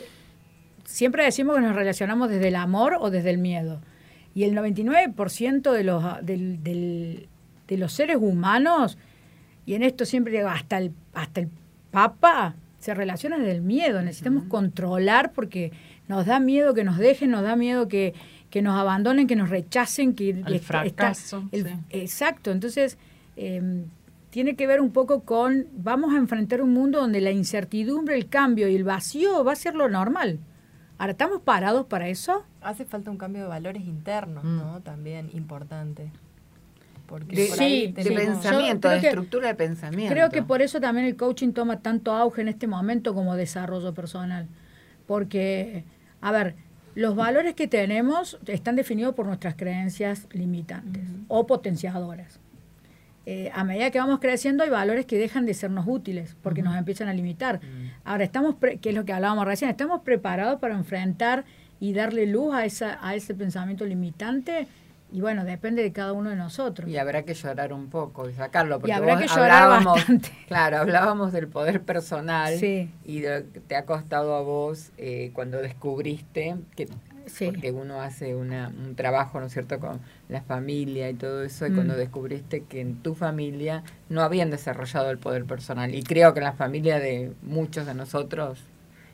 siempre 0.85 1.23
decimos 1.25 1.55
que 1.55 1.61
nos 1.61 1.75
relacionamos 1.75 2.29
desde 2.29 2.47
el 2.47 2.55
amor 2.55 2.95
o 2.99 3.09
desde 3.09 3.29
el 3.29 3.37
miedo. 3.37 3.81
Y 4.33 4.43
el 4.45 4.53
99% 4.55 5.71
de 5.73 5.83
los, 5.83 6.03
del- 6.25 6.63
del- 6.63 7.27
de 7.67 7.77
los 7.77 7.91
seres 7.91 8.17
humanos, 8.19 8.97
y 9.65 9.73
en 9.73 9.83
esto 9.83 10.05
siempre 10.05 10.31
digo, 10.33 10.47
hasta 10.47 10.77
el, 10.77 10.91
hasta 11.13 11.41
el 11.41 11.49
Papa, 11.91 12.55
se 12.79 12.93
relaciona 12.93 13.37
desde 13.37 13.51
el 13.51 13.61
miedo. 13.61 14.01
Necesitamos 14.01 14.43
controlar 14.45 15.33
porque 15.33 15.71
nos 16.07 16.25
da 16.25 16.39
miedo 16.39 16.73
que 16.73 16.83
nos 16.85 16.97
dejen, 16.97 17.31
nos 17.31 17.41
da 17.43 17.55
miedo 17.57 17.87
que, 17.89 18.13
que 18.49 18.61
nos 18.61 18.79
abandonen, 18.79 19.27
que 19.27 19.35
nos 19.35 19.49
rechacen, 19.49 20.13
que 20.13 20.29
está- 20.55 20.67
fracaso, 20.67 21.49
el- 21.51 21.65
sí. 21.65 21.71
Exacto. 21.89 22.51
Entonces, 22.51 22.97
eh, 23.35 23.83
tiene 24.37 24.55
que 24.55 24.67
ver 24.67 24.81
un 24.81 24.91
poco 24.91 25.21
con, 25.23 25.65
vamos 25.73 26.13
a 26.13 26.17
enfrentar 26.17 26.61
un 26.61 26.71
mundo 26.71 27.01
donde 27.01 27.21
la 27.21 27.31
incertidumbre, 27.31 28.13
el 28.15 28.29
cambio 28.29 28.67
y 28.67 28.75
el 28.75 28.83
vacío 28.83 29.43
va 29.43 29.53
a 29.53 29.55
ser 29.55 29.73
lo 29.73 29.89
normal. 29.89 30.37
Ahora, 30.99 31.13
¿estamos 31.13 31.41
parados 31.41 31.87
para 31.87 32.07
eso? 32.07 32.45
Hace 32.61 32.85
falta 32.85 33.09
un 33.09 33.17
cambio 33.17 33.41
de 33.41 33.47
valores 33.47 33.83
internos, 33.85 34.43
Mm. 34.43 34.57
¿no? 34.57 34.81
También 34.81 35.31
importante. 35.33 36.11
Porque 37.07 37.35
De, 37.35 37.47
por 37.47 37.57
sí, 37.57 37.87
de 37.95 38.11
pensamiento, 38.11 38.89
de 38.89 38.99
que- 38.99 39.07
estructura 39.07 39.47
de 39.47 39.55
pensamiento. 39.55 40.13
Creo 40.13 40.29
que 40.29 40.43
por 40.43 40.61
eso 40.61 40.79
también 40.79 41.07
el 41.07 41.15
coaching 41.15 41.51
toma 41.53 41.79
tanto 41.79 42.13
auge 42.13 42.41
en 42.43 42.49
este 42.49 42.67
momento 42.67 43.15
como 43.15 43.35
desarrollo 43.35 43.95
personal. 43.95 44.47
Porque, 45.07 45.83
a 46.21 46.31
ver, 46.31 46.53
los 46.93 47.15
valores 47.15 47.55
que 47.55 47.67
tenemos 47.67 48.37
están 48.45 48.75
definidos 48.75 49.15
por 49.15 49.25
nuestras 49.25 49.55
creencias 49.55 50.27
limitantes 50.31 51.05
o 51.27 51.47
potenciadoras. 51.47 52.39
Eh, 53.29 53.51
a 53.53 53.65
medida 53.65 53.91
que 53.91 53.99
vamos 53.99 54.19
creciendo 54.21 54.63
hay 54.63 54.69
valores 54.69 55.05
que 55.05 55.17
dejan 55.17 55.45
de 55.45 55.53
sernos 55.53 55.83
útiles 55.85 56.37
porque 56.41 56.61
nos 56.61 56.77
empiezan 56.77 57.09
a 57.09 57.13
limitar. 57.13 57.59
Ahora 58.05 58.23
estamos, 58.23 58.55
pre- 58.55 58.77
que 58.77 58.89
es 58.91 58.95
lo 58.95 59.03
que 59.03 59.11
hablábamos 59.11 59.43
recién, 59.45 59.69
estamos 59.69 59.99
preparados 60.01 60.61
para 60.61 60.75
enfrentar 60.75 61.43
y 61.81 61.91
darle 61.91 62.25
luz 62.25 62.53
a, 62.55 62.63
esa, 62.63 62.97
a 63.05 63.15
ese 63.15 63.35
pensamiento 63.35 63.83
limitante 63.83 64.67
y 65.11 65.19
bueno, 65.19 65.43
depende 65.43 65.83
de 65.83 65.91
cada 65.91 66.13
uno 66.13 66.29
de 66.29 66.37
nosotros. 66.37 66.89
Y 66.89 66.95
habrá 66.97 67.23
que 67.23 67.33
llorar 67.33 67.73
un 67.73 67.89
poco 67.89 68.29
y 68.29 68.33
sacarlo. 68.33 68.79
Porque 68.79 68.93
habrá 68.93 69.15
vos 69.15 69.21
que 69.23 69.27
llorar 69.27 69.63
hablábamos- 69.63 69.95
bastante. 69.95 70.29
Claro, 70.47 70.77
hablábamos 70.77 71.33
del 71.33 71.49
poder 71.49 71.81
personal 71.81 72.57
Sí. 72.57 72.89
y 73.03 73.19
de 73.19 73.41
lo 73.41 73.51
que 73.51 73.59
te 73.59 73.75
ha 73.75 73.83
costado 73.85 74.35
a 74.35 74.41
vos 74.41 74.91
eh, 74.97 75.31
cuando 75.33 75.57
descubriste 75.61 76.55
que 76.77 76.87
Sí. 77.27 77.47
porque 77.47 77.71
uno 77.71 78.01
hace 78.01 78.35
una, 78.35 78.69
un 78.69 78.95
trabajo, 78.95 79.39
¿no 79.39 79.45
es 79.47 79.53
cierto?, 79.53 79.79
con 79.79 79.99
la 80.29 80.41
familia 80.41 81.09
y 81.09 81.13
todo 81.13 81.43
eso, 81.43 81.65
y 81.67 81.69
Mm. 81.71 81.75
cuando 81.75 81.95
descubriste 81.95 82.63
que 82.63 82.81
en 82.81 82.95
tu 83.03 83.13
familia 83.15 83.83
no 84.09 84.21
habían 84.21 84.49
desarrollado 84.49 85.11
el 85.11 85.17
poder 85.17 85.45
personal, 85.45 85.93
y 85.93 86.03
creo 86.03 86.33
que 86.33 86.39
en 86.39 86.45
la 86.45 86.53
familia 86.53 86.99
de 86.99 87.31
muchos 87.43 87.85
de 87.85 87.93
nosotros 87.93 88.59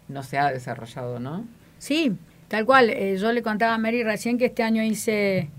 no 0.08 0.24
se 0.24 0.38
ha 0.38 0.52
desarrollado, 0.52 1.20
¿no? 1.20 1.46
Sí, 1.80 2.14
tal 2.48 2.66
cual. 2.66 2.90
Eh, 2.90 3.18
yo 3.18 3.32
le 3.32 3.42
contaba 3.42 3.74
a 3.74 3.78
Mary 3.78 4.04
recién 4.04 4.38
que 4.38 4.46
este 4.46 4.64
año 4.64 4.84
hice, 4.84 5.50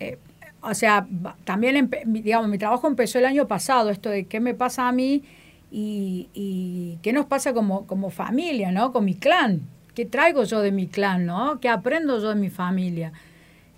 eh, 0.00 0.18
o 0.60 0.74
sea, 0.74 1.06
también, 1.44 1.88
digamos, 2.06 2.48
mi 2.48 2.58
trabajo 2.58 2.86
empezó 2.88 3.18
el 3.18 3.24
año 3.26 3.46
pasado, 3.46 3.90
esto 3.90 4.10
de 4.10 4.24
qué 4.24 4.40
me 4.40 4.54
pasa 4.54 4.88
a 4.88 4.92
mí 4.92 5.22
y, 5.70 6.28
y 6.34 6.98
qué 7.02 7.12
nos 7.12 7.26
pasa 7.26 7.52
como, 7.52 7.86
como 7.86 8.10
familia, 8.10 8.72
¿no? 8.72 8.92
Con 8.92 9.04
mi 9.04 9.14
clan. 9.14 9.60
¿Qué 9.98 10.06
traigo 10.06 10.44
yo 10.44 10.60
de 10.60 10.70
mi 10.70 10.86
clan, 10.86 11.26
¿no? 11.26 11.58
¿Qué 11.58 11.68
aprendo 11.68 12.20
yo 12.22 12.28
de 12.28 12.36
mi 12.36 12.50
familia? 12.50 13.10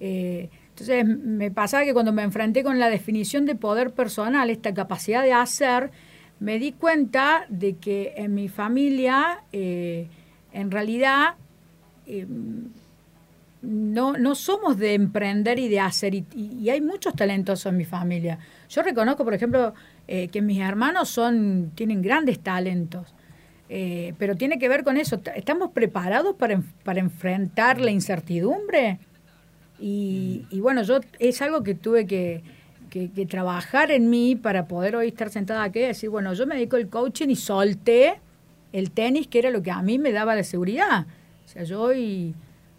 Eh, 0.00 0.50
entonces, 0.68 1.02
me 1.06 1.50
pasaba 1.50 1.82
que 1.84 1.94
cuando 1.94 2.12
me 2.12 2.22
enfrenté 2.22 2.62
con 2.62 2.78
la 2.78 2.90
definición 2.90 3.46
de 3.46 3.54
poder 3.54 3.92
personal, 3.92 4.50
esta 4.50 4.74
capacidad 4.74 5.22
de 5.22 5.32
hacer, 5.32 5.90
me 6.38 6.58
di 6.58 6.72
cuenta 6.72 7.46
de 7.48 7.76
que 7.76 8.12
en 8.18 8.34
mi 8.34 8.48
familia, 8.50 9.44
eh, 9.54 10.08
en 10.52 10.70
realidad, 10.70 11.36
eh, 12.06 12.26
no, 13.62 14.14
no 14.14 14.34
somos 14.34 14.78
de 14.78 14.94
emprender 14.94 15.58
y 15.58 15.68
de 15.68 15.80
hacer, 15.80 16.14
y, 16.14 16.24
y- 16.34 16.58
y 16.62 16.70
hay 16.70 16.80
muchos 16.80 17.14
talentosos 17.14 17.66
en 17.66 17.76
mi 17.76 17.84
familia. 17.84 18.38
Yo 18.70 18.82
reconozco, 18.82 19.24
por 19.24 19.34
ejemplo, 19.34 19.74
eh, 20.08 20.28
que 20.28 20.40
mis 20.40 20.60
hermanos 20.60 21.10
son, 21.10 21.72
tienen 21.74 22.00
grandes 22.00 22.40
talentos, 22.40 23.14
eh, 23.72 24.14
pero 24.18 24.34
tiene 24.34 24.58
que 24.58 24.68
ver 24.68 24.82
con 24.82 24.96
eso. 24.96 25.18
Ta- 25.20 25.30
¿Estamos 25.30 25.70
preparados 25.70 26.34
para, 26.36 26.60
para 26.84 26.98
enfrentar 27.00 27.80
la 27.80 27.92
incertidumbre? 27.92 28.98
Y, 29.78 30.44
y 30.50 30.60
bueno, 30.60 30.82
yo 30.82 31.00
es 31.18 31.40
algo 31.40 31.62
que 31.62 31.74
tuve 31.74 32.06
que, 32.06 32.42
que- 32.90 33.10
que 33.10 33.26
trabajar 33.26 33.90
en 33.90 34.10
mí 34.10 34.36
para 34.36 34.66
poder 34.66 34.96
hoy 34.96 35.08
estar 35.08 35.30
sentada 35.30 35.62
aquí 35.64 35.78
y 35.78 35.82
decir, 35.82 36.10
bueno, 36.10 36.34
yo 36.34 36.46
me 36.46 36.56
dedico 36.56 36.76
al 36.76 36.88
coaching 36.88 37.28
y 37.28 37.36
solté 37.36 38.20
el 38.72 38.90
tenis, 38.90 39.26
que 39.28 39.38
era 39.38 39.50
lo 39.50 39.62
que 39.62 39.70
a 39.70 39.80
mí 39.82 39.98
me 39.98 40.12
daba 40.12 40.34
la 40.34 40.42
seguridad. 40.44 41.06
O 41.44 41.48
sea, 41.48 41.62
yo 41.64 41.80
hoy 41.82 42.34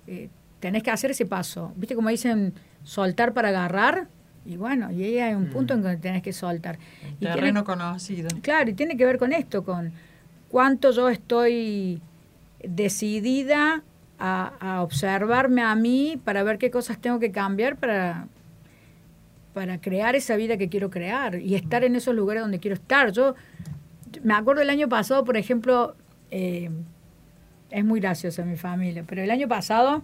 eh, 0.08 0.30
tenés 0.60 0.84
que 0.84 0.92
hacer 0.92 1.12
ese 1.12 1.26
paso. 1.26 1.74
¿Viste 1.76 1.96
como 1.96 2.10
dicen 2.10 2.54
soltar 2.84 3.34
para 3.34 3.50
agarrar? 3.50 4.08
Y 4.46 4.58
bueno, 4.58 4.92
y 4.92 5.04
ahí 5.04 5.20
hay 5.20 5.34
un 5.36 5.48
punto 5.48 5.74
en 5.74 5.84
que 5.84 5.98
tenés 5.98 6.22
que 6.22 6.34
soltar. 6.34 6.78
Y 7.14 7.16
tiene- 7.20 7.36
Terreno 7.36 7.64
conocido. 7.64 8.30
Claro, 8.42 8.70
y 8.70 8.74
tiene 8.74 8.98
que 8.98 9.06
ver 9.06 9.18
con 9.18 9.34
esto, 9.34 9.64
con 9.64 9.92
cuánto 10.52 10.92
yo 10.92 11.10
estoy 11.10 12.02
decidida 12.64 13.84
a, 14.20 14.54
a 14.60 14.84
observarme 14.84 15.62
a 15.64 15.74
mí 15.76 16.20
para 16.24 16.44
ver 16.44 16.58
qué 16.58 16.70
cosas 16.70 17.00
tengo 17.00 17.20
que 17.20 17.32
cambiar 17.32 17.78
para, 17.78 18.28
para 19.54 19.80
crear 19.80 20.16
esa 20.16 20.36
vida 20.36 20.58
que 20.58 20.70
quiero 20.70 20.90
crear 20.90 21.40
y 21.40 21.56
estar 21.56 21.84
en 21.84 21.96
esos 21.96 22.14
lugares 22.14 22.44
donde 22.44 22.60
quiero 22.60 22.76
estar. 22.76 23.12
Yo 23.12 23.36
me 24.24 24.34
acuerdo 24.34 24.62
el 24.62 24.70
año 24.70 24.88
pasado, 24.90 25.24
por 25.24 25.38
ejemplo, 25.38 25.96
eh, 26.30 26.70
es 27.70 27.86
muy 27.86 28.00
graciosa 28.00 28.44
mi 28.44 28.58
familia, 28.58 29.04
pero 29.08 29.24
el 29.24 29.32
año 29.32 29.48
pasado 29.48 30.04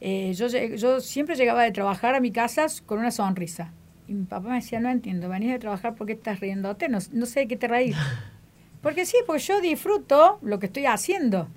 eh, 0.00 0.32
yo, 0.34 0.48
yo 0.48 1.00
siempre 1.00 1.36
llegaba 1.36 1.62
de 1.62 1.72
trabajar 1.72 2.14
a 2.14 2.20
mi 2.20 2.32
casa 2.32 2.66
con 2.86 2.98
una 2.98 3.10
sonrisa. 3.10 3.72
Y 4.08 4.14
mi 4.14 4.24
papá 4.24 4.48
me 4.48 4.56
decía, 4.56 4.80
no 4.80 4.90
entiendo, 4.90 5.28
venís 5.28 5.52
de 5.52 5.60
trabajar, 5.60 5.94
¿por 5.94 6.08
qué 6.08 6.14
estás 6.14 6.40
riéndote? 6.40 6.88
No, 6.88 6.98
no 7.12 7.26
sé 7.26 7.40
de 7.40 7.48
qué 7.48 7.56
te 7.56 7.68
reís. 7.68 7.96
Porque 8.82 9.04
sí, 9.06 9.16
porque 9.26 9.42
yo 9.42 9.60
disfruto 9.60 10.38
lo 10.42 10.58
que 10.58 10.66
estoy 10.66 10.86
haciendo. 10.86 11.48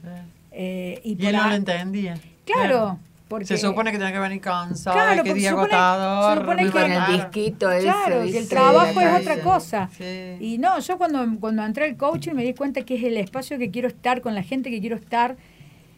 Eh, 0.52 1.00
y 1.04 1.22
Y 1.22 1.28
él 1.28 1.36
no 1.36 1.48
lo 1.48 1.56
entendía. 1.56 2.18
Claro, 2.46 3.00
porque... 3.28 3.46
Se 3.46 3.58
supone 3.58 3.92
que 3.92 3.98
tiene 3.98 4.12
que 4.14 4.20
venir 4.20 4.42
cansado, 4.42 4.96
Claro, 4.96 5.24
que 5.24 5.30
porque 5.30 5.34
día 5.40 5.50
se 5.52 5.56
supone- 5.56 5.74
agotador. 5.74 6.34
se 6.36 6.40
supone 6.42 6.62
Y 6.62 6.66
que- 6.66 6.72
con 6.72 6.92
el 6.92 7.06
disquito 7.18 7.72
ese, 7.72 7.84
Claro, 7.86 8.22
que 8.24 8.38
el 8.38 8.50
trabajo 8.50 9.02
es 9.02 9.22
otra 9.22 9.40
cosa. 9.42 9.90
Sí. 9.98 10.36
Y 10.40 10.58
no, 10.60 10.78
yo 10.80 10.98
cuando, 10.98 11.26
cuando 11.40 11.64
entré 11.66 11.86
al 11.86 11.96
coaching 11.98 12.34
me 12.34 12.44
di 12.44 12.54
cuenta 12.54 12.82
que 12.84 12.96
es 12.96 13.04
el 13.04 13.18
espacio 13.18 13.58
que 13.58 13.72
quiero 13.72 13.88
estar, 13.88 14.22
con 14.22 14.36
la 14.36 14.44
gente 14.44 14.70
que 14.70 14.80
quiero 14.82 14.98
estar, 14.98 15.38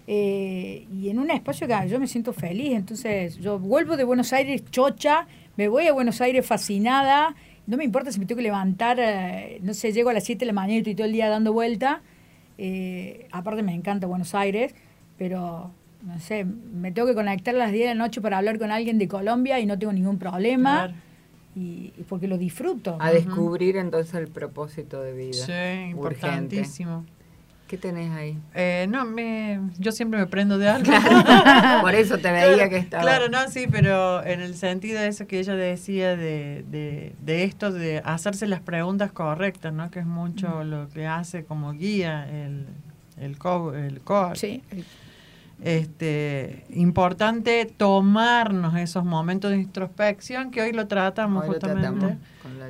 eh, 0.08 0.86
y 0.94 1.10
en 1.10 1.18
un 1.20 1.32
espacio 1.32 1.68
que 1.68 1.76
yo 1.90 2.00
me 2.00 2.08
siento 2.08 2.32
feliz. 2.32 2.74
Entonces, 2.76 3.38
yo 3.40 3.58
vuelvo 3.60 3.98
de 3.98 4.04
Buenos 4.04 4.32
Aires 4.34 4.64
chocha, 4.70 5.26
me 5.58 5.68
voy 5.68 5.88
a 5.88 5.94
Buenos 5.94 6.22
Aires 6.22 6.46
fascinada, 6.46 7.36
no 7.68 7.78
me 7.78 7.84
importa 7.84 8.12
si 8.12 8.20
me 8.20 8.26
tengo 8.26 8.38
que 8.38 8.44
levantar, 8.44 9.00
eh, 9.00 9.60
no 9.62 9.74
sé, 9.74 9.92
llego 9.92 10.10
a 10.10 10.14
las 10.14 10.24
7 10.24 10.40
de 10.40 10.46
la 10.48 10.54
mañana 10.54 10.76
y 10.76 10.78
estoy 10.80 10.96
todo 10.96 11.08
el 11.08 11.14
día 11.14 11.30
dando 11.30 11.54
vuelta. 11.54 12.02
Eh, 12.58 13.28
aparte 13.32 13.64
me 13.64 13.74
encanta 13.74 14.08
Buenos 14.08 14.36
Aires, 14.36 14.74
pero 15.18 15.72
no 16.04 16.20
sé, 16.20 16.46
me 16.46 16.92
tengo 16.92 17.08
que 17.08 17.16
conectar 17.16 17.56
a 17.56 17.58
las 17.58 17.72
10 17.72 17.90
de 17.90 17.96
la 17.96 18.04
noche 18.04 18.22
para 18.22 18.38
hablar 18.38 18.60
con 18.60 18.72
alguien 18.72 18.98
de 18.98 19.08
Colombia 19.08 19.60
y 19.60 19.66
no 19.66 19.78
tengo 19.80 19.94
ningún 19.94 20.20
problema. 20.20 20.86
Claro. 20.86 20.94
Y, 21.56 21.94
y 21.98 22.04
porque 22.08 22.28
lo 22.28 22.38
disfruto. 22.38 22.98
A 23.00 23.12
descubrir 23.12 23.78
entonces 23.78 24.14
el 24.16 24.28
propósito 24.28 25.02
de 25.02 25.14
vida. 25.14 25.34
Sí, 25.34 25.94
Urgente. 25.96 26.66
¿Qué 27.76 27.82
tenés 27.82 28.10
ahí? 28.12 28.40
Eh, 28.54 28.88
no, 28.90 29.04
me, 29.04 29.60
yo 29.78 29.92
siempre 29.92 30.18
me 30.18 30.28
prendo 30.28 30.58
de 30.58 30.70
algo. 30.70 30.90
Por 31.82 31.94
eso 31.94 32.18
te 32.20 32.32
veía 32.32 32.54
Claro, 32.54 32.70
que 32.70 32.78
estaba. 32.78 33.04
Claro, 33.04 33.28
no, 33.28 33.50
sí, 33.50 33.68
pero 33.70 34.24
en 34.24 34.40
el 34.40 34.56
sentido 34.56 35.02
de 35.02 35.08
eso 35.10 35.28
que 35.28 35.40
ella 35.40 35.56
decía 35.56 36.16
de, 36.16 36.64
de, 36.70 37.16
de 37.20 37.44
esto 37.44 37.74
de 37.74 38.02
hacerse 38.06 38.48
las 38.48 38.62
preguntas 38.62 39.12
correctas, 39.12 39.74
¿no? 39.74 39.92
Que 39.92 40.00
es 40.00 40.06
mucho 40.06 40.64
lo 40.64 40.88
que 40.88 41.06
hace 41.06 41.44
como 41.44 41.74
guía 41.74 42.30
el, 42.32 42.66
el, 43.18 43.38
co 43.38 43.74
el 43.74 44.00
coach. 44.00 44.38
Sí, 44.38 44.64
Este, 45.62 46.66
importante 46.70 47.66
tomarnos 47.66 48.76
esos 48.76 49.06
momentos 49.06 49.52
de 49.52 49.58
introspección 49.58 50.52
que 50.52 50.62
hoy 50.62 50.74
lo 50.74 50.88
tratamos 50.88 51.44
Hoy 51.44 51.48
lo 51.48 51.54
justamente. 51.54 51.90
tratamos 51.90 52.18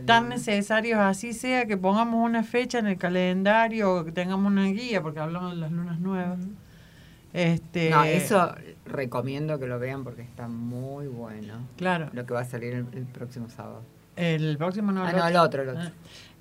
Tan 0.05 0.29
necesarios 0.29 0.99
así 0.99 1.33
sea 1.33 1.65
que 1.65 1.77
pongamos 1.77 2.23
una 2.23 2.43
fecha 2.43 2.79
en 2.79 2.87
el 2.87 2.97
calendario 2.97 3.93
o 3.95 4.05
que 4.05 4.11
tengamos 4.11 4.51
una 4.51 4.65
guía, 4.67 5.01
porque 5.01 5.19
hablamos 5.19 5.51
de 5.55 5.57
las 5.57 5.71
lunas 5.71 5.99
nuevas. 5.99 6.39
Este, 7.33 7.89
No, 7.89 8.03
eso 8.05 8.55
recomiendo 8.85 9.59
que 9.59 9.67
lo 9.67 9.77
vean 9.79 10.03
porque 10.03 10.21
está 10.21 10.47
muy 10.47 11.07
bueno. 11.07 11.55
Claro. 11.77 12.09
Lo 12.13 12.25
que 12.25 12.33
va 12.33 12.41
a 12.41 12.45
salir 12.45 12.73
el, 12.73 12.85
el 12.93 13.05
próximo 13.05 13.49
sábado. 13.49 13.81
El 14.15 14.57
próximo 14.57 14.91
no, 14.93 15.03
Ah, 15.03 15.09
el 15.09 15.17
no, 15.17 15.23
otro. 15.25 15.29
el 15.29 15.37
otro, 15.37 15.61
el 15.63 15.69
otro. 15.69 15.81
Ah. 15.83 15.91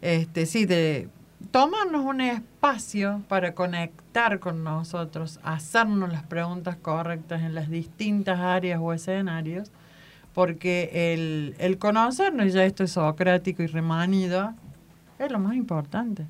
Este, 0.02 0.46
sí, 0.46 0.66
de 0.66 1.08
tomarnos 1.50 2.04
un 2.04 2.20
espacio 2.20 3.22
para 3.28 3.54
conectar 3.54 4.38
con 4.40 4.64
nosotros, 4.64 5.40
hacernos 5.42 6.12
las 6.12 6.22
preguntas 6.24 6.76
correctas 6.76 7.42
en 7.42 7.54
las 7.54 7.68
distintas 7.70 8.38
áreas 8.40 8.80
o 8.82 8.92
escenarios, 8.92 9.70
porque 10.32 11.12
el, 11.14 11.54
el 11.58 11.78
conocernos, 11.78 12.52
ya 12.52 12.64
esto 12.64 12.84
es 12.84 12.92
socrático 12.92 13.62
y 13.62 13.66
remanido, 13.66 14.54
es 15.18 15.30
lo 15.30 15.38
más 15.38 15.54
importante. 15.54 16.26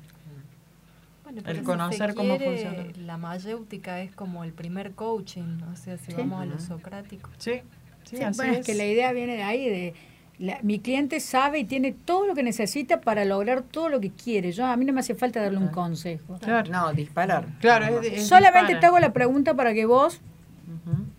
Bueno, 1.23 1.41
El 1.45 1.57
si 1.57 1.63
conocer 1.63 2.13
cómo 2.13 2.37
funciona. 2.39 2.83
La 2.97 3.17
mayéutica 3.17 4.01
es 4.01 4.11
como 4.13 4.43
el 4.43 4.53
primer 4.53 4.91
coaching, 4.91 5.59
o 5.73 5.75
sea, 5.75 5.97
si 5.97 6.11
Sí. 6.11 6.17
vamos 6.17 6.41
a 6.41 6.45
lo 6.45 6.59
socrático. 6.59 7.29
Sí, 7.39 7.61
sí, 8.03 8.17
Sí, 8.17 8.23
así 8.23 8.37
bueno, 8.37 8.53
es. 8.53 8.59
es. 8.59 8.65
que 8.67 8.75
la 8.75 8.85
idea 8.85 9.11
viene 9.11 9.35
de 9.35 9.43
ahí, 9.43 9.67
de 9.67 9.93
la- 10.39 10.59
mi 10.63 10.79
cliente 10.79 11.19
sabe 11.19 11.59
y 11.59 11.63
tiene 11.65 11.91
todo 11.93 12.27
lo 12.27 12.35
que 12.35 12.43
necesita 12.43 13.01
para 13.01 13.23
lograr 13.25 13.61
todo 13.61 13.89
lo 13.89 13.99
que 14.01 14.11
quiere. 14.11 14.51
Yo 14.51 14.65
a 14.65 14.75
mí 14.77 14.85
no 14.85 14.93
me 14.93 14.99
hace 14.99 15.15
falta 15.15 15.41
darle 15.41 15.57
un 15.59 15.69
consejo. 15.69 16.37
Claro, 16.41 16.69
No, 16.71 16.93
disparar. 16.93 17.45
claro, 17.61 18.01
es, 18.01 18.07
es 18.13 18.27
Solamente 18.27 18.73
dispara. 18.73 18.79
te 18.79 18.85
hago 18.87 18.99
la 18.99 19.13
pregunta 19.13 19.53
para 19.53 19.73
que 19.73 19.85
vos 19.85 20.19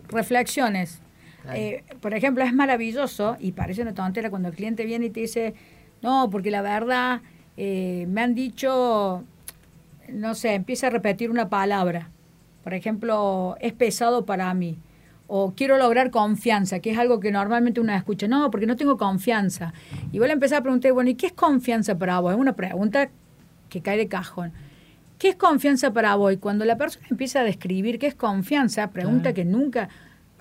reflexiones. 0.09 1.01
Claro. 1.43 1.59
Eh, 1.59 1.85
por 2.01 2.15
ejemplo, 2.15 2.43
es 2.45 2.53
maravilloso 2.53 3.37
y 3.41 3.53
parece 3.53 3.83
una 3.83 3.95
tontera 3.95 4.31
cuando 4.31 4.49
el 4.49 4.55
cliente 4.55 4.85
viene 4.85 5.07
y 5.07 5.11
te 5.11 5.21
dice, 5.21 5.55
no, 6.03 6.29
porque 6.31 6.51
la 6.51 6.63
verdad 6.63 7.21
eh, 7.57 8.07
me 8.09 8.21
han 8.23 8.35
dicho, 8.35 9.25
no 10.09 10.35
sé, 10.35 10.55
empieza 10.55 10.89
a 10.89 10.91
repetir 10.91 11.31
una 11.31 11.49
palabra. 11.49 12.11
Por 12.65 12.75
ejemplo, 12.75 13.57
es 13.61 13.73
pesado 13.73 14.27
para 14.27 14.53
mí. 14.55 14.77
O 15.29 15.55
quiero 15.57 15.77
lograr 15.77 16.11
confianza, 16.11 16.79
que 16.81 16.91
es 16.93 16.99
algo 16.99 17.19
que 17.19 17.33
normalmente 17.33 17.81
uno 17.81 17.93
escucha. 17.93 18.29
No, 18.29 18.51
porque 18.51 18.67
no 18.67 18.77
tengo 18.77 18.97
confianza. 18.97 19.73
Y 20.13 20.19
vos 20.19 20.29
le 20.29 20.35
empezás 20.35 20.59
a 20.61 20.63
preguntar, 20.63 20.93
bueno, 20.93 21.11
¿y 21.11 21.15
qué 21.15 21.27
es 21.27 21.33
confianza 21.33 21.99
para 21.99 22.21
vos? 22.21 22.33
Es 22.33 22.39
una 22.39 22.55
pregunta 22.55 23.09
que 23.69 23.81
cae 23.83 23.97
de 23.97 24.07
cajón. 24.09 24.53
¿Qué 25.19 25.31
es 25.31 25.37
confianza 25.37 25.93
para 25.93 26.15
vos? 26.15 26.33
Y 26.33 26.37
cuando 26.37 26.65
la 26.65 26.77
persona 26.77 27.07
empieza 27.11 27.41
a 27.41 27.43
describir 27.45 27.99
qué 27.99 28.07
es 28.07 28.15
confianza, 28.15 28.91
pregunta 28.91 29.33
Claro. 29.33 29.35
que 29.35 29.45
nunca 29.45 29.89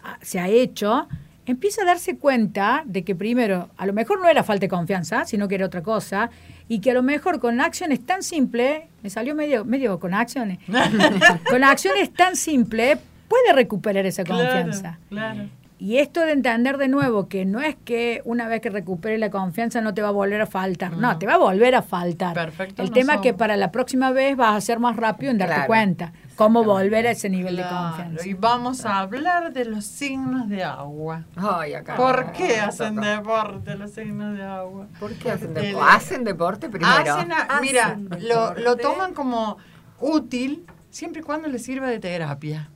ah, 0.03 0.17
se 0.21 0.39
ha 0.39 0.49
hecho, 0.49 1.07
empieza 1.47 1.81
a 1.83 1.85
darse 1.85 2.17
cuenta 2.17 2.83
de 2.85 3.03
que 3.03 3.15
primero, 3.15 3.69
a 3.77 3.85
lo 3.85 3.93
mejor 3.93 4.19
no 4.21 4.27
era 4.27 4.43
falta 4.43 4.61
de 4.61 4.69
confianza, 4.69 5.25
sino 5.25 5.47
que 5.47 5.55
era 5.55 5.65
otra 5.65 5.81
cosa, 5.81 6.29
y 6.67 6.79
que 6.79 6.91
a 6.91 6.93
lo 6.93 7.03
mejor 7.03 7.39
con 7.39 7.61
acciones 7.61 8.05
tan 8.05 8.21
simples, 8.21 8.83
me 9.01 9.09
salió 9.09 9.33
medio, 9.33 9.63
medio 9.65 9.99
con 9.99 10.13
acciones, 10.13 10.59
con 11.49 11.63
acciones 11.63 12.11
tan 12.13 12.35
simples 12.35 12.99
puede 13.27 13.53
recuperar 13.53 14.05
esa 14.05 14.23
Claro, 14.23 14.43
confianza. 14.43 14.99
Claro, 15.09 15.49
Y 15.77 15.97
esto 15.97 16.21
de 16.21 16.31
entender 16.31 16.77
de 16.77 16.87
nuevo 16.87 17.27
que 17.27 17.43
no 17.43 17.59
es 17.61 17.75
que 17.83 18.21
una 18.23 18.47
vez 18.47 18.61
que 18.61 18.69
recupere 18.69 19.17
la 19.17 19.29
confianza 19.29 19.81
no 19.81 19.93
te 19.93 20.01
va 20.01 20.07
a 20.07 20.11
volver 20.11 20.39
a 20.39 20.45
faltar, 20.47 20.93
no, 20.95 21.17
te 21.19 21.27
va 21.27 21.33
a 21.33 21.37
volver 21.37 21.75
a 21.75 21.81
faltar. 21.81 22.33
Perfecto 22.33 22.81
El 22.81 22.87
no 22.89 22.93
tema 22.93 23.15
es 23.15 23.21
que 23.21 23.33
para 23.33 23.57
la 23.57 23.71
próxima 23.73 24.11
vez 24.11 24.37
vas 24.37 24.55
a 24.55 24.61
ser 24.61 24.79
más 24.79 24.95
rápido 24.95 25.31
en 25.31 25.37
darte 25.37 25.53
Claro, 25.55 25.67
cuenta 25.67 26.13
cómo 26.37 26.63
volver 26.63 27.07
a 27.07 27.11
ese 27.11 27.29
nivel 27.29 27.57
de 27.57 27.63
Claro, 27.63 27.89
confianza. 27.89 28.25
Y 28.27 28.33
vamos 28.35 28.85
a 28.85 28.99
hablar 28.99 29.51
de 29.51 29.65
los 29.65 29.83
signos 29.85 30.47
de 30.47 30.63
agua. 30.63 31.25
Ay, 31.35 31.73
acá. 31.73 31.97
¿Por 31.97 32.31
qué 32.31 32.57
hacen 32.61 32.95
deporte 32.95 33.75
los 33.75 33.91
signos 33.91 34.37
de 34.37 34.43
agua? 34.43 34.87
¿Por 34.97 35.11
qué 35.15 35.31
hacen 35.31 35.53
deporte? 35.53 35.89
¿Hacen 35.91 36.23
deporte 36.23 36.69
primero? 36.69 36.95
Hacen 37.15 37.33
a- 37.33 37.41
Hacen 37.41 37.61
mira, 37.61 37.97
lo, 38.21 38.53
lo 38.53 38.75
deporte. 38.75 38.81
toman 38.81 39.13
como 39.13 39.57
útil 39.99 40.65
siempre 40.89 41.21
y 41.21 41.23
cuando 41.25 41.49
les 41.49 41.63
sirva 41.63 41.87
de 41.89 41.99
terapia. 41.99 42.69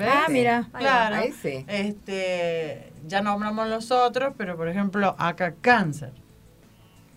Ah, 0.00 0.26
mira. 0.28 0.68
Claro. 0.72 1.16
Ahí 1.16 1.32
sí. 1.32 1.64
Este, 1.68 2.92
ya 3.06 3.22
nombramos 3.22 3.68
los 3.68 3.90
otros, 3.90 4.34
pero 4.36 4.56
por 4.56 4.68
ejemplo, 4.68 5.14
acá 5.18 5.54
cáncer, 5.60 6.12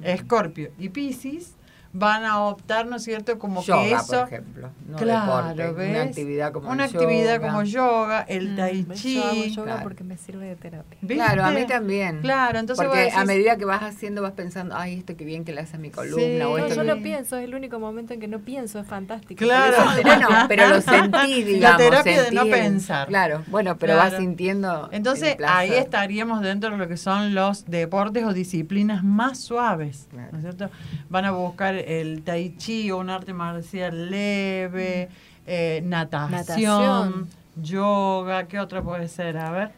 escorpio 0.01 0.71
y 0.77 0.89
piscis 0.89 1.55
van 1.91 2.23
a 2.23 2.43
optar, 2.43 2.85
¿no 2.85 2.97
es 2.97 3.03
cierto? 3.03 3.39
Como 3.39 3.63
Yoga, 3.63 3.81
que 3.83 3.93
eso... 3.93 4.05
por 4.19 4.27
ejemplo. 4.27 4.69
No 4.87 4.97
claro, 4.97 5.47
deporte. 5.55 5.71
¿ves? 5.73 5.89
Una 5.89 6.01
actividad 6.03 6.51
como 6.51 6.69
Una 6.69 6.85
el 6.85 6.91
actividad 6.95 7.35
yoga. 7.37 7.47
como 7.47 7.63
yoga, 7.63 8.21
el 8.21 8.55
tai 8.55 8.85
Yo 8.85 9.23
hago 9.23 9.33
chi. 9.33 9.49
yoga 9.51 9.63
claro. 9.65 9.83
porque 9.83 10.03
me 10.03 10.17
sirve 10.17 10.45
de 10.47 10.55
terapia. 10.55 10.97
¿viste? 11.01 11.15
Claro, 11.15 11.45
a 11.45 11.51
mí 11.51 11.65
también. 11.65 12.21
Claro, 12.21 12.59
entonces 12.59 12.85
Porque 12.85 13.05
decís- 13.05 13.15
a 13.17 13.25
medida 13.25 13.57
que 13.57 13.65
vas 13.65 13.81
haciendo 13.81 14.21
vas 14.21 14.33
pensando, 14.33 14.75
ay, 14.77 14.99
esto 14.99 15.17
que 15.17 15.25
bien 15.25 15.45
que 15.45 15.51
le 15.53 15.61
hace 15.61 15.77
a 15.77 15.79
mi 15.79 15.89
columna 15.89 16.19
Sí. 16.19 16.41
o 16.41 16.57
No, 16.57 16.57
esto 16.59 16.75
yo 16.75 16.81
que- 16.81 16.87
no 16.95 17.03
pienso, 17.03 17.37
es 17.37 17.43
el 17.45 17.55
único 17.55 17.79
momento 17.79 18.13
en 18.13 18.19
que 18.19 18.27
no 18.27 18.39
pienso, 18.39 18.79
es 18.79 18.85
fantástico. 18.87 19.39
Claro. 19.43 19.77
Bueno, 20.03 20.27
pero 20.47 20.67
lo 20.69 20.81
sentí, 20.81 21.43
digamos. 21.43 21.77
terapia 21.77 22.23
de 22.23 22.31
no 22.31 22.41
sentí 22.43 22.53
el- 22.55 22.61
pensar. 22.63 23.07
Claro, 23.07 23.43
bueno, 23.47 23.77
pero 23.77 23.93
Claro. 23.93 24.11
vas 24.11 24.19
sintiendo. 24.19 24.89
Entonces 24.91 25.37
ahí 25.47 25.71
estaríamos 25.73 26.41
dentro 26.41 26.69
de 26.69 26.77
lo 26.77 26.87
que 26.87 26.97
son 26.97 27.33
los 27.33 27.65
deportes 27.65 28.23
o 28.25 28.33
disciplinas 28.33 29.03
más 29.03 29.39
suaves, 29.39 30.07
Claro. 30.11 30.29
¿no 30.33 30.37
es 30.37 30.43
cierto? 30.43 30.69
Van 31.09 31.25
a 31.25 31.31
buscar 31.31 31.78
el 31.87 32.23
tai 32.23 32.55
chi 32.57 32.91
o 32.91 32.97
un 32.97 33.09
arte 33.09 33.33
marcial 33.33 34.09
leve, 34.09 35.09
eh, 35.45 35.81
natación, 35.83 36.31
Natación. 36.31 37.27
yoga, 37.61 38.47
¿qué 38.47 38.59
otra 38.59 38.81
puede 38.81 39.07
ser? 39.07 39.37
A 39.37 39.51
ver. 39.51 39.71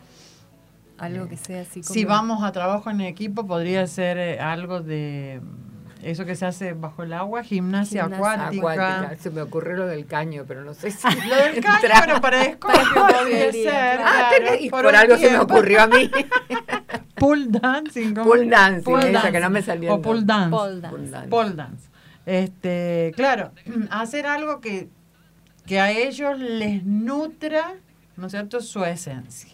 Algo 0.98 1.28
que 1.28 1.36
sea 1.38 1.62
así 1.62 1.82
como... 1.82 1.94
Si 1.94 2.06
vamos 2.06 2.44
a 2.44 2.52
trabajo 2.52 2.90
en 2.92 3.02
equipo, 3.02 3.48
podría 3.48 3.88
ser 3.88 4.18
eh, 4.20 4.40
algo 4.40 4.82
de 4.82 5.42
mm, 5.42 6.06
eso 6.06 6.26
que 6.26 6.36
se 6.36 6.46
hace 6.46 6.74
bajo 6.74 7.02
el 7.02 7.12
agua, 7.14 7.42
gimnasia, 7.44 8.04
Gimnasia 8.04 8.34
acuática. 8.46 8.98
Acuática. 9.00 9.24
Se 9.24 9.32
me 9.32 9.42
ocurrió 9.42 9.78
lo 9.78 9.88
del 9.88 10.06
caño, 10.06 10.44
pero 10.48 10.64
no 10.64 10.76
sé 10.76 10.92
si. 10.92 11.08
Lo 11.28 11.36
del 11.38 11.60
caño, 11.64 11.76
entra. 11.84 12.02
pero 12.06 12.22
para 12.22 12.44
escorpio 12.46 12.80
podría 12.94 13.18
podría, 13.18 13.52
ser. 13.52 14.00
Ah, 14.04 14.30
claro, 14.30 14.46
tenés- 14.46 14.62
y 14.62 14.70
por, 14.70 14.86
un 14.86 14.96
algo 14.96 15.16
se 15.16 15.22
me 15.24 15.28
tiempo. 15.30 15.44
ocurrió 15.54 15.82
a 15.82 15.88
mí. 15.88 16.12
Pole 17.16 17.46
dancing. 17.50 18.14
¿cómo? 18.14 18.28
Pole 18.30 18.46
dancing, 18.48 18.98
esa 18.98 19.12
dancing. 19.12 19.32
que 19.32 19.40
no 19.40 19.50
me 19.50 19.62
salía 19.64 19.94
O 19.94 19.98
nombre. 19.98 20.22
dance. 20.24 20.50
Pole 20.52 20.82
dance. 20.82 20.90
Pole 20.90 21.10
dance. 21.10 21.28
Pole 21.30 21.54
dance. 21.54 21.90
Este, 22.26 23.12
claro, 23.16 23.52
hacer 23.90 24.26
algo 24.26 24.62
que, 24.62 24.90
que 25.66 25.80
a 25.80 25.92
ellos 25.92 26.38
les 26.40 26.84
nutra, 26.84 27.74
¿no 28.18 28.28
es 28.28 28.32
cierto?, 28.32 28.62
su 28.62 28.84
esencia. 28.86 29.52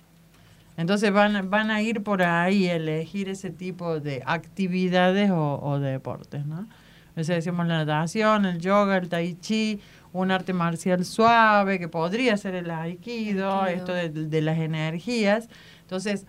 Entonces 0.76 1.12
van, 1.12 1.50
van 1.50 1.72
a 1.72 1.82
ir 1.82 2.04
por 2.04 2.22
ahí 2.22 2.68
a 2.68 2.76
elegir 2.76 3.30
ese 3.30 3.50
tipo 3.50 4.00
de 4.00 4.22
actividades 4.26 5.32
o, 5.32 5.60
o 5.60 5.80
deportes, 5.80 6.46
¿no? 6.46 6.68
Entonces 7.10 7.38
decimos 7.38 7.66
la 7.66 7.84
natación, 7.84 8.46
el 8.46 8.60
yoga, 8.60 8.98
el 8.98 9.10
tai 9.10 9.34
chi, 9.42 9.80
un 10.14 10.30
arte 10.30 10.54
marcial 10.54 11.04
suave, 11.04 11.80
que 11.80 11.88
podría 11.88 12.38
ser 12.38 12.54
el 12.54 12.70
aikido, 12.70 13.64
Aikido. 13.64 13.66
esto 13.66 13.94
de, 13.94 14.10
de 14.10 14.42
las 14.42 14.60
energías. 14.60 15.50
Entonces, 15.82 16.28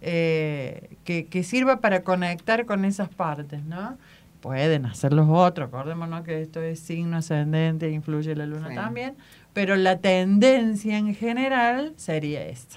eh, 0.00 0.96
que, 1.02 1.26
que 1.26 1.42
sirva 1.42 1.80
para 1.80 2.04
conectar 2.04 2.66
con 2.66 2.84
esas 2.84 3.08
partes, 3.08 3.64
¿no? 3.64 3.98
Pueden 4.40 4.86
hacer 4.86 5.12
los 5.12 5.28
otros, 5.28 5.68
acordémonos 5.68 6.22
que 6.22 6.40
esto 6.42 6.62
es 6.62 6.78
signo 6.80 7.16
ascendente, 7.16 7.90
influye 7.90 8.36
la 8.36 8.46
luna 8.46 8.68
Sí. 8.68 8.74
también, 8.76 9.14
pero 9.52 9.74
la 9.76 9.98
tendencia 9.98 10.96
en 10.96 11.14
general 11.14 11.92
sería 11.96 12.46
esta, 12.46 12.76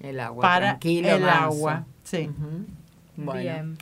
El 0.00 0.20
agua. 0.20 0.42
para 0.42 0.66
tranquilo, 0.70 1.08
el 1.08 1.20
manso. 1.22 1.38
agua. 1.44 1.86
Sí. 2.04 2.28
Bueno. 3.16 3.40
Bien. 3.40 3.78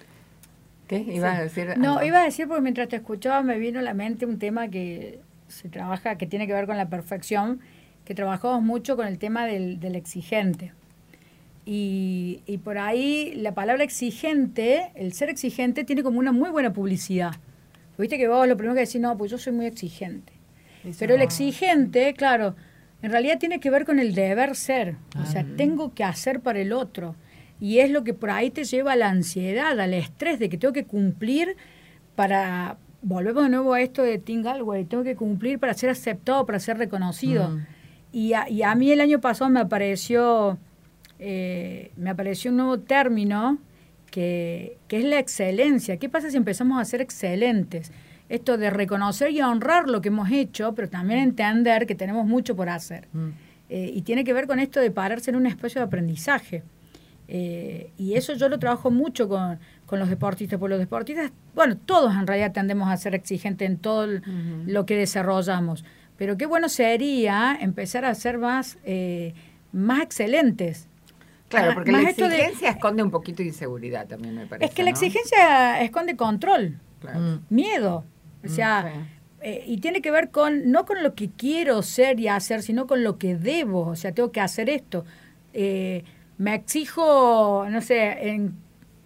¿Qué? 0.86 0.98
¿Ibas 0.98 1.38
a 1.38 1.42
decir? 1.42 1.74
No, 1.78 1.94
algo? 1.94 2.04
iba 2.06 2.20
a 2.20 2.24
decir 2.24 2.46
porque 2.46 2.60
mientras 2.62 2.88
te 2.88 2.96
escuchaba 2.96 3.42
me 3.42 3.58
vino 3.58 3.80
a 3.80 3.82
la 3.82 3.94
mente 3.94 4.26
un 4.26 4.38
tema 4.38 4.68
que 4.68 5.18
se 5.48 5.68
trabaja, 5.68 6.16
que 6.16 6.26
tiene 6.26 6.46
que 6.46 6.52
ver 6.52 6.66
con 6.66 6.76
la 6.76 6.88
perfección, 6.88 7.60
que 8.04 8.14
trabajamos 8.14 8.62
mucho 8.62 8.94
con 8.96 9.06
el 9.08 9.18
tema 9.18 9.46
del, 9.46 9.80
del 9.80 9.96
exigente. 9.96 10.72
Y, 11.66 12.42
y 12.46 12.58
por 12.58 12.78
ahí 12.78 13.34
la 13.36 13.54
palabra 13.54 13.84
exigente, 13.84 14.90
el 14.94 15.12
ser 15.12 15.30
exigente, 15.30 15.84
tiene 15.84 16.02
como 16.02 16.18
una 16.18 16.32
muy 16.32 16.50
buena 16.50 16.72
publicidad. 16.72 17.34
Viste 17.96 18.18
que 18.18 18.28
vos 18.28 18.46
lo 18.48 18.56
primero 18.56 18.74
que 18.74 18.80
decís, 18.80 19.00
no, 19.00 19.16
pues 19.16 19.30
yo 19.30 19.38
soy 19.38 19.52
muy 19.52 19.66
exigente. 19.66 20.32
Pero 20.98 21.14
el 21.14 21.22
exigente, 21.22 22.12
claro, 22.14 22.54
en 23.02 23.10
realidad 23.10 23.38
tiene 23.38 23.60
que 23.60 23.70
ver 23.70 23.84
con 23.84 23.98
el 23.98 24.14
deber 24.14 24.56
ser. 24.56 24.96
O 25.22 25.26
sea, 25.26 25.44
tengo 25.56 25.94
que 25.94 26.04
hacer 26.04 26.40
para 26.40 26.60
el 26.60 26.72
otro. 26.72 27.16
Y 27.60 27.78
es 27.78 27.90
lo 27.90 28.04
que 28.04 28.14
por 28.14 28.30
ahí 28.30 28.50
te 28.50 28.64
lleva 28.64 28.92
a 28.92 28.96
la 28.96 29.08
ansiedad, 29.08 29.78
al 29.78 29.94
estrés 29.94 30.38
de 30.38 30.48
que 30.48 30.58
tengo 30.58 30.72
que 30.74 30.84
cumplir 30.84 31.56
para. 32.16 32.76
Volvemos 33.00 33.44
de 33.44 33.50
nuevo 33.50 33.74
a 33.74 33.80
esto 33.80 34.02
de 34.02 34.18
Tim 34.18 34.42
Galway. 34.42 34.84
Tengo 34.84 35.04
que 35.04 35.14
cumplir 35.14 35.58
para 35.58 35.74
ser 35.74 35.90
aceptado, 35.90 36.44
para 36.46 36.58
ser 36.58 36.78
reconocido. 36.78 37.50
Mm. 37.50 37.66
Y, 38.12 38.32
a, 38.32 38.48
y 38.48 38.62
a 38.62 38.74
mí 38.74 38.90
el 38.90 39.00
año 39.00 39.20
pasado 39.20 39.50
me 39.50 39.60
apareció. 39.60 40.58
Eh, 41.18 41.90
me 41.96 42.10
apareció 42.10 42.50
un 42.50 42.56
nuevo 42.58 42.78
término 42.80 43.58
que, 44.10 44.76
que 44.88 44.98
es 44.98 45.04
la 45.04 45.18
excelencia. 45.18 45.96
¿Qué 45.96 46.08
pasa 46.08 46.30
si 46.30 46.36
empezamos 46.36 46.80
a 46.80 46.84
ser 46.84 47.00
excelentes? 47.00 47.92
Esto 48.28 48.56
de 48.56 48.70
reconocer 48.70 49.30
y 49.32 49.40
honrar 49.42 49.88
lo 49.88 50.00
que 50.00 50.08
hemos 50.08 50.30
hecho, 50.30 50.74
pero 50.74 50.88
también 50.88 51.20
entender 51.20 51.86
que 51.86 51.94
tenemos 51.94 52.26
mucho 52.26 52.56
por 52.56 52.68
hacer. 52.68 53.08
Mm. 53.12 53.28
Eh, 53.70 53.90
y 53.94 54.02
tiene 54.02 54.24
que 54.24 54.32
ver 54.32 54.46
con 54.46 54.58
esto 54.60 54.80
de 54.80 54.90
pararse 54.90 55.30
en 55.30 55.36
un 55.36 55.46
espacio 55.46 55.80
de 55.80 55.86
aprendizaje. 55.86 56.62
Eh, 57.28 57.90
y 57.98 58.14
eso 58.14 58.34
yo 58.34 58.48
lo 58.48 58.58
trabajo 58.58 58.90
mucho 58.90 59.28
con, 59.28 59.58
con 59.86 59.98
los 59.98 60.08
deportistas, 60.10 60.58
porque 60.58 60.72
los 60.74 60.80
deportistas, 60.80 61.32
bueno, 61.54 61.76
todos 61.76 62.14
en 62.14 62.26
realidad 62.26 62.52
tendemos 62.52 62.88
a 62.90 62.96
ser 62.96 63.14
exigentes 63.14 63.68
en 63.68 63.78
todo 63.78 64.04
el- 64.04 64.22
lo 64.66 64.84
que 64.86 64.96
desarrollamos. 64.96 65.84
Pero 66.16 66.36
qué 66.36 66.46
bueno 66.46 66.68
sería 66.68 67.56
empezar 67.60 68.04
a 68.04 68.14
ser 68.14 68.38
más, 68.38 68.78
eh, 68.84 69.34
más 69.72 70.02
excelentes. 70.02 70.86
Claro, 71.48 71.74
porque 71.74 71.92
más 71.92 72.02
la 72.02 72.08
de- 72.08 72.10
exigencia 72.36 72.70
esconde 72.70 73.02
un 73.02 73.10
poquito 73.10 73.38
de 73.42 73.48
inseguridad 73.48 74.06
también, 74.06 74.34
me 74.34 74.46
parece. 74.46 74.66
es 74.66 74.74
que 74.74 74.82
la 74.82 74.90
exigencia 74.90 75.80
esconde 75.82 76.16
control, 76.16 76.78
Claro. 77.00 77.20
Mm. 77.20 77.40
miedo. 77.50 78.04
O 78.44 78.48
sea, 78.48 78.90
Sí. 78.92 79.00
eh, 79.42 79.64
y 79.66 79.78
tiene 79.78 80.00
que 80.02 80.10
ver 80.10 80.30
con, 80.30 80.70
no 80.72 80.84
con 80.84 81.02
lo 81.02 81.14
que 81.14 81.30
quiero 81.30 81.82
ser 81.82 82.18
y 82.20 82.28
hacer, 82.28 82.62
sino 82.62 82.86
con 82.86 83.04
lo 83.04 83.18
que 83.18 83.36
debo. 83.36 83.86
O 83.88 83.96
sea, 83.96 84.12
tengo 84.12 84.32
que 84.32 84.40
hacer 84.40 84.68
esto. 84.68 85.04
Eh, 85.52 86.02
me 86.38 86.54
exijo, 86.54 87.66
no 87.70 87.80
sé, 87.80 88.28
en 88.30 88.54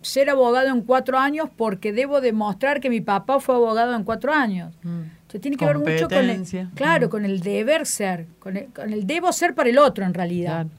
ser 0.01 0.31
abogado 0.31 0.69
en 0.69 0.81
cuatro 0.83 1.19
años 1.19 1.51
porque 1.55 1.93
debo 1.93 2.21
demostrar 2.21 2.81
que 2.81 2.89
mi 2.89 3.01
papá 3.01 3.41
fue 3.41 3.57
abogado 3.57 3.95
en 3.95 4.05
cuatro 4.05 4.33
años. 4.33 4.75
Mm. 4.83 5.03
Entonces 5.23 5.41
tiene 5.41 5.57
que 5.57 5.67
ver 5.67 5.79
mucho 5.79 6.09
con 6.09 6.31
el, 6.31 6.45
claro, 6.75 7.09
Mm. 7.09 7.11
con 7.11 7.25
el 7.27 7.41
deber 7.41 7.85
ser, 7.85 8.27
con 8.39 8.57
el, 8.57 8.67
con 8.73 8.93
el 8.93 9.07
debo 9.07 9.33
ser 9.33 9.55
para 9.55 9.69
el 9.69 9.77
otro 9.79 10.05
en 10.07 10.15
realidad. 10.15 10.67
Claro. 10.67 10.71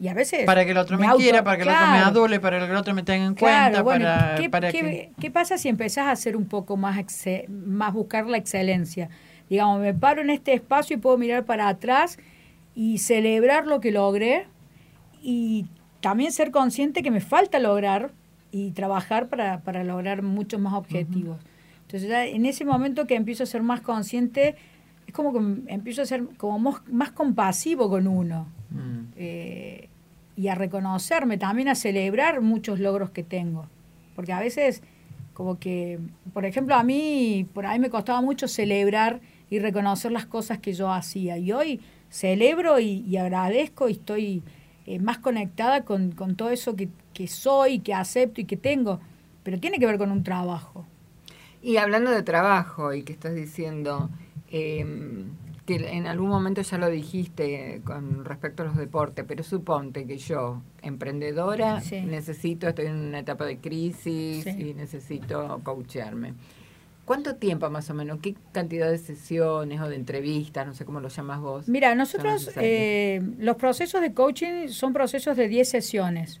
Y 0.00 0.08
a 0.08 0.14
veces... 0.14 0.44
Para 0.46 0.64
que 0.64 0.70
el 0.70 0.78
otro 0.78 0.98
me, 0.98 1.06
auto- 1.06 1.18
quiera, 1.18 1.44
para 1.44 1.58
que 1.58 1.62
el 1.64 1.68
otro 1.68 1.86
me 1.88 1.98
adule, 1.98 2.40
para 2.40 2.58
que 2.58 2.64
el 2.64 2.76
otro 2.76 2.94
me 2.94 3.02
tenga 3.02 3.26
en 3.26 3.34
Claro, 3.34 3.64
cuenta, 3.64 3.82
bueno, 3.82 4.04
para, 4.06 4.34
¿qué, 4.36 4.48
para 4.50 4.72
qué- 4.72 4.80
que... 4.80 5.12
qué 5.20 5.30
pasa 5.30 5.58
si 5.58 5.68
empezás 5.68 6.06
a 6.06 6.12
hacer 6.12 6.36
un 6.36 6.46
poco 6.46 6.78
más, 6.78 6.96
exce- 6.98 7.46
más 7.48 7.92
buscar 7.92 8.26
la 8.26 8.38
excelencia? 8.38 9.10
Digamos, 9.50 9.80
me 9.80 9.92
paro 9.92 10.22
en 10.22 10.30
este 10.30 10.54
espacio 10.54 10.96
y 10.96 11.00
puedo 11.00 11.18
mirar 11.18 11.44
para 11.44 11.68
atrás 11.68 12.18
y 12.74 12.98
celebrar 12.98 13.66
lo 13.66 13.80
que 13.80 13.90
logré 13.92 14.46
y 15.22 15.66
también 16.00 16.32
ser 16.32 16.50
consciente 16.50 17.02
que 17.02 17.10
me 17.10 17.20
falta 17.20 17.58
lograr 17.58 18.12
y 18.52 18.70
trabajar 18.70 19.28
para, 19.28 19.60
para 19.60 19.84
lograr 19.84 20.22
muchos 20.22 20.60
más 20.60 20.72
objetivos. 20.72 21.38
Entonces, 21.82 22.08
ya 22.08 22.24
en 22.24 22.46
ese 22.46 22.64
momento 22.64 23.06
que 23.06 23.16
empiezo 23.16 23.42
a 23.42 23.46
ser 23.46 23.62
más 23.62 23.82
consciente, 23.82 24.54
es 25.06 25.12
como 25.12 25.32
que 25.32 25.72
empiezo 25.74 26.00
a 26.02 26.06
ser 26.06 26.24
como 26.38 26.58
más, 26.58 26.76
más 26.90 27.10
compasivo 27.10 27.90
con 27.90 28.06
uno 28.06 28.46
Mm. 28.72 29.06
eh, 29.16 29.88
y 30.40 30.48
a 30.48 30.54
reconocerme, 30.54 31.36
también 31.36 31.68
a 31.68 31.74
celebrar 31.74 32.40
muchos 32.40 32.80
logros 32.80 33.10
que 33.10 33.22
tengo. 33.22 33.66
Porque 34.16 34.32
a 34.32 34.40
veces, 34.40 34.82
como 35.34 35.58
que, 35.58 35.98
por 36.32 36.46
ejemplo, 36.46 36.76
a 36.76 36.82
mí, 36.82 37.46
por 37.52 37.66
ahí 37.66 37.78
me 37.78 37.90
costaba 37.90 38.22
mucho 38.22 38.48
celebrar 38.48 39.20
y 39.50 39.58
reconocer 39.58 40.12
las 40.12 40.24
cosas 40.24 40.58
que 40.58 40.72
yo 40.72 40.90
hacía. 40.90 41.36
Y 41.36 41.52
hoy 41.52 41.80
celebro 42.08 42.80
y, 42.80 43.14
agradezco 43.18 43.90
y 43.90 43.92
estoy 43.92 44.42
eh, 44.86 44.98
más 44.98 45.18
conectada 45.18 45.84
con, 45.84 46.12
con 46.12 46.36
todo 46.36 46.48
eso 46.48 46.74
que, 46.74 46.88
que 47.12 47.28
soy, 47.28 47.80
que 47.80 47.92
acepto 47.92 48.40
y 48.40 48.46
que 48.46 48.56
tengo. 48.56 48.98
Pero 49.42 49.60
tiene 49.60 49.78
que 49.78 49.84
ver 49.84 49.98
con 49.98 50.10
un 50.10 50.24
trabajo. 50.24 50.86
Y 51.60 51.76
hablando 51.76 52.10
de 52.10 52.22
trabajo 52.22 52.94
y 52.94 53.02
que 53.02 53.12
estás 53.12 53.34
diciendo, 53.34 54.08
eh, 54.50 54.86
que 55.78 55.88
en 55.96 56.06
algún 56.06 56.28
momento 56.28 56.62
ya 56.62 56.78
lo 56.78 56.88
dijiste 56.88 57.80
con 57.84 58.24
respecto 58.24 58.62
a 58.62 58.66
los 58.66 58.76
deportes, 58.76 59.24
pero 59.28 59.44
suponte 59.44 60.06
que 60.06 60.18
yo, 60.18 60.62
emprendedora, 60.82 61.80
Sí. 61.80 62.00
necesito, 62.00 62.68
estoy 62.68 62.86
en 62.86 62.96
una 62.96 63.20
etapa 63.20 63.44
de 63.44 63.58
crisis 63.58 64.44
Sí. 64.44 64.50
y 64.70 64.74
necesito 64.74 65.60
coachearme. 65.62 66.34
¿Cuánto 67.04 67.34
tiempo 67.36 67.68
más 67.70 67.90
o 67.90 67.94
menos? 67.94 68.18
¿Qué 68.20 68.36
cantidad 68.52 68.90
de 68.90 68.98
sesiones 68.98 69.80
o 69.80 69.88
de 69.88 69.96
entrevistas? 69.96 70.66
No 70.66 70.74
sé 70.74 70.84
cómo 70.84 71.00
lo 71.00 71.08
llamas 71.08 71.40
vos. 71.40 71.68
Mira, 71.68 71.94
nosotros 71.94 72.50
eh, 72.56 73.20
los 73.38 73.56
procesos 73.56 74.00
de 74.00 74.12
coaching 74.14 74.68
son 74.68 74.92
procesos 74.92 75.36
de 75.36 75.48
10 75.48 75.68
sesiones. 75.68 76.40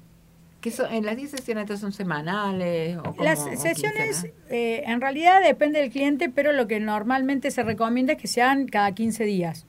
¿Qué 0.60 0.70
son, 0.70 0.92
¿En 0.92 1.06
las 1.06 1.16
10 1.16 1.30
sesiones 1.30 1.80
son 1.80 1.92
semanales? 1.92 2.98
O 2.98 3.22
Las 3.22 3.42
sesiones, 3.60 4.26
eh, 4.50 4.82
en 4.86 5.00
realidad 5.00 5.42
depende 5.42 5.80
del 5.80 5.90
cliente, 5.90 6.28
pero 6.28 6.52
lo 6.52 6.66
que 6.66 6.80
normalmente 6.80 7.50
se 7.50 7.62
recomienda 7.62 8.12
es 8.12 8.18
que 8.18 8.28
sean 8.28 8.66
cada 8.66 8.92
15 8.92 9.24
días. 9.24 9.66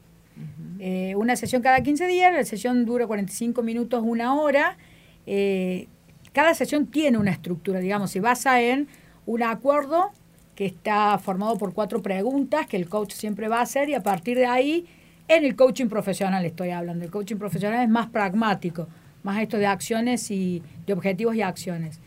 Eh, 0.79 1.13
una 1.15 1.35
sesión 1.35 1.61
cada 1.61 1.81
15 1.81 2.07
días, 2.07 2.33
la 2.33 2.43
sesión 2.43 2.85
dura 2.85 3.07
45 3.07 3.61
minutos, 3.61 4.03
una 4.03 4.35
hora. 4.35 4.77
Eh, 5.27 5.87
cada 6.33 6.53
sesión 6.55 6.87
tiene 6.87 7.17
una 7.17 7.31
estructura, 7.31 7.79
digamos, 7.79 8.11
se 8.11 8.19
basa 8.19 8.61
en 8.61 8.87
un 9.25 9.43
acuerdo 9.43 10.11
que 10.55 10.65
está 10.65 11.17
formado 11.19 11.57
por 11.57 11.73
cuatro 11.73 12.01
preguntas 12.01 12.67
que 12.67 12.77
el 12.77 12.89
coach 12.89 13.13
siempre 13.13 13.47
va 13.47 13.59
a 13.59 13.61
hacer 13.61 13.89
y 13.89 13.93
a 13.93 14.03
partir 14.03 14.37
de 14.37 14.45
ahí, 14.45 14.87
en 15.27 15.45
el 15.45 15.55
coaching 15.55 15.87
profesional 15.87 16.43
estoy 16.45 16.71
hablando, 16.71 17.05
el 17.05 17.11
coaching 17.11 17.37
profesional 17.37 17.83
es 17.83 17.89
más 17.89 18.09
pragmático, 18.09 18.87
más 19.23 19.41
esto 19.41 19.57
de 19.57 19.65
acciones 19.67 20.29
y 20.31 20.61
de 20.85 20.93
objetivos 20.93 21.35
y 21.35 21.41
acciones. 21.41 21.99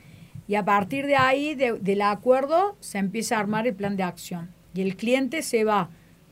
Y 0.47 0.57
a 0.57 0.65
partir 0.65 1.07
de 1.07 1.17
ahí, 1.17 1.55
de- 1.55 1.75
del 1.79 2.03
acuerdo, 2.03 2.77
se 2.81 2.99
empieza 2.99 3.37
a 3.37 3.41
armar 3.41 3.67
el 3.67 3.75
plan 3.75 3.97
de 3.97 4.03
acción. 4.03 4.51
Y 4.75 4.83
el 4.83 4.97
cliente 4.97 5.43
se 5.43 5.65
va 5.65 5.89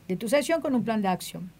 de 0.07 0.15
tu 0.17 0.27
sesión 0.29 0.61
con 0.61 0.75
un 0.75 0.83
plan 0.83 1.01
de 1.01 1.07
acción. 1.07 1.51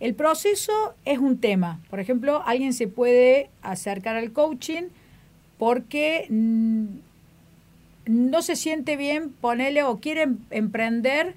El 0.00 0.14
proceso 0.14 0.72
es 1.04 1.18
un 1.18 1.38
tema. 1.38 1.80
Por 1.90 1.98
ejemplo, 2.00 2.42
alguien 2.46 2.72
se 2.72 2.88
puede 2.88 3.50
acercar 3.62 4.16
al 4.16 4.32
coaching 4.32 4.84
porque 5.58 6.26
mm, 6.28 6.84
no 8.06 8.42
se 8.42 8.56
siente 8.56 8.96
bien 8.96 9.30
ponerle 9.30 9.82
o 9.82 9.98
quiere 9.98 10.22
em- 10.22 10.38
emprender 10.50 11.34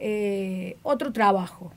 eh, 0.00 0.76
otro 0.82 1.12
trabajo. 1.12 1.72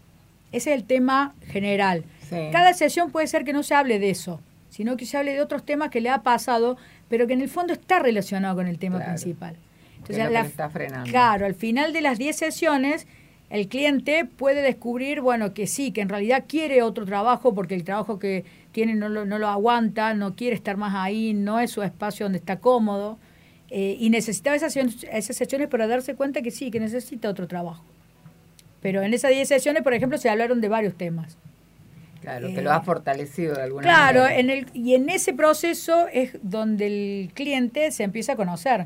Ese 0.52 0.72
es 0.74 0.78
el 0.80 0.84
tema 0.86 1.34
general. 1.48 2.04
Sí. 2.30 2.36
Cada 2.52 2.74
sesión 2.74 3.12
puede 3.12 3.28
ser 3.28 3.44
que 3.44 3.54
no 3.54 3.64
se 3.64 3.74
hable 3.74 3.98
de 4.00 4.10
eso, 4.12 4.40
sino 4.72 4.98
que 4.98 5.06
se 5.06 5.18
hable 5.18 5.34
de 5.34 5.42
otros 5.42 5.64
temas 5.64 5.90
que 5.92 6.02
le 6.02 6.10
ha 6.10 6.24
pasado, 6.24 6.78
pero 7.08 7.28
que 7.28 7.34
en 7.34 7.42
el 7.42 7.50
fondo 7.50 7.74
está 7.74 8.00
relacionado 8.00 8.56
con 8.56 8.66
el 8.66 8.80
tema 8.80 8.96
Claro. 8.98 9.12
principal. 9.12 9.56
Que 10.08 10.14
es 10.14 10.18
lo 10.18 10.26
que 10.26 10.32
le 10.32 10.40
está 10.40 10.68
frenando. 10.72 11.08
Claro, 11.08 11.46
al 11.46 11.54
final 11.54 11.94
de 11.94 12.02
las 12.02 12.18
10 12.18 12.36
sesiones, 12.36 13.06
el 13.52 13.68
cliente 13.68 14.26
puede 14.26 14.62
descubrir, 14.64 15.22
bueno, 15.22 15.54
que 15.54 15.68
sí, 15.68 15.92
que 15.92 16.02
en 16.02 16.10
realidad 16.10 16.46
quiere 16.48 16.82
otro 16.82 17.06
trabajo 17.06 17.54
porque 17.54 17.76
el 17.76 17.84
trabajo 17.84 18.18
que 18.18 18.46
tiene 18.72 18.96
no 18.96 19.10
lo, 19.10 19.26
no 19.26 19.38
lo 19.38 19.48
aguanta, 19.50 20.14
no 20.16 20.36
quiere 20.36 20.56
estar 20.56 20.78
más 20.78 20.96
ahí, 20.96 21.34
no 21.34 21.60
es 21.60 21.70
su 21.70 21.84
espacio 21.84 22.26
donde 22.26 22.40
está 22.40 22.58
cómodo. 22.60 23.20
eh, 23.74 23.96
y 24.02 24.10
necesitaba 24.10 24.54
esas, 24.58 24.74
sesiones- 24.74 25.08
esas 25.14 25.38
sesiones 25.38 25.70
para 25.70 25.88
darse 25.88 26.14
cuenta 26.16 26.42
que 26.42 26.52
sí, 26.52 26.72
que 26.72 26.80
necesita 26.82 27.30
otro 27.30 27.48
trabajo. 27.48 27.86
Pero 28.82 29.02
en 29.02 29.14
esas 29.14 29.32
10 29.32 29.48
sesiones, 29.48 29.82
por 29.82 29.94
ejemplo, 29.94 30.18
se 30.18 30.28
hablaron 30.30 30.60
de 30.60 30.68
varios 30.68 30.94
temas. 30.96 31.38
Claro, 32.22 32.48
que 32.48 32.60
eh, 32.60 32.62
lo 32.62 32.72
ha 32.72 32.82
fortalecido 32.82 33.56
de 33.56 33.64
alguna 33.64 33.84
Claro, 33.84 34.22
manera. 34.22 34.40
en 34.40 34.50
el, 34.52 34.68
y 34.74 34.94
en 34.96 35.10
ese 35.10 35.34
proceso 35.34 36.08
es 36.14 36.38
donde 36.44 36.86
el 37.24 37.34
cliente 37.34 37.92
se 37.92 38.04
empieza 38.04 38.34
a 38.34 38.36
conocer. 38.36 38.86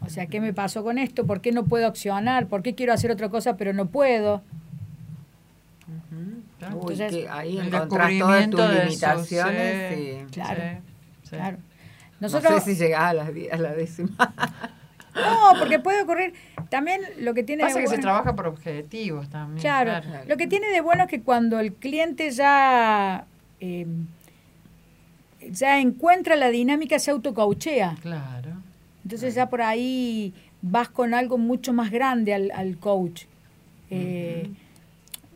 O 0.00 0.08
sea, 0.08 0.26
¿qué 0.26 0.40
me 0.40 0.52
pasó 0.52 0.84
con 0.84 0.98
esto? 0.98 1.26
¿Por 1.26 1.40
qué 1.40 1.50
no 1.52 1.64
puedo 1.64 1.86
accionar? 1.86 2.46
¿Por 2.46 2.62
qué 2.62 2.74
quiero 2.76 2.92
hacer 2.92 3.10
otra 3.10 3.28
cosa 3.28 3.56
pero 3.56 3.72
no 3.72 3.86
puedo? 3.86 4.42
Claro. 6.58 6.76
Uy, 6.76 6.92
Entonces, 6.94 7.10
que 7.12 7.28
ahí 7.28 7.58
encontrás 7.58 8.18
todas 8.18 8.50
tus 8.50 8.60
limitaciones. 8.84 9.94
sí, 9.94 10.00
y 10.28 10.32
Claro. 10.32 10.60
sí, 10.62 10.78
sí. 11.24 11.30
Claro. 11.36 11.56
No 11.58 11.62
Nosotros, 12.28 12.62
sé 12.64 12.74
si 12.74 12.82
llegás 12.82 13.02
a, 13.02 13.12
las 13.14 13.34
die- 13.34 13.50
a 13.50 13.56
la 13.58 13.72
décima. 13.74 14.10
no, 15.16 15.58
porque 15.58 15.78
puede 15.78 16.02
ocurrir. 16.02 16.34
También 16.68 17.00
lo 17.18 17.34
que 17.34 17.42
tiene 17.42 17.62
Pasa 17.62 17.78
de 17.78 17.84
que 17.84 17.90
se 17.90 17.98
trabaja 17.98 18.34
por 18.34 18.46
objetivos 18.46 19.28
también. 19.28 19.60
Claro. 19.60 20.02
Claro. 20.06 20.24
Lo 20.28 20.36
que 20.36 20.46
tiene 20.46 20.68
de 20.68 20.80
bueno 20.80 21.04
es 21.04 21.08
que 21.08 21.22
cuando 21.22 21.58
el 21.60 21.72
cliente 21.72 22.30
ya 22.30 23.24
eh, 23.60 23.86
ya 25.50 25.80
encuentra 25.80 26.36
la 26.36 26.50
dinámica 26.50 26.98
se 26.98 27.10
autocouchea. 27.10 27.96
Claro. 28.02 28.52
Entonces 29.04 29.34
ya 29.34 29.48
por 29.48 29.62
ahí 29.62 30.34
vas 30.62 30.88
con 30.88 31.14
algo 31.14 31.38
mucho 31.38 31.72
más 31.72 31.90
grande 31.90 32.34
al, 32.34 32.50
al 32.52 32.78
coach. 32.78 33.24
Eh, 33.90 34.50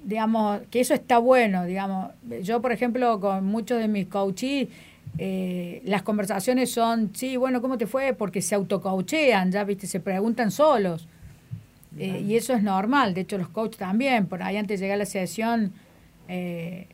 Digamos, 0.02 0.62
que 0.70 0.80
eso 0.80 0.94
está 0.94 1.18
bueno, 1.18 1.66
digamos. 1.66 2.12
Yo, 2.42 2.62
por 2.62 2.72
ejemplo, 2.72 3.20
con 3.20 3.44
muchos 3.44 3.78
de 3.78 3.86
mis 3.86 4.06
coaches, 4.06 4.68
eh, 5.18 5.82
las 5.84 6.02
conversaciones 6.02 6.70
son, 6.72 7.10
sí, 7.14 7.36
bueno, 7.36 7.60
¿cómo 7.60 7.78
te 7.78 7.86
fue? 7.86 8.14
Porque 8.14 8.42
se 8.42 8.54
autocoachean, 8.54 9.50
ya, 9.52 9.64
viste, 9.64 9.86
se 9.86 10.00
preguntan 10.00 10.50
solos. 10.50 11.08
Eh, 11.98 12.24
y 12.26 12.36
eso 12.36 12.52
es 12.54 12.62
normal, 12.62 13.14
de 13.14 13.22
hecho 13.22 13.36
los 13.36 13.48
coaches 13.48 13.78
también, 13.78 14.26
por 14.26 14.42
ahí 14.42 14.56
antes 14.56 14.78
de 14.78 14.84
llegar 14.84 14.94
a 14.94 14.98
la 15.00 15.06
sesión, 15.06 15.72
eh, 16.28 16.86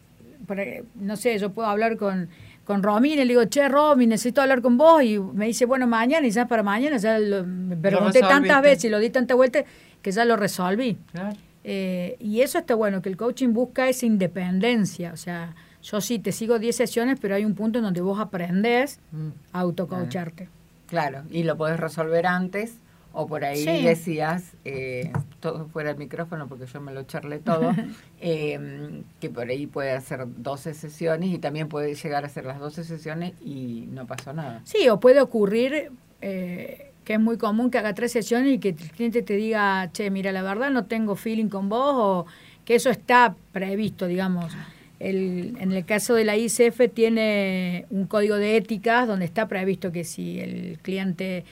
por 0.47 0.59
no 0.94 1.16
sé, 1.16 1.38
yo 1.38 1.51
puedo 1.51 1.68
hablar 1.68 1.98
con, 1.98 2.30
con 2.64 2.82
Romina 2.82 3.22
y 3.22 3.26
le 3.26 3.34
digo, 3.34 3.44
che, 3.44 3.68
Romy, 3.68 4.06
necesito 4.06 4.40
hablar 4.40 4.62
con 4.62 4.78
vos, 4.78 5.02
y 5.02 5.18
me 5.18 5.47
dice, 5.47 5.66
bueno, 5.66 5.86
mañana, 5.86 6.26
y 6.26 6.30
ya 6.30 6.47
para 6.47 6.62
mañana, 6.62 6.97
ya 6.97 7.18
lo, 7.18 7.44
me 7.44 7.76
pregunté 7.76 8.20
tantas 8.20 8.62
veces 8.62 8.84
y 8.84 8.88
lo 8.88 8.98
di 8.98 9.10
tanta 9.10 9.34
vuelta 9.34 9.64
que 10.01 10.10
ya 10.10 10.24
lo 10.24 10.36
resolví. 10.36 10.97
Claro. 11.12 11.36
Eh, 11.62 12.16
y 12.20 12.40
eso 12.40 12.59
está 12.59 12.74
bueno, 12.74 13.02
que 13.02 13.09
el 13.09 13.16
coaching 13.16 13.48
busca 13.52 13.88
esa 13.88 14.06
independencia, 14.06 15.12
o 15.12 15.16
sea, 15.16 15.55
yo 15.91 16.01
sí 16.01 16.19
te 16.19 16.33
sigo 16.33 16.59
10 16.59 16.75
sesiones, 16.77 17.19
pero 17.21 17.35
hay 17.37 17.45
un 17.45 17.55
punto 17.55 17.79
en 17.79 17.85
donde 17.85 18.01
vos 18.01 18.19
aprendés 18.19 18.99
Mm. 19.13 19.29
a 19.53 19.61
autocoacharte. 19.61 20.49
Claro, 20.89 21.23
y 21.31 21.43
lo 21.45 21.57
podés 21.57 21.79
resolver 21.81 22.27
antes. 22.27 22.79
O 23.19 23.27
por 23.27 23.47
ahí 23.47 23.65
Sí. 23.65 23.83
decías, 23.83 24.43
eh, 24.67 25.11
todo 25.41 25.69
fuera 25.69 25.89
del 25.89 25.97
micrófono 25.99 26.49
porque 26.49 26.67
yo 26.67 26.83
me 26.83 26.93
lo 26.93 27.05
charlé 27.05 27.39
todo, 27.39 27.71
eh, 28.21 29.03
que 29.21 29.31
por 29.31 29.49
ahí 29.49 29.67
puede 29.67 29.93
hacer 29.93 30.27
12 30.37 30.75
sesiones 30.75 31.31
y 31.31 31.39
también 31.39 31.69
puede 31.69 31.95
llegar 31.95 32.25
a 32.25 32.27
hacer 32.27 32.45
las 32.45 32.59
12 32.59 32.85
sesiones 32.85 33.33
y 33.43 33.87
no 33.91 34.07
pasó 34.07 34.35
nada. 34.35 34.61
Sí, 34.65 34.89
o 34.91 35.01
puede 35.01 35.23
ocurrir 35.23 35.93
eh, 36.21 36.93
que 37.05 37.15
es 37.15 37.21
muy 37.21 37.39
común 37.39 37.71
que 37.71 37.79
haga 37.79 37.95
tres 37.95 38.13
sesiones 38.13 38.53
y 38.53 38.59
que 38.59 38.71
el 38.71 38.77
cliente 38.77 39.23
te 39.23 39.35
diga, 39.35 39.91
che, 39.93 40.11
mira, 40.11 40.31
la 40.33 40.43
verdad 40.43 40.71
no 40.71 40.85
tengo 40.85 41.17
feeling 41.17 41.49
con 41.49 41.71
vos, 41.71 41.95
o 41.95 42.27
que 42.67 42.75
eso 42.75 42.91
está 42.91 43.35
previsto, 43.53 44.07
digamos. 44.09 44.53
El, 44.98 45.56
en 45.60 45.73
el 45.73 45.85
caso 45.85 46.14
de 46.14 46.24
la 46.24 46.36
ICF 46.36 46.93
tiene 46.93 47.86
un 47.90 48.06
código 48.06 48.36
de 48.36 48.56
éticas 48.56 49.06
donde 49.06 49.27
está 49.27 49.47
previsto 49.47 49.93
que 49.93 50.05
si 50.05 50.40
el 50.40 50.78
cliente 50.81 51.44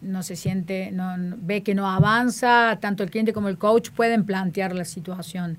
no 0.00 0.22
se 0.22 0.36
siente, 0.36 0.90
no, 0.92 1.14
ve 1.38 1.62
que 1.62 1.74
no 1.74 1.90
avanza, 1.90 2.78
tanto 2.80 3.02
el 3.02 3.10
cliente 3.10 3.32
como 3.32 3.48
el 3.48 3.58
coach 3.58 3.90
pueden 3.90 4.24
plantear 4.24 4.74
la 4.74 4.84
situación 4.84 5.58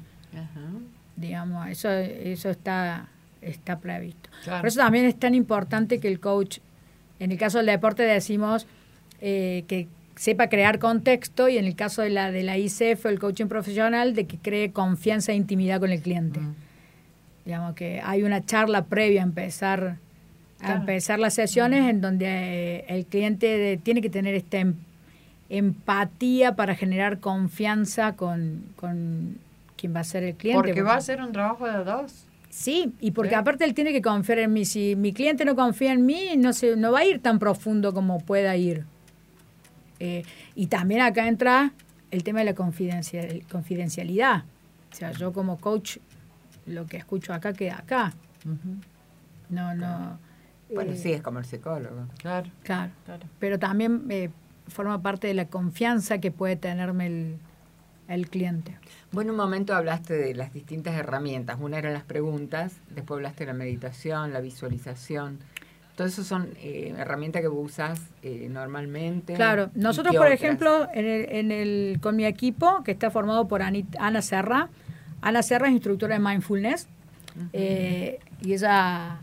digamos, 1.17 1.67
eso, 1.67 1.89
eso 1.89 2.49
está, 2.49 3.09
está 3.41 3.79
previsto. 3.79 4.29
Claro. 4.43 4.61
Por 4.61 4.67
eso 4.67 4.79
también 4.79 5.05
es 5.05 5.19
tan 5.19 5.35
importante 5.35 5.99
que 5.99 6.07
el 6.07 6.19
coach, 6.19 6.59
en 7.19 7.31
el 7.31 7.37
caso 7.37 7.57
del 7.57 7.67
deporte 7.67 8.03
decimos 8.03 8.67
eh, 9.19 9.65
que 9.67 9.87
sepa 10.15 10.47
crear 10.47 10.79
contexto 10.79 11.49
y 11.49 11.57
en 11.57 11.65
el 11.65 11.75
caso 11.75 12.01
de 12.01 12.11
la 12.11 12.31
de 12.31 12.43
la 12.43 12.57
ICF, 12.57 13.05
el 13.07 13.19
coaching 13.19 13.47
profesional, 13.47 14.13
de 14.13 14.25
que 14.25 14.37
cree 14.37 14.71
confianza 14.71 15.31
e 15.33 15.35
intimidad 15.35 15.79
con 15.79 15.91
el 15.91 16.01
cliente. 16.01 16.39
Digamos 17.47 17.75
que 17.75 18.01
hay 18.03 18.23
una 18.23 18.45
charla 18.45 18.83
previa 18.85 19.21
a 19.21 19.23
empezar 19.23 19.95
a 20.59 20.73
empezar 20.73 21.17
las 21.17 21.33
sesiones 21.35 21.89
en 21.89 22.01
donde 22.01 22.25
eh, 22.79 22.85
el 22.89 23.05
cliente 23.05 23.45
de- 23.45 23.77
tiene 23.77 24.01
que 24.01 24.09
tener 24.09 24.35
esta 24.35 24.57
em- 24.57 24.73
empatía 25.49 26.55
para 26.57 26.75
generar 26.75 27.19
confianza 27.19 28.17
con, 28.17 28.63
con 28.75 29.37
quien 29.77 29.95
va 29.95 30.01
a 30.01 30.03
ser 30.03 30.23
el 30.23 30.35
cliente. 30.35 30.57
Porque 30.61 30.81
va 30.81 30.95
a 30.95 31.01
ser 31.01 31.21
un 31.21 31.31
trabajo 31.31 31.65
de 31.67 31.83
dos. 31.85 32.25
Sí, 32.49 32.91
y 32.99 33.11
porque 33.11 33.29
Sí. 33.29 33.35
aparte 33.35 33.63
él 33.63 33.73
tiene 33.73 33.93
que 33.93 34.01
confiar 34.01 34.39
en 34.39 34.51
mí. 34.51 34.65
Si 34.65 34.95
mi 34.97 35.13
cliente 35.13 35.45
no 35.45 35.55
confía 35.55 35.93
en 35.93 36.05
mí, 36.05 36.31
no, 36.37 36.51
se, 36.51 36.75
no 36.75 36.91
va 36.91 36.99
a 36.99 37.05
ir 37.05 37.21
tan 37.21 37.39
profundo 37.39 37.93
como 37.93 38.19
pueda 38.19 38.57
ir. 38.57 38.83
Eh, 39.99 40.23
y 40.55 40.67
también 40.67 40.99
acá 41.01 41.27
entra 41.29 41.71
el 42.11 42.23
tema 42.23 42.39
de 42.39 42.45
la 42.45 42.55
confidencial- 42.55 43.43
confidencialidad. 43.49 44.43
O 44.91 44.95
sea, 44.95 45.11
yo 45.11 45.31
como 45.31 45.57
coach, 45.57 45.97
lo 46.67 46.85
que 46.85 46.97
escucho 46.97 47.33
acá 47.33 47.53
queda 47.53 47.77
acá. 47.79 48.13
No, 49.49 49.73
no. 49.73 50.19
Bueno, 50.73 50.91
eh, 50.91 50.97
sí, 50.97 51.13
es 51.13 51.21
como 51.21 51.39
el 51.39 51.45
psicólogo. 51.45 52.07
Claro, 52.17 52.49
Claro. 52.63 52.91
claro. 53.05 53.23
Pero 53.39 53.57
también 53.57 54.05
eh, 54.09 54.29
forma 54.67 55.01
parte 55.01 55.27
de 55.27 55.33
la 55.33 55.45
confianza 55.45 56.17
que 56.19 56.31
puede 56.31 56.57
tenerme 56.57 57.07
el, 57.07 57.37
el 58.09 58.29
cliente. 58.29 58.77
Bueno, 59.13 59.31
un 59.31 59.37
momento 59.37 59.73
hablaste 59.73 60.13
de 60.15 60.35
las 60.35 60.51
distintas 60.53 60.95
herramientas. 60.95 61.57
Una 61.61 61.77
eran 61.77 61.93
las 61.93 62.03
preguntas, 62.03 62.73
después 62.93 63.17
hablaste 63.17 63.45
de 63.45 63.53
la 63.53 63.57
meditación, 63.57 64.33
la 64.33 64.41
visualización. 64.41 65.39
Todo 65.95 66.05
eso 66.07 66.23
son 66.25 66.49
eh, 66.57 66.93
herramientas 66.97 67.41
que 67.41 67.47
vos 67.47 67.71
usas 67.71 67.99
eh, 68.21 68.49
normalmente. 68.51 69.33
Claro, 69.33 69.71
¿Y 69.73 69.79
nosotros, 69.79 70.13
por 70.15 70.25
otras? 70.27 70.39
ejemplo, 70.41 70.87
en 70.93 71.05
el, 71.07 71.25
en 71.29 71.51
el, 71.51 71.99
con 72.01 72.15
mi 72.17 72.25
equipo, 72.25 72.83
que 72.83 72.91
está 72.91 73.09
formado 73.09 73.47
por 73.47 73.61
Anit- 73.61 73.95
Ana 73.97 74.21
Serra, 74.21 74.67
Ana 75.27 75.43
Serra 75.43 75.67
es 75.67 75.73
instructora 75.73 76.13
de 76.17 76.21
mindfulness 76.21 76.87
eh, 77.51 78.19
y 78.41 78.53
ella 78.53 79.19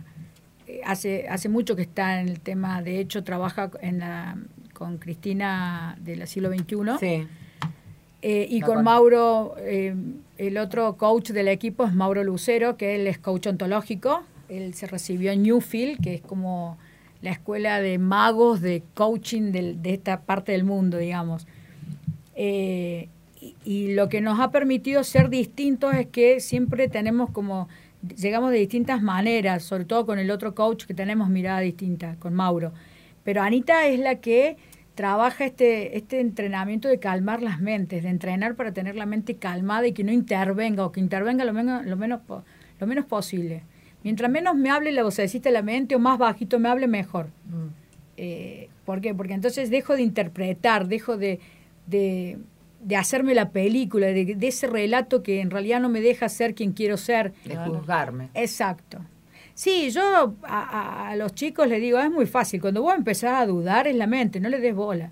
eh, 0.66 0.82
hace, 0.84 1.26
hace 1.28 1.48
mucho 1.48 1.74
que 1.76 1.82
está 1.82 2.20
en 2.20 2.28
el 2.28 2.40
tema, 2.40 2.82
de 2.82 3.00
hecho 3.00 3.24
trabaja 3.24 3.70
en 3.80 4.00
la, 4.00 4.36
con 4.74 4.98
Cristina 4.98 5.96
del 6.00 6.26
siglo 6.26 6.50
XXI. 6.50 6.76
Sí. 7.00 7.26
Eh, 8.20 8.46
y 8.50 8.60
con. 8.60 8.84
Mauro, 8.84 9.54
eh, 9.58 9.94
el 10.36 10.58
otro 10.58 10.96
coach 10.98 11.30
del 11.30 11.48
equipo 11.48 11.86
es 11.86 11.94
Mauro 11.94 12.22
Lucero, 12.22 12.76
que 12.76 12.96
él 12.96 13.06
es 13.06 13.16
coach 13.16 13.46
ontológico. 13.46 14.24
Él 14.50 14.74
se 14.74 14.86
recibió 14.86 15.32
en 15.32 15.42
Newfield, 15.42 16.02
que 16.02 16.14
es 16.14 16.20
como 16.20 16.76
la 17.22 17.30
escuela 17.30 17.80
de 17.80 17.96
magos 17.96 18.60
de 18.60 18.82
coaching 18.92 19.52
de 19.52 19.94
esta 19.94 20.20
parte 20.20 20.52
del 20.52 20.64
mundo, 20.64 20.98
digamos. 20.98 21.46
Eh, 22.34 23.08
y, 23.64 23.94
lo 23.94 24.08
que 24.08 24.20
nos 24.20 24.40
ha 24.40 24.50
permitido 24.50 25.04
ser 25.04 25.28
distintos 25.28 25.94
es 25.94 26.06
que 26.06 26.40
siempre 26.40 26.88
tenemos 26.88 27.30
como, 27.30 27.68
llegamos 28.16 28.50
de 28.50 28.58
distintas 28.58 29.02
maneras, 29.02 29.62
sobre 29.62 29.84
todo 29.84 30.06
con 30.06 30.18
el 30.18 30.30
otro 30.30 30.54
coach 30.54 30.84
que 30.84 30.94
tenemos 30.94 31.28
mirada 31.28 31.60
distinta, 31.60 32.16
con 32.18 32.34
Mauro. 32.34 32.72
Pero 33.22 33.42
Anita 33.42 33.86
es 33.86 33.98
la 33.98 34.16
que 34.16 34.56
trabaja 34.94 35.44
este, 35.44 35.96
este 35.96 36.20
entrenamiento 36.20 36.88
de 36.88 36.98
calmar 36.98 37.42
las 37.42 37.60
mentes, 37.60 38.02
de 38.02 38.08
entrenar 38.08 38.54
para 38.54 38.72
tener 38.72 38.96
la 38.96 39.06
mente 39.06 39.36
calmada 39.36 39.86
y 39.86 39.92
que 39.92 40.04
no 40.04 40.12
intervenga 40.12 40.84
o 40.84 40.92
que 40.92 41.00
intervenga 41.00 41.44
lo 41.44 41.52
menos, 41.52 41.84
lo 41.84 41.96
menos, 41.96 42.20
lo 42.78 42.86
menos 42.86 43.04
posible. 43.06 43.62
Mientras 44.04 44.30
menos 44.30 44.54
me 44.54 44.70
hable 44.70 44.92
la 44.92 45.02
vocecita 45.02 45.48
de 45.48 45.54
la 45.54 45.62
mente 45.62 45.96
o 45.96 45.98
más 45.98 46.18
bajito 46.18 46.58
me 46.60 46.68
hable, 46.68 46.86
mejor. 46.86 47.28
Eh, 48.18 48.68
¿Por 48.84 49.00
qué? 49.00 49.14
Porque 49.14 49.32
entonces 49.32 49.70
dejo 49.70 49.96
de 49.96 50.02
interpretar, 50.02 50.86
dejo 50.88 51.16
de, 51.16 51.40
de, 51.86 52.38
de 52.84 52.96
hacerme 52.96 53.34
la 53.34 53.50
película, 53.50 54.06
de, 54.08 54.34
de 54.36 54.46
ese 54.48 54.66
relato 54.66 55.22
que 55.22 55.40
en 55.40 55.50
realidad 55.50 55.80
no 55.80 55.88
me 55.88 56.00
deja 56.00 56.28
ser 56.28 56.54
quien 56.54 56.72
quiero 56.72 56.96
ser. 56.96 57.32
De 57.44 57.56
juzgarme. 57.56 58.28
Exacto. 58.34 58.98
Sí, 59.54 59.90
yo 59.90 60.34
a, 60.42 60.62
a- 60.62 61.08
a 61.10 61.16
los 61.16 61.34
chicos 61.34 61.66
les 61.68 61.80
digo, 61.80 61.98
es 61.98 62.10
muy 62.10 62.26
fácil, 62.26 62.60
cuando 62.60 62.82
vos 62.82 62.94
empezás 62.94 63.40
a 63.40 63.46
dudar 63.46 63.86
es 63.86 63.94
la 63.96 64.06
mente, 64.06 64.40
no 64.40 64.48
le 64.48 64.60
des 64.60 64.74
bola. 64.74 65.10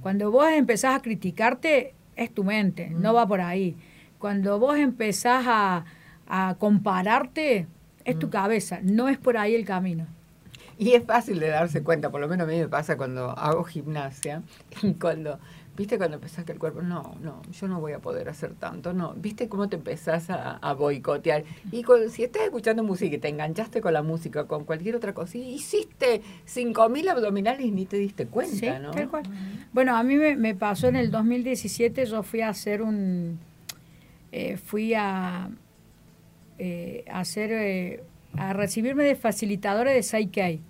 Cuando 0.00 0.30
vos 0.30 0.48
empezás 0.50 0.94
a 0.96 1.02
criticarte 1.02 1.94
es 2.16 2.32
tu 2.32 2.44
mente, 2.44 2.88
no 2.90 3.14
va 3.14 3.26
por 3.26 3.40
ahí. 3.40 3.76
Cuando 4.18 4.58
vos 4.58 4.76
empezás 4.78 5.44
a, 5.46 5.84
a 6.26 6.56
compararte 6.58 7.66
es 8.04 8.18
tu 8.18 8.30
cabeza, 8.30 8.80
no 8.82 9.08
es 9.08 9.18
por 9.18 9.36
ahí 9.36 9.54
el 9.54 9.64
camino. 9.64 10.06
Y 10.78 10.92
es 10.92 11.04
fácil 11.04 11.40
de 11.40 11.48
darse 11.48 11.82
cuenta, 11.82 12.10
por 12.10 12.20
lo 12.20 12.28
menos 12.28 12.46
a 12.46 12.50
mí 12.50 12.56
me 12.58 12.68
pasa 12.68 12.96
cuando 12.96 13.30
hago 13.36 13.64
gimnasia, 13.64 14.42
cuando, 15.00 15.38
viste, 15.78 15.96
cuando 15.96 16.16
empezás 16.16 16.44
que 16.44 16.52
el 16.52 16.58
cuerpo, 16.58 16.82
no, 16.82 17.14
no, 17.22 17.40
yo 17.52 17.68
no 17.68 17.80
voy 17.80 17.92
a 17.92 18.00
poder 18.00 18.28
hacer 18.28 18.52
tanto, 18.54 18.92
no, 18.92 19.14
viste 19.14 19.48
cómo 19.48 19.68
te 19.68 19.76
empezás 19.76 20.28
a, 20.28 20.56
a 20.58 20.72
boicotear. 20.74 21.44
Y 21.72 21.84
con- 21.84 22.10
si 22.10 22.24
estás 22.24 22.42
escuchando 22.42 22.82
música 22.82 23.14
y 23.14 23.18
te 23.18 23.28
enganchaste 23.28 23.80
con 23.80 23.92
la 23.94 24.02
música, 24.02 24.44
con 24.48 24.64
cualquier 24.64 24.96
otra 24.96 25.14
cosa, 25.14 25.38
hiciste 25.38 26.20
5.000 26.46 27.08
abdominales 27.08 27.64
y 27.64 27.70
ni 27.70 27.86
te 27.86 27.96
diste 27.96 28.26
cuenta, 28.26 28.56
Sí, 28.56 28.68
¿no? 28.82 28.90
tal 28.90 29.08
cual. 29.08 29.22
Bueno, 29.72 29.96
a 29.96 30.02
mí 30.02 30.16
me, 30.16 30.34
me 30.36 30.54
pasó 30.56 30.88
en 30.88 30.96
el 30.96 31.10
2017, 31.12 32.04
yo 32.06 32.22
fui 32.24 32.40
a 32.40 32.48
hacer 32.48 32.82
un, 32.82 33.38
eh, 34.32 34.56
fui 34.56 34.94
a, 34.94 35.48
eh, 36.58 37.04
a 37.10 37.20
hacer, 37.20 37.50
eh, 37.52 38.02
a 38.36 38.52
recibirme 38.52 39.04
de 39.04 39.14
facilitadora 39.14 39.90
de 39.92 40.02
Psyche. 40.02 40.50
En 40.54 40.60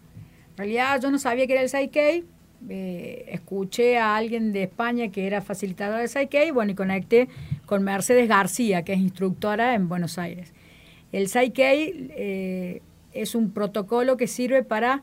realidad 0.56 1.00
yo 1.00 1.10
no 1.10 1.18
sabía 1.18 1.46
que 1.46 1.54
era 1.54 1.62
el 1.62 1.68
Psyche, 1.68 2.24
eh, 2.68 3.26
escuché 3.28 3.98
a 3.98 4.16
alguien 4.16 4.52
de 4.52 4.64
España 4.64 5.08
que 5.08 5.26
era 5.26 5.40
facilitadora 5.40 6.00
de 6.00 6.08
Psyche, 6.08 6.50
bueno, 6.52 6.72
y 6.72 6.74
conecté 6.74 7.28
con 7.66 7.84
Mercedes 7.84 8.28
García, 8.28 8.82
que 8.82 8.94
es 8.94 8.98
instructora 8.98 9.74
en 9.74 9.88
Buenos 9.88 10.18
Aires. 10.18 10.52
El 11.12 11.28
Psyche 11.28 11.92
eh, 12.16 12.82
es 13.12 13.34
un 13.34 13.50
protocolo 13.50 14.16
que 14.16 14.26
sirve 14.26 14.64
para 14.64 15.02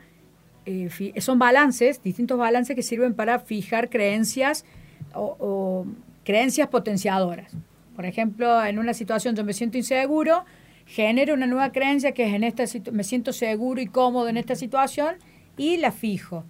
eh, 0.65 0.89
son 1.19 1.37
balances, 1.37 2.01
distintos 2.01 2.37
balances 2.37 2.75
que 2.75 2.81
sirven 2.81 3.13
para 3.13 3.39
fijar 3.39 3.89
creencias 3.89 4.65
o, 5.13 5.85
creencias 6.23 6.67
potenciadoras. 6.67 7.55
Por 7.95 8.05
ejemplo, 8.05 8.63
en 8.65 8.79
una 8.79 8.93
situación 8.93 9.35
yo 9.35 9.43
me 9.43 9.53
siento 9.53 9.77
inseguro, 9.77 10.43
genero 10.87 11.35
una 11.35 11.45
nueva 11.45 11.71
creencia 11.71 12.13
que 12.13 12.25
es 12.25 12.33
en 12.33 12.43
esta 12.43 12.63
me 12.91 13.03
siento 13.03 13.31
seguro 13.31 13.79
y 13.79 13.85
cómodo 13.85 14.27
en 14.27 14.37
esta 14.37 14.55
situación 14.55 15.15
y 15.55 15.77
la 15.77 15.91
fijo. 15.91 16.43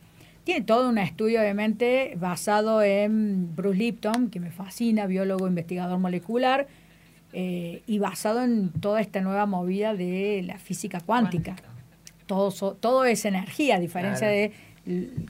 Tiene 0.46 0.62
todo 0.64 0.88
un 0.90 0.98
estudio, 0.98 1.42
obviamente, 1.42 2.14
basado 2.18 2.82
en 2.82 3.54
Bruce 3.56 3.78
Lipton, 3.78 4.30
que 4.30 4.40
me 4.40 4.52
fascina, 4.52 5.06
biólogo, 5.08 5.48
investigador 5.48 6.00
molecular, 6.00 6.68
eh, 7.34 7.82
y 7.88 8.00
basado 8.00 8.42
en 8.44 8.70
toda 8.72 9.02
esta 9.02 9.20
nueva 9.20 9.46
movida 9.46 9.94
de 9.94 10.42
la 10.46 10.58
física 10.58 11.02
cuántica 11.02 11.58
todo, 12.28 12.50
so- 12.52 12.74
todo 12.74 13.06
es 13.06 13.26
energía, 13.26 13.76
a 13.76 13.80
diferencia 13.80 14.28
Claro. 14.28 14.34
de 14.36 14.52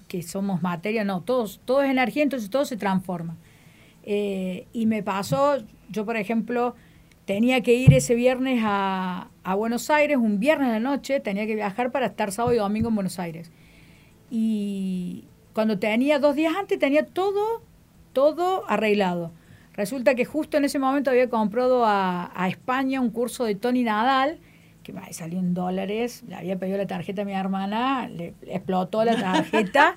que 0.07 0.21
somos 0.21 0.61
materia, 0.61 1.03
no, 1.03 1.21
todos, 1.21 1.59
todo 1.65 1.81
es 1.81 1.89
energía, 1.89 2.21
entonces 2.23 2.49
todo 2.49 2.63
se 2.65 2.77
transforma. 2.77 3.35
Eh, 4.03 4.67
y 4.71 4.85
me 4.85 5.01
pasó, 5.01 5.57
yo 5.89 6.05
por 6.05 6.15
ejemplo, 6.15 6.75
tenía 7.25 7.61
que 7.61 7.73
ir 7.73 7.93
ese 7.93 8.15
viernes 8.15 8.61
a, 8.63 9.29
a 9.43 9.55
Buenos 9.55 9.89
Aires, 9.89 10.17
un 10.17 10.39
viernes 10.39 10.67
de 10.67 10.73
la 10.75 10.79
noche, 10.79 11.19
tenía 11.21 11.47
que 11.47 11.55
viajar 11.55 11.91
para 11.91 12.05
estar 12.07 12.31
sábado 12.31 12.53
y 12.53 12.57
domingo 12.59 12.89
en 12.89 12.95
Buenos 12.95 13.17
Aires. 13.19 13.51
Y 14.29 15.25
cuando 15.53 15.79
tenía 15.79 16.19
dos 16.19 16.35
días 16.35 16.53
antes, 16.57 16.79
tenía 16.79 17.05
todo, 17.05 17.61
todo 18.13 18.63
arreglado. 18.69 19.31
Resulta 19.73 20.15
que 20.15 20.25
justo 20.25 20.57
en 20.57 20.65
ese 20.65 20.79
momento 20.79 21.09
había 21.09 21.29
comprado 21.29 21.85
a, 21.85 22.31
a 22.33 22.47
España 22.47 23.01
un 23.01 23.09
curso 23.09 23.43
de 23.43 23.55
Tony 23.55 23.83
Nadal, 23.83 24.39
que 24.83 24.93
me 24.93 25.11
salió 25.13 25.39
en 25.39 25.53
dólares, 25.53 26.23
le 26.27 26.35
había 26.35 26.57
pedido 26.57 26.77
la 26.77 26.87
tarjeta 26.87 27.23
a 27.23 27.25
mi 27.25 27.33
hermana, 27.33 28.07
le, 28.07 28.33
le 28.41 28.55
explotó 28.55 29.03
la 29.03 29.19
tarjeta. 29.19 29.95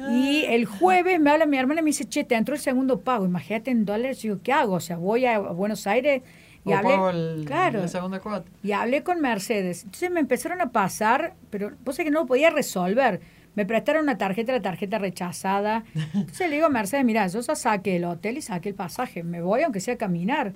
y 0.10 0.44
el 0.46 0.66
jueves 0.66 1.18
me 1.20 1.30
habla 1.30 1.46
mi 1.46 1.56
hermana 1.56 1.80
y 1.80 1.84
me 1.84 1.88
dice, 1.88 2.04
che, 2.04 2.24
te 2.24 2.34
entró 2.34 2.54
el 2.54 2.60
segundo 2.60 3.00
pago, 3.00 3.24
imagínate 3.24 3.70
en 3.70 3.84
dólares. 3.84 4.24
Y 4.24 4.28
yo, 4.28 4.42
¿qué 4.42 4.52
hago? 4.52 4.74
O 4.74 4.80
sea, 4.80 4.96
voy 4.96 5.24
a 5.24 5.38
Buenos 5.38 5.86
Aires 5.86 6.22
y 6.70 6.72
hablé. 6.74 6.94
el- 7.10 7.44
claro. 7.44 7.80
la 7.80 7.88
segunda 7.88 8.20
cuota. 8.20 8.48
Y 8.62 8.72
hablé 8.72 9.02
con 9.02 9.20
Mercedes. 9.20 9.84
Entonces 9.84 10.10
me 10.10 10.20
empezaron 10.20 10.60
a 10.60 10.70
pasar, 10.70 11.34
pero 11.50 11.70
vos 11.84 11.96
sabés 11.96 12.06
que 12.06 12.10
no 12.10 12.20
lo 12.20 12.26
podía 12.26 12.50
resolver. 12.50 13.20
Me 13.54 13.66
prestaron 13.66 14.04
una 14.04 14.16
tarjeta, 14.18 14.52
la 14.52 14.62
tarjeta 14.62 14.98
rechazada. 14.98 15.82
Entonces 16.14 16.48
le 16.48 16.54
digo 16.56 16.66
a 16.66 16.70
Mercedes, 16.70 17.04
mira, 17.04 17.26
yo 17.26 17.40
ya 17.40 17.54
saqué 17.56 17.96
el 17.96 18.04
hotel 18.04 18.38
y 18.38 18.42
saqué 18.42 18.68
el 18.68 18.74
pasaje. 18.76 19.22
Me 19.24 19.42
voy 19.42 19.62
aunque 19.62 19.80
sea 19.80 19.94
a 19.94 19.98
caminar. 19.98 20.52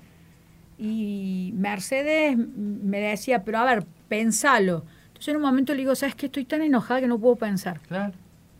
Y 0.77 1.51
Mercedes 1.55 2.37
me 2.37 2.99
decía, 2.99 3.43
pero 3.43 3.59
a 3.59 3.65
ver, 3.65 3.85
pensalo. 4.07 4.83
Entonces 5.07 5.27
en 5.29 5.35
un 5.37 5.41
momento 5.43 5.73
le 5.73 5.79
digo, 5.79 5.95
¿sabes 5.95 6.15
qué? 6.15 6.25
Estoy 6.27 6.45
tan 6.45 6.61
enojada 6.61 7.01
que 7.01 7.07
no 7.07 7.19
puedo 7.19 7.35
pensar. 7.35 7.79
Claro. 7.81 8.13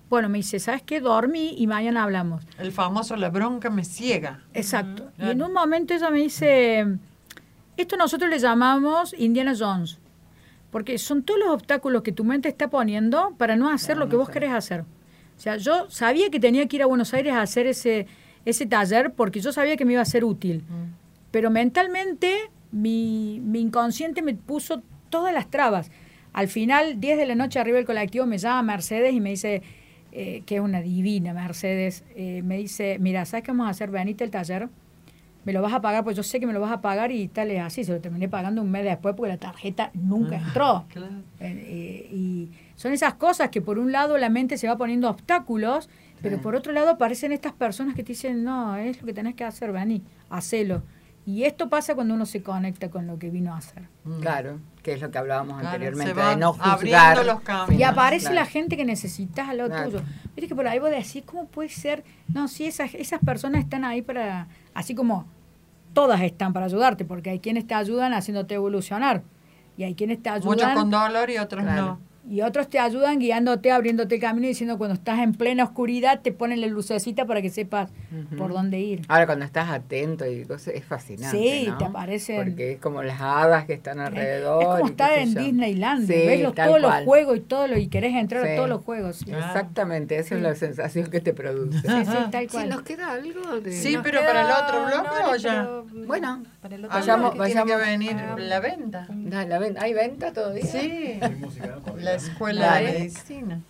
Bueno, 0.10 0.30
me 0.30 0.38
dice, 0.38 0.60
¿sabes 0.60 0.84
qué? 0.84 1.00
Dormí 1.00 1.56
y 1.58 1.66
mañana 1.66 2.04
hablamos. 2.04 2.46
El 2.60 2.72
famoso 2.72 3.16
la 3.16 3.30
bronca 3.30 3.70
me 3.72 3.84
ciega. 3.84 4.42
Exacto. 4.54 5.10
Y 5.14 5.18
Claro. 5.18 5.32
en 5.32 5.42
un 5.42 5.54
momento 5.54 5.94
ella 5.96 6.10
me 6.12 6.20
dice, 6.20 6.86
esto 7.78 7.98
nosotros 7.98 8.30
le 8.30 8.40
llamamos 8.40 9.16
Indiana 9.18 9.54
Jones, 9.58 10.00
porque 10.72 10.98
son 10.98 11.24
todos 11.24 11.40
los 11.40 11.50
obstáculos 11.50 12.04
que 12.04 12.12
tu 12.12 12.24
mente 12.24 12.50
está 12.50 12.70
poniendo 12.70 13.34
para 13.38 13.56
no 13.56 13.70
hacer 13.70 13.98
lo 13.98 14.10
que 14.10 14.16
vos 14.16 14.30
querés 14.30 14.52
hacer. 14.52 14.82
O 14.82 15.40
sea, 15.40 15.58
yo 15.58 15.90
sabía 15.90 16.30
que 16.30 16.40
tenía 16.40 16.68
que 16.68 16.78
ir 16.78 16.84
a 16.84 16.86
Buenos 16.86 17.14
Aires 17.14 17.34
a 17.34 17.42
hacer 17.42 17.68
ese, 17.68 18.08
ese 18.46 18.66
taller 18.66 19.14
porque 19.14 19.40
yo 19.40 19.52
sabía 19.52 19.76
que 19.76 19.86
me 19.86 19.94
iba 19.94 20.02
a 20.02 20.06
ser 20.06 20.24
útil, 20.24 20.64
pero 21.32 21.50
mentalmente 21.50 22.52
mi, 22.72 23.42
mi 23.44 23.62
inconsciente 23.62 24.22
me 24.22 24.34
puso 24.34 24.82
todas 25.10 25.34
las 25.34 25.50
trabas. 25.50 25.92
Al 26.34 26.48
final, 26.48 27.00
10 27.00 27.18
de 27.18 27.26
la 27.28 27.36
noche 27.36 27.60
arriba 27.60 27.78
del 27.78 27.86
colectivo, 27.86 28.26
me 28.26 28.40
llama 28.40 28.64
Mercedes 28.64 29.14
y 29.14 29.22
me 29.22 29.32
dice, 29.32 29.62
eh, 30.12 30.44
que 30.46 30.56
es 30.56 30.62
una 30.62 30.82
divina 30.82 31.34
Mercedes, 31.34 32.04
eh, 32.16 32.42
me 32.44 32.58
dice, 32.58 32.98
mira, 33.00 33.26
¿sabes 33.26 33.44
qué 33.44 33.52
vamos 33.52 33.68
a 33.68 33.70
hacer? 33.70 33.90
Venite 33.90 34.24
el 34.24 34.32
taller, 34.32 34.70
me 35.46 35.54
lo 35.54 35.62
vas 35.62 35.74
a 35.74 35.82
pagar, 35.82 36.04
pues 36.04 36.16
yo 36.16 36.24
sé 36.24 36.40
que 36.40 36.48
me 36.48 36.54
lo 36.54 36.60
vas 36.60 36.72
a 36.72 36.82
pagar 36.82 37.12
y 37.12 37.28
tal 37.28 37.52
es 37.52 37.62
así, 37.62 37.84
se 37.84 37.92
lo 37.92 38.00
terminé 38.00 38.30
pagando 38.30 38.62
un 38.62 38.72
mes 38.72 38.84
después 38.84 39.16
porque 39.16 39.30
la 39.30 39.38
tarjeta 39.38 39.92
nunca 39.94 40.38
entró. 40.38 40.86
Claro. 40.90 41.08
Eh, 41.40 41.66
eh, 41.66 42.10
y 42.12 42.52
son 42.76 42.94
esas 42.94 43.16
cosas 43.16 43.50
que 43.50 43.62
por 43.62 43.80
un 43.80 43.92
lado 43.92 44.18
la 44.18 44.30
mente 44.30 44.58
se 44.58 44.68
va 44.68 44.78
poniendo 44.78 45.10
obstáculos, 45.10 45.90
pero 46.22 46.42
por 46.42 46.56
otro 46.56 46.72
lado 46.72 46.92
aparecen 46.92 47.34
estas 47.34 47.52
personas 47.52 47.96
que 47.96 48.04
te 48.04 48.14
dicen, 48.14 48.46
no, 48.46 48.78
es 48.78 49.02
lo 49.02 49.06
que 49.06 49.14
tenés 49.14 49.36
que 49.36 49.44
hacer, 49.44 49.74
vení, 49.74 50.04
hacelo. 50.30 50.82
Y 51.26 51.46
esto 51.46 51.70
pasa 51.70 51.96
cuando 51.96 52.14
uno 52.14 52.26
se 52.26 52.44
conecta 52.44 52.90
con 52.90 53.08
lo 53.08 53.18
que 53.18 53.30
vino 53.30 53.54
a 53.54 53.58
hacer. 53.58 53.84
Claro, 54.20 54.60
que 54.82 54.92
es 54.94 55.02
lo 55.02 55.10
que 55.10 55.18
hablábamos 55.18 55.54
Claro, 55.60 55.68
anteriormente, 55.70 56.14
de 56.14 56.36
no 56.36 56.52
juzgar. 56.54 56.74
abriendo 56.74 57.24
los 57.24 57.42
caminos. 57.42 57.80
Y 57.80 57.84
aparece 57.84 58.26
Claro. 58.26 58.36
la 58.36 58.46
gente 58.46 58.76
que 58.76 58.84
necesitas 58.84 59.48
al 59.48 59.58
lado 59.58 59.70
Claro. 59.70 59.90
tuyo. 59.90 60.04
Viste 60.36 60.50
que 60.50 60.56
por 60.56 60.68
ahí 60.68 60.80
vos 60.80 60.90
decís, 60.90 61.24
¿cómo 61.26 61.46
puede 61.46 61.70
ser? 61.70 62.04
No, 62.28 62.50
sí, 62.50 62.66
esas, 62.66 62.94
esas 62.94 63.22
personas 63.22 63.64
están 63.64 63.86
ahí 63.86 64.02
para, 64.02 64.48
así 64.74 64.96
como 64.96 65.26
todas 65.94 66.20
están 66.22 66.52
para 66.52 66.66
ayudarte, 66.66 67.06
porque 67.06 67.30
hay 67.30 67.40
quienes 67.40 67.66
te 67.68 67.74
ayudan 67.74 68.14
haciéndote 68.14 68.56
evolucionar. 68.56 69.24
Y 69.78 69.84
hay 69.84 69.96
quienes 69.96 70.22
te 70.22 70.30
ayudan. 70.30 70.50
Muchos 70.58 70.74
con 70.74 70.90
dolor 70.92 71.30
y 71.30 71.38
otros 71.38 71.64
Claro. 71.64 71.82
no. 71.86 72.00
Y 72.26 72.42
otros 72.42 72.70
te 72.70 72.80
ayudan 72.80 73.20
guiándote, 73.20 73.70
abriéndote 73.70 74.16
el 74.16 74.22
camino, 74.22 74.48
diciendo 74.48 74.78
cuando 74.78 74.94
estás 74.94 75.20
en 75.20 75.34
plena 75.34 75.66
oscuridad 75.66 76.22
te 76.22 76.32
ponen 76.32 76.62
la 76.62 76.68
lucecita 76.68 77.26
para 77.26 77.42
que 77.42 77.50
sepas 77.50 77.90
Ujú. 78.12 78.38
por 78.38 78.54
dónde 78.54 78.80
ir. 78.80 79.02
Ahora 79.10 79.26
cuando 79.26 79.44
estás 79.44 79.70
atento 79.70 80.26
y 80.26 80.46
cosas, 80.46 80.74
es 80.76 80.86
fascinante. 80.86 81.38
Sí, 81.38 81.66
¿no? 81.68 81.78
te 81.78 81.84
aparecen- 81.86 82.38
Porque 82.46 82.72
es 82.74 82.80
como 82.80 83.04
las 83.04 83.20
hadas 83.20 83.66
que 83.66 83.74
están 83.74 84.00
alrededor. 84.00 84.62
es 84.64 84.68
como 84.70 84.88
y 84.88 84.92
estar 84.92 85.18
en. 85.20 85.34
Disneyland, 85.34 86.08
Sí, 86.08 86.14
ves 86.14 86.42
los- 86.44 86.56
todos 86.56 86.70
cual. 86.70 86.82
los 86.82 86.96
juegos 87.04 87.38
y 87.38 87.40
todo 87.42 87.68
lo, 87.68 87.78
y 87.78 87.88
querés 87.88 88.16
entrar 88.16 88.46
Sí. 88.46 88.52
a 88.52 88.56
todos 88.56 88.70
los 88.70 88.84
juegos. 88.86 89.18
Sí, 89.18 89.26
Exactamente, 89.30 90.18
esa 90.18 90.36
es 90.36 90.42
la 90.42 90.56
sensación 90.56 91.10
que 91.12 91.20
te 91.20 91.34
produce. 91.34 91.80
sí, 91.82 91.88
sí, 92.06 92.18
tal 92.32 92.44
Sí, 92.44 92.48
cual. 92.48 92.70
¿Nos 92.70 92.82
queda 92.84 93.12
algo? 93.12 93.60
De... 93.60 93.72
Sí, 93.74 93.94
Nos 93.96 94.04
pero 94.04 94.20
queda- 94.22 94.28
para 94.28 94.42
el 94.42 94.64
otro 94.64 94.86
bloque 94.86 95.20
no, 95.24 95.30
o 95.32 95.36
ya. 95.36 95.52
pero- 95.92 96.06
Bueno, 96.08 96.44
para 96.62 96.76
el 96.76 96.86
otro 96.86 96.98
vayamos- 97.00 97.34
bloque. 97.34 97.52
Tiene 97.52 97.66
que 97.66 97.76
vayamos- 97.76 97.88
venir 97.88 98.16
Ah. 98.18 98.36
la 98.38 98.60
venta. 98.62 99.08
Da, 99.10 99.46
la 99.46 99.60
ven- 99.60 99.76
¿hay 99.78 99.94
venta 99.94 100.32
todavía? 100.32 100.64
Sí, 100.66 101.20
la 101.98 102.13
escuela 102.16 102.66
Dale. 102.66 102.92
de 102.92 103.00
medicina. 103.00 103.62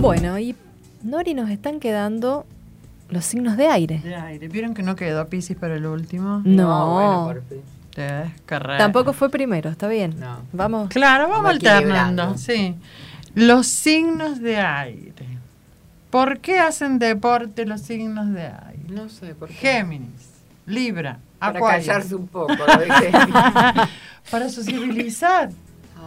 Bueno, 0.00 0.38
y 0.38 0.56
Nori 1.02 1.34
nos 1.34 1.50
están 1.50 1.78
quedando 1.78 2.46
los 3.10 3.24
signos 3.24 3.56
de 3.58 3.68
aire. 3.68 3.98
De 4.02 4.14
aire. 4.14 4.48
¿Vieron 4.48 4.72
que 4.72 4.82
no 4.82 4.96
quedó 4.96 5.28
Pisces 5.28 5.56
para 5.58 5.74
el 5.74 5.84
último? 5.84 6.40
No, 6.44 6.94
bueno, 6.94 7.24
por 7.26 7.42
fin. 7.48 7.60
Te 7.94 8.30
carrera. 8.46 8.78
tampoco 8.78 9.12
fue 9.12 9.28
primero, 9.30 9.68
está 9.68 9.88
bien. 9.88 10.18
No. 10.18 10.38
Vamos. 10.52 10.88
Claro, 10.88 11.24
vamos 11.24 11.38
Vamos 11.42 11.50
alternando. 11.52 12.38
Sí. 12.38 12.76
Los 13.34 13.66
signos 13.66 14.40
de 14.40 14.56
aire. 14.56 15.26
¿Por 16.08 16.38
qué 16.38 16.58
hacen 16.58 16.98
deporte 16.98 17.66
los 17.66 17.82
signos 17.82 18.32
de 18.32 18.46
aire? 18.46 18.84
No 18.88 19.08
sé 19.08 19.34
por 19.34 19.48
qué. 19.48 19.54
Géminis, 19.54 20.30
Libra, 20.66 21.18
Para 21.38 21.58
Acuario. 21.58 21.86
callarse 21.86 22.14
un 22.14 22.26
poco, 22.26 22.54
lo 22.54 22.78
dije. 22.78 23.12
Para 24.30 24.48
sociabilizar. 24.48 25.50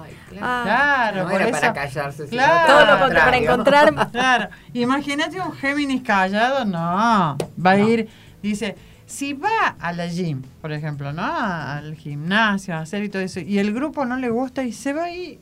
Ay, 0.01 0.17
claro. 0.29 0.45
Ah, 0.45 0.61
Claro, 0.63 1.23
no 1.23 1.29
por 1.29 1.41
era 1.41 1.49
eso- 1.49 1.59
para 1.61 1.73
callarse, 1.73 2.27
sino 2.27 2.41
Claro. 2.41 2.73
todo 2.73 2.85
lo 2.85 2.99
contrario, 2.99 3.23
para 3.25 3.37
encontrar. 3.37 3.93
Claro, 4.11 4.49
imagínate 4.73 5.39
un 5.39 5.51
Géminis 5.53 6.01
callado, 6.03 6.65
no, 6.65 6.79
va 6.79 7.37
a 7.71 7.77
No. 7.77 7.87
ir, 7.89 8.09
dice, 8.41 8.75
si 9.05 9.33
va 9.33 9.75
a 9.79 9.91
la 9.93 10.07
gym, 10.07 10.41
por 10.61 10.71
ejemplo, 10.71 11.13
¿no? 11.13 11.23
Al 11.23 11.95
gimnasio, 11.95 12.75
a 12.75 12.79
hacer 12.79 13.03
y 13.03 13.09
todo 13.09 13.21
eso, 13.21 13.39
y 13.39 13.59
el 13.59 13.73
grupo 13.73 14.05
no 14.05 14.17
le 14.17 14.29
gusta 14.29 14.63
y 14.63 14.71
se 14.73 14.93
va 14.93 15.03
a 15.05 15.11
ir, 15.11 15.39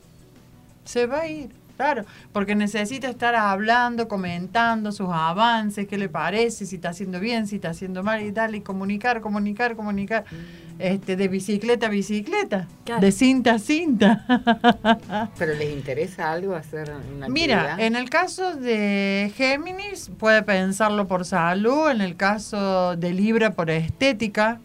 se 0.84 1.06
va 1.06 1.20
a 1.20 1.26
ir. 1.28 1.50
Claro, 1.78 2.04
porque 2.32 2.54
necesita 2.54 3.08
estar 3.08 3.34
hablando, 3.34 4.06
comentando 4.06 4.92
sus 4.92 5.08
avances, 5.10 5.88
qué 5.88 5.96
le 5.98 6.08
parece, 6.08 6.66
si 6.66 6.76
está 6.76 6.90
haciendo 6.90 7.18
bien, 7.18 7.46
si 7.48 7.56
está 7.56 7.70
haciendo 7.70 8.02
mal 8.04 8.22
y 8.22 8.30
tal, 8.30 8.54
y 8.54 8.60
comunicar, 8.60 9.20
comunicar, 9.20 9.74
comunicar, 9.74 10.24
este, 10.78 11.16
de 11.16 11.28
bicicleta 11.28 11.86
a 11.86 11.88
bicicleta, 11.90 12.66
Claro. 12.84 13.00
de 13.00 13.12
cinta 13.12 13.54
a 13.54 13.58
cinta. 13.58 14.24
¿Pero 15.38 15.54
les 15.54 15.72
interesa 15.72 16.32
algo 16.32 16.54
hacer 16.54 16.92
una 17.16 17.28
Mira, 17.28 17.60
actividad? 17.62 17.80
en 17.86 17.96
el 17.96 18.10
caso 18.10 18.54
de 18.56 19.32
Géminis 19.36 20.10
puede 20.18 20.42
pensarlo 20.42 21.06
por 21.06 21.24
salud, 21.24 21.90
en 21.90 22.00
el 22.00 22.16
caso 22.16 22.96
de 22.96 23.12
Libra 23.12 23.50
por 23.52 23.70
estética, 23.70 24.60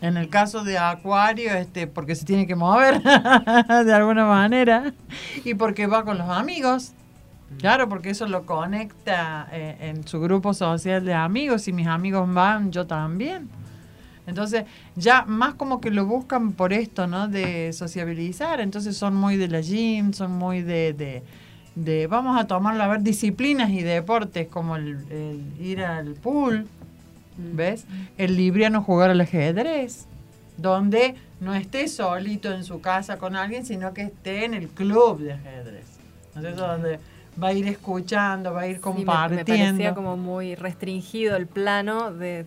en 0.00 0.16
el 0.16 0.28
caso 0.28 0.64
de 0.64 0.78
Acuario, 0.78 1.52
este, 1.54 1.86
porque 1.86 2.14
se 2.16 2.24
tiene 2.24 2.46
que 2.46 2.54
mover 2.56 3.00
de 3.84 3.94
alguna 3.94 4.26
manera 4.26 4.92
y 5.44 5.54
porque 5.54 5.86
va 5.86 6.04
con 6.04 6.18
los 6.18 6.28
amigos. 6.28 6.92
Claro, 7.58 7.86
porque 7.88 8.08
eso 8.10 8.26
lo 8.26 8.46
conecta 8.46 9.46
eh, 9.52 9.76
en 9.80 10.08
su 10.08 10.18
grupo 10.20 10.54
social 10.54 11.04
de 11.04 11.12
amigos. 11.12 11.62
Si 11.62 11.72
mis 11.74 11.86
amigos 11.86 12.32
van, 12.32 12.72
yo 12.72 12.86
también. 12.86 13.50
Entonces, 14.26 14.64
ya 14.94 15.24
más 15.26 15.54
como 15.54 15.80
que 15.80 15.90
lo 15.90 16.06
buscan 16.06 16.52
por 16.52 16.72
esto, 16.72 17.06
¿no? 17.06 17.26
De 17.28 17.72
sociabilizar. 17.72 18.60
Entonces 18.60 18.96
son 18.96 19.16
muy 19.16 19.36
de 19.36 19.48
la 19.48 19.60
gym, 19.60 20.12
son 20.12 20.32
muy 20.32 20.62
de, 20.62 20.92
de, 20.92 21.22
de 21.74 22.06
vamos 22.06 22.40
a 22.40 22.46
tomarlo 22.46 22.82
a 22.82 22.88
ver 22.88 23.02
disciplinas 23.02 23.70
y 23.70 23.82
deportes 23.82 24.46
como 24.48 24.76
el, 24.76 24.98
el 25.10 25.40
ir 25.66 25.82
al 25.82 26.14
pool, 26.14 26.66
¿ves? 27.36 27.84
El 28.18 28.36
libriano 28.36 28.82
jugar 28.82 29.10
al 29.10 29.20
ajedrez, 29.20 30.06
donde 30.56 31.14
no 31.40 31.54
esté 31.54 31.88
solito 31.88 32.52
en 32.52 32.62
su 32.64 32.80
casa 32.80 33.18
con 33.18 33.34
alguien, 33.34 33.66
sino 33.66 33.92
que 33.92 34.02
esté 34.02 34.44
en 34.44 34.54
el 34.54 34.68
club 34.68 35.18
de 35.20 35.32
ajedrez. 35.32 35.86
¿No 36.34 36.40
es 36.40 36.46
cierto? 36.46 36.66
Donde 36.66 37.00
va 37.42 37.48
a 37.48 37.52
ir 37.54 37.66
escuchando, 37.66 38.52
va 38.52 38.60
a 38.62 38.66
ir 38.68 38.76
Sí, 38.76 38.80
me- 38.84 39.04
compartiendo. 39.04 39.36
me, 39.36 39.44
parecía 39.58 39.94
como 39.94 40.16
muy 40.16 40.54
restringido 40.54 41.36
el 41.36 41.46
plano 41.46 42.12
de 42.12 42.46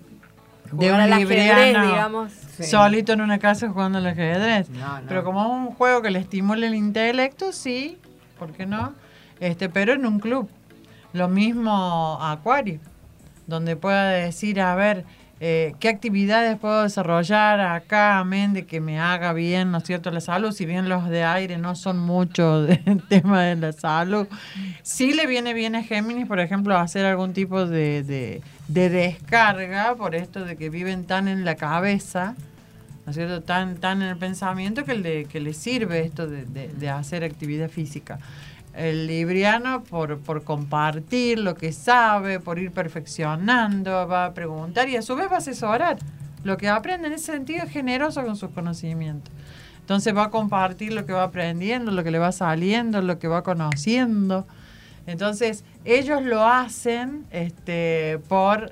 de 0.77 0.87
jugar 0.87 1.07
un 1.07 1.13
al 1.13 1.13
ajedrez, 1.13 1.67
digamos. 1.67 2.31
Sí. 2.31 2.63
solito 2.63 3.13
en 3.13 3.21
una 3.21 3.39
casa 3.39 3.69
jugando 3.69 3.97
al 3.97 4.07
ajedrez. 4.07 4.69
No, 4.69 5.01
no. 5.01 5.07
Pero 5.07 5.23
como 5.23 5.41
es 5.41 5.49
un 5.49 5.75
juego 5.75 6.01
que 6.01 6.11
le 6.11 6.19
estimula 6.19 6.67
el 6.67 6.75
intelecto, 6.75 7.51
sí, 7.51 7.97
¿por 8.39 8.53
qué 8.53 8.65
no? 8.65 8.93
Este, 9.39 9.69
pero 9.69 9.93
en 9.93 10.05
un 10.05 10.19
club. 10.19 10.49
Lo 11.13 11.29
mismo 11.29 12.17
Acuario, 12.21 12.79
donde 13.47 13.75
pueda 13.75 14.09
decir, 14.09 14.59
a 14.59 14.75
ver, 14.75 15.05
eh, 15.41 15.75
qué 15.79 15.89
actividades 15.89 16.57
puedo 16.57 16.83
desarrollar 16.83 17.59
acá, 17.59 18.19
amén, 18.19 18.53
de 18.53 18.65
que 18.65 18.79
me 18.79 19.01
haga 19.01 19.33
bien, 19.33 19.69
¿no 19.69 19.79
es 19.79 19.83
cierto?, 19.83 20.09
la 20.09 20.21
salud. 20.21 20.51
Si 20.53 20.65
bien 20.65 20.87
los 20.87 21.09
de 21.09 21.25
aire 21.25 21.57
no 21.57 21.75
son 21.75 21.99
mucho 21.99 22.61
del 22.63 23.03
tema 23.09 23.43
de 23.43 23.55
la 23.57 23.73
salud, 23.73 24.27
sí 24.81 25.13
le 25.13 25.27
viene 25.27 25.53
bien 25.53 25.75
a 25.75 25.83
Géminis, 25.83 26.25
por 26.25 26.39
ejemplo, 26.39 26.77
hacer 26.77 27.05
algún 27.05 27.33
tipo 27.33 27.65
de, 27.65 28.03
de, 28.03 28.41
de 28.67 28.89
descarga 28.89 29.95
por 29.95 30.15
esto 30.15 30.43
de 30.45 30.55
que 30.57 30.69
viven 30.69 31.05
tan 31.05 31.27
en 31.27 31.45
la 31.45 31.55
cabeza. 31.55 32.35
¿no? 33.05 33.41
Tan, 33.41 33.75
tan 33.77 34.01
en 34.01 34.09
el 34.09 34.17
pensamiento 34.17 34.83
que 34.83 34.95
le, 34.95 35.25
que 35.25 35.39
le 35.39 35.53
sirve 35.53 36.01
esto 36.01 36.27
de, 36.27 36.45
de- 36.45 36.69
de 36.69 36.89
hacer 36.89 37.23
actividad 37.23 37.69
física. 37.69 38.19
El 38.73 39.07
libriano 39.07 39.83
por, 39.83 40.19
por 40.19 40.43
compartir 40.43 41.39
lo 41.39 41.55
que 41.55 41.71
sabe, 41.71 42.39
por 42.39 42.59
ir 42.59 42.71
perfeccionando, 42.71 44.07
va 44.07 44.25
a 44.25 44.33
preguntar 44.33 44.89
y 44.89 44.97
a 44.97 45.01
su 45.01 45.15
vez 45.15 45.27
va 45.29 45.35
a 45.35 45.37
asesorar. 45.37 45.97
Lo 46.43 46.57
que 46.57 46.67
aprende 46.67 47.07
en 47.07 47.13
ese 47.13 47.31
sentido 47.31 47.63
es 47.63 47.71
generoso 47.71 48.23
con 48.25 48.35
sus 48.35 48.49
conocimientos. 48.51 49.31
Entonces 49.79 50.15
va 50.15 50.25
a 50.25 50.29
compartir 50.31 50.91
lo 50.93 51.05
que 51.05 51.13
va 51.13 51.23
aprendiendo, 51.23 51.91
lo 51.91 52.03
que 52.03 52.11
le 52.11 52.19
va 52.19 52.31
saliendo, 52.31 53.01
lo 53.01 53.17
que 53.19 53.27
va 53.27 53.43
conociendo. 53.43 54.45
Entonces, 55.07 55.63
ellos 55.85 56.23
lo 56.23 56.43
hacen 56.47 57.25
este 57.31 58.19
por 58.27 58.71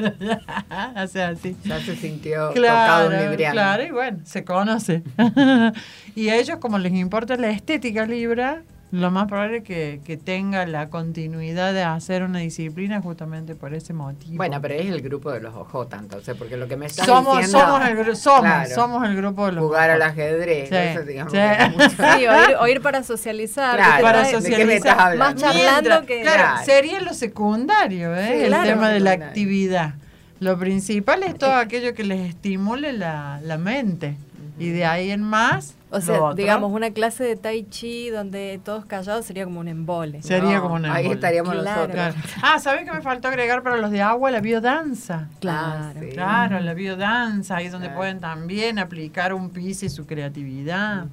hace 0.70 1.22
así. 1.22 1.56
Ya 1.64 1.80
se 1.80 1.96
sintió 1.96 2.50
tocado 2.50 3.06
un 3.06 3.12
Claro, 3.12 3.30
libriano. 3.30 3.52
claro, 3.54 3.82
y 3.84 3.90
bueno, 3.90 4.18
se 4.24 4.44
conoce. 4.44 5.02
y 6.14 6.28
a 6.28 6.36
ellos, 6.36 6.58
como 6.58 6.78
les 6.78 6.92
importa 6.92 7.36
la 7.36 7.50
estética 7.50 8.06
libra, 8.06 8.62
lo 8.92 9.10
más 9.12 9.28
probable 9.28 9.58
es 9.58 9.62
que, 9.64 10.00
que 10.04 10.16
tenga 10.16 10.66
la 10.66 10.88
continuidad 10.90 11.72
de 11.72 11.82
hacer 11.84 12.24
una 12.24 12.40
disciplina 12.40 13.00
justamente 13.00 13.54
por 13.54 13.72
ese 13.72 13.92
motivo. 13.92 14.36
Bueno, 14.36 14.60
pero 14.60 14.74
es 14.74 14.86
el 14.86 15.00
grupo 15.00 15.30
de 15.30 15.40
los 15.40 15.54
OJ, 15.54 15.94
entonces, 15.98 16.36
porque 16.36 16.56
lo 16.56 16.66
que 16.66 16.76
me 16.76 16.86
estás 16.86 17.06
somos, 17.06 17.38
diciendo... 17.38 17.60
somos, 17.60 17.88
el, 17.88 18.16
somos, 18.16 18.40
Claro. 18.40 18.74
somos 18.74 19.08
el 19.08 19.16
grupo 19.16 19.46
de 19.46 19.52
los 19.52 19.64
Jugar 19.64 19.90
al 19.90 20.02
ajedrez, 20.02 20.68
Sí, 20.68 20.74
eso 20.74 21.02
digamos 21.02 21.32
sí. 21.32 21.38
Sí, 22.18 22.26
o 22.26 22.50
ir, 22.50 22.56
o 22.58 22.66
ir 22.66 22.80
para 22.82 23.04
socializar. 23.04 23.76
Claro, 23.76 24.02
para 24.02 24.18
¿de 24.22 24.28
qué 24.30 24.34
me 24.36 24.40
socializar. 24.42 24.76
estás 24.76 24.98
hablando? 24.98 25.24
Más 25.24 25.34
charlando 25.36 25.80
Mientras- 25.90 26.06
que- 26.06 26.22
Claro, 26.22 26.42
Claro. 26.42 26.64
sería 26.64 27.00
lo 27.00 27.14
secundario, 27.14 28.16
¿eh? 28.16 28.26
Sí, 28.26 28.40
el 28.42 28.46
claro. 28.48 28.68
tema 28.68 28.88
de 28.90 29.00
la 29.00 29.12
actividad. 29.12 29.94
Lo 30.40 30.58
principal 30.58 31.22
es 31.22 31.36
todo 31.38 31.54
aquello 31.54 31.94
que 31.94 32.02
les 32.02 32.28
estimule 32.30 32.92
la, 32.92 33.40
la 33.44 33.56
mente. 33.58 34.16
Y 34.58 34.70
de 34.70 34.84
ahí 34.84 35.10
en 35.10 35.22
más, 35.22 35.74
O 35.92 36.00
sea, 36.00 36.22
otro 36.22 36.34
digamos, 36.34 36.72
una 36.72 36.90
clase 36.92 37.24
de 37.24 37.34
tai 37.36 37.64
chi 37.64 38.10
donde 38.10 38.60
todos 38.64 38.84
callados 38.86 39.26
sería 39.26 39.44
como 39.44 39.58
un 39.60 39.66
embole. 39.68 40.22
sería 40.22 40.56
No, 40.56 40.62
como 40.62 40.74
una 40.76 40.94
Ahí 40.94 41.02
embole. 41.06 41.14
estaríamos 41.16 41.52
Claro. 41.52 41.64
nosotros. 41.88 41.94
Claro. 41.94 42.14
Ah, 42.42 42.58
¿sabes 42.60 42.84
qué 42.84 42.92
me 42.92 43.02
faltó 43.02 43.28
agregar 43.28 43.62
para 43.62 43.76
los 43.76 43.90
de 43.90 44.00
agua? 44.00 44.30
La 44.30 44.40
biodanza. 44.40 45.28
Claro. 45.40 45.98
sí. 46.00 46.08
Claro, 46.10 46.60
la 46.60 46.74
biodanza, 46.74 47.56
ahí 47.56 47.66
es 47.66 47.72
donde 47.72 47.88
Claro. 47.88 47.98
pueden 47.98 48.20
también 48.20 48.78
aplicar 48.78 49.34
un 49.34 49.50
pis 49.50 49.82
y 49.82 49.88
su 49.88 50.06
creatividad. 50.06 51.06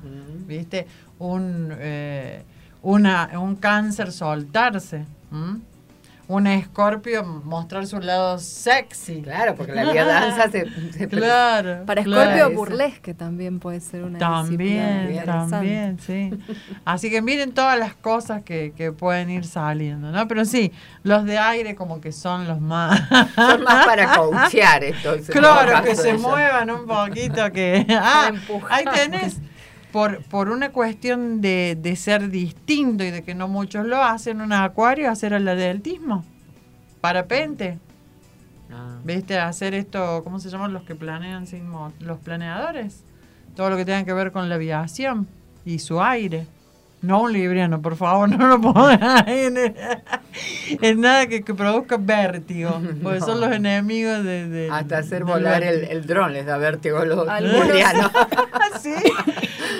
¿Viste? 0.45 0.85
Un, 1.19 1.73
eh, 1.79 2.43
una, 2.83 3.29
un 3.39 3.55
cáncer 3.55 4.11
soltarse. 4.11 5.05
¿m? 5.31 5.59
Un 6.29 6.45
escorpio 6.45 7.23
mostrar 7.23 7.87
su 7.87 7.99
lado 7.99 8.37
sexy. 8.37 9.21
Claro, 9.21 9.55
porque 9.55 9.71
la 9.71 9.89
biodanza 9.89 10.51
se, 10.51 10.65
se 10.91 11.07
Claro. 11.07 11.85
Para 11.85 12.03
claro. 12.03 12.23
Scorpio 12.23 12.47
eso. 12.47 12.55
burlesque 12.55 13.13
también 13.13 13.59
puede 13.59 13.79
ser 13.79 14.03
una 14.03 14.19
También, 14.19 15.23
también, 15.25 15.99
sí. 15.99 16.31
Así 16.83 17.09
que 17.09 17.21
miren 17.21 17.53
todas 17.53 17.79
las 17.79 17.93
cosas 17.95 18.43
que, 18.43 18.73
que 18.75 18.91
pueden 18.91 19.29
ir 19.29 19.45
saliendo, 19.45 20.11
¿no? 20.11 20.27
Pero 20.27 20.43
sí, 20.43 20.73
los 21.03 21.23
de 21.23 21.37
aire 21.37 21.75
como 21.75 22.01
que 22.01 22.11
son 22.11 22.45
los 22.45 22.59
más... 22.59 23.01
son 23.35 23.63
más 23.63 23.85
para 23.85 24.17
coachear 24.17 24.83
entonces. 24.83 25.29
en 25.29 25.41
Claro, 25.41 25.81
que 25.81 25.95
se 25.95 26.09
ellos. 26.09 26.21
muevan 26.21 26.69
un 26.71 26.85
poquito, 26.85 27.49
que... 27.53 27.85
Ah, 27.89 28.31
ahí 28.69 28.83
tenés. 28.93 29.39
Por, 29.97 30.21
por 30.25 30.49
una 30.49 30.71
cuestión 30.71 31.41
de, 31.41 31.75
de 31.81 31.95
ser 31.95 32.29
distinto 32.29 33.03
y 33.03 33.09
de 33.09 33.23
que 33.23 33.33
no 33.33 33.47
muchos 33.47 33.83
lo 33.83 34.03
hacen, 34.03 34.41
un 34.41 34.53
acuario, 34.53 35.09
hacer 35.09 35.33
el 35.33 35.47
atletismo, 35.47 36.23
parapente, 37.01 37.79
Ah. 38.71 38.99
¿viste? 39.03 39.39
Hacer 39.39 39.73
esto, 39.73 40.21
¿cómo 40.23 40.39
se 40.39 40.49
llaman 40.49 40.71
los 40.73 40.83
que 40.83 40.93
planean 40.93 41.47
sin 41.47 41.71
los 42.01 42.19
planeadores? 42.19 43.03
Todo 43.55 43.71
lo 43.71 43.77
que 43.77 43.85
tenga 43.85 44.03
que 44.03 44.13
ver 44.13 44.31
con 44.31 44.49
la 44.49 44.55
aviación 44.55 45.27
y 45.65 45.79
su 45.79 45.99
aire. 45.99 46.45
No 47.01 47.21
un 47.21 47.31
libriano, 47.33 47.81
por 47.81 47.95
favor, 47.95 48.27
no 48.37 48.47
lo 48.47 48.59
pongan 48.59 48.99
ahí 49.03 49.39
en, 49.45 49.75
en 50.81 51.01
nada 51.01 51.27
que, 51.27 51.43
que 51.43 51.53
produzca 51.53 51.97
vértigo, 51.97 52.81
porque 53.03 53.19
son 53.21 53.39
los 53.39 53.51
enemigos 53.51 54.23
de... 54.23 54.47
de- 54.49 54.69
Hasta 54.71 54.97
hacer 54.99 55.23
volar 55.23 55.63
el, 55.63 55.83
el 55.85 56.05
dron 56.07 56.33
les 56.33 56.45
da 56.45 56.57
vértigo 56.57 56.97
a 56.99 57.05
los 57.05 57.27
librianos. 57.41 58.11
sí. 58.81 58.93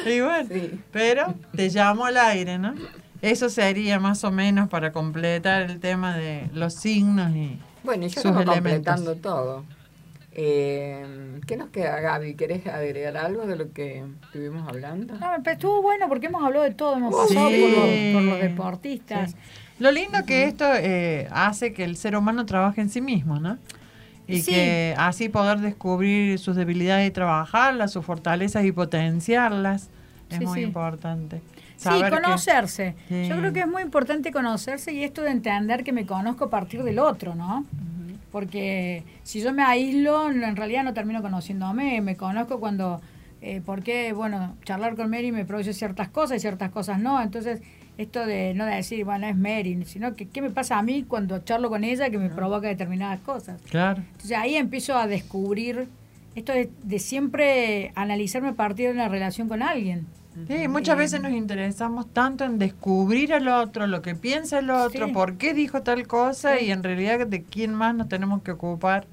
Y 0.06 0.22
bueno, 0.22 0.48
Sí. 0.52 0.80
pero 0.92 1.34
te 1.56 1.70
llamo 1.70 2.06
al 2.06 2.18
aire, 2.18 2.58
¿no? 2.60 2.74
Eso 3.22 3.50
sería 3.50 4.00
más 4.00 4.24
o 4.24 4.32
menos 4.32 4.70
para 4.70 4.92
completar 4.92 5.64
el 5.64 5.80
tema 5.80 6.16
de 6.16 6.48
los 6.54 6.76
signos 6.76 7.32
y 7.36 7.60
Bueno, 7.84 8.06
y 8.06 8.10
ya 8.10 8.22
sus 8.22 8.32
elementos. 8.32 8.54
completando 8.54 9.16
todo. 9.16 9.64
Eh, 10.40 11.40
¿Qué 11.48 11.58
nos 11.58 11.70
queda, 11.72 12.00
Gaby? 12.00 12.36
¿Querés 12.36 12.68
agregar 12.68 13.18
algo 13.18 13.48
de 13.48 13.56
lo 13.56 13.72
que 13.74 14.04
estuvimos 14.24 14.68
hablando? 14.70 15.16
No, 15.16 15.28
pero 15.44 15.54
estuvo 15.56 15.82
bueno 15.82 16.08
porque 16.08 16.28
hemos 16.28 16.44
hablado 16.44 16.64
de 16.64 16.76
todo, 16.76 16.96
hemos 16.96 17.16
Sí. 17.28 17.34
pasado 17.34 17.50
por, 17.50 17.70
los, 17.70 18.14
por 18.14 18.22
los 18.22 18.40
deportistas. 18.42 19.32
Sí. 19.32 19.38
Lo 19.80 19.92
lindo 19.92 20.20
que 20.28 20.44
esto 20.44 20.66
eh, 20.76 21.28
hace 21.32 21.74
que 21.74 21.84
el 21.84 21.98
ser 21.98 22.16
humano 22.16 22.46
trabaje 22.46 22.82
en 22.82 22.90
sí 22.90 23.02
mismo, 23.02 23.40
¿no? 23.40 23.58
Y 24.28 24.42
Sí. 24.42 24.52
que 24.52 24.94
así 24.98 25.28
poder 25.28 25.58
descubrir 25.60 26.38
sus 26.38 26.56
debilidades 26.56 27.08
y 27.08 27.12
trabajarlas, 27.12 27.92
sus 27.92 28.06
fortalezas 28.06 28.64
y 28.64 28.72
potenciarlas 28.72 29.90
es 30.30 30.38
Sí, 30.38 30.46
muy 30.46 30.60
sí. 30.60 30.66
importante. 30.66 31.42
Sí, 31.78 31.84
Saber 31.84 32.12
conocerse. 32.14 32.96
Sí. 33.08 33.28
Yo 33.28 33.38
creo 33.38 33.54
que 33.54 33.62
es 33.62 33.68
muy 33.68 33.82
importante 33.82 34.32
conocerse 34.32 34.92
y 34.94 35.04
esto 35.04 35.24
de 35.24 35.32
entender 35.32 35.84
que 35.84 35.94
me 35.94 36.06
conozco 36.06 36.46
a 36.46 36.50
partir 36.52 36.84
del 36.84 37.00
otro, 37.00 37.34
¿no? 37.34 37.66
Porque 38.38 39.02
si 39.24 39.42
yo 39.42 39.52
me 39.52 39.64
aíslo, 39.64 40.32
no- 40.32 40.46
en 40.46 40.56
realidad 40.56 40.84
no 40.84 40.94
termino 40.94 41.24
conociéndome. 41.24 42.02
Me 42.02 42.16
conozco 42.16 42.60
cuando, 42.60 43.02
eh, 43.42 43.64
porque, 43.66 44.14
bueno, 44.14 44.56
charlar 44.64 44.96
con 44.96 45.10
Mary 45.10 45.32
me 45.32 45.44
produce 45.44 45.74
ciertas 45.74 46.10
cosas 46.10 46.38
y 46.38 46.40
ciertas 46.42 46.70
cosas 46.70 47.00
no. 47.00 47.20
Entonces, 47.20 47.64
esto 47.98 48.28
de 48.28 48.54
no 48.54 48.68
decir, 48.68 49.06
bueno, 49.06 49.26
es 49.26 49.36
Mary, 49.36 49.84
sino 49.86 50.16
que 50.16 50.28
qué 50.28 50.44
me 50.44 50.52
pasa 50.52 50.78
a 50.78 50.84
mí 50.84 51.04
cuando 51.08 51.40
charlo 51.40 51.70
con 51.70 51.84
ella 51.84 52.12
que 52.12 52.20
me 52.20 52.30
provoca 52.30 52.68
determinadas 52.68 53.22
cosas. 53.22 53.60
Claro. 53.72 54.04
Entonces 54.12 54.38
ahí 54.38 54.54
empiezo 54.56 54.96
a 54.96 55.08
descubrir 55.08 55.88
esto 56.36 56.52
de, 56.52 56.70
de 56.84 57.00
siempre 57.00 57.92
analizarme 57.96 58.50
a 58.50 58.54
partir 58.54 58.90
de 58.90 58.94
una 58.94 59.08
relación 59.08 59.48
con 59.48 59.64
alguien. 59.64 60.06
Sí, 60.48 60.68
muchas 60.68 60.98
veces 60.98 61.22
nos 61.22 61.32
interesamos 61.32 62.12
tanto 62.14 62.44
en 62.44 62.60
descubrir 62.60 63.34
al 63.34 63.48
otro, 63.48 63.88
lo 63.88 64.02
que 64.02 64.14
piensa 64.16 64.60
el 64.60 64.70
otro, 64.70 65.08
Sí. 65.08 65.12
por 65.14 65.38
qué 65.38 65.54
dijo 65.54 65.82
tal 65.84 66.06
cosa 66.08 66.60
y 66.62 66.72
en 66.72 66.84
realidad 66.84 67.26
de 67.26 67.44
quién 67.44 67.74
más 67.74 67.96
nos 67.96 68.08
tenemos 68.10 68.42
que 68.44 68.52
ocupar 68.52 69.08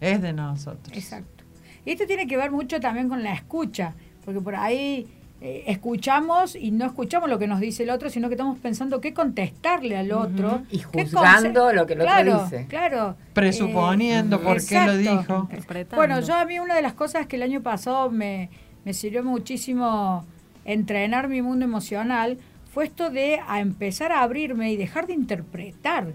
es 0.00 0.20
de 0.20 0.32
nosotros. 0.32 0.96
Exacto. 0.96 1.44
Y 1.86 1.92
esto 1.92 2.06
tiene 2.06 2.26
que 2.26 2.36
ver 2.36 2.50
mucho 2.50 2.80
también 2.80 3.08
con 3.08 3.22
la 3.22 3.32
escucha, 3.32 3.94
porque 4.24 4.40
por 4.40 4.56
ahí 4.56 5.06
eh, 5.40 5.64
escuchamos 5.66 6.56
y 6.56 6.70
no 6.70 6.86
escuchamos 6.86 7.28
lo 7.28 7.38
que 7.38 7.46
nos 7.46 7.60
dice 7.60 7.82
el 7.82 7.90
otro, 7.90 8.08
sino 8.08 8.28
que 8.28 8.34
estamos 8.34 8.58
pensando 8.58 9.00
qué 9.02 9.12
contestarle 9.12 9.96
al 9.96 10.10
otro. 10.12 10.62
Y 10.70 10.78
juzgando 10.78 11.72
lo 11.72 11.86
que 11.86 11.92
el 11.94 12.00
otro 12.00 12.12
claro, 12.12 12.44
dice. 12.44 12.66
Claro. 12.68 13.16
Presuponiendo 13.34 14.36
Eh, 14.36 14.40
por 14.42 14.64
qué 14.64 14.86
lo 14.86 14.96
dijo. 14.96 15.48
Bueno, 15.94 16.20
yo 16.20 16.34
a 16.34 16.44
mí 16.46 16.58
una 16.58 16.74
de 16.74 16.82
las 16.82 16.94
cosas 16.94 17.26
que 17.26 17.36
el 17.36 17.42
año 17.42 17.60
pasado 17.62 18.10
me, 18.10 18.48
me 18.86 18.94
sirvió 18.94 19.22
muchísimo 19.22 20.24
entrenar 20.64 21.28
mi 21.28 21.42
mundo 21.42 21.64
emocional 21.64 22.38
fue 22.72 22.84
esto 22.86 23.10
de 23.10 23.40
a 23.46 23.60
empezar 23.60 24.10
a 24.12 24.22
abrirme 24.22 24.72
y 24.72 24.76
dejar 24.76 25.06
de 25.06 25.12
interpretar. 25.14 26.08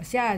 O 0.00 0.04
sea, 0.04 0.36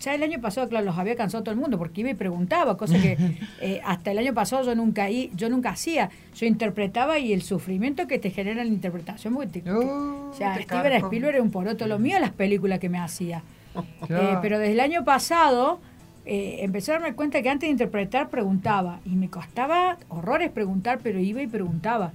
ya 0.00 0.14
el 0.14 0.22
año 0.22 0.40
pasado, 0.40 0.68
claro, 0.68 0.84
los 0.86 0.96
había 0.96 1.16
cansado 1.16 1.42
todo 1.42 1.52
el 1.52 1.60
mundo 1.60 1.76
porque 1.76 2.02
iba 2.02 2.10
y 2.10 2.14
preguntaba, 2.14 2.76
cosa 2.76 3.00
que 3.02 3.16
eh, 3.60 3.80
hasta 3.84 4.12
el 4.12 4.18
año 4.18 4.32
pasado 4.32 4.62
yo 4.64 4.74
nunca, 4.76 5.08
yo 5.10 5.48
nunca 5.50 5.70
hacía. 5.70 6.08
Yo 6.36 6.46
interpretaba 6.46 7.18
y 7.18 7.32
el 7.32 7.42
sufrimiento 7.42 8.06
que 8.06 8.18
te 8.20 8.30
genera 8.30 8.62
la 8.62 8.70
interpretación, 8.70 9.34
porque 9.34 9.60
te- 9.60 9.72
Uh, 9.72 10.30
o 10.30 10.34
sea, 10.34 10.54
te 10.54 10.62
Steven. 10.62 11.04
Spielberg 11.04 11.34
era 11.34 11.42
un 11.42 11.50
poroto 11.50 11.86
lo 11.88 11.98
mío 11.98 12.18
las 12.20 12.30
películas 12.30 12.78
que 12.78 12.88
me 12.88 12.98
hacía. 12.98 13.42
Eh, 14.08 14.38
pero 14.42 14.58
desde 14.58 14.72
el 14.72 14.80
año 14.80 15.04
pasado 15.04 15.78
eh, 16.26 16.58
empecé 16.62 16.90
a 16.92 16.98
darme 16.98 17.14
cuenta 17.14 17.42
que 17.42 17.48
antes 17.48 17.68
de 17.68 17.72
interpretar 17.72 18.28
preguntaba. 18.28 19.00
Y 19.04 19.10
me 19.10 19.28
costaba 19.30 19.98
horrores 20.08 20.50
preguntar, 20.50 20.98
pero 21.02 21.18
iba 21.20 21.42
y 21.42 21.46
preguntaba. 21.46 22.12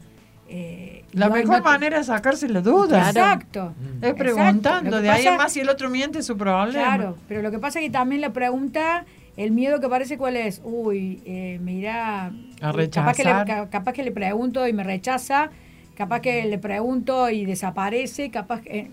Eh, 0.50 1.04
La 1.14 1.30
no- 1.30 1.36
mejor 1.36 1.64
manera 1.64 2.00
es 2.00 2.08
sacarse 2.08 2.48
la 2.48 2.62
duda. 2.62 3.08
Exacto. 3.10 3.74
Es 4.02 4.10
Exacto. 4.10 4.18
preguntando. 4.18 5.02
De 5.02 5.10
ahí 5.10 5.22
en 5.22 5.26
pasa- 5.34 5.38
más 5.44 5.54
si 5.54 5.60
el 5.62 5.70
otro 5.70 5.90
miente 5.90 6.20
es 6.20 6.26
su 6.26 6.38
problema. 6.38 6.72
Claro, 6.96 7.18
pero 7.28 7.42
lo 7.42 7.50
que 7.52 7.60
pasa 7.60 7.80
es 7.80 7.86
que 7.86 7.92
también 7.92 8.22
la 8.22 8.34
pregunta, 8.34 9.06
el 9.38 9.52
miedo 9.52 9.80
que 9.80 9.88
parece 9.90 10.18
cuál 10.18 10.36
es, 10.38 10.62
uy, 10.64 11.22
eh, 11.26 11.60
me 11.62 11.74
irá... 11.74 12.26
A 12.62 12.72
uy, 12.72 12.88
Capaz 12.90 13.16
que, 13.16 13.24
le, 13.24 13.30
rechazar. 13.34 13.46
ca- 13.48 13.70
capaz 13.70 13.94
que 13.94 14.04
le 14.04 14.12
pregunto 14.12 14.68
y 14.68 14.74
me 14.74 14.84
rechaza, 14.84 15.50
capaz 15.98 16.20
que 16.20 16.46
le 16.46 16.58
pregunto 16.60 17.30
y 17.30 17.46
desaparece, 17.46 18.30
capaz 18.30 18.62
que... 18.62 18.78
eh, 18.80 18.92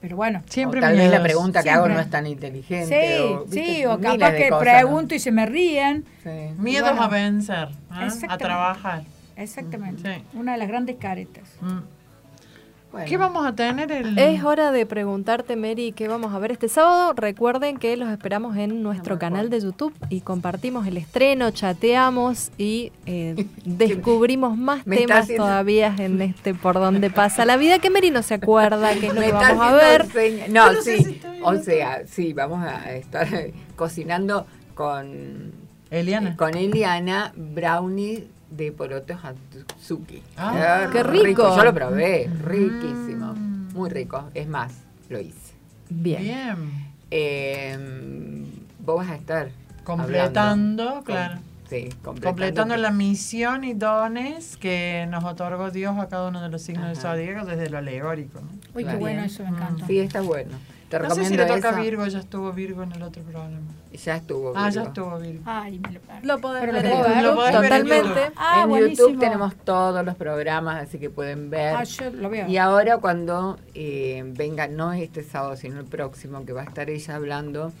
pero 0.00 0.14
bueno. 0.16 0.42
Siempre 0.48 0.78
o 0.78 0.82
tal 0.82 0.96
vez 0.96 1.10
la 1.10 1.22
pregunta 1.22 1.58
que 1.60 1.70
Siempre. 1.70 1.84
hago 1.86 1.94
no 1.94 2.00
es 2.00 2.08
tan 2.10 2.26
inteligente. 2.26 2.86
Sí, 3.18 3.22
o, 3.22 3.46
sí, 3.50 3.84
o 3.86 3.98
capaz 4.00 4.32
que 4.34 4.48
cosas, 4.48 4.62
pregunto 4.62 5.14
y 5.14 5.18
se 5.18 5.32
me 5.32 5.44
ríen. 5.46 6.04
Sí. 6.22 6.30
Miedos 6.58 6.90
Bueno. 6.90 7.02
a 7.04 7.08
vencer, 7.08 7.68
¿eh? 8.00 8.08
a 8.28 8.38
trabajar. 8.38 9.02
Exactamente. 9.38 10.16
Sí. 10.16 10.22
Una 10.38 10.52
de 10.52 10.58
las 10.58 10.68
grandes 10.68 10.96
caretas. 10.96 11.48
Mm. 11.60 11.78
Bueno. 12.90 13.06
¿Qué 13.06 13.18
vamos 13.18 13.46
a 13.46 13.54
tener 13.54 13.92
el 13.92 14.18
Es 14.18 14.42
hora 14.42 14.72
de 14.72 14.86
preguntarte, 14.86 15.56
Mary, 15.56 15.92
qué 15.92 16.08
vamos 16.08 16.32
a 16.32 16.38
ver 16.38 16.52
este 16.52 16.70
sábado. 16.70 17.12
Recuerden 17.12 17.76
que 17.76 17.94
los 17.98 18.08
esperamos 18.08 18.56
en 18.56 18.82
nuestro 18.82 19.18
canal 19.18 19.50
de 19.50 19.60
YouTube 19.60 19.92
y 20.08 20.22
compartimos 20.22 20.86
el 20.86 20.96
estreno, 20.96 21.50
chateamos 21.50 22.50
y 22.56 22.90
eh, 23.04 23.44
descubrimos 23.66 24.56
más 24.56 24.84
temas 24.86 25.24
haciendo- 25.24 25.44
todavía 25.44 25.94
en 25.98 26.22
este 26.22 26.54
por 26.54 26.76
donde 26.76 27.10
pasa 27.10 27.44
la 27.44 27.58
vida 27.58 27.78
que 27.78 27.90
Mary 27.90 28.10
no 28.10 28.22
se 28.22 28.32
acuerda 28.32 28.94
qué 28.94 29.08
es 29.08 29.14
lo 29.14 29.20
que 29.20 29.32
vamos 29.32 29.66
a 29.66 29.72
ver. 29.74 30.06
seña- 30.06 30.48
No, 30.48 30.68
Yo 30.68 30.72
no 30.72 30.80
sé 30.82 30.96
sí. 30.96 31.04
si 31.04 31.10
estoy 31.10 31.40
o 31.42 31.56
sea, 31.62 32.06
sí, 32.06 32.32
vamos 32.32 32.64
a 32.64 32.90
estar 32.94 33.28
cocinando 33.76 34.46
con, 34.74 35.52
Eliana. 35.90 36.36
con 36.38 36.56
Eliana 36.56 37.34
brownie 37.36 38.28
de 38.50 38.72
porotos 38.72 39.18
Hatsuki. 39.22 40.22
Ah, 40.36 40.84
Eh, 40.84 40.88
qué 40.92 41.02
rico. 41.02 41.54
Yo 41.56 41.64
lo 41.64 41.74
probé, 41.74 42.30
riquísimo. 42.44 43.34
Mm. 43.34 43.72
Muy 43.74 43.90
rico. 43.90 44.30
Es 44.34 44.48
más, 44.48 44.72
lo 45.08 45.20
hice. 45.20 45.54
Bien. 45.90 46.22
Bien. 46.22 46.56
Eh, 47.10 48.44
vos 48.84 48.96
vas 48.98 49.10
a 49.10 49.14
estar 49.16 49.48
Completando, 49.84 50.82
hablando. 50.82 51.04
claro. 51.04 51.34
Com- 51.34 51.42
sí, 51.70 51.88
completando. 52.02 52.20
Completando 52.22 52.76
la 52.76 52.90
misión 52.90 53.64
y 53.64 53.74
dones 53.74 54.56
que 54.56 55.06
nos 55.10 55.24
otorgó 55.24 55.70
Dios 55.70 55.96
a 55.98 56.08
cada 56.08 56.28
uno 56.28 56.42
de 56.42 56.48
los 56.48 56.62
signos 56.62 56.88
del 56.88 56.98
Ajá. 56.98 57.12
zodiaco 57.12 57.46
desde 57.46 57.70
lo 57.70 57.78
alegórico. 57.78 58.40
¿no? 58.40 58.48
Uy, 58.74 58.82
Claro. 58.84 58.98
qué 58.98 59.00
bueno, 59.02 59.22
eso 59.22 59.42
me 59.44 59.50
encanta. 59.50 59.86
Sí, 59.86 59.98
está 59.98 60.20
bueno. 60.20 60.52
Te 60.88 60.98
No 60.98 61.10
sé 61.14 61.24
si 61.26 61.36
le 61.36 61.44
toca 61.44 61.68
a 61.68 61.72
eso. 61.72 61.80
Virgo, 61.82 62.06
ya 62.06 62.18
estuvo 62.20 62.52
Virgo 62.52 62.82
en 62.82 62.92
el 62.92 63.02
otro 63.02 63.22
programa. 63.22 63.58
Ya 63.92 64.16
estuvo. 64.16 64.52
Ah, 64.56 64.70
ya 64.70 64.80
Virgo. 64.82 64.86
estuvo 64.88 65.18
Virgo. 65.18 65.42
Ay, 65.44 65.78
me 65.78 65.92
lo 65.92 66.00
perdí. 66.00 66.26
Lo 66.26 66.38
podés 66.40 66.60
Pero 66.62 66.72
ver 66.72 66.82
lo 66.84 66.90
en 66.90 67.02
ver. 67.02 67.12
YouTube 67.14 67.22
Lo 67.22 67.34
podés 67.34 67.52
ver 67.52 67.62
en 67.64 67.68
totalmente. 67.82 68.20
YouTube. 68.20 68.32
Ah, 68.36 68.60
en 68.62 68.68
buenísimo. 68.70 69.08
YouTube 69.08 69.20
tenemos 69.20 69.56
todos 69.56 70.04
los 70.06 70.14
programas, 70.14 70.82
así 70.82 70.98
que 70.98 71.10
pueden 71.10 71.50
ver. 71.50 71.74
Ah, 71.76 71.84
yo 71.84 72.10
lo 72.10 72.30
veo. 72.30 72.48
Y 72.48 72.56
ahora 72.56 72.98
cuando 72.98 73.58
eh, 73.74 74.22
venga, 74.36 74.66
no 74.68 74.92
este 74.92 75.22
sábado, 75.22 75.56
sino 75.56 75.78
el 75.80 75.86
próximo, 75.86 76.44
que 76.46 76.52
va 76.52 76.62
a 76.62 76.64
estar 76.64 76.88
ella 76.88 77.14
hablando 77.16 77.72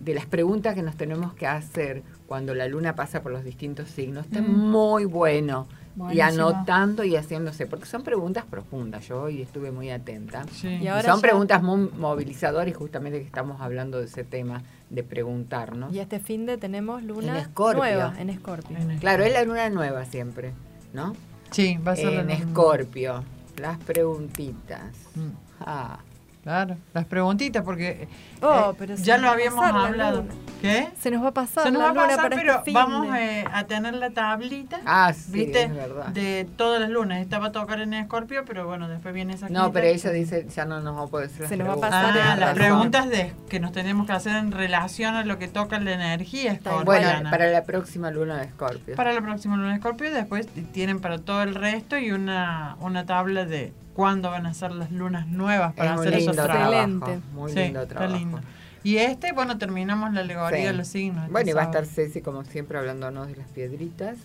de 0.00 0.14
las 0.14 0.26
preguntas 0.26 0.74
que 0.74 0.82
nos 0.82 0.96
tenemos 0.96 1.32
que 1.34 1.46
hacer 1.46 2.02
cuando 2.26 2.54
la 2.54 2.66
luna 2.68 2.94
pasa 2.96 3.22
por 3.22 3.32
los 3.32 3.44
distintos 3.44 3.88
signos, 3.88 4.26
está 4.26 4.42
muy 4.42 5.04
bueno. 5.04 5.68
Y 6.12 6.20
anotando 6.20 7.04
y 7.04 7.16
haciéndose, 7.16 7.66
porque 7.66 7.86
son 7.86 8.02
preguntas 8.02 8.44
profundas. 8.44 9.06
Yo 9.08 9.22
hoy 9.22 9.40
estuve 9.42 9.70
muy 9.70 9.90
atenta. 9.90 10.44
Sí. 10.52 10.68
Y 10.68 10.86
son 10.86 11.02
ya- 11.02 11.16
preguntas 11.20 11.62
muy 11.62 11.88
movilizadoras 11.96 12.68
y 12.68 12.72
justamente 12.74 13.18
que 13.20 13.24
estamos 13.24 13.60
hablando 13.60 13.98
de 13.98 14.04
ese 14.04 14.22
tema 14.24 14.62
de 14.90 15.02
preguntarnos. 15.02 15.92
Y 15.94 15.98
este 16.00 16.20
fin 16.20 16.44
de 16.46 16.58
tenemos 16.58 17.02
luna 17.02 17.28
En 17.30 17.36
Escorpio. 17.36 17.82
nueva 17.82 18.14
en 18.18 18.30
Escorpio. 18.30 18.76
Claro, 19.00 19.24
es 19.24 19.32
la 19.32 19.42
luna 19.44 19.70
nueva 19.70 20.04
siempre, 20.04 20.52
¿no? 20.92 21.14
Sí, 21.50 21.78
va 21.78 21.92
a 21.92 21.96
ser 21.96 22.12
En 22.12 22.26
la- 22.26 22.34
Escorpio, 22.34 23.24
las 23.56 23.78
preguntitas. 23.78 24.82
Mm, 25.14 25.30
Ah, 25.60 25.98
Claro, 26.42 26.76
las 26.94 27.04
preguntitas, 27.06 27.64
porque 27.64 28.06
Oh, 28.42 28.70
eh, 28.72 28.74
pero 28.78 28.96
se 28.96 29.02
ya 29.04 29.14
nos 29.16 29.22
lo 29.26 29.30
habíamos 29.30 29.64
hablado. 29.64 30.24
¿Qué? 30.60 30.88
Se 30.98 31.10
nos 31.10 31.22
va 31.22 31.28
a 31.28 31.32
pasar 31.32 31.64
Se 31.64 31.70
nos 31.70 31.82
la 31.82 31.84
va 31.84 31.90
a 31.90 31.94
luna 31.94 32.06
pasar, 32.16 32.22
para 32.30 32.36
pero 32.36 32.54
este 32.58 32.72
vamos 32.72 33.14
eh, 33.18 33.44
a 33.52 33.64
tener 33.64 33.92
la 33.94 34.08
tablita. 34.10 34.80
ah 34.86 35.12
sí, 35.12 35.30
¿Viste? 35.32 35.64
es 35.64 35.74
verdad. 35.74 36.06
De 36.06 36.48
todas 36.56 36.80
las 36.80 36.88
lunas. 36.88 37.20
Esta 37.20 37.38
va 37.38 37.48
a 37.48 37.52
tocar 37.52 37.78
en 37.80 37.92
Escorpio, 37.92 38.44
pero 38.46 38.66
bueno, 38.66 38.88
después 38.88 39.12
viene 39.14 39.34
esa 39.34 39.50
No, 39.50 39.70
pero 39.70 39.86
ella 39.86 40.10
dice, 40.10 40.46
ya 40.48 40.64
no 40.64 40.80
nos 40.80 40.96
va 40.96 41.02
a 41.02 41.06
poder 41.08 41.26
hacer 41.26 41.40
las 41.42 41.48
Se 41.50 41.56
nos 41.58 41.68
va 41.68 41.72
a 41.72 41.76
preguntas. 41.76 42.02
pasar 42.14 42.28
Ah, 42.32 42.36
las 42.36 42.54
preguntas 42.54 43.08
de, 43.10 43.34
que 43.50 43.60
nos 43.60 43.72
tenemos 43.72 44.06
que 44.06 44.12
hacer 44.14 44.34
en 44.36 44.50
relación 44.50 45.14
a 45.14 45.24
lo 45.24 45.38
que 45.38 45.46
toca 45.48 45.78
la 45.78 45.92
energía 45.92 46.58
Tal 46.58 46.84
Bueno, 46.84 47.02
escorpiana. 47.02 47.30
para 47.30 47.46
la 47.50 47.62
próxima 47.64 48.10
luna 48.10 48.38
de 48.38 48.44
Escorpio. 48.46 48.96
Para 48.96 49.12
la 49.12 49.20
próxima 49.20 49.56
luna 49.56 49.68
de 49.68 49.74
Escorpio, 49.74 50.10
después 50.12 50.48
tienen 50.72 51.00
para 51.00 51.18
todo 51.18 51.42
el 51.42 51.54
resto 51.54 51.98
y 51.98 52.12
una, 52.12 52.76
una 52.80 53.04
tabla 53.04 53.44
de 53.44 53.74
cuándo 53.94 54.30
van 54.30 54.44
a 54.44 54.52
ser 54.52 54.72
las 54.72 54.90
lunas 54.90 55.26
nuevas 55.26 55.72
para 55.74 55.94
es 55.94 56.00
hacer 56.00 56.14
esos 56.14 56.36
trabajo. 56.36 56.58
trabajos. 56.70 56.84
Excelente. 56.84 57.20
Muy 57.34 57.50
Sí, 57.52 57.58
lindo 57.58 57.80
está 57.82 57.94
trabajo. 57.94 58.14
Lindo. 58.34 58.40
Y 58.84 58.98
este, 58.98 59.32
bueno, 59.32 59.58
terminamos 59.58 60.12
la 60.12 60.20
alegoría 60.20 60.58
Sí. 60.60 60.66
de 60.66 60.72
los 60.72 60.86
signos. 60.88 61.30
Bueno, 61.30 61.50
y 61.50 61.52
va 61.52 61.62
a 61.62 61.64
estar. 61.64 61.86
Ceci, 61.86 62.20
como 62.20 62.44
siempre, 62.44 62.78
hablándonos 62.78 63.26
de 63.28 63.36
las 63.36 63.48
piedritas. 63.48 64.16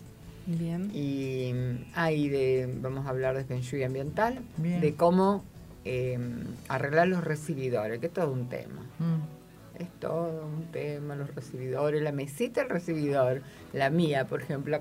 Bien. 0.45 0.91
Y 0.93 1.51
mm, 1.53 1.91
ahí 1.95 2.29
de, 2.29 2.71
vamos 2.81 3.05
a 3.05 3.09
hablar 3.09 3.35
de 3.35 3.43
Feng 3.43 3.61
Shui 3.61 3.83
ambiental, 3.83 4.39
Bien. 4.57 4.81
de 4.81 4.93
cómo 4.95 5.43
eh, 5.85 6.19
arreglar 6.67 7.07
los 7.07 7.23
recibidores, 7.23 7.99
que 7.99 8.07
es 8.07 8.13
todo 8.13 8.31
un 8.31 8.49
tema. 8.49 8.81
Mm. 8.99 9.81
Es 9.81 9.89
todo 9.99 10.45
un 10.45 10.65
tema, 10.65 11.15
los 11.15 11.33
recibidores, 11.33 12.01
la 12.03 12.11
mesita 12.11 12.61
del 12.61 12.69
recibidor, 12.69 13.41
la 13.73 13.89
mía, 13.89 14.25
por 14.27 14.41
ejemplo, 14.43 14.79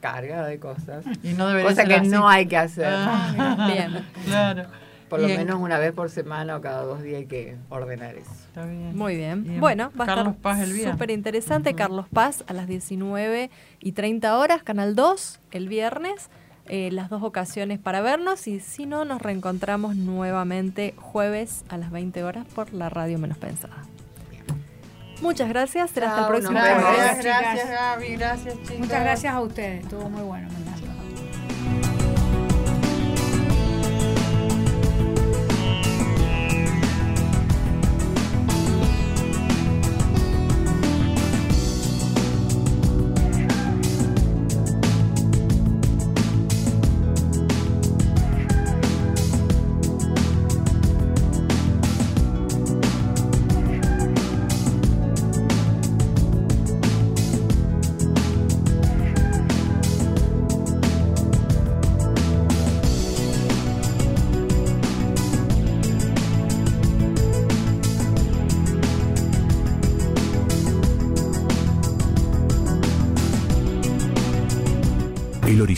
cargada 0.00 0.46
de 0.46 0.58
cosas. 0.60 1.04
Y 1.24 1.32
no 1.32 1.48
debería 1.48 1.70
Cosa 1.70 1.82
ser 1.82 1.88
que 1.88 1.94
así. 1.96 2.08
no 2.08 2.28
hay 2.28 2.46
que 2.46 2.56
hacer. 2.56 2.86
Ah, 2.88 3.68
Bien. 3.72 4.04
Claro. 4.24 4.64
Por 5.12 5.20
lo 5.20 5.28
menos 5.28 5.60
una 5.60 5.78
vez 5.78 5.92
por 5.92 6.08
semana 6.08 6.56
o 6.56 6.60
cada 6.62 6.82
dos 6.84 7.02
días 7.02 7.18
hay 7.18 7.26
que 7.26 7.56
ordenar 7.68 8.14
eso. 8.16 8.30
Está 8.48 8.64
bien. 8.64 8.96
Muy 8.96 9.16
bien. 9.16 9.44
Bien. 9.44 9.60
Bueno, 9.60 9.92
va 10.00 10.04
a 10.04 10.06
Carlos 10.06 10.28
estar 10.28 10.42
Paz 10.42 10.60
el 10.60 10.72
viernes. 10.72 10.94
súper 10.94 11.10
interesante. 11.10 11.74
Carlos 11.74 12.06
Paz 12.12 12.44
a 12.46 12.54
las 12.54 12.66
19 12.66 13.50
y 13.80 13.92
30 13.92 14.38
horas, 14.38 14.62
Canal 14.62 14.94
2, 14.94 15.40
el 15.50 15.68
viernes. 15.68 16.30
eh, 16.68 16.90
las 16.92 17.10
dos 17.10 17.22
ocasiones 17.24 17.78
para 17.78 18.00
vernos 18.00 18.46
y 18.46 18.60
si 18.60 18.86
no, 18.86 19.04
nos 19.04 19.20
reencontramos 19.20 19.96
nuevamente 19.96 20.94
jueves 20.96 21.64
a 21.68 21.76
las 21.76 21.90
20 21.90 22.22
horas 22.24 22.46
por 22.54 22.72
la 22.72 22.88
radio 22.88 23.18
menos 23.18 23.36
pensada. 23.36 23.82
Muchas 25.20 25.48
gracias. 25.48 25.90
Será 25.90 26.10
hasta 26.10 26.20
el 26.22 26.26
próximo 26.28 26.58
jueves. 26.58 26.82
Gracias, 26.82 27.18
chicas. 27.18 27.40
gracias 27.42 27.70
Gaby, 27.70 28.16
gracias 28.16 28.54
chicos. 28.62 28.78
Muchas 28.78 29.00
gracias 29.02 29.34
a 29.34 29.40
ustedes, 29.40 29.82
estuvo 29.82 30.08
muy 30.08 30.22
bueno, 30.22 30.48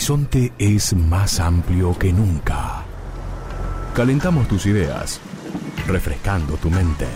horizonte 0.05 0.53
es 0.59 0.95
más 0.95 1.39
amplio 1.39 1.97
que 1.97 2.13
nunca. 2.13 2.85
Calentamos 3.95 4.47
tus 4.47 4.67
ideas, 4.67 5.19
refrescando 5.87 6.57
tu 6.57 6.69
mente 6.69 7.07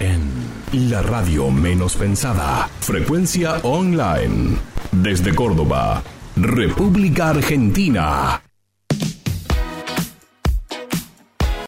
en 0.00 0.90
la 0.90 1.02
radio 1.02 1.52
menos 1.52 1.94
pensada. 1.94 2.68
Frecuencia 2.80 3.58
online. 3.62 4.56
Desde 4.90 5.32
Córdoba, 5.32 6.02
República 6.34 7.28
Argentina. 7.28 8.42